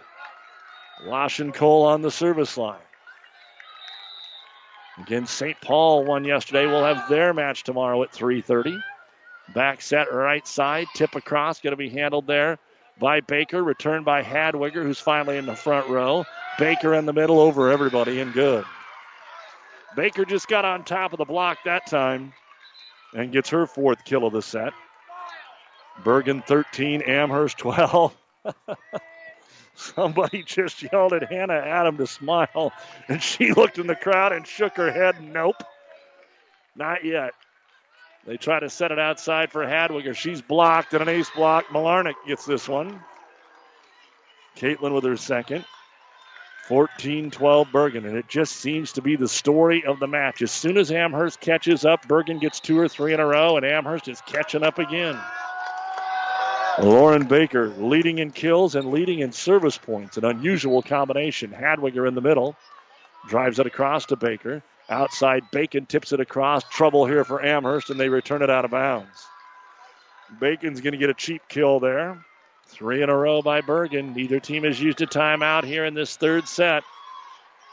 Cole 1.53 1.85
on 1.85 2.01
the 2.01 2.11
service 2.11 2.57
line. 2.57 2.79
Again, 4.99 5.25
St. 5.25 5.59
Paul 5.61 6.03
won 6.03 6.25
yesterday. 6.25 6.65
We'll 6.65 6.83
have 6.83 7.07
their 7.09 7.33
match 7.33 7.63
tomorrow 7.63 8.03
at 8.03 8.11
3:30. 8.11 8.81
Back 9.53 9.81
set 9.81 10.13
right 10.13 10.45
side, 10.45 10.87
tip 10.93 11.15
across, 11.15 11.59
going 11.59 11.71
to 11.71 11.77
be 11.77 11.89
handled 11.89 12.27
there 12.27 12.59
by 12.99 13.21
Baker. 13.21 13.63
Returned 13.63 14.05
by 14.05 14.21
Hadwiger, 14.21 14.83
who's 14.83 14.99
finally 14.99 15.37
in 15.37 15.45
the 15.45 15.55
front 15.55 15.87
row. 15.87 16.25
Baker 16.59 16.93
in 16.93 17.05
the 17.05 17.13
middle 17.13 17.39
over 17.39 17.71
everybody 17.71 18.19
and 18.19 18.33
good. 18.33 18.65
Baker 19.95 20.25
just 20.25 20.47
got 20.47 20.65
on 20.65 20.83
top 20.83 21.13
of 21.13 21.17
the 21.17 21.25
block 21.25 21.57
that 21.65 21.87
time 21.87 22.33
and 23.13 23.31
gets 23.31 23.49
her 23.49 23.65
fourth 23.65 24.03
kill 24.05 24.25
of 24.25 24.33
the 24.33 24.41
set. 24.41 24.73
Bergan 26.03 26.45
13, 26.45 27.01
Amherst 27.01 27.57
12. 27.57 28.15
Somebody 29.79 30.43
just 30.45 30.83
yelled 30.91 31.13
at 31.13 31.31
Hannah 31.31 31.53
Adam 31.53 31.97
to 31.97 32.07
smile, 32.07 32.73
and 33.07 33.23
she 33.23 33.53
looked 33.53 33.79
in 33.79 33.87
the 33.87 33.95
crowd 33.95 34.33
and 34.33 34.45
shook 34.45 34.75
her 34.75 34.91
head. 34.91 35.21
Nope, 35.21 35.63
not 36.75 37.05
yet. 37.05 37.33
They 38.25 38.37
try 38.37 38.59
to 38.59 38.69
set 38.69 38.91
it 38.91 38.99
outside 38.99 39.51
for 39.51 39.65
Hadwiger. 39.65 40.15
She's 40.15 40.41
blocked 40.41 40.93
and 40.93 41.01
an 41.01 41.09
ace 41.09 41.29
block. 41.29 41.67
Malarnick 41.67 42.15
gets 42.27 42.45
this 42.45 42.67
one. 42.67 42.99
Caitlin 44.57 44.93
with 44.93 45.05
her 45.05 45.17
second. 45.17 45.65
14 46.67 47.31
12 47.31 47.67
Bergan, 47.69 48.05
and 48.05 48.17
it 48.17 48.27
just 48.27 48.57
seems 48.57 48.91
to 48.93 49.01
be 49.01 49.15
the 49.15 49.27
story 49.27 49.85
of 49.85 49.99
the 49.99 50.07
match. 50.07 50.41
As 50.41 50.51
soon 50.51 50.77
as 50.77 50.91
Amherst 50.91 51.39
catches 51.39 51.85
up, 51.85 52.05
Bergan 52.05 52.39
gets 52.39 52.59
two 52.59 52.77
or 52.77 52.87
three 52.87 53.13
in 53.13 53.19
a 53.19 53.25
row, 53.25 53.57
and 53.57 53.65
Amherst 53.65 54.07
is 54.07 54.21
catching 54.21 54.63
up 54.63 54.77
again. 54.77 55.17
Lauren 56.81 57.25
Baker 57.25 57.67
leading 57.67 58.19
in 58.19 58.31
kills 58.31 58.75
and 58.75 58.91
leading 58.91 59.19
in 59.19 59.33
service 59.33 59.77
points. 59.77 60.17
An 60.17 60.23
unusual 60.23 60.81
combination. 60.81 61.51
Hadwiger 61.51 62.07
in 62.07 62.15
the 62.15 62.21
middle. 62.21 62.55
Drives 63.27 63.59
it 63.59 63.67
across 63.67 64.05
to 64.07 64.15
Baker. 64.15 64.63
Outside, 64.89 65.43
Bacon 65.51 65.85
tips 65.85 66.13
it 66.13 66.19
across. 66.19 66.63
Trouble 66.69 67.05
here 67.05 67.25
for 67.25 67.43
Amherst, 67.45 67.89
and 67.89 67.99
they 67.99 68.09
return 68.09 68.41
it 68.41 68.49
out 68.49 68.65
of 68.65 68.71
bounds. 68.71 69.27
Bacon's 70.39 70.81
going 70.81 70.93
to 70.93 70.97
get 70.97 71.09
a 71.09 71.13
cheap 71.13 71.41
kill 71.49 71.79
there. 71.79 72.23
Three 72.67 73.01
in 73.01 73.09
a 73.09 73.17
row 73.17 73.41
by 73.41 73.61
Bergan. 73.61 74.15
Neither 74.15 74.39
team 74.39 74.63
has 74.63 74.79
used 74.79 75.01
a 75.01 75.07
timeout 75.07 75.65
here 75.65 75.85
in 75.85 75.95
this 75.95 76.15
third 76.15 76.47
set. 76.47 76.83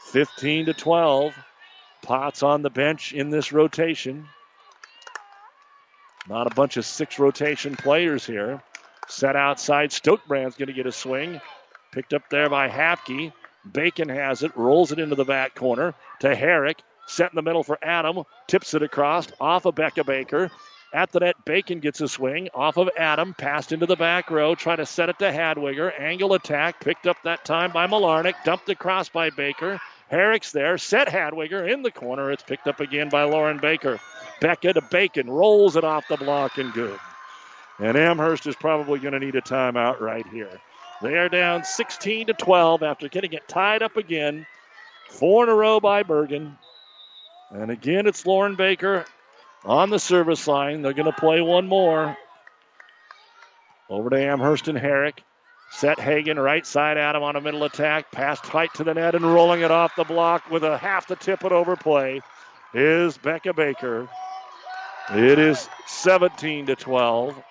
15 0.06 0.66
to 0.66 0.74
12. 0.74 1.34
Potts 2.02 2.42
on 2.42 2.62
the 2.62 2.70
bench 2.70 3.12
in 3.12 3.30
this 3.30 3.52
rotation. 3.52 4.26
Not 6.28 6.50
a 6.50 6.54
bunch 6.54 6.76
of 6.76 6.84
six 6.84 7.18
rotation 7.18 7.76
players 7.76 8.26
here. 8.26 8.62
Set 9.08 9.36
outside. 9.36 9.90
Stokebrand's 9.90 10.56
going 10.56 10.68
to 10.68 10.72
get 10.72 10.86
a 10.86 10.92
swing. 10.92 11.40
Picked 11.92 12.14
up 12.14 12.28
there 12.30 12.48
by 12.50 12.68
Hapke. 12.68 13.32
Bacon 13.70 14.08
has 14.08 14.42
it, 14.42 14.56
rolls 14.56 14.92
it 14.92 14.98
into 14.98 15.16
the 15.16 15.24
back 15.24 15.54
corner 15.54 15.94
to 16.20 16.34
Herrick. 16.34 16.82
Set 17.06 17.30
in 17.30 17.36
the 17.36 17.42
middle 17.42 17.62
for 17.62 17.78
Adam. 17.82 18.24
Tips 18.46 18.74
it 18.74 18.82
across 18.82 19.28
off 19.40 19.64
of 19.64 19.74
Becca 19.74 20.04
Baker. 20.04 20.50
At 20.92 21.12
the 21.12 21.20
net, 21.20 21.36
Bacon 21.44 21.80
gets 21.80 22.00
a 22.00 22.08
swing 22.08 22.48
off 22.54 22.76
of 22.76 22.88
Adam, 22.96 23.34
passed 23.34 23.72
into 23.72 23.86
the 23.86 23.96
back 23.96 24.30
row, 24.30 24.54
trying 24.54 24.78
to 24.78 24.86
set 24.86 25.08
it 25.08 25.18
to 25.18 25.30
Hadwiger. 25.30 25.92
Angle 25.98 26.32
attack, 26.34 26.80
picked 26.80 27.06
up 27.06 27.16
that 27.24 27.44
time 27.44 27.72
by 27.72 27.86
Malarnick, 27.86 28.34
dumped 28.44 28.68
across 28.68 29.08
by 29.08 29.30
Baker. 29.30 29.80
Herrick's 30.08 30.52
there, 30.52 30.78
set 30.78 31.08
Hadwiger 31.08 31.70
in 31.70 31.82
the 31.82 31.90
corner. 31.90 32.30
It's 32.30 32.44
picked 32.44 32.68
up 32.68 32.80
again 32.80 33.08
by 33.08 33.24
Lauren 33.24 33.58
Baker. 33.58 33.98
Becca 34.40 34.74
to 34.74 34.80
Bacon, 34.80 35.28
rolls 35.28 35.76
it 35.76 35.84
off 35.84 36.08
the 36.08 36.16
block 36.16 36.58
and 36.58 36.72
good. 36.72 36.98
And 37.78 37.97
Amherst 37.97 38.47
is 38.47 38.57
probably 38.57 38.98
going 38.98 39.12
to 39.12 39.20
need 39.20 39.35
a 39.35 39.43
timeout 39.43 40.01
right 40.01 40.27
here. 40.28 40.61
They 41.03 41.15
are 41.16 41.28
down 41.28 41.65
16 41.65 42.28
to 42.28 42.32
12 42.32 42.82
after 42.82 43.09
getting 43.09 43.35
it 43.35 43.47
tied 43.48 43.82
up 43.82 43.97
again. 43.97 44.47
Four 45.11 45.44
in 45.44 45.51
a 45.51 45.55
row 45.55 45.78
by 45.78 46.03
Bergan. 46.03 46.57
And 47.51 47.70
again, 47.70 48.07
it's 48.07 48.24
Lauren 48.24 48.55
Baker 48.55 49.05
on 49.65 49.90
the 49.90 49.98
service 49.98 50.47
line. 50.47 50.82
They're 50.82 50.94
going 50.94 51.12
to 51.12 51.20
play 51.20 51.40
one 51.43 51.69
more. 51.69 52.16
Over 53.89 54.11
to 54.11 54.19
Amherst 54.19 54.69
and 54.69 54.78
Herrick. 54.78 55.23
Set 55.70 56.01
Hagen 56.01 56.39
right 56.39 56.66
side 56.66 56.97
Adam 56.97 57.23
on 57.23 57.36
a 57.36 57.40
middle 57.40 57.65
attack. 57.65 58.11
Pass 58.11 58.40
tight 58.40 58.73
to 58.74 58.85
the 58.85 58.94
net 58.94 59.15
and 59.15 59.24
rolling 59.24 59.61
it 59.61 59.70
off 59.70 59.97
the 59.97 60.05
block 60.05 60.51
with 60.51 60.65
a 60.65 60.78
half 60.78 61.07
to 61.07 61.16
tip 61.16 61.44
it 61.44 61.53
over 61.53 61.77
play 61.77 62.20
is 62.73 63.19
Becca 63.19 63.53
Baker. 63.53 64.09
It 65.11 65.39
is 65.39 65.69
17 65.86 66.66
to 66.66 66.77
12. 66.77 67.43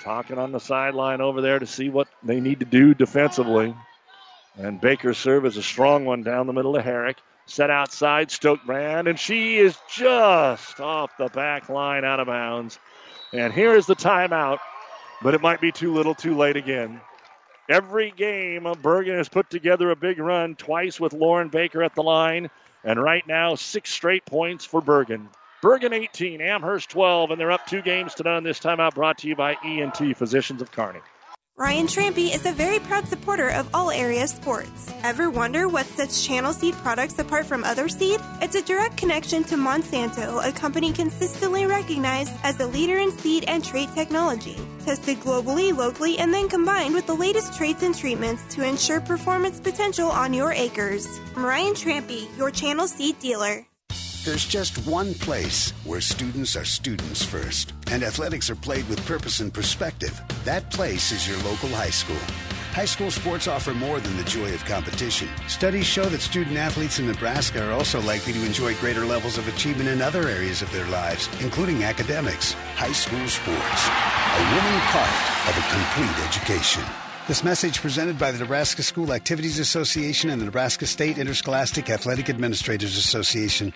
Talking 0.00 0.38
on 0.38 0.52
the 0.52 0.60
sideline 0.60 1.20
over 1.20 1.42
there 1.42 1.58
to 1.58 1.66
see 1.66 1.90
what 1.90 2.08
they 2.22 2.40
need 2.40 2.60
to 2.60 2.66
do 2.66 2.94
defensively. 2.94 3.74
And 4.56 4.80
Baker's 4.80 5.18
serve 5.18 5.44
is 5.44 5.56
a 5.56 5.62
strong 5.62 6.04
one 6.06 6.22
down 6.22 6.46
the 6.46 6.52
middle 6.54 6.76
of 6.76 6.84
Herrick. 6.84 7.18
Set 7.46 7.68
outside, 7.68 8.28
Stokebrand, 8.28 9.08
and 9.08 9.18
she 9.18 9.58
is 9.58 9.76
just 9.94 10.80
off 10.80 11.16
the 11.18 11.28
back 11.28 11.68
line 11.68 12.04
out 12.04 12.20
of 12.20 12.28
bounds. 12.28 12.78
And 13.32 13.52
here 13.52 13.74
is 13.74 13.86
the 13.86 13.96
timeout, 13.96 14.58
but 15.22 15.34
it 15.34 15.42
might 15.42 15.60
be 15.60 15.72
too 15.72 15.92
little 15.92 16.14
too 16.14 16.36
late 16.36 16.56
again. 16.56 17.00
Every 17.68 18.10
game, 18.10 18.64
Bergan 18.64 19.18
has 19.18 19.28
put 19.28 19.50
together 19.50 19.90
a 19.90 19.96
big 19.96 20.18
run, 20.18 20.54
twice 20.54 20.98
with 20.98 21.12
Lauren 21.12 21.48
Baker 21.48 21.82
at 21.82 21.94
the 21.94 22.02
line, 22.02 22.50
and 22.84 23.00
right 23.00 23.26
now, 23.26 23.54
six 23.54 23.92
straight 23.92 24.24
points 24.24 24.64
for 24.64 24.80
Bergan. 24.80 25.28
Bergan 25.62 25.92
18, 25.92 26.40
Amherst 26.40 26.88
12, 26.88 27.32
and 27.32 27.40
they're 27.40 27.52
up 27.52 27.66
two 27.66 27.82
games 27.82 28.14
to 28.14 28.22
none. 28.22 28.44
This 28.44 28.58
timeout 28.58 28.94
brought 28.94 29.18
to 29.18 29.28
you 29.28 29.36
by 29.36 29.56
ENT 29.62 30.16
Physicians 30.16 30.62
of 30.62 30.72
Kearney. 30.72 31.00
Ryan 31.58 31.86
Trampy 31.86 32.34
is 32.34 32.46
a 32.46 32.52
very 32.52 32.78
proud 32.78 33.06
supporter 33.06 33.50
of 33.50 33.68
all 33.74 33.90
area 33.90 34.26
sports. 34.26 34.90
Ever 35.02 35.28
wonder 35.28 35.68
what 35.68 35.84
sets 35.84 36.26
Channel 36.26 36.54
Seed 36.54 36.72
products 36.76 37.18
apart 37.18 37.44
from 37.44 37.64
other 37.64 37.90
seed? 37.90 38.18
It's 38.40 38.54
a 38.54 38.62
direct 38.62 38.96
connection 38.96 39.44
to 39.44 39.56
Monsanto, 39.56 40.42
a 40.42 40.52
company 40.52 40.94
consistently 40.94 41.66
recognized 41.66 42.32
as 42.42 42.58
a 42.60 42.66
leader 42.66 42.96
in 42.96 43.12
seed 43.12 43.44
and 43.46 43.62
trait 43.62 43.92
technology. 43.94 44.56
Tested 44.86 45.18
globally, 45.18 45.76
locally, 45.76 46.18
and 46.18 46.32
then 46.32 46.48
combined 46.48 46.94
with 46.94 47.06
the 47.06 47.14
latest 47.14 47.52
traits 47.52 47.82
and 47.82 47.94
treatments 47.94 48.42
to 48.54 48.66
ensure 48.66 49.02
performance 49.02 49.60
potential 49.60 50.08
on 50.08 50.32
your 50.32 50.52
acres. 50.52 51.20
Ryan 51.36 51.74
Trampy, 51.74 52.34
your 52.38 52.50
Channel 52.50 52.88
Seed 52.88 53.18
dealer. 53.20 53.66
There's 54.22 54.44
just 54.44 54.86
one 54.86 55.14
place 55.14 55.72
where 55.84 56.02
students 56.02 56.54
are 56.54 56.64
students 56.66 57.24
first, 57.24 57.72
and 57.90 58.02
athletics 58.02 58.50
are 58.50 58.54
played 58.54 58.86
with 58.86 59.04
purpose 59.06 59.40
and 59.40 59.52
perspective. 59.52 60.20
That 60.44 60.70
place 60.70 61.10
is 61.10 61.26
your 61.26 61.38
local 61.38 61.70
high 61.70 61.88
school. 61.88 62.20
High 62.72 62.84
school 62.84 63.10
sports 63.10 63.48
offer 63.48 63.72
more 63.72 63.98
than 63.98 64.14
the 64.18 64.24
joy 64.24 64.52
of 64.52 64.62
competition. 64.66 65.26
Studies 65.48 65.86
show 65.86 66.04
that 66.04 66.20
student 66.20 66.58
athletes 66.58 66.98
in 66.98 67.06
Nebraska 67.06 67.66
are 67.66 67.72
also 67.72 67.98
likely 68.02 68.34
to 68.34 68.44
enjoy 68.44 68.74
greater 68.74 69.06
levels 69.06 69.38
of 69.38 69.48
achievement 69.48 69.88
in 69.88 70.02
other 70.02 70.28
areas 70.28 70.60
of 70.60 70.70
their 70.70 70.86
lives, 70.88 71.26
including 71.40 71.84
academics. 71.84 72.52
High 72.76 72.92
school 72.92 73.26
sports, 73.26 73.88
a 73.88 74.42
winning 74.52 74.80
part 74.92 75.16
of 75.48 75.56
a 75.56 75.64
complete 75.72 76.28
education. 76.28 76.84
This 77.30 77.44
message 77.44 77.80
presented 77.80 78.18
by 78.18 78.32
the 78.32 78.38
Nebraska 78.38 78.82
School 78.82 79.12
Activities 79.12 79.60
Association 79.60 80.30
and 80.30 80.40
the 80.40 80.46
Nebraska 80.46 80.84
State 80.84 81.16
Interscholastic 81.16 81.88
Athletic 81.88 82.28
Administrators 82.28 82.98
Association. 82.98 83.72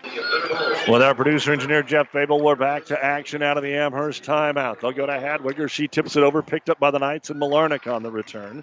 With 0.86 1.00
our 1.00 1.14
producer 1.14 1.50
engineer 1.50 1.82
Jeff 1.82 2.12
Babel, 2.12 2.42
we're 2.42 2.56
back 2.56 2.84
to 2.86 3.02
action 3.02 3.42
out 3.42 3.56
of 3.56 3.62
the 3.62 3.74
Amherst 3.74 4.22
timeout. 4.22 4.80
They'll 4.80 4.92
go 4.92 5.06
to 5.06 5.12
Hadwiger. 5.12 5.70
She 5.70 5.88
tips 5.88 6.14
it 6.14 6.22
over, 6.22 6.42
picked 6.42 6.68
up 6.68 6.78
by 6.78 6.90
the 6.90 6.98
Knights 6.98 7.30
and 7.30 7.40
Malarnick 7.40 7.90
on 7.90 8.02
the 8.02 8.10
return. 8.10 8.62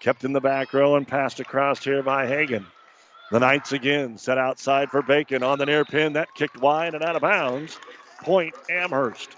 Kept 0.00 0.24
in 0.24 0.32
the 0.32 0.40
back 0.40 0.74
row 0.74 0.96
and 0.96 1.06
passed 1.06 1.38
across 1.38 1.84
here 1.84 2.02
by 2.02 2.26
Hagen. 2.26 2.66
The 3.30 3.38
Knights 3.38 3.70
again 3.70 4.18
set 4.18 4.38
outside 4.38 4.90
for 4.90 5.02
Bacon 5.02 5.44
on 5.44 5.58
the 5.58 5.66
near 5.66 5.84
pin. 5.84 6.14
That 6.14 6.34
kicked 6.34 6.60
wide 6.60 6.94
and 6.94 7.04
out 7.04 7.14
of 7.14 7.22
bounds. 7.22 7.78
Point 8.22 8.56
Amherst. 8.68 9.30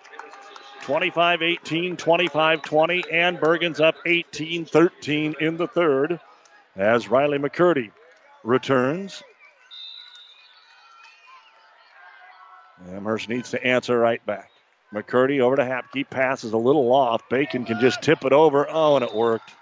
25 0.84 1.42
18, 1.42 1.98
25 1.98 2.62
20, 2.62 3.04
and 3.12 3.38
Bergan's 3.38 3.80
up 3.80 3.96
18 4.06 4.64
13 4.64 5.34
in 5.40 5.58
the 5.58 5.68
third 5.68 6.20
as 6.74 7.08
Riley 7.08 7.38
McCurdy 7.38 7.90
returns. 8.44 9.22
Amherst 12.90 13.28
needs 13.28 13.50
to 13.50 13.64
answer 13.64 13.98
right 13.98 14.24
back. 14.24 14.50
McCurdy 14.92 15.40
over 15.40 15.56
to 15.56 15.62
Hapke, 15.62 16.08
passes 16.08 16.52
a 16.52 16.58
little 16.58 16.92
off. 16.92 17.28
Bacon 17.28 17.64
can 17.64 17.80
just 17.80 18.02
tip 18.02 18.24
it 18.24 18.32
over. 18.32 18.66
Oh, 18.70 18.96
and 18.96 19.04
it 19.04 19.14
worked. 19.14 19.52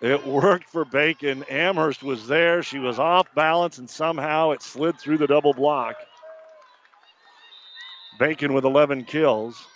It 0.00 0.26
worked 0.26 0.70
for 0.70 0.84
Bacon. 0.84 1.44
Amherst 1.50 2.02
was 2.02 2.26
there. 2.26 2.62
She 2.62 2.78
was 2.78 2.98
off 2.98 3.26
balance, 3.34 3.78
and 3.78 3.90
somehow 3.90 4.52
it 4.52 4.62
slid 4.62 4.98
through 4.98 5.18
the 5.18 5.26
double 5.26 5.52
block. 5.52 5.96
Bacon 8.18 8.52
with 8.52 8.64
11 8.64 9.04
kills, 9.04 9.66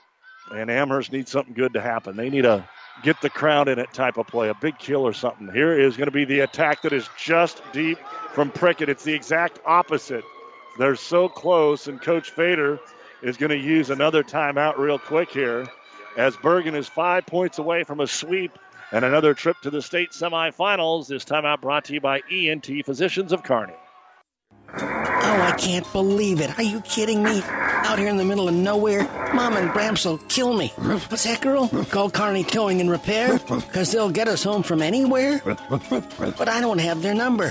and 0.51 0.71
Amherst 0.71 1.13
needs 1.13 1.31
something 1.31 1.55
good 1.55 1.75
to 1.75 1.81
happen. 1.81 2.17
They 2.17 2.31
need 2.31 2.45
a 2.45 2.69
get 3.03 3.21
the 3.21 3.31
crowd 3.31 3.69
in 3.69 3.79
it 3.79 3.93
type 3.93 4.19
of 4.19 4.27
play, 4.27 4.49
a 4.49 4.55
big 4.55 4.79
kill 4.79 5.07
or 5.07 5.13
something. 5.13 5.51
Here 5.53 5.79
is 5.79 5.97
going 5.97 6.07
to 6.07 6.13
be 6.13 6.25
the 6.25 6.41
attack 6.41 6.83
that 6.83 6.93
is 6.93 7.09
just 7.19 7.61
deep 7.73 7.99
from 8.33 8.51
Prickett. 8.51 8.89
It's 8.89 9.05
the 9.05 9.15
exact 9.15 9.59
opposite. 9.67 10.25
They're 10.79 10.97
so 10.97 11.29
close, 11.29 11.87
and 11.87 12.01
Coach 12.01 12.31
Fader 12.31 12.81
is 13.23 13.37
going 13.37 13.51
to 13.51 13.59
use 13.59 13.91
another 13.91 14.23
timeout 14.23 14.77
real 14.77 14.99
quick 14.99 15.31
here 15.31 15.67
as 16.17 16.37
Bergan 16.37 16.75
is 16.75 16.89
five 16.89 17.27
points 17.27 17.59
away 17.59 17.85
from 17.85 18.01
a 18.01 18.07
sweep 18.07 18.59
and 18.93 19.05
another 19.05 19.35
trip 19.35 19.57
to 19.63 19.71
the 19.71 19.83
state 19.83 20.11
semifinals. 20.11 21.09
This 21.09 21.25
timeout 21.25 21.61
brought 21.61 21.87
to 21.87 21.95
you 21.95 22.01
by 22.01 22.23
ENT 22.31 22.69
Physicians 22.85 23.33
of 23.33 23.43
Kearney. 23.43 23.75
Oh, 24.77 25.41
I 25.41 25.53
can't 25.59 25.91
believe 25.93 26.41
it. 26.41 26.57
Are 26.59 26.63
you 26.63 26.81
kidding 26.83 27.23
me? 27.23 27.43
Out 27.47 27.99
here 27.99 28.09
in 28.09 28.17
the 28.17 28.25
middle 28.25 28.49
of 28.49 28.55
nowhere, 28.55 29.03
Mom 29.35 29.57
and 29.57 29.71
Bramps 29.71 30.07
will 30.07 30.19
kill 30.19 30.55
me. 30.55 30.69
What's 30.77 31.25
that, 31.25 31.41
girl? 31.41 31.69
Call 31.91 32.11
Carney 32.11 32.43
Towing 32.43 32.81
and 32.81 32.91
Repair? 32.91 33.39
Because 33.39 33.93
they'll 33.93 34.11
get 34.11 34.27
us 34.27 34.43
home 34.43 34.63
from 34.63 34.81
anywhere? 34.81 35.43
But 35.45 36.49
I 36.49 36.61
don't 36.61 36.79
have 36.79 37.03
their 37.03 37.15
number. 37.15 37.51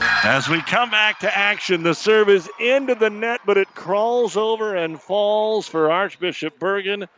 As 0.00 0.48
we 0.48 0.60
come 0.62 0.90
back 0.90 1.20
to 1.20 1.38
action, 1.38 1.82
the 1.82 1.94
serve 1.94 2.28
is 2.28 2.48
into 2.60 2.94
the 2.94 3.10
net, 3.10 3.40
but 3.44 3.56
it 3.56 3.74
crawls 3.74 4.36
over 4.36 4.76
and 4.76 5.00
falls 5.00 5.66
for 5.66 5.90
Archbishop 5.90 6.58
Bergan 6.58 7.08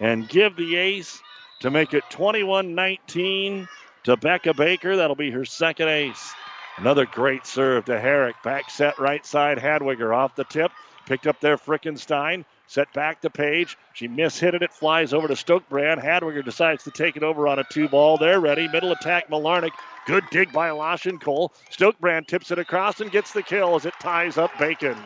and 0.00 0.28
give 0.28 0.56
the 0.56 0.76
ace 0.76 1.20
to 1.60 1.70
make 1.70 1.94
it 1.94 2.04
21 2.10 2.74
19 2.74 3.68
to 4.04 4.16
Becca 4.16 4.54
Baker. 4.54 4.96
That'll 4.96 5.16
be 5.16 5.30
her 5.30 5.44
second 5.44 5.88
ace. 5.88 6.32
Another 6.76 7.06
great 7.06 7.44
serve 7.44 7.86
to 7.86 7.98
Herrick. 7.98 8.36
Back 8.44 8.70
set 8.70 8.98
right 8.98 9.26
side. 9.26 9.58
Hadwiger 9.58 10.14
off 10.14 10.36
the 10.36 10.44
tip. 10.44 10.70
Picked 11.06 11.26
up 11.26 11.40
there 11.40 11.56
Frickenstein. 11.56 12.44
Set 12.68 12.92
back 12.92 13.22
to 13.22 13.30
Paige. 13.30 13.76
She 13.94 14.06
mishit 14.06 14.54
it. 14.54 14.62
It 14.62 14.72
flies 14.72 15.12
over 15.12 15.26
to 15.26 15.34
Stokebrand. 15.34 16.04
Hadwiger 16.04 16.44
decides 16.44 16.84
to 16.84 16.90
take 16.90 17.16
it 17.16 17.22
over 17.22 17.48
on 17.48 17.58
a 17.58 17.64
two 17.64 17.88
ball. 17.88 18.18
They're 18.18 18.40
ready. 18.40 18.68
Middle 18.68 18.92
attack. 18.92 19.28
Malarnick 19.28 19.72
Good 20.08 20.24
dig 20.30 20.50
by 20.54 20.70
Cole. 20.70 21.52
Stokebrand 21.70 22.26
tips 22.26 22.50
it 22.50 22.58
across 22.58 23.02
and 23.02 23.10
gets 23.10 23.34
the 23.34 23.42
kill 23.42 23.74
as 23.74 23.84
it 23.84 23.92
ties 24.00 24.38
up 24.38 24.50
Bacon. 24.58 24.96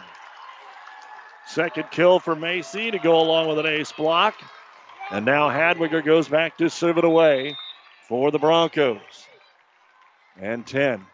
Second 1.45 1.91
kill 1.91 2.21
for 2.21 2.37
Macy 2.37 2.93
to 2.93 3.01
go 3.01 3.21
along 3.21 3.49
with 3.49 3.59
an 3.59 3.67
ace 3.67 3.91
block. 3.91 4.41
And 5.11 5.27
now 5.27 5.49
Hadwiger 5.49 6.05
goes 6.05 6.29
back 6.29 6.57
to 6.59 6.71
serve 6.71 6.99
it 6.99 7.05
away 7.05 7.57
for 8.07 8.31
the 8.31 8.39
Broncos. 8.39 9.27
And 10.41 10.65
10. 10.65 11.05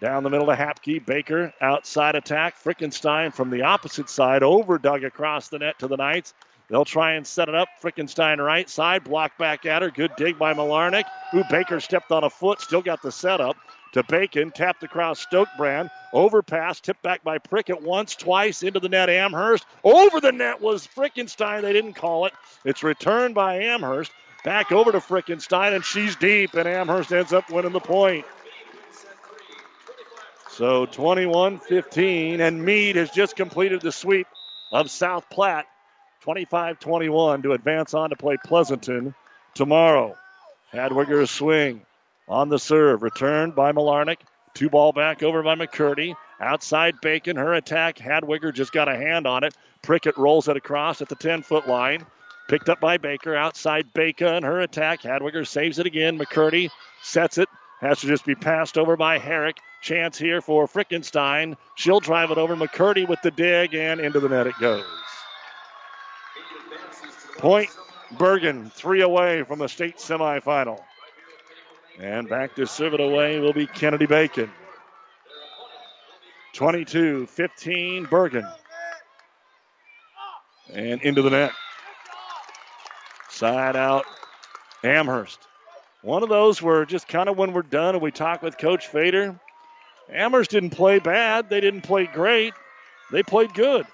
Down 0.00 0.24
the 0.24 0.30
middle 0.30 0.46
to 0.46 0.56
Hapke. 0.56 1.06
Baker 1.06 1.54
outside 1.60 2.16
attack. 2.16 2.60
Frickenstein 2.60 3.32
from 3.32 3.50
the 3.50 3.62
opposite 3.62 4.10
side 4.10 4.42
over 4.42 4.78
dug 4.78 5.04
across 5.04 5.46
the 5.46 5.60
net 5.60 5.78
to 5.78 5.86
the 5.86 5.96
Knights. 5.96 6.34
They'll 6.68 6.84
try 6.84 7.12
and 7.12 7.26
set 7.26 7.48
it 7.48 7.54
up. 7.54 7.68
Frickenstein 7.82 8.44
right 8.44 8.68
side, 8.68 9.04
block 9.04 9.38
back 9.38 9.64
at 9.64 9.82
her. 9.82 9.90
Good 9.90 10.12
dig 10.16 10.38
by 10.38 10.52
Malarnick, 10.54 11.04
Ooh, 11.34 11.44
Baker 11.50 11.80
stepped 11.80 12.10
on 12.10 12.24
a 12.24 12.30
foot, 12.30 12.60
still 12.60 12.82
got 12.82 13.02
the 13.02 13.12
setup. 13.12 13.56
To 13.94 14.02
Bacon, 14.02 14.50
tapped 14.50 14.82
across 14.82 15.24
Stokebrand. 15.24 15.90
Overpass, 16.12 16.80
tipped 16.80 17.02
back 17.02 17.24
by 17.24 17.38
Prickett 17.38 17.80
once, 17.80 18.14
twice 18.16 18.62
into 18.62 18.80
the 18.80 18.88
net. 18.90 19.08
Amherst. 19.08 19.64
Over 19.82 20.20
the 20.20 20.30
net 20.30 20.60
was 20.60 20.86
Frickenstein. 20.86 21.62
They 21.62 21.72
didn't 21.72 21.94
call 21.94 22.26
it. 22.26 22.34
It's 22.66 22.82
returned 22.82 23.34
by 23.34 23.62
Amherst. 23.62 24.12
Back 24.44 24.72
over 24.72 24.92
to 24.92 25.00
Frickenstein, 25.00 25.74
and 25.74 25.82
she's 25.82 26.16
deep, 26.16 26.52
and 26.52 26.68
Amherst 26.68 27.12
ends 27.12 27.32
up 27.32 27.50
winning 27.50 27.72
the 27.72 27.80
point. 27.80 28.26
So 30.50 30.84
21 30.84 31.58
15, 31.58 32.40
and 32.40 32.62
Mead 32.62 32.96
has 32.96 33.10
just 33.10 33.36
completed 33.36 33.80
the 33.80 33.92
sweep 33.92 34.26
of 34.70 34.90
South 34.90 35.30
Platte 35.30 35.66
25 36.28 36.78
21 36.78 37.40
to 37.40 37.52
advance 37.54 37.94
on 37.94 38.10
to 38.10 38.16
play 38.16 38.36
Pleasanton 38.44 39.14
tomorrow. 39.54 40.14
Hadwiger's 40.70 41.30
swing 41.30 41.80
on 42.28 42.50
the 42.50 42.58
serve, 42.58 43.02
returned 43.02 43.54
by 43.54 43.72
Malarnick. 43.72 44.18
Two 44.52 44.68
ball 44.68 44.92
back 44.92 45.22
over 45.22 45.42
by 45.42 45.54
McCurdy. 45.54 46.14
Outside 46.38 47.00
Bacon, 47.00 47.38
her 47.38 47.54
attack. 47.54 47.96
Hadwiger 47.96 48.52
just 48.52 48.72
got 48.72 48.90
a 48.90 48.94
hand 48.94 49.26
on 49.26 49.42
it. 49.42 49.54
Prickett 49.80 50.18
rolls 50.18 50.48
it 50.48 50.56
across 50.58 51.00
at 51.00 51.08
the 51.08 51.14
10 51.14 51.40
foot 51.40 51.66
line. 51.66 52.04
Picked 52.46 52.68
up 52.68 52.78
by 52.78 52.98
Baker. 52.98 53.34
Outside 53.34 53.90
Bacon, 53.94 54.42
her 54.42 54.60
attack. 54.60 55.00
Hadwiger 55.00 55.46
saves 55.46 55.78
it 55.78 55.86
again. 55.86 56.18
McCurdy 56.18 56.68
sets 57.02 57.38
it. 57.38 57.48
Has 57.80 58.00
to 58.02 58.06
just 58.06 58.26
be 58.26 58.34
passed 58.34 58.76
over 58.76 58.98
by 58.98 59.16
Herrick. 59.16 59.56
Chance 59.80 60.18
here 60.18 60.42
for 60.42 60.66
Frickenstein. 60.66 61.56
She'll 61.76 62.00
drive 62.00 62.30
it 62.30 62.36
over. 62.36 62.54
McCurdy 62.54 63.08
with 63.08 63.22
the 63.22 63.30
dig, 63.30 63.74
and 63.74 63.98
into 63.98 64.20
the 64.20 64.28
net 64.28 64.46
it 64.46 64.58
goes. 64.60 64.84
Point 67.38 67.70
Bergan, 68.14 68.72
three 68.72 69.02
away 69.02 69.44
from 69.44 69.60
the 69.60 69.68
state 69.68 69.98
semifinal. 69.98 70.80
And 72.00 72.28
back 72.28 72.56
to 72.56 72.66
serve 72.66 72.94
it 72.94 73.00
away 73.00 73.38
will 73.38 73.52
be 73.52 73.66
Kennedy 73.66 74.06
Bacon. 74.06 74.50
22 76.54 77.26
15, 77.26 78.06
Bergan. 78.06 78.52
And 80.72 81.00
into 81.02 81.22
the 81.22 81.30
net. 81.30 81.52
Side 83.30 83.76
out, 83.76 84.04
Amherst. 84.82 85.38
One 86.02 86.24
of 86.24 86.28
those 86.28 86.60
where 86.60 86.84
just 86.84 87.06
kind 87.06 87.28
of 87.28 87.36
when 87.36 87.52
we're 87.52 87.62
done 87.62 87.94
and 87.94 88.02
we 88.02 88.10
talk 88.10 88.42
with 88.42 88.58
Coach 88.58 88.88
Fader, 88.88 89.38
Amherst 90.10 90.50
didn't 90.50 90.70
play 90.70 90.98
bad. 90.98 91.48
They 91.48 91.60
didn't 91.60 91.82
play 91.82 92.06
great. 92.06 92.54
They 93.12 93.22
played 93.22 93.54
good. 93.54 93.86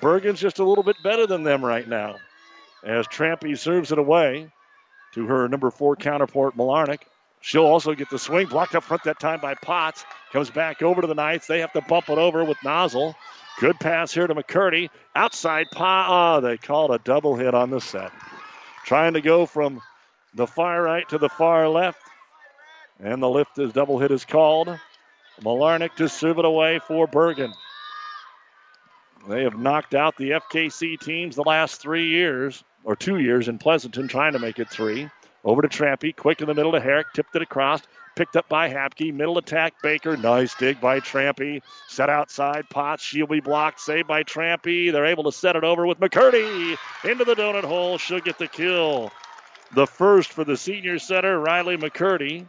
Bergan's 0.00 0.40
just 0.40 0.58
a 0.58 0.64
little 0.64 0.84
bit 0.84 0.96
better 1.02 1.26
than 1.26 1.42
them 1.42 1.64
right 1.64 1.88
now 1.88 2.16
as 2.84 3.06
Trampy 3.06 3.58
serves 3.58 3.92
it 3.92 3.98
away 3.98 4.50
to 5.14 5.26
her 5.26 5.48
number 5.48 5.70
four 5.70 5.96
counterpart, 5.96 6.56
Malarnick. 6.56 7.00
She'll 7.40 7.64
also 7.64 7.94
get 7.94 8.10
the 8.10 8.18
swing 8.18 8.46
blocked 8.46 8.74
up 8.74 8.84
front 8.84 9.04
that 9.04 9.18
time 9.18 9.40
by 9.40 9.54
Potts. 9.54 10.04
Comes 10.32 10.50
back 10.50 10.82
over 10.82 11.00
to 11.00 11.06
the 11.06 11.14
Knights. 11.14 11.46
They 11.46 11.60
have 11.60 11.72
to 11.72 11.80
bump 11.80 12.10
it 12.10 12.18
over 12.18 12.44
with 12.44 12.58
Nozzle. 12.62 13.16
Good 13.58 13.80
pass 13.80 14.12
here 14.12 14.26
to 14.26 14.34
McCurdy. 14.34 14.90
Outside 15.14 15.66
Pa. 15.72 16.36
Oh, 16.36 16.40
they 16.40 16.58
called 16.58 16.90
a 16.90 16.98
double 16.98 17.36
hit 17.36 17.54
on 17.54 17.70
the 17.70 17.80
set. 17.80 18.12
Trying 18.84 19.14
to 19.14 19.20
go 19.20 19.46
from 19.46 19.80
the 20.34 20.46
far 20.46 20.82
right 20.82 21.08
to 21.08 21.18
the 21.18 21.28
far 21.28 21.68
left. 21.68 22.00
And 22.98 23.22
the 23.22 23.28
lift 23.28 23.58
is 23.58 23.72
double 23.72 23.98
hit 23.98 24.10
is 24.10 24.24
called. 24.24 24.78
Malarnick 25.42 25.94
to 25.96 26.08
serve 26.08 26.38
it 26.38 26.44
away 26.44 26.78
for 26.78 27.08
Bergan. 27.08 27.52
They 29.28 29.44
have 29.44 29.58
knocked 29.58 29.94
out 29.94 30.16
the 30.16 30.30
FKC 30.30 31.00
teams 31.00 31.36
the 31.36 31.42
last 31.42 31.80
three 31.80 32.08
years 32.08 32.62
or 32.84 32.96
two 32.96 33.18
years 33.18 33.48
in 33.48 33.58
Pleasanton, 33.58 34.08
trying 34.08 34.32
to 34.32 34.38
make 34.38 34.58
it 34.58 34.70
three. 34.70 35.08
Over 35.44 35.62
to 35.62 35.68
Trampy, 35.68 36.14
quick 36.14 36.40
in 36.40 36.48
the 36.48 36.54
middle 36.54 36.72
to 36.72 36.80
Herrick, 36.80 37.06
tipped 37.14 37.34
it 37.34 37.40
across, 37.40 37.80
picked 38.14 38.36
up 38.36 38.48
by 38.48 38.68
Hapke, 38.68 39.14
middle 39.14 39.38
attack 39.38 39.72
Baker, 39.82 40.16
nice 40.16 40.54
dig 40.54 40.80
by 40.80 41.00
Trampy, 41.00 41.62
set 41.88 42.10
outside 42.10 42.68
Potts, 42.68 43.02
she'll 43.02 43.26
be 43.26 43.40
blocked, 43.40 43.80
saved 43.80 44.06
by 44.06 44.22
Trampy. 44.22 44.92
They're 44.92 45.06
able 45.06 45.24
to 45.24 45.32
set 45.32 45.56
it 45.56 45.64
over 45.64 45.86
with 45.86 45.98
McCurdy 45.98 46.76
into 47.04 47.24
the 47.24 47.34
donut 47.34 47.64
hole. 47.64 47.96
She'll 47.96 48.20
get 48.20 48.38
the 48.38 48.48
kill. 48.48 49.10
The 49.74 49.86
first 49.86 50.32
for 50.32 50.44
the 50.44 50.56
senior 50.56 50.98
setter, 50.98 51.38
Riley 51.38 51.76
McCurdy. 51.76 52.46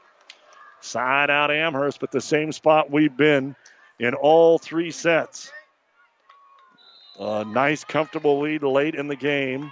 Side 0.82 1.30
out 1.30 1.52
Amherst, 1.52 1.99
but 1.99 2.12
the 2.12 2.22
same 2.22 2.52
spot 2.52 2.90
we've 2.90 3.16
been 3.16 3.56
in 3.99 4.16
all 4.16 4.58
three 4.58 4.90
sets. 4.90 5.52
A 7.20 7.45
nice, 7.45 7.84
comfortable 7.84 8.40
lead 8.40 8.64
late 8.64 8.95
in 8.95 9.08
the 9.08 9.16
game. 9.16 9.72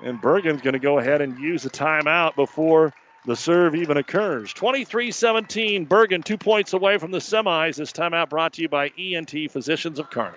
And 0.00 0.20
Bergan's 0.20 0.62
going 0.62 0.74
to 0.74 0.78
go 0.78 0.98
ahead 0.98 1.20
and 1.20 1.38
use 1.38 1.64
a 1.64 1.70
timeout 1.70 2.36
before 2.36 2.92
the 3.26 3.36
serve 3.36 3.74
even 3.74 3.96
occurs. 3.96 4.52
23 4.52 5.10
17, 5.10 5.86
Bergan, 5.86 6.24
two 6.24 6.38
points 6.38 6.72
away 6.72 6.98
from 6.98 7.10
the 7.10 7.18
semis. 7.18 7.76
This 7.76 7.92
timeout 7.92 8.30
brought 8.30 8.54
to 8.54 8.62
you 8.62 8.68
by 8.68 8.92
ENT 8.98 9.50
Physicians 9.50 9.98
of 9.98 10.10
Kearney. 10.10 10.36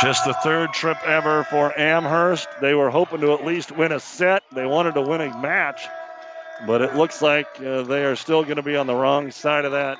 Just 0.00 0.24
the 0.24 0.34
third 0.34 0.72
trip 0.72 0.98
ever 1.06 1.44
for 1.44 1.78
Amherst. 1.78 2.48
They 2.60 2.74
were 2.74 2.90
hoping 2.90 3.20
to 3.20 3.32
at 3.32 3.44
least 3.44 3.72
win 3.72 3.92
a 3.92 4.00
set. 4.00 4.42
They 4.52 4.66
wanted 4.66 4.94
to 4.94 5.02
win 5.02 5.20
a 5.20 5.38
match. 5.38 5.86
But 6.66 6.82
it 6.82 6.94
looks 6.94 7.20
like 7.22 7.46
uh, 7.60 7.82
they 7.82 8.04
are 8.04 8.16
still 8.16 8.44
going 8.44 8.56
to 8.56 8.62
be 8.62 8.76
on 8.76 8.86
the 8.86 8.94
wrong 8.94 9.30
side 9.30 9.64
of 9.64 9.72
that 9.72 9.98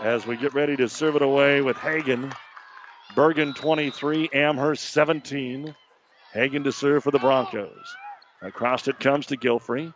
as 0.00 0.26
we 0.26 0.36
get 0.36 0.54
ready 0.54 0.76
to 0.76 0.88
serve 0.88 1.16
it 1.16 1.22
away 1.22 1.60
with 1.60 1.76
Hagen. 1.76 2.32
Bergan 3.14 3.54
23, 3.54 4.30
Amherst 4.32 4.84
17. 4.90 5.74
Hagen 6.32 6.64
to 6.64 6.72
serve 6.72 7.04
for 7.04 7.10
the 7.10 7.18
Broncos. 7.18 7.96
Across 8.40 8.88
it 8.88 8.98
comes 8.98 9.26
to 9.26 9.36
Gilfrey. 9.36 9.92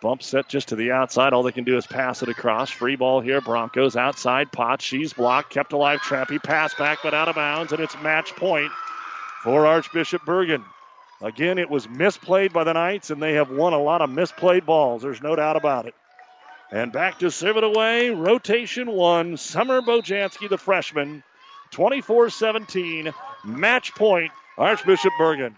Bump 0.00 0.22
set 0.22 0.48
just 0.48 0.68
to 0.68 0.76
the 0.76 0.92
outside. 0.92 1.32
All 1.32 1.42
they 1.42 1.52
can 1.52 1.64
do 1.64 1.76
is 1.76 1.86
pass 1.86 2.22
it 2.22 2.28
across. 2.28 2.70
Free 2.70 2.96
ball 2.96 3.20
here. 3.20 3.40
Broncos 3.40 3.96
outside. 3.96 4.52
Pot. 4.52 4.80
She's 4.82 5.12
blocked. 5.12 5.50
Kept 5.50 5.72
alive. 5.72 6.00
Trampy 6.00 6.42
pass 6.42 6.74
back, 6.74 6.98
but 7.02 7.14
out 7.14 7.28
of 7.28 7.34
bounds, 7.34 7.72
and 7.72 7.80
it's 7.82 7.98
match 8.02 8.34
point 8.36 8.70
for 9.42 9.66
Archbishop 9.66 10.22
Bergan. 10.22 10.64
Again, 11.20 11.58
it 11.58 11.70
was 11.70 11.86
misplayed 11.86 12.52
by 12.52 12.64
the 12.64 12.72
Knights, 12.72 13.10
and 13.10 13.22
they 13.22 13.34
have 13.34 13.50
won 13.50 13.72
a 13.72 13.80
lot 13.80 14.02
of 14.02 14.10
misplayed 14.10 14.66
balls. 14.66 15.02
There's 15.02 15.22
no 15.22 15.36
doubt 15.36 15.56
about 15.56 15.86
it. 15.86 15.94
And 16.70 16.92
back 16.92 17.18
to 17.20 17.30
serve 17.30 17.56
it 17.56 17.64
away. 17.64 18.10
Rotation 18.10 18.90
one. 18.90 19.36
Summer 19.36 19.80
Bojanski, 19.80 20.48
the 20.48 20.58
freshman. 20.58 21.22
24 21.70 22.30
17. 22.30 23.12
Match 23.44 23.94
point. 23.94 24.32
Archbishop 24.58 25.12
Bergan. 25.18 25.54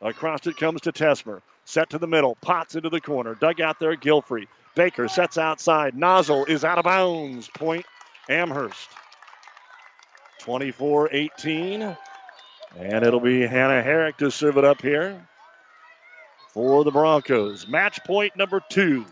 Across 0.00 0.46
it 0.46 0.56
comes 0.56 0.82
to 0.82 0.92
Tesmer. 0.92 1.40
Set 1.66 1.90
to 1.90 1.98
the 1.98 2.06
middle. 2.06 2.36
Potts 2.36 2.76
into 2.76 2.88
the 2.88 3.00
corner. 3.00 3.34
Dug 3.34 3.60
out 3.60 3.80
there, 3.80 3.96
Gilfrey. 3.96 4.46
Baker 4.76 5.08
sets 5.08 5.36
outside. 5.36 5.96
Nozzle 5.96 6.44
is 6.46 6.64
out 6.64 6.78
of 6.78 6.84
bounds. 6.84 7.48
Point 7.48 7.84
Amherst. 8.28 8.88
24 10.40 11.10
18. 11.12 11.96
And 12.78 13.04
it'll 13.04 13.20
be 13.20 13.40
Hannah 13.40 13.82
Herrick 13.82 14.16
to 14.18 14.30
serve 14.30 14.58
it 14.58 14.64
up 14.64 14.80
here 14.80 15.20
for 16.52 16.84
the 16.84 16.92
Broncos. 16.92 17.66
Match 17.66 17.98
point 18.04 18.36
number 18.36 18.62
two 18.68 19.04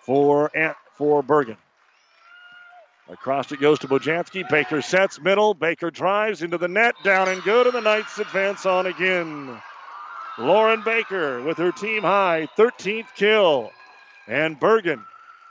for, 0.00 0.50
for 0.94 1.22
Bergan. 1.22 1.56
Across 3.08 3.52
it 3.52 3.60
goes 3.60 3.78
to 3.80 3.88
Bojanski. 3.88 4.48
Baker 4.48 4.82
sets 4.82 5.20
middle. 5.20 5.54
Baker 5.54 5.92
drives 5.92 6.42
into 6.42 6.58
the 6.58 6.68
net. 6.68 6.94
Down 7.04 7.28
and 7.28 7.42
good. 7.42 7.66
And 7.66 7.74
the 7.74 7.80
Knights 7.80 8.18
advance 8.18 8.66
on 8.66 8.86
again. 8.86 9.60
Lauren 10.38 10.82
Baker 10.82 11.42
with 11.42 11.58
her 11.58 11.72
team 11.72 12.02
high 12.02 12.48
13th 12.56 13.14
kill. 13.16 13.70
And 14.28 14.58
Bergan 14.60 15.04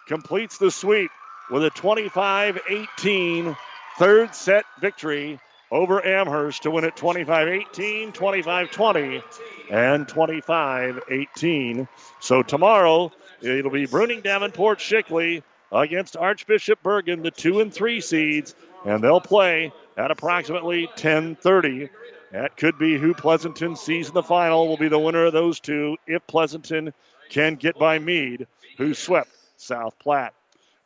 completes 0.07 0.57
the 0.57 0.72
sweep 0.72 1.11
with 1.51 1.64
a 1.64 1.69
25 1.72 2.59
18 2.69 3.57
third 3.97 4.35
set 4.35 4.65
victory 4.80 5.39
over 5.72 6.05
Amherst 6.05 6.64
to 6.64 6.72
win 6.72 6.85
it 6.85 6.95
25 6.95 7.47
18, 7.47 8.11
25 8.14 8.72
20, 8.72 9.23
and 9.69 10.07
25 10.07 10.99
18. 11.09 11.88
So 12.19 12.41
tomorrow 12.43 13.11
it'll 13.41 13.72
be 13.72 13.88
Bruning 13.88 14.23
Davenport 14.23 14.80
Shickley 14.80 15.43
against 15.72 16.15
Archbishop 16.15 16.81
Bergan, 16.81 17.23
the 17.23 17.31
two 17.31 17.59
and 17.59 17.73
three 17.73 17.99
seeds, 17.99 18.55
and 18.85 19.03
they'll 19.03 19.19
play 19.19 19.73
at 19.97 20.11
approximately 20.11 20.88
10:30. 20.95 21.89
That 22.32 22.58
could 22.58 22.78
be 22.78 22.98
who 22.98 23.14
Pleasanton 23.14 23.76
sees 23.76 24.10
in 24.10 24.14
the 24.14 24.24
final. 24.24 24.68
Will 24.68 24.78
be 24.78 24.90
the 24.90 24.99
winner 24.99 25.26
of 25.26 25.34
those 25.34 25.60
two 25.60 25.98
if 26.06 26.26
Pleasanton 26.28 26.94
can 27.30 27.56
get 27.56 27.80
by 27.80 27.99
Mead, 27.99 28.48
who 28.78 28.94
swept 28.94 29.30
South 29.56 29.98
Platte. 29.99 30.34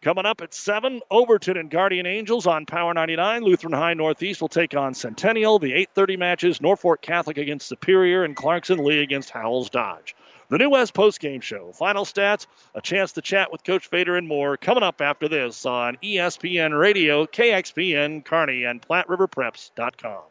Coming 0.01 0.25
up 0.25 0.41
at 0.41 0.53
7, 0.53 1.01
Overton 1.11 1.57
and 1.57 1.69
Guardian 1.69 2.07
Angels 2.07 2.47
on 2.47 2.65
Power 2.65 2.91
99. 2.91 3.43
Lutheran 3.43 3.73
High 3.73 3.93
Northeast 3.93 4.41
will 4.41 4.49
take 4.49 4.75
on 4.75 4.95
Centennial. 4.95 5.59
The 5.59 5.73
8.30 5.73 6.17
matches, 6.17 6.61
Norfolk 6.61 7.01
Catholic 7.01 7.37
against 7.37 7.67
Superior 7.67 8.23
and 8.23 8.35
Clarkson 8.35 8.83
Leigh 8.83 9.03
against 9.03 9.29
Howells 9.29 9.69
Dodge. 9.69 10.15
The 10.49 10.57
New 10.57 10.71
West 10.71 10.95
postgame 10.95 11.41
show. 11.41 11.71
Final 11.71 12.03
stats, 12.03 12.47
a 12.73 12.81
chance 12.81 13.11
to 13.13 13.21
chat 13.21 13.51
with 13.51 13.63
Coach 13.63 13.87
Fader 13.87 14.17
and 14.17 14.27
more 14.27 14.57
coming 14.57 14.83
up 14.83 15.01
after 15.01 15.27
this 15.27 15.67
on 15.67 15.97
ESPN 16.03 16.77
Radio, 16.77 17.27
KXPN, 17.27 18.25
Kearney, 18.25 18.63
and 18.63 18.81
PlatteRiverPreps.com. 18.81 20.30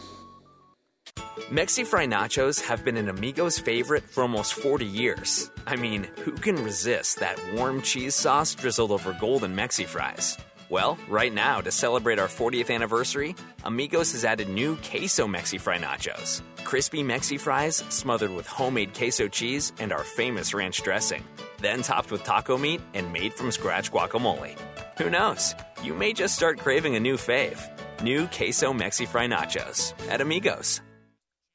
Mexi 1.49 1.87
Fry 1.87 2.05
nachos 2.05 2.61
have 2.61 2.83
been 2.83 2.97
an 2.97 3.07
Amigos 3.07 3.57
favorite 3.57 4.03
for 4.03 4.21
almost 4.21 4.53
40 4.53 4.85
years. 4.85 5.49
I 5.65 5.77
mean, 5.77 6.03
who 6.25 6.33
can 6.33 6.61
resist 6.61 7.19
that 7.19 7.39
warm 7.53 7.81
cheese 7.81 8.15
sauce 8.15 8.53
drizzled 8.53 8.91
over 8.91 9.13
golden 9.13 9.55
Mexi 9.55 9.85
Fries? 9.85 10.37
Well, 10.69 10.97
right 11.07 11.33
now, 11.33 11.61
to 11.61 11.71
celebrate 11.71 12.19
our 12.19 12.27
40th 12.27 12.73
anniversary, 12.73 13.35
Amigos 13.63 14.11
has 14.11 14.25
added 14.25 14.49
new 14.49 14.75
Queso 14.77 15.25
Mexi 15.25 15.59
Fry 15.59 15.77
nachos. 15.77 16.41
Crispy 16.65 17.01
Mexi 17.01 17.39
Fries 17.39 17.77
smothered 17.87 18.31
with 18.31 18.47
homemade 18.47 18.93
queso 18.93 19.29
cheese 19.29 19.71
and 19.79 19.93
our 19.93 20.03
famous 20.03 20.53
ranch 20.53 20.83
dressing. 20.83 21.23
Then 21.59 21.81
topped 21.81 22.11
with 22.11 22.23
taco 22.25 22.57
meat 22.57 22.81
and 22.93 23.11
made 23.13 23.33
from 23.33 23.51
scratch 23.51 23.89
guacamole. 23.89 24.57
Who 24.97 25.09
knows? 25.09 25.55
You 25.81 25.93
may 25.93 26.11
just 26.11 26.35
start 26.35 26.59
craving 26.59 26.95
a 26.95 26.99
new 26.99 27.15
fave. 27.15 27.61
New 28.01 28.27
Queso 28.27 28.73
Mexi 28.73 29.07
Fry 29.07 29.27
nachos 29.27 29.93
at 30.09 30.19
Amigos. 30.21 30.81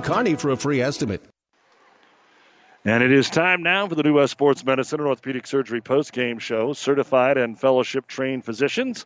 Kearney 0.00 0.34
for 0.34 0.50
a 0.50 0.56
free 0.56 0.80
estimate. 0.80 1.24
And 2.84 3.02
it 3.02 3.12
is 3.12 3.28
time 3.28 3.62
now 3.62 3.86
for 3.88 3.94
the 3.94 4.02
New 4.02 4.14
West 4.14 4.32
Sports 4.32 4.64
Medicine 4.64 5.00
and 5.00 5.08
Orthopedic 5.08 5.46
Surgery 5.46 5.80
post-game 5.80 6.38
show. 6.38 6.72
Certified 6.72 7.36
and 7.36 7.58
fellowship 7.58 8.06
trained 8.06 8.44
physicians 8.44 9.04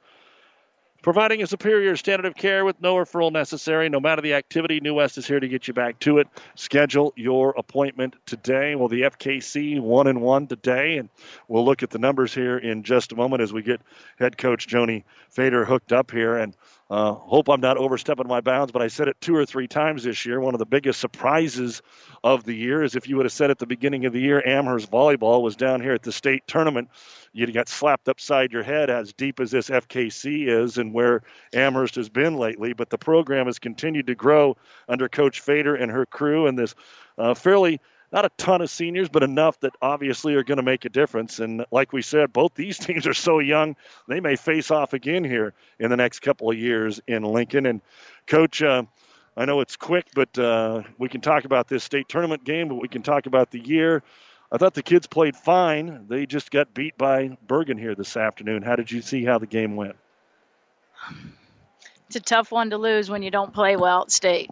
providing 1.02 1.42
a 1.42 1.46
superior 1.46 1.96
standard 1.96 2.26
of 2.26 2.34
care 2.34 2.64
with 2.64 2.80
no 2.80 2.94
referral 2.94 3.32
necessary. 3.32 3.88
No 3.88 4.00
matter 4.00 4.22
the 4.22 4.34
activity, 4.34 4.80
New 4.80 4.94
West 4.94 5.18
is 5.18 5.26
here 5.26 5.40
to 5.40 5.48
get 5.48 5.66
you 5.68 5.74
back 5.74 5.98
to 6.00 6.18
it. 6.18 6.28
Schedule 6.54 7.12
your 7.16 7.50
appointment 7.58 8.14
today. 8.24 8.74
Well, 8.76 8.88
the 8.88 9.02
FKC 9.02 9.80
one 9.80 10.06
and 10.06 10.22
one 10.22 10.46
today, 10.46 10.96
and 10.98 11.08
we'll 11.48 11.64
look 11.64 11.82
at 11.82 11.90
the 11.90 11.98
numbers 11.98 12.32
here 12.32 12.56
in 12.56 12.84
just 12.84 13.12
a 13.12 13.16
moment 13.16 13.42
as 13.42 13.52
we 13.52 13.62
get 13.62 13.80
head 14.18 14.38
coach 14.38 14.68
Joni 14.68 15.02
Fader 15.30 15.64
hooked 15.64 15.92
up 15.92 16.10
here. 16.10 16.36
And 16.36 16.56
uh, 16.92 17.14
hope 17.14 17.48
I'm 17.48 17.62
not 17.62 17.78
overstepping 17.78 18.28
my 18.28 18.42
bounds, 18.42 18.70
but 18.70 18.82
I 18.82 18.88
said 18.88 19.08
it 19.08 19.18
two 19.18 19.34
or 19.34 19.46
three 19.46 19.66
times 19.66 20.04
this 20.04 20.26
year. 20.26 20.40
One 20.40 20.54
of 20.54 20.58
the 20.58 20.66
biggest 20.66 21.00
surprises 21.00 21.80
of 22.22 22.44
the 22.44 22.54
year 22.54 22.82
is 22.82 22.94
if 22.94 23.08
you 23.08 23.16
would 23.16 23.24
have 23.24 23.32
said 23.32 23.50
at 23.50 23.58
the 23.58 23.64
beginning 23.64 24.04
of 24.04 24.12
the 24.12 24.20
year 24.20 24.42
Amherst 24.44 24.90
volleyball 24.90 25.40
was 25.40 25.56
down 25.56 25.80
here 25.80 25.94
at 25.94 26.02
the 26.02 26.12
state 26.12 26.46
tournament, 26.46 26.90
you'd 27.32 27.54
got 27.54 27.70
slapped 27.70 28.10
upside 28.10 28.52
your 28.52 28.62
head 28.62 28.90
as 28.90 29.14
deep 29.14 29.40
as 29.40 29.50
this 29.50 29.70
FKC 29.70 30.48
is 30.48 30.76
and 30.76 30.92
where 30.92 31.22
Amherst 31.54 31.94
has 31.94 32.10
been 32.10 32.36
lately. 32.36 32.74
But 32.74 32.90
the 32.90 32.98
program 32.98 33.46
has 33.46 33.58
continued 33.58 34.08
to 34.08 34.14
grow 34.14 34.58
under 34.86 35.08
Coach 35.08 35.40
Fader 35.40 35.74
and 35.74 35.90
her 35.90 36.04
crew, 36.04 36.46
and 36.46 36.58
this 36.58 36.74
uh, 37.16 37.32
fairly 37.32 37.80
not 38.12 38.26
a 38.26 38.30
ton 38.36 38.60
of 38.60 38.70
seniors, 38.70 39.08
but 39.08 39.22
enough 39.22 39.58
that 39.60 39.74
obviously 39.80 40.34
are 40.34 40.44
going 40.44 40.58
to 40.58 40.62
make 40.62 40.84
a 40.84 40.90
difference. 40.90 41.38
And 41.38 41.64
like 41.70 41.92
we 41.92 42.02
said, 42.02 42.32
both 42.32 42.54
these 42.54 42.78
teams 42.86 43.06
are 43.06 43.14
so 43.14 43.38
young, 43.38 43.76
they 44.06 44.20
may 44.20 44.36
face 44.36 44.70
off 44.70 44.92
again 44.92 45.24
here 45.24 45.54
in 45.78 45.90
the 45.90 45.96
next 45.96 46.20
couple 46.20 46.50
of 46.50 46.58
years 46.58 47.00
in 47.06 47.22
Lincoln. 47.22 47.66
And, 47.66 47.80
Coach, 48.26 48.62
uh, 48.62 48.82
I 49.36 49.46
know 49.46 49.60
it's 49.60 49.76
quick, 49.76 50.06
but 50.14 50.38
uh, 50.38 50.82
we 50.98 51.08
can 51.08 51.22
talk 51.22 51.44
about 51.44 51.68
this 51.68 51.82
state 51.82 52.08
tournament 52.08 52.44
game, 52.44 52.68
but 52.68 52.74
we 52.74 52.88
can 52.88 53.02
talk 53.02 53.26
about 53.26 53.50
the 53.50 53.60
year. 53.60 54.02
I 54.50 54.58
thought 54.58 54.74
the 54.74 54.82
kids 54.82 55.06
played 55.06 55.34
fine. 55.34 56.04
They 56.08 56.26
just 56.26 56.50
got 56.50 56.74
beat 56.74 56.98
by 56.98 57.38
Bergan 57.46 57.78
here 57.78 57.94
this 57.94 58.18
afternoon. 58.18 58.60
How 58.62 58.76
did 58.76 58.92
you 58.92 59.00
see 59.00 59.24
how 59.24 59.38
the 59.38 59.46
game 59.46 59.76
went? 59.76 59.96
It's 62.08 62.16
a 62.16 62.20
tough 62.20 62.52
one 62.52 62.68
to 62.70 62.76
lose 62.76 63.08
when 63.08 63.22
you 63.22 63.30
don't 63.30 63.54
play 63.54 63.76
well 63.76 64.02
at 64.02 64.10
state. 64.10 64.50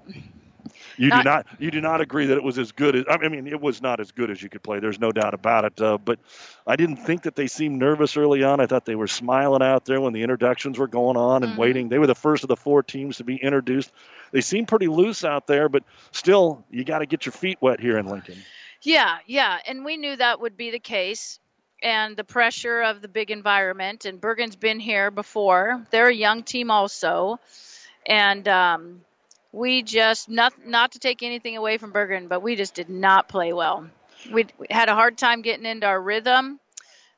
You 1.01 1.11
do 1.11 1.23
not 1.23 1.47
you 1.59 1.71
do 1.71 1.81
not 1.81 2.03
agree 2.03 2.27
that 2.27 2.37
it 2.37 2.43
was 2.43 2.59
as 2.59 2.73
good 2.73 2.95
as 2.95 3.05
I 3.09 3.27
mean 3.29 3.47
it 3.47 3.59
was 3.59 3.81
not 3.81 4.01
as 4.01 4.13
good 4.13 4.31
as 4.31 4.43
you 4.43 4.51
could 4.51 4.63
play. 4.63 4.81
There's 4.81 5.01
no 5.01 5.13
doubt 5.13 5.33
about 5.33 5.65
it. 5.65 5.81
Uh, 5.81 5.97
but 5.97 6.19
I 6.67 6.77
didn't 6.77 6.97
think 6.97 7.23
that 7.23 7.35
they 7.35 7.47
seemed 7.47 7.79
nervous 7.79 8.19
early 8.19 8.43
on. 8.45 8.61
I 8.61 8.67
thought 8.67 8.85
they 8.85 8.97
were 8.97 9.07
smiling 9.07 9.63
out 9.63 9.87
there 9.87 9.99
when 9.99 10.13
the 10.13 10.23
introductions 10.23 10.79
were 10.79 10.89
going 10.89 11.17
on 11.17 11.43
and 11.43 11.53
mm-hmm. 11.53 11.61
waiting. 11.61 11.89
They 11.89 11.99
were 11.99 12.07
the 12.07 12.15
first 12.15 12.45
of 12.45 12.49
the 12.49 12.57
four 12.57 12.83
teams 12.83 13.17
to 13.17 13.25
be 13.25 13.37
introduced. 13.37 13.93
They 14.31 14.43
seem 14.43 14.67
pretty 14.67 14.89
loose 14.89 15.25
out 15.25 15.47
there, 15.47 15.71
but 15.71 15.85
still 16.13 16.65
you 16.71 16.85
got 16.85 16.99
to 16.99 17.07
get 17.07 17.25
your 17.25 17.33
feet 17.33 17.57
wet 17.63 17.81
here 17.81 17.97
in 17.97 18.05
Lincoln. 18.07 18.37
Yeah, 18.83 19.19
yeah, 19.27 19.59
and 19.67 19.85
we 19.87 19.97
knew 19.97 20.17
that 20.17 20.41
would 20.41 20.57
be 20.57 20.71
the 20.71 20.79
case. 20.79 21.39
And 21.83 22.15
the 22.15 22.25
pressure 22.25 22.83
of 22.83 23.01
the 23.01 23.09
big 23.09 23.31
environment, 23.31 24.05
and 24.05 24.21
Bergan's 24.21 24.55
been 24.55 24.81
here 24.81 25.11
before. 25.11 25.87
They're 25.91 26.09
a 26.09 26.15
young 26.15 26.43
team 26.43 26.71
also, 26.71 27.41
and 28.07 28.47
um, 28.49 29.01
we 29.53 29.83
just 29.83 30.29
not 30.29 30.53
not 30.67 30.93
to 30.93 30.99
take 30.99 31.23
anything 31.23 31.57
away 31.57 31.79
from 31.79 31.93
Bergan, 31.93 32.29
but 32.29 32.43
we 32.43 32.57
just 32.57 32.75
did 32.75 32.89
not 32.89 33.29
play 33.29 33.53
well. 33.53 33.89
We, 34.33 34.47
we 34.59 34.67
had 34.71 34.89
a 34.89 34.95
hard 34.95 35.17
time 35.17 35.43
getting 35.43 35.65
into 35.65 35.87
our 35.87 36.01
rhythm. 36.01 36.61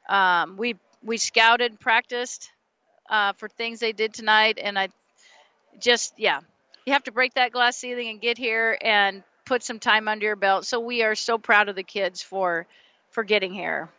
Um, 0.09 0.57
we 0.57 0.77
we 1.03 1.19
scouted, 1.19 1.73
and 1.73 1.81
practiced 1.81 2.51
uh, 3.11 3.33
for 3.35 3.49
things 3.49 3.81
they 3.81 3.93
did 3.93 4.15
tonight, 4.15 4.59
and 4.63 4.79
I 4.79 4.89
just 5.81 6.15
yeah, 6.17 6.41
you 6.87 6.93
have 6.93 7.05
to 7.05 7.13
break 7.13 7.35
that 7.35 7.53
glass 7.53 7.77
ceiling 7.77 8.09
and 8.09 8.21
get 8.21 8.39
here 8.39 8.79
and 8.81 9.23
put 9.45 9.63
some 9.63 9.79
time 9.79 10.09
under 10.09 10.25
your 10.25 10.37
belt. 10.37 10.65
So 10.65 10.81
we 10.81 11.03
are 11.03 11.15
so 11.15 11.39
proud 11.39 11.69
of 11.69 11.77
the 11.77 11.83
kids 11.83 12.23
for 12.23 12.67
for 13.11 13.25
getting 13.25 13.53
here. 13.53 13.91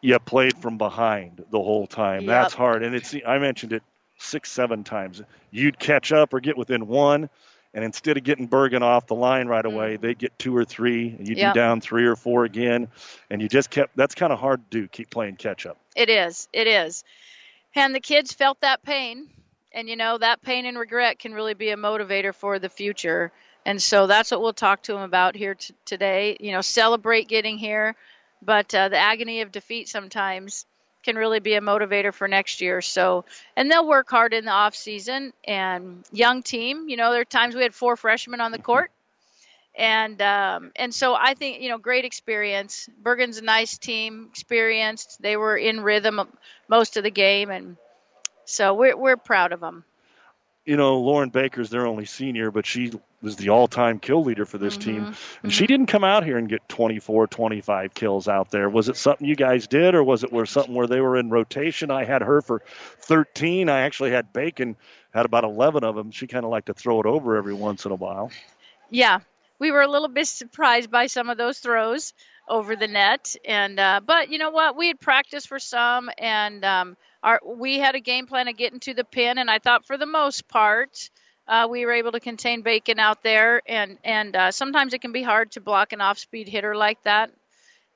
You 0.00 0.18
played 0.20 0.56
from 0.56 0.78
behind 0.78 1.44
the 1.50 1.60
whole 1.60 1.86
time. 1.86 2.22
Yep. 2.22 2.28
That's 2.28 2.54
hard, 2.54 2.82
and 2.82 2.94
it's 2.94 3.14
I 3.26 3.38
mentioned 3.38 3.72
it 3.74 3.82
six, 4.18 4.50
seven 4.50 4.84
times. 4.84 5.22
You'd 5.50 5.78
catch 5.78 6.12
up 6.12 6.32
or 6.32 6.40
get 6.40 6.56
within 6.56 6.86
one 6.86 7.28
and 7.74 7.84
instead 7.84 8.16
of 8.16 8.24
getting 8.24 8.48
Bergan 8.48 8.82
off 8.82 9.06
the 9.06 9.14
line 9.14 9.46
right 9.46 9.64
away, 9.64 9.96
mm. 9.96 10.00
they 10.00 10.14
get 10.14 10.38
two 10.38 10.56
or 10.56 10.64
three, 10.64 11.08
and 11.10 11.28
you'd 11.28 11.38
yep. 11.38 11.54
be 11.54 11.60
down 11.60 11.80
three 11.80 12.06
or 12.06 12.16
four 12.16 12.44
again, 12.44 12.88
and 13.30 13.42
you 13.42 13.48
just 13.48 13.70
kept. 13.70 13.96
That's 13.96 14.14
kind 14.14 14.32
of 14.32 14.38
hard 14.38 14.70
to 14.70 14.80
do. 14.80 14.88
Keep 14.88 15.10
playing 15.10 15.36
catch 15.36 15.66
up. 15.66 15.78
It 15.94 16.08
is. 16.08 16.48
It 16.52 16.66
is. 16.66 17.04
And 17.74 17.94
the 17.94 18.00
kids 18.00 18.32
felt 18.32 18.60
that 18.62 18.82
pain, 18.82 19.28
and 19.72 19.88
you 19.88 19.96
know 19.96 20.18
that 20.18 20.42
pain 20.42 20.66
and 20.66 20.78
regret 20.78 21.18
can 21.18 21.34
really 21.34 21.54
be 21.54 21.70
a 21.70 21.76
motivator 21.76 22.34
for 22.34 22.58
the 22.58 22.68
future. 22.68 23.32
And 23.66 23.82
so 23.82 24.06
that's 24.06 24.30
what 24.30 24.40
we'll 24.40 24.54
talk 24.54 24.82
to 24.84 24.92
them 24.94 25.02
about 25.02 25.36
here 25.36 25.54
t- 25.54 25.74
today. 25.84 26.36
You 26.40 26.52
know, 26.52 26.62
celebrate 26.62 27.28
getting 27.28 27.58
here, 27.58 27.96
but 28.40 28.74
uh, 28.74 28.88
the 28.88 28.96
agony 28.96 29.42
of 29.42 29.52
defeat 29.52 29.88
sometimes 29.88 30.64
can 31.08 31.16
really 31.16 31.40
be 31.40 31.54
a 31.54 31.60
motivator 31.62 32.12
for 32.12 32.28
next 32.28 32.60
year. 32.60 32.82
So, 32.82 33.24
and 33.56 33.70
they'll 33.70 33.88
work 33.88 34.10
hard 34.10 34.34
in 34.34 34.44
the 34.44 34.50
off 34.50 34.76
season. 34.76 35.32
And 35.42 36.04
young 36.12 36.42
team, 36.42 36.90
you 36.90 36.98
know, 36.98 37.12
there 37.12 37.22
are 37.22 37.24
times 37.24 37.54
we 37.54 37.62
had 37.62 37.74
four 37.74 37.96
freshmen 37.96 38.42
on 38.42 38.52
the 38.52 38.58
court, 38.58 38.90
and 39.74 40.20
um, 40.20 40.70
and 40.76 40.92
so 40.94 41.14
I 41.14 41.32
think 41.32 41.62
you 41.62 41.70
know, 41.70 41.78
great 41.78 42.04
experience. 42.04 42.90
Bergan's 43.02 43.38
a 43.38 43.42
nice 43.42 43.78
team, 43.78 44.26
experienced. 44.30 45.22
They 45.22 45.38
were 45.38 45.56
in 45.56 45.80
rhythm 45.80 46.20
most 46.68 46.98
of 46.98 47.04
the 47.04 47.10
game, 47.10 47.50
and 47.50 47.78
so 48.44 48.74
we're 48.74 48.94
we're 48.94 49.16
proud 49.16 49.52
of 49.52 49.60
them 49.60 49.84
you 50.66 50.76
know, 50.76 50.98
Lauren 50.98 51.30
Baker's 51.30 51.70
their 51.70 51.86
only 51.86 52.04
senior, 52.04 52.50
but 52.50 52.66
she 52.66 52.92
was 53.20 53.36
the 53.36 53.48
all-time 53.48 53.98
kill 53.98 54.22
leader 54.22 54.46
for 54.46 54.58
this 54.58 54.76
mm-hmm. 54.76 54.90
team, 54.90 55.04
and 55.06 55.14
mm-hmm. 55.14 55.48
she 55.48 55.66
didn't 55.66 55.86
come 55.86 56.04
out 56.04 56.24
here 56.24 56.38
and 56.38 56.48
get 56.48 56.68
24, 56.68 57.26
25 57.26 57.94
kills 57.94 58.28
out 58.28 58.50
there. 58.50 58.68
Was 58.68 58.88
it 58.88 58.96
something 58.96 59.26
you 59.26 59.36
guys 59.36 59.66
did, 59.66 59.94
or 59.94 60.04
was 60.04 60.24
it 60.24 60.32
where 60.32 60.46
something 60.46 60.74
where 60.74 60.86
they 60.86 61.00
were 61.00 61.16
in 61.16 61.30
rotation? 61.30 61.90
I 61.90 62.04
had 62.04 62.22
her 62.22 62.40
for 62.42 62.62
13. 63.00 63.68
I 63.68 63.80
actually 63.80 64.10
had 64.10 64.32
Bacon 64.32 64.76
had 65.12 65.26
about 65.26 65.44
11 65.44 65.84
of 65.84 65.96
them. 65.96 66.10
She 66.10 66.26
kind 66.26 66.44
of 66.44 66.50
liked 66.50 66.66
to 66.66 66.74
throw 66.74 67.00
it 67.00 67.06
over 67.06 67.36
every 67.36 67.54
once 67.54 67.84
in 67.84 67.92
a 67.92 67.96
while. 67.96 68.30
Yeah, 68.90 69.20
we 69.58 69.70
were 69.70 69.82
a 69.82 69.88
little 69.88 70.08
bit 70.08 70.26
surprised 70.26 70.90
by 70.90 71.06
some 71.06 71.28
of 71.28 71.38
those 71.38 71.58
throws 71.58 72.12
over 72.48 72.76
the 72.76 72.88
net, 72.88 73.36
and 73.44 73.78
uh, 73.78 74.00
but 74.04 74.30
you 74.30 74.38
know 74.38 74.50
what? 74.50 74.76
We 74.76 74.88
had 74.88 75.00
practiced 75.00 75.48
for 75.48 75.58
some, 75.58 76.10
and 76.18 76.64
um, 76.64 76.96
our 77.22 77.40
we 77.44 77.78
had 77.78 77.94
a 77.94 78.00
game 78.00 78.26
plan 78.26 78.48
of 78.48 78.56
getting 78.56 78.80
to 78.80 78.94
the 78.94 79.04
pin, 79.04 79.38
and 79.38 79.50
I 79.50 79.58
thought 79.58 79.86
for 79.86 79.98
the 79.98 80.06
most 80.06 80.48
part. 80.48 81.10
Uh, 81.48 81.66
we 81.70 81.86
were 81.86 81.92
able 81.92 82.12
to 82.12 82.20
contain 82.20 82.60
Bacon 82.60 82.98
out 82.98 83.22
there, 83.22 83.62
and 83.66 83.96
and 84.04 84.36
uh, 84.36 84.50
sometimes 84.52 84.92
it 84.92 85.00
can 85.00 85.12
be 85.12 85.22
hard 85.22 85.52
to 85.52 85.60
block 85.62 85.94
an 85.94 86.00
off-speed 86.02 86.46
hitter 86.46 86.76
like 86.76 87.02
that. 87.04 87.30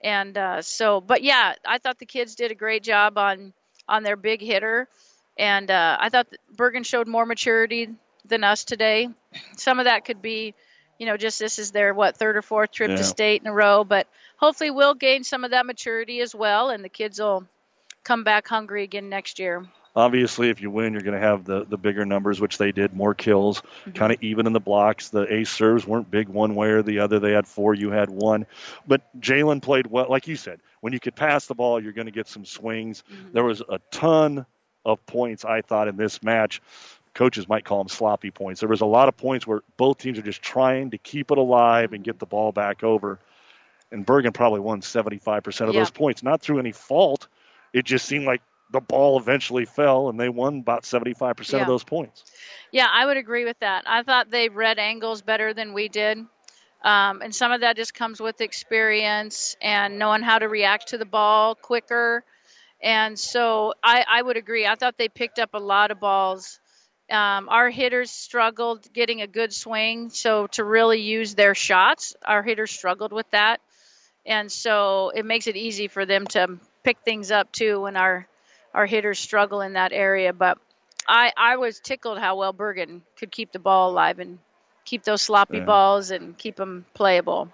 And 0.03 0.37
uh, 0.39 0.63
so, 0.63 1.01
but 1.01 1.23
yeah, 1.23 1.55
I 1.65 1.79
thought 1.79 1.99
the 1.99 2.07
kids 2.07 2.35
did 2.35 2.51
a 2.51 2.55
great 2.55 2.83
job 2.83 3.19
on 3.19 3.53
on 3.87 4.05
their 4.05 4.17
big 4.17 4.41
hitter, 4.41 4.89
and 5.39 5.71
uh, 5.71 5.99
I 6.01 6.09
thought 6.09 6.29
Bergan 6.57 6.87
showed 6.87 7.07
more 7.07 7.27
maturity 7.27 7.91
than 8.25 8.43
us 8.43 8.65
today. 8.65 9.11
Some 9.57 9.79
of 9.79 9.85
that 9.85 10.07
could 10.07 10.23
be, 10.23 10.55
you 10.99 11.05
know, 11.05 11.19
just 11.19 11.39
this 11.39 11.59
is 11.59 11.73
their 11.73 11.93
what 11.93 12.17
third 12.17 12.39
or 12.39 12.43
fourth 12.43 12.71
trip 12.71 12.91
yeah. 12.91 12.97
to 12.97 13.05
state 13.05 13.43
in 13.43 13.49
a 13.49 13.53
row, 13.53 13.85
but 13.85 14.07
hopefully 14.39 14.71
we'll 14.71 14.95
gain 14.95 15.25
some 15.25 15.45
of 15.45 15.51
that 15.51 15.67
maturity 15.67 16.21
as 16.21 16.35
well, 16.35 16.71
and 16.71 16.83
the 16.83 16.89
kids 16.89 17.21
will 17.21 17.47
come 18.03 18.25
back 18.25 18.49
hungry 18.49 18.83
again 18.83 19.11
next 19.11 19.39
year. 19.39 19.67
Obviously, 19.95 20.49
if 20.49 20.63
you 20.63 20.71
win, 20.71 20.93
you're 20.93 21.03
going 21.03 21.19
to 21.19 21.27
have 21.27 21.45
the, 21.45 21.67
the 21.67 21.77
bigger 21.77 22.07
numbers, 22.07 22.41
which 22.41 22.57
they 22.57 22.73
did, 22.73 22.95
more 22.95 23.15
kills, 23.15 23.61
mm-hmm. 23.61 23.93
kind 23.93 24.13
of 24.13 24.23
even 24.23 24.47
in 24.47 24.53
the 24.53 24.61
blocks. 24.61 25.11
The 25.11 25.33
ace 25.33 25.51
serves 25.51 25.87
weren't 25.87 26.11
big 26.11 26.29
one 26.29 26.55
way 26.55 26.69
or 26.69 26.83
the 26.83 27.01
other. 27.01 27.19
They 27.19 27.33
had 27.33 27.47
four, 27.47 27.75
you 27.75 27.91
had 27.91 28.09
one. 28.09 28.47
But 28.87 29.03
Jalen 29.21 29.61
played 29.61 29.87
well, 29.87 30.07
like 30.09 30.27
you 30.27 30.37
said. 30.37 30.61
When 30.81 30.93
you 30.93 31.01
could 31.01 31.15
pass 31.15 31.47
the 31.47 31.55
ball, 31.55 31.83
you're 31.83 31.93
going 31.93 32.07
to 32.07 32.13
get 32.13 32.27
some 32.27 32.45
swings. 32.45 33.05
Mm-hmm. 33.13 33.33
There 33.33 33.45
was 33.45 33.61
a 33.61 33.79
ton 33.91 34.47
of 34.85 35.05
points, 35.07 35.45
I 35.45 35.61
thought, 35.61 35.89
in 35.89 35.97
this 35.97 36.23
match. 36.23 36.63
Coaches 37.15 37.47
might 37.47 37.67
call 37.67 37.79
them 37.79 37.89
sloppy 37.89 38.31
points. 38.31 38.61
There 38.61 38.71
was 38.71 38.81
a 38.81 38.87
lot 38.87 39.09
of 39.09 39.17
points 39.17 39.47
where 39.47 39.61
both 39.77 39.99
teams 39.99 40.19
are 40.19 40.23
just 40.23 40.41
trying 40.41 40.91
to 40.93 40.99
keep 40.99 41.31
it 41.31 41.37
alive 41.37 41.93
and 41.93 42.03
get 42.03 42.19
the 42.19 42.27
ball 42.27 42.51
back 42.53 42.83
over. 42.83 43.19
And 43.91 44.07
Bergan 44.07 44.33
probably 44.33 44.61
won 44.61 44.81
75% 44.81 45.69
of 45.69 45.75
those 45.75 45.91
points, 45.91 46.23
not 46.23 46.41
through 46.41 46.61
any 46.61 46.73
fault– 46.73 47.29
it 47.73 47.85
just 47.85 48.07
seemed 48.07 48.25
like 48.25 48.43
the 48.73 48.81
ball 48.81 49.19
eventually 49.19 49.65
fell 49.65 50.09
and 50.09 50.19
they 50.19 50.29
won 50.29 50.59
about 50.59 50.83
75% 50.83 51.53
yeah. 51.53 51.61
of 51.61 51.67
those 51.67 51.85
points. 51.85 52.25
Yeah, 52.73 52.89
I 52.91 53.05
would 53.05 53.19
agree 53.19 53.45
with 53.45 53.59
that. 53.61 53.85
I 53.87 54.03
thought 54.03 54.31
they 54.31 54.49
read 54.49 54.79
angles 54.79 55.23
better 55.23 55.53
than 55.55 55.75
we 55.75 55.89
did. 55.89 56.19
Um, 56.83 57.23
and 57.23 57.35
some 57.35 57.53
of 57.53 57.61
that 57.61 57.77
just 57.77 57.95
comes 57.95 58.21
with 58.21 58.41
experience 58.41 59.57
and 59.61 59.99
knowing 59.99 60.23
how 60.23 60.39
to 60.39 60.49
react 60.49 60.89
to 60.89 60.99
the 60.99 61.05
ball 61.05 61.55
quicker. 61.55 62.25
And 62.83 63.17
so 63.17 63.75
I, 63.85 64.05
I 64.09 64.23
would 64.23 64.37
agree. 64.37 64.67
I 64.67 64.75
thought 64.75 64.99
they 64.99 65.09
picked 65.09 65.39
up 65.39 65.51
a 65.55 65.61
lot 65.61 65.91
of 65.91 66.01
balls. 66.01 66.59
Um, 67.11 67.49
our 67.49 67.69
hitters 67.69 68.11
struggled 68.11 68.93
getting 68.93 69.21
a 69.21 69.27
good 69.27 69.53
swing. 69.53 70.11
So 70.11 70.49
to 70.49 70.65
really 70.65 71.03
use 71.03 71.35
their 71.35 71.55
shots, 71.55 72.17
our 72.25 72.43
hitters 72.43 72.73
struggled 72.73 73.13
with 73.13 73.31
that. 73.31 73.61
And 74.25 74.51
so 74.51 75.13
it 75.15 75.25
makes 75.25 75.47
it 75.47 75.57
easy 75.57 75.89
for 75.89 76.07
them 76.07 76.27
to 76.29 76.59
pick 76.83 76.99
things 77.05 77.31
up 77.31 77.53
too 77.53 77.83
when 77.83 77.97
our 77.97 78.27
our 78.75 78.87
hitters 78.87 79.19
struggle 79.19 79.61
in 79.61 79.75
that 79.75 79.93
area. 79.93 80.33
But 80.33 80.59
I 81.07 81.33
I 81.37 81.57
was 81.57 81.81
tickled 81.81 82.19
how 82.19 82.37
well 82.37 82.53
Bergan 82.53 83.03
could 83.17 83.31
keep 83.31 83.53
the 83.53 83.59
ball 83.59 83.91
alive 83.91 84.19
and 84.19 84.39
keep 84.85 85.05
those 85.05 85.23
sloppy 85.23 85.59
yeah. 85.59 85.65
balls 85.65 86.11
and 86.11 86.37
keep 86.37 86.57
them 86.57 86.85
playable. 86.95 87.51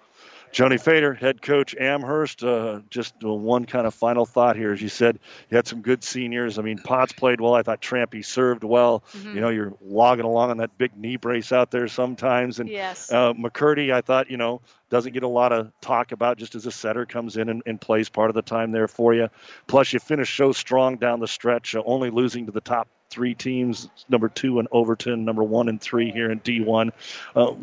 Joni 0.52 0.80
Fader, 0.80 1.14
head 1.14 1.42
coach 1.42 1.74
Amherst. 1.78 2.42
Uh, 2.42 2.80
just 2.90 3.14
one 3.22 3.64
kind 3.64 3.86
of 3.86 3.94
final 3.94 4.26
thought 4.26 4.56
here. 4.56 4.72
As 4.72 4.80
you 4.80 4.88
said, 4.88 5.18
you 5.50 5.56
had 5.56 5.66
some 5.66 5.82
good 5.82 6.02
seniors. 6.02 6.58
I 6.58 6.62
mean, 6.62 6.78
Potts 6.78 7.12
played 7.12 7.40
well. 7.40 7.54
I 7.54 7.62
thought 7.62 7.80
Trampy 7.80 8.24
served 8.24 8.64
well. 8.64 9.04
Mm-hmm. 9.12 9.34
You 9.34 9.40
know, 9.40 9.48
you're 9.50 9.74
logging 9.80 10.24
along 10.24 10.50
on 10.50 10.56
that 10.58 10.76
big 10.78 10.96
knee 10.96 11.16
brace 11.16 11.52
out 11.52 11.70
there 11.70 11.88
sometimes. 11.88 12.60
And 12.60 12.68
yes. 12.68 13.12
uh, 13.12 13.32
McCurdy, 13.34 13.92
I 13.92 14.00
thought, 14.00 14.30
you 14.30 14.36
know, 14.36 14.60
doesn't 14.90 15.12
get 15.12 15.22
a 15.22 15.28
lot 15.28 15.52
of 15.52 15.70
talk 15.80 16.12
about 16.12 16.38
just 16.38 16.54
as 16.54 16.66
a 16.66 16.72
setter 16.72 17.06
comes 17.06 17.36
in 17.36 17.48
and, 17.48 17.62
and 17.66 17.80
plays 17.80 18.08
part 18.08 18.30
of 18.30 18.34
the 18.34 18.42
time 18.42 18.72
there 18.72 18.88
for 18.88 19.14
you. 19.14 19.28
Plus, 19.66 19.92
you 19.92 20.00
finish 20.00 20.36
so 20.36 20.52
strong 20.52 20.96
down 20.96 21.20
the 21.20 21.28
stretch, 21.28 21.74
uh, 21.74 21.82
only 21.84 22.10
losing 22.10 22.46
to 22.46 22.52
the 22.52 22.60
top 22.60 22.88
three 23.10 23.34
teams, 23.34 23.88
number 24.08 24.28
two 24.28 24.58
in 24.60 24.68
Overton, 24.72 25.24
number 25.24 25.42
one 25.42 25.68
and 25.68 25.80
three 25.80 26.10
here 26.10 26.30
in 26.30 26.40
D1. 26.40 26.90
Uh, 27.34 27.54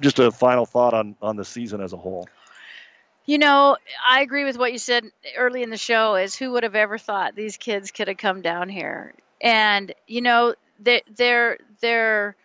just 0.00 0.18
a 0.18 0.30
final 0.30 0.66
thought 0.66 0.94
on, 0.94 1.16
on 1.22 1.36
the 1.36 1.44
season 1.44 1.80
as 1.80 1.92
a 1.92 1.96
whole. 1.96 2.28
You 3.26 3.38
know, 3.38 3.76
I 4.08 4.22
agree 4.22 4.44
with 4.44 4.58
what 4.58 4.72
you 4.72 4.78
said 4.78 5.04
early 5.36 5.62
in 5.62 5.70
the 5.70 5.76
show 5.76 6.16
is 6.16 6.34
who 6.34 6.52
would 6.52 6.64
have 6.64 6.74
ever 6.74 6.98
thought 6.98 7.34
these 7.34 7.56
kids 7.56 7.90
could 7.90 8.08
have 8.08 8.16
come 8.16 8.42
down 8.42 8.68
here. 8.68 9.14
And, 9.40 9.94
you 10.06 10.20
know, 10.20 10.54
they're, 10.80 11.02
they're, 11.16 11.58
they're 11.80 12.36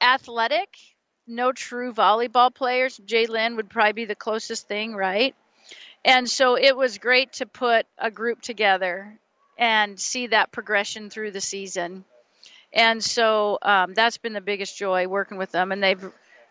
athletic 0.00 0.76
no 1.26 1.52
true 1.52 1.92
volleyball 1.92 2.54
players. 2.54 3.00
Jalen 3.04 3.56
would 3.56 3.70
probably 3.70 3.92
be 3.92 4.04
the 4.04 4.14
closest 4.14 4.68
thing, 4.68 4.94
right? 4.94 5.34
And 6.04 6.28
so 6.28 6.56
it 6.56 6.76
was 6.76 6.98
great 6.98 7.34
to 7.34 7.46
put 7.46 7.86
a 7.98 8.10
group 8.10 8.42
together 8.42 9.18
and 9.58 9.98
see 9.98 10.28
that 10.28 10.52
progression 10.52 11.10
through 11.10 11.30
the 11.30 11.40
season. 11.40 12.04
And 12.72 13.02
so 13.02 13.58
um, 13.62 13.94
that's 13.94 14.18
been 14.18 14.32
the 14.32 14.40
biggest 14.40 14.76
joy 14.76 15.06
working 15.06 15.38
with 15.38 15.52
them. 15.52 15.72
And 15.72 15.82
they've 15.82 16.04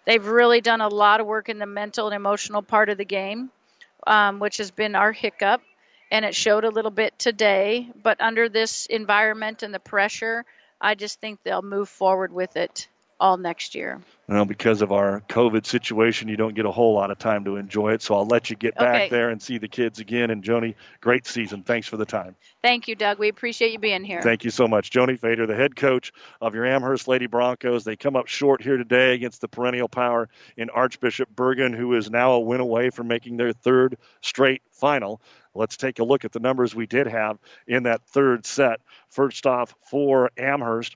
they've 0.06 0.26
really 0.26 0.62
done 0.62 0.82
a 0.82 0.88
lot 0.88 1.20
of 1.20 1.28
work 1.28 1.50
in 1.50 1.60
the 1.60 1.66
mental 1.66 2.08
and 2.08 2.16
emotional 2.16 2.62
part 2.62 2.90
of 2.90 2.98
the 2.98 3.06
game, 3.06 3.52
um, 4.08 4.40
which 4.40 4.58
has 4.58 4.72
been 4.72 4.96
our 4.96 5.12
hiccup. 5.12 5.62
And 6.12 6.24
it 6.26 6.36
showed 6.36 6.64
a 6.64 6.70
little 6.70 6.92
bit 6.92 7.18
today. 7.18 7.90
But 8.02 8.22
under 8.22 8.48
this 8.48 8.86
environment 8.86 9.64
and 9.64 9.74
the 9.74 9.80
pressure, 9.80 10.46
I 10.80 10.96
just 10.96 11.20
think 11.20 11.40
they'll 11.44 11.62
move 11.62 11.90
forward 11.90 12.32
with 12.32 12.56
it 12.56 12.88
all 13.20 13.38
next 13.38 13.76
year. 13.76 14.02
Well, 14.28 14.46
because 14.46 14.82
of 14.82 14.92
our 14.92 15.22
COVID 15.28 15.66
situation, 15.66 16.30
you 16.30 16.38
don't 16.38 16.56
get 16.56 16.66
a 16.66 16.72
whole 16.72 16.94
lot 16.94 17.12
of 17.12 17.20
time 17.20 17.44
to 17.46 17.58
enjoy 17.58 17.94
it. 17.94 18.02
So 18.02 18.16
I'll 18.16 18.26
let 18.26 18.50
you 18.50 18.56
get 18.56 18.76
back 18.76 18.96
Okay. 18.96 19.10
there 19.10 19.30
and 19.30 19.42
see 19.42 19.58
the 19.58 19.68
kids 19.68 20.00
again. 20.00 20.30
And 20.30 20.44
Joni, 20.44 20.76
great 21.02 21.28
season. 21.28 21.64
Thanks 21.64 21.88
for 21.88 21.98
the 21.98 22.06
time. 22.06 22.36
Thank 22.62 22.88
you, 22.88 22.96
Doug. 22.96 23.20
We 23.20 23.28
appreciate 23.28 23.74
you 23.74 23.80
being 23.80 24.04
here. 24.06 24.22
Thank 24.22 24.46
you 24.46 24.50
so 24.50 24.68
much. 24.68 24.92
Joni 24.92 25.20
Fader, 25.20 25.46
the 25.46 25.56
head 25.56 25.76
coach 25.76 26.14
of 26.40 26.56
your 26.56 26.66
Amherst 26.66 27.08
Lady 27.08 27.28
Broncos. 27.28 27.84
They 27.84 27.98
come 27.98 28.16
up 28.16 28.28
short 28.28 28.62
here 28.62 28.78
today 28.78 29.14
against 29.14 29.42
the 29.42 29.50
perennial 29.50 29.90
power 29.90 30.30
in 30.56 30.70
Archbishop 30.70 31.36
Bergan, 31.36 31.76
who 31.76 31.94
is 31.96 32.10
now 32.10 32.32
a 32.34 32.40
win 32.40 32.62
away 32.62 32.90
from 32.92 33.08
making 33.10 33.38
their 33.38 33.52
third 33.52 33.98
straight 34.22 34.62
final. 34.72 35.22
Let's 35.56 35.78
take 35.78 36.00
a 36.00 36.04
look 36.04 36.26
at 36.26 36.32
the 36.32 36.40
numbers 36.40 36.74
we 36.74 36.88
did 36.88 37.08
have 37.08 37.38
in 37.68 37.84
that 37.84 38.02
third 38.08 38.46
set. 38.46 38.80
First 39.10 39.46
off, 39.46 39.76
for 39.82 40.32
Amherst, 40.38 40.96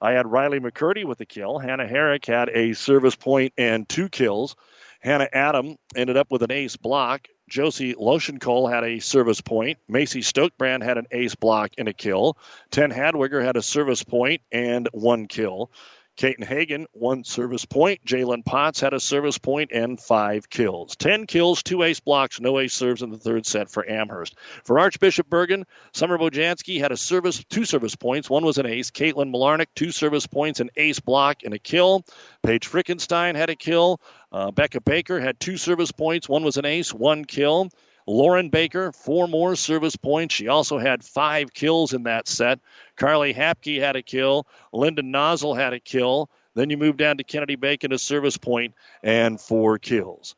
I 0.00 0.12
had 0.12 0.30
Riley 0.30 0.60
McCurdy 0.60 1.04
with 1.04 1.20
a 1.20 1.26
kill. 1.26 1.58
Hannah 1.58 1.86
Herrick 1.86 2.26
had 2.26 2.48
a 2.50 2.72
service 2.74 3.16
point 3.16 3.52
and 3.58 3.88
two 3.88 4.08
kills. 4.08 4.54
Hannah 5.00 5.28
Adam 5.32 5.76
ended 5.96 6.16
up 6.16 6.30
with 6.30 6.42
an 6.42 6.52
ace 6.52 6.76
block. 6.76 7.28
Josie 7.48 7.94
Lotioncole 7.94 8.70
had 8.70 8.84
a 8.84 8.98
service 8.98 9.40
point. 9.40 9.78
Macy 9.88 10.20
Stokebrand 10.20 10.82
had 10.82 10.98
an 10.98 11.06
ace 11.10 11.34
block 11.34 11.72
and 11.78 11.88
a 11.88 11.92
kill. 11.92 12.36
Ten 12.70 12.90
Hadwiger 12.90 13.42
had 13.42 13.56
a 13.56 13.62
service 13.62 14.02
point 14.02 14.42
and 14.52 14.88
one 14.92 15.26
kill. 15.26 15.70
Caton 16.18 16.44
Hagen, 16.44 16.88
one 16.92 17.22
service 17.22 17.64
point. 17.64 18.04
Jalen 18.04 18.44
Potts 18.44 18.80
had 18.80 18.92
a 18.92 18.98
service 18.98 19.38
point 19.38 19.70
and 19.72 20.00
five 20.00 20.50
kills. 20.50 20.96
Ten 20.96 21.28
kills, 21.28 21.62
two 21.62 21.84
ace 21.84 22.00
blocks, 22.00 22.40
no 22.40 22.58
ace 22.58 22.74
serves 22.74 23.02
in 23.02 23.10
the 23.10 23.18
third 23.18 23.46
set 23.46 23.70
for 23.70 23.88
Amherst. 23.88 24.34
For 24.64 24.80
Archbishop 24.80 25.30
Bergan, 25.30 25.62
Summer 25.92 26.18
Bojanski 26.18 26.80
had 26.80 26.90
a 26.90 26.96
service, 26.96 27.44
two 27.44 27.64
service 27.64 27.94
points. 27.94 28.28
One 28.28 28.44
was 28.44 28.58
an 28.58 28.66
ace. 28.66 28.90
Caitlin 28.90 29.32
Malarnick, 29.32 29.68
two 29.76 29.92
service 29.92 30.26
points, 30.26 30.58
an 30.58 30.70
ace 30.76 30.98
block, 30.98 31.44
and 31.44 31.54
a 31.54 31.58
kill. 31.60 32.04
Paige 32.42 32.68
Frickenstein 32.68 33.36
had 33.36 33.48
a 33.48 33.56
kill. 33.56 34.00
Uh, 34.32 34.50
Becca 34.50 34.80
Baker 34.80 35.20
had 35.20 35.38
two 35.38 35.56
service 35.56 35.92
points. 35.92 36.28
One 36.28 36.42
was 36.42 36.56
an 36.56 36.64
ace, 36.64 36.92
one 36.92 37.26
kill. 37.26 37.70
Lauren 38.08 38.48
Baker, 38.48 38.90
four 38.90 39.28
more 39.28 39.54
service 39.54 39.94
points. 39.94 40.34
She 40.34 40.48
also 40.48 40.78
had 40.78 41.04
five 41.04 41.52
kills 41.52 41.92
in 41.92 42.04
that 42.04 42.26
set. 42.26 42.58
Carly 42.96 43.34
Hapke 43.34 43.78
had 43.78 43.96
a 43.96 44.02
kill. 44.02 44.46
Linda 44.72 45.02
Nozzle 45.02 45.54
had 45.54 45.74
a 45.74 45.80
kill. 45.80 46.30
Then 46.54 46.70
you 46.70 46.78
move 46.78 46.96
down 46.96 47.18
to 47.18 47.24
Kennedy 47.24 47.56
Bacon, 47.56 47.92
a 47.92 47.98
service 47.98 48.38
point, 48.38 48.74
and 49.02 49.38
four 49.38 49.78
kills. 49.78 50.34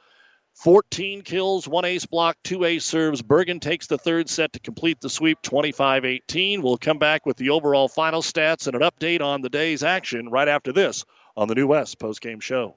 14 0.55 1.23
kills, 1.23 1.69
one 1.69 1.85
ace 1.85 2.07
block, 2.07 2.37
two 2.43 2.65
ace 2.65 2.85
serves. 2.85 3.23
Bergan 3.23 3.61
takes 3.61 3.87
the 3.87 3.97
third 3.97 4.29
set 4.29 4.53
to 4.55 4.59
complete 4.59 5.01
the 5.01 5.09
sweep 5.09 5.41
25 5.41 6.05
18. 6.05 6.63
We'll 6.63 6.77
come 6.77 6.99
back 6.99 7.25
with 7.25 7.37
the 7.37 7.51
overall 7.51 7.89
final 7.89 8.21
stats 8.21 8.67
and 8.67 8.75
an 8.75 8.83
update 8.83 9.23
on 9.23 9.43
the 9.43 9.49
day's 9.49 9.85
action 9.85 10.29
right 10.29 10.49
after 10.49 10.73
this 10.73 11.05
on 11.37 11.47
the 11.47 11.55
New 11.55 11.69
West 11.69 12.01
postgame 12.01 12.43
show. 12.43 12.77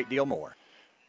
deal 0.09 0.25
more. 0.25 0.55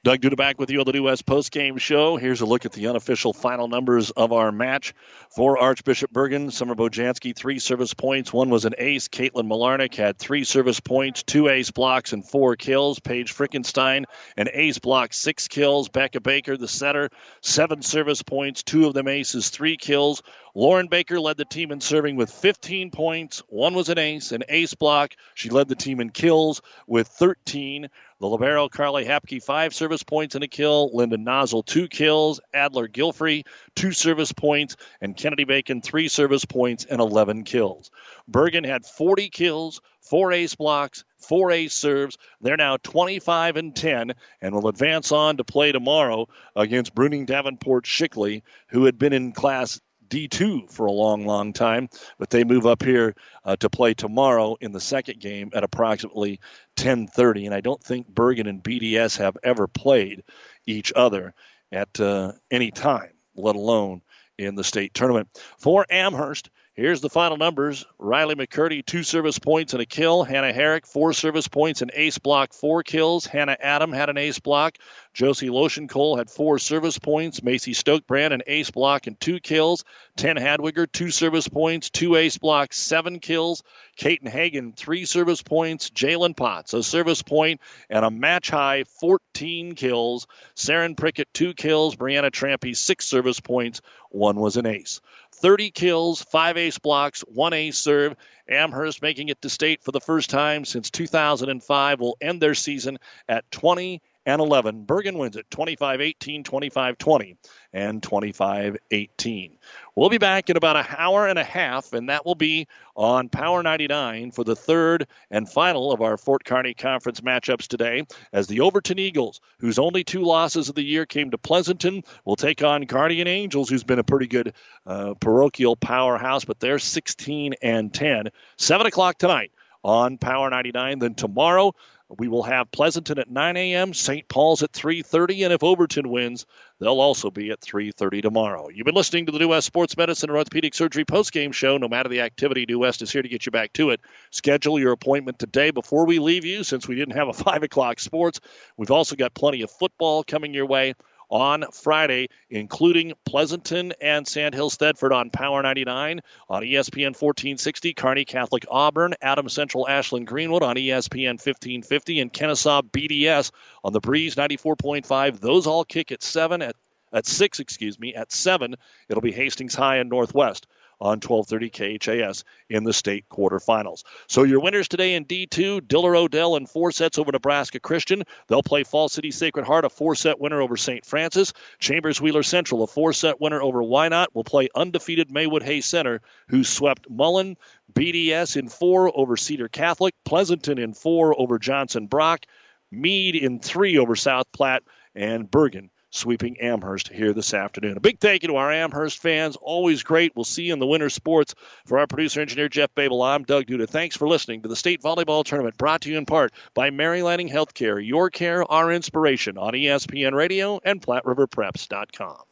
Doug 0.04 0.20
Duda 0.20 0.36
back 0.36 0.58
with 0.58 0.68
you 0.68 0.80
on 0.80 0.84
the 0.84 0.92
New 0.92 1.04
West 1.04 1.26
postgame 1.26 1.78
show. 1.78 2.16
Here's 2.16 2.40
a 2.40 2.44
look 2.44 2.66
at 2.66 2.72
the 2.72 2.88
unofficial 2.88 3.32
final 3.32 3.68
numbers 3.68 4.10
of 4.10 4.32
our 4.32 4.50
match. 4.50 4.94
For 5.30 5.56
Archbishop 5.56 6.12
Bergan, 6.12 6.50
Summer 6.50 6.74
Bojanski, 6.74 7.36
three 7.36 7.60
service 7.60 7.94
points. 7.94 8.32
One 8.32 8.50
was 8.50 8.64
an 8.64 8.74
ace. 8.78 9.06
Caitlin 9.06 9.46
Malarnick 9.46 9.94
had 9.94 10.18
three 10.18 10.42
service 10.42 10.80
points, 10.80 11.22
two 11.22 11.46
ace 11.46 11.70
blocks, 11.70 12.12
and 12.12 12.28
four 12.28 12.56
kills. 12.56 12.98
Paige 12.98 13.32
Frickenstein, 13.32 14.06
an 14.36 14.48
ace 14.52 14.80
block, 14.80 15.12
six 15.12 15.46
kills. 15.46 15.88
Becca 15.88 16.20
Baker, 16.20 16.56
the 16.56 16.66
setter, 16.66 17.08
seven 17.40 17.80
service 17.80 18.22
points, 18.22 18.64
two 18.64 18.88
of 18.88 18.94
them 18.94 19.06
aces, 19.06 19.50
three 19.50 19.76
kills. 19.76 20.20
Lauren 20.54 20.86
Baker 20.86 21.18
led 21.18 21.38
the 21.38 21.46
team 21.46 21.72
in 21.72 21.80
serving 21.80 22.16
with 22.16 22.30
15 22.30 22.90
points. 22.90 23.42
One 23.48 23.72
was 23.72 23.88
an 23.88 23.96
ace, 23.96 24.32
an 24.32 24.44
ace 24.50 24.74
block. 24.74 25.14
She 25.32 25.48
led 25.48 25.66
the 25.66 25.74
team 25.74 25.98
in 25.98 26.10
kills 26.10 26.60
with 26.86 27.08
13. 27.08 27.88
The 28.20 28.26
Libero, 28.26 28.68
Carly 28.68 29.06
Hapke, 29.06 29.42
five 29.42 29.74
service 29.74 30.02
points 30.02 30.34
and 30.34 30.44
a 30.44 30.48
kill. 30.48 30.90
Linda 30.92 31.16
Nozzle, 31.16 31.62
two 31.62 31.88
kills. 31.88 32.38
Adler 32.52 32.86
Gilfrey, 32.86 33.46
two 33.74 33.92
service 33.92 34.32
points. 34.32 34.76
And 35.00 35.16
Kennedy 35.16 35.44
Bacon, 35.44 35.80
three 35.80 36.08
service 36.08 36.44
points 36.44 36.84
and 36.84 37.00
11 37.00 37.44
kills. 37.44 37.90
Bergan 38.30 38.66
had 38.66 38.84
40 38.84 39.30
kills, 39.30 39.80
four 40.02 40.32
ace 40.32 40.54
blocks, 40.54 41.04
four 41.16 41.50
ace 41.50 41.72
serves. 41.72 42.18
They're 42.42 42.58
now 42.58 42.76
25 42.76 43.56
and 43.56 43.74
10 43.74 44.12
and 44.42 44.54
will 44.54 44.68
advance 44.68 45.12
on 45.12 45.38
to 45.38 45.44
play 45.44 45.72
tomorrow 45.72 46.28
against 46.54 46.94
Bruning 46.94 47.24
Davenport 47.24 47.86
Shickley, 47.86 48.42
who 48.68 48.84
had 48.84 48.98
been 48.98 49.14
in 49.14 49.32
Class 49.32 49.80
D2 50.12 50.70
for 50.70 50.84
a 50.84 50.92
long, 50.92 51.24
long 51.24 51.54
time, 51.54 51.88
but 52.18 52.28
they 52.28 52.44
move 52.44 52.66
up 52.66 52.82
here 52.82 53.14
uh, 53.46 53.56
to 53.56 53.70
play 53.70 53.94
tomorrow 53.94 54.58
in 54.60 54.70
the 54.70 54.80
second 54.80 55.20
game 55.20 55.50
at 55.54 55.64
approximately 55.64 56.38
10:30. 56.76 57.46
And 57.46 57.54
I 57.54 57.62
don't 57.62 57.82
think 57.82 58.12
Bergan 58.12 58.46
and 58.46 58.62
BDS 58.62 59.16
have 59.16 59.38
ever 59.42 59.66
played 59.66 60.22
each 60.66 60.92
other 60.94 61.32
at 61.72 61.98
uh, 61.98 62.32
any 62.50 62.70
time, 62.70 63.12
let 63.36 63.56
alone 63.56 64.02
in 64.36 64.54
the 64.54 64.64
state 64.64 64.92
tournament. 64.92 65.28
For 65.58 65.86
Amherst, 65.88 66.50
Here's 66.74 67.02
the 67.02 67.10
final 67.10 67.36
numbers. 67.36 67.84
Riley 67.98 68.34
McCurdy, 68.34 68.82
two 68.84 69.02
service 69.02 69.38
points 69.38 69.74
and 69.74 69.82
a 69.82 69.84
kill. 69.84 70.24
Hannah 70.24 70.54
Herrick, 70.54 70.86
four 70.86 71.12
service 71.12 71.46
points 71.46 71.82
and 71.82 71.90
ace 71.92 72.16
block, 72.16 72.54
four 72.54 72.82
kills. 72.82 73.26
Hannah 73.26 73.58
Adam 73.60 73.92
had 73.92 74.08
an 74.08 74.16
ace 74.16 74.38
block. 74.38 74.78
Josie 75.12 75.50
Lotion-Cole 75.50 76.16
had 76.16 76.30
four 76.30 76.58
service 76.58 76.98
points. 76.98 77.42
Macy 77.42 77.74
Stokebrand, 77.74 78.32
an 78.32 78.40
ace 78.46 78.70
block 78.70 79.06
and 79.06 79.20
two 79.20 79.38
kills. 79.38 79.84
Ten 80.16 80.36
Hadwiger, 80.36 80.90
two 80.90 81.10
service 81.10 81.46
points, 81.46 81.90
two 81.90 82.16
ace 82.16 82.38
blocks, 82.38 82.78
seven 82.78 83.20
kills. 83.20 83.62
Caton 83.96 84.30
Hagen, 84.30 84.72
three 84.72 85.04
service 85.04 85.42
points. 85.42 85.90
Jalen 85.90 86.34
Potts, 86.34 86.72
a 86.72 86.82
service 86.82 87.20
point 87.20 87.60
and 87.90 88.02
a 88.02 88.10
match 88.10 88.48
high 88.48 88.84
14 88.84 89.74
kills. 89.74 90.26
Saren 90.56 90.96
Prickett, 90.96 91.28
two 91.34 91.52
kills. 91.52 91.96
Brianna 91.96 92.30
Trampy, 92.30 92.74
six 92.74 93.06
service 93.06 93.40
points. 93.40 93.82
One 94.08 94.40
was 94.40 94.56
an 94.56 94.64
ace. 94.64 95.02
30 95.34 95.70
kills, 95.70 96.22
five 96.22 96.56
ace 96.56 96.78
blocks, 96.78 97.20
one 97.22 97.52
ace 97.52 97.78
serve. 97.78 98.14
Amherst 98.48 99.02
making 99.02 99.28
it 99.28 99.40
to 99.42 99.48
state 99.48 99.82
for 99.82 99.92
the 99.92 100.00
first 100.00 100.30
time 100.30 100.64
since 100.64 100.90
2005 100.90 102.00
will 102.00 102.16
end 102.20 102.40
their 102.40 102.54
season 102.54 102.98
at 103.28 103.50
20 103.50 104.02
and 104.26 104.40
11. 104.40 104.86
Bergan 104.86 105.18
wins 105.18 105.36
it 105.36 105.50
25 105.50 106.00
18, 106.00 106.44
25 106.44 106.98
20, 106.98 107.36
and 107.72 108.02
25 108.02 108.76
18. 108.90 109.58
We'll 109.94 110.08
be 110.08 110.18
back 110.18 110.48
in 110.48 110.56
about 110.56 110.76
an 110.76 110.86
hour 110.96 111.26
and 111.26 111.38
a 111.38 111.44
half, 111.44 111.92
and 111.92 112.08
that 112.08 112.24
will 112.24 112.34
be 112.34 112.66
on 112.96 113.28
Power 113.28 113.62
99 113.62 114.30
for 114.30 114.44
the 114.44 114.56
third 114.56 115.06
and 115.30 115.48
final 115.48 115.92
of 115.92 116.00
our 116.00 116.16
Fort 116.16 116.44
Kearney 116.44 116.74
Conference 116.74 117.20
matchups 117.20 117.66
today. 117.66 118.06
As 118.32 118.46
the 118.46 118.60
Overton 118.60 118.98
Eagles, 118.98 119.40
whose 119.58 119.78
only 119.78 120.04
two 120.04 120.22
losses 120.22 120.68
of 120.68 120.74
the 120.74 120.84
year 120.84 121.04
came 121.04 121.30
to 121.30 121.38
Pleasanton, 121.38 122.04
will 122.24 122.36
take 122.36 122.62
on 122.62 122.82
Guardian 122.82 123.28
Angels, 123.28 123.68
who's 123.68 123.84
been 123.84 123.98
a 123.98 124.04
pretty 124.04 124.26
good 124.26 124.54
uh, 124.86 125.14
parochial 125.20 125.76
powerhouse, 125.76 126.44
but 126.44 126.60
they're 126.60 126.78
16 126.78 127.54
and 127.62 127.92
10. 127.92 128.28
7 128.56 128.86
o'clock 128.86 129.18
tonight 129.18 129.52
on 129.84 130.18
Power 130.18 130.48
99. 130.48 131.00
Then 131.00 131.14
tomorrow, 131.14 131.74
we 132.18 132.28
will 132.28 132.42
have 132.42 132.70
Pleasanton 132.70 133.18
at 133.18 133.30
9 133.30 133.56
a.m., 133.56 133.94
St. 133.94 134.28
Paul's 134.28 134.62
at 134.62 134.72
3:30, 134.72 135.44
and 135.44 135.52
if 135.52 135.62
Overton 135.62 136.08
wins, 136.08 136.46
they'll 136.78 137.00
also 137.00 137.30
be 137.30 137.50
at 137.50 137.60
3:30 137.60 138.22
tomorrow. 138.22 138.68
You've 138.68 138.84
been 138.84 138.94
listening 138.94 139.26
to 139.26 139.32
the 139.32 139.38
New 139.38 139.48
West 139.48 139.66
Sports 139.66 139.96
Medicine 139.96 140.30
and 140.30 140.36
Orthopedic 140.36 140.74
Surgery 140.74 141.04
postgame 141.04 141.52
show. 141.52 141.78
No 141.78 141.88
matter 141.88 142.08
the 142.08 142.20
activity, 142.20 142.66
New 142.68 142.80
West 142.80 143.02
is 143.02 143.10
here 143.10 143.22
to 143.22 143.28
get 143.28 143.46
you 143.46 143.52
back 143.52 143.72
to 143.74 143.90
it. 143.90 144.00
Schedule 144.30 144.78
your 144.78 144.92
appointment 144.92 145.38
today 145.38 145.70
before 145.70 146.06
we 146.06 146.18
leave 146.18 146.44
you, 146.44 146.64
since 146.64 146.86
we 146.86 146.94
didn't 146.94 147.16
have 147.16 147.28
a 147.28 147.32
five 147.44 147.62
o'clock 147.62 148.00
sports. 148.00 148.40
We've 148.76 148.90
also 148.90 149.16
got 149.16 149.34
plenty 149.34 149.62
of 149.62 149.70
football 149.70 150.24
coming 150.24 150.54
your 150.54 150.66
way 150.66 150.94
on 151.32 151.64
Friday, 151.72 152.28
including 152.50 153.14
Pleasanton 153.24 153.94
and 154.02 154.28
Sandhills 154.28 154.76
Thedford 154.76 155.12
on 155.12 155.30
Power 155.30 155.62
99, 155.62 156.20
on 156.50 156.62
ESPN 156.62 157.16
1460, 157.18 157.94
Kearney 157.94 158.26
Catholic 158.26 158.66
Auburn, 158.70 159.14
Adam 159.22 159.48
Central 159.48 159.88
Ashland 159.88 160.26
Greenwood 160.26 160.62
on 160.62 160.76
ESPN 160.76 161.40
1550, 161.40 162.20
and 162.20 162.32
Kenesaw 162.32 162.82
BDS 162.82 163.50
on 163.82 163.94
the 163.94 164.00
Breeze 164.00 164.34
94.5. 164.34 165.40
Those 165.40 165.66
all 165.66 165.84
kick 165.84 166.12
at 166.12 166.22
7 166.22 166.60
at 166.60 166.76
at 167.14 167.26
6, 167.26 167.60
excuse 167.60 168.00
me, 168.00 168.14
at 168.14 168.32
7, 168.32 168.74
it'll 169.08 169.20
be 169.20 169.32
Hastings 169.32 169.74
High 169.74 169.96
and 169.96 170.08
Northwest 170.08 170.66
on 171.02 171.18
1230 171.18 171.98
KHAS 171.98 172.44
in 172.70 172.84
the 172.84 172.92
state 172.92 173.28
quarterfinals. 173.28 174.04
So 174.28 174.44
your 174.44 174.60
winners 174.60 174.86
today 174.86 175.14
in 175.14 175.24
D2, 175.24 175.88
Diller 175.88 176.14
Odell 176.14 176.54
in 176.54 176.66
four 176.66 176.92
sets 176.92 177.18
over 177.18 177.32
Nebraska 177.32 177.80
Christian. 177.80 178.22
They'll 178.46 178.62
play 178.62 178.84
Fall 178.84 179.08
City 179.08 179.32
Sacred 179.32 179.66
Heart, 179.66 179.84
a 179.84 179.90
four-set 179.90 180.40
winner 180.40 180.62
over 180.62 180.76
St. 180.76 181.04
Francis. 181.04 181.52
Chambers 181.80 182.20
Wheeler 182.20 182.44
Central, 182.44 182.84
a 182.84 182.86
four-set 182.86 183.40
winner 183.40 183.60
over 183.60 183.82
Wynot, 183.82 184.28
will 184.32 184.44
play 184.44 184.68
undefeated 184.76 185.32
Maywood 185.32 185.64
Hay 185.64 185.80
Center, 185.80 186.22
who 186.48 186.62
swept 186.62 187.10
Mullen. 187.10 187.56
BDS 187.92 188.56
in 188.56 188.68
four 188.68 189.10
over 189.18 189.36
Cedar 189.36 189.68
Catholic. 189.68 190.14
Pleasanton 190.24 190.78
in 190.78 190.94
four 190.94 191.38
over 191.38 191.58
Johnson 191.58 192.06
Brock. 192.06 192.46
Mead 192.92 193.34
in 193.34 193.58
three 193.58 193.98
over 193.98 194.14
South 194.14 194.46
Platte. 194.52 194.84
And 195.14 195.50
Bergan 195.50 195.90
sweeping 196.12 196.60
Amherst 196.60 197.08
here 197.08 197.32
this 197.32 197.54
afternoon. 197.54 197.96
A 197.96 198.00
big 198.00 198.20
thank 198.20 198.42
you 198.42 198.48
to 198.48 198.56
our 198.56 198.70
Amherst 198.70 199.18
fans. 199.18 199.56
Always 199.56 200.02
great. 200.02 200.32
We'll 200.36 200.44
see 200.44 200.64
you 200.64 200.72
in 200.72 200.78
the 200.78 200.86
winter 200.86 201.10
sports. 201.10 201.54
For 201.86 201.98
our 201.98 202.06
producer 202.06 202.40
engineer 202.40 202.68
Jeff 202.68 202.94
Babel, 202.94 203.22
I'm 203.22 203.42
Doug 203.42 203.66
Duda. 203.66 203.88
Thanks 203.88 204.16
for 204.16 204.28
listening 204.28 204.62
to 204.62 204.68
the 204.68 204.76
state 204.76 205.02
volleyball 205.02 205.44
tournament 205.44 205.76
brought 205.78 206.02
to 206.02 206.10
you 206.10 206.18
in 206.18 206.26
part 206.26 206.52
by 206.74 206.90
Mary 206.90 207.22
Lanning 207.22 207.48
Healthcare. 207.48 208.04
Your 208.06 208.30
care, 208.30 208.70
our 208.70 208.92
inspiration 208.92 209.58
on 209.58 209.72
ESPN 209.72 210.32
Radio 210.32 210.80
and 210.84 211.00
PlatteRiverPreps.com. 211.00 212.51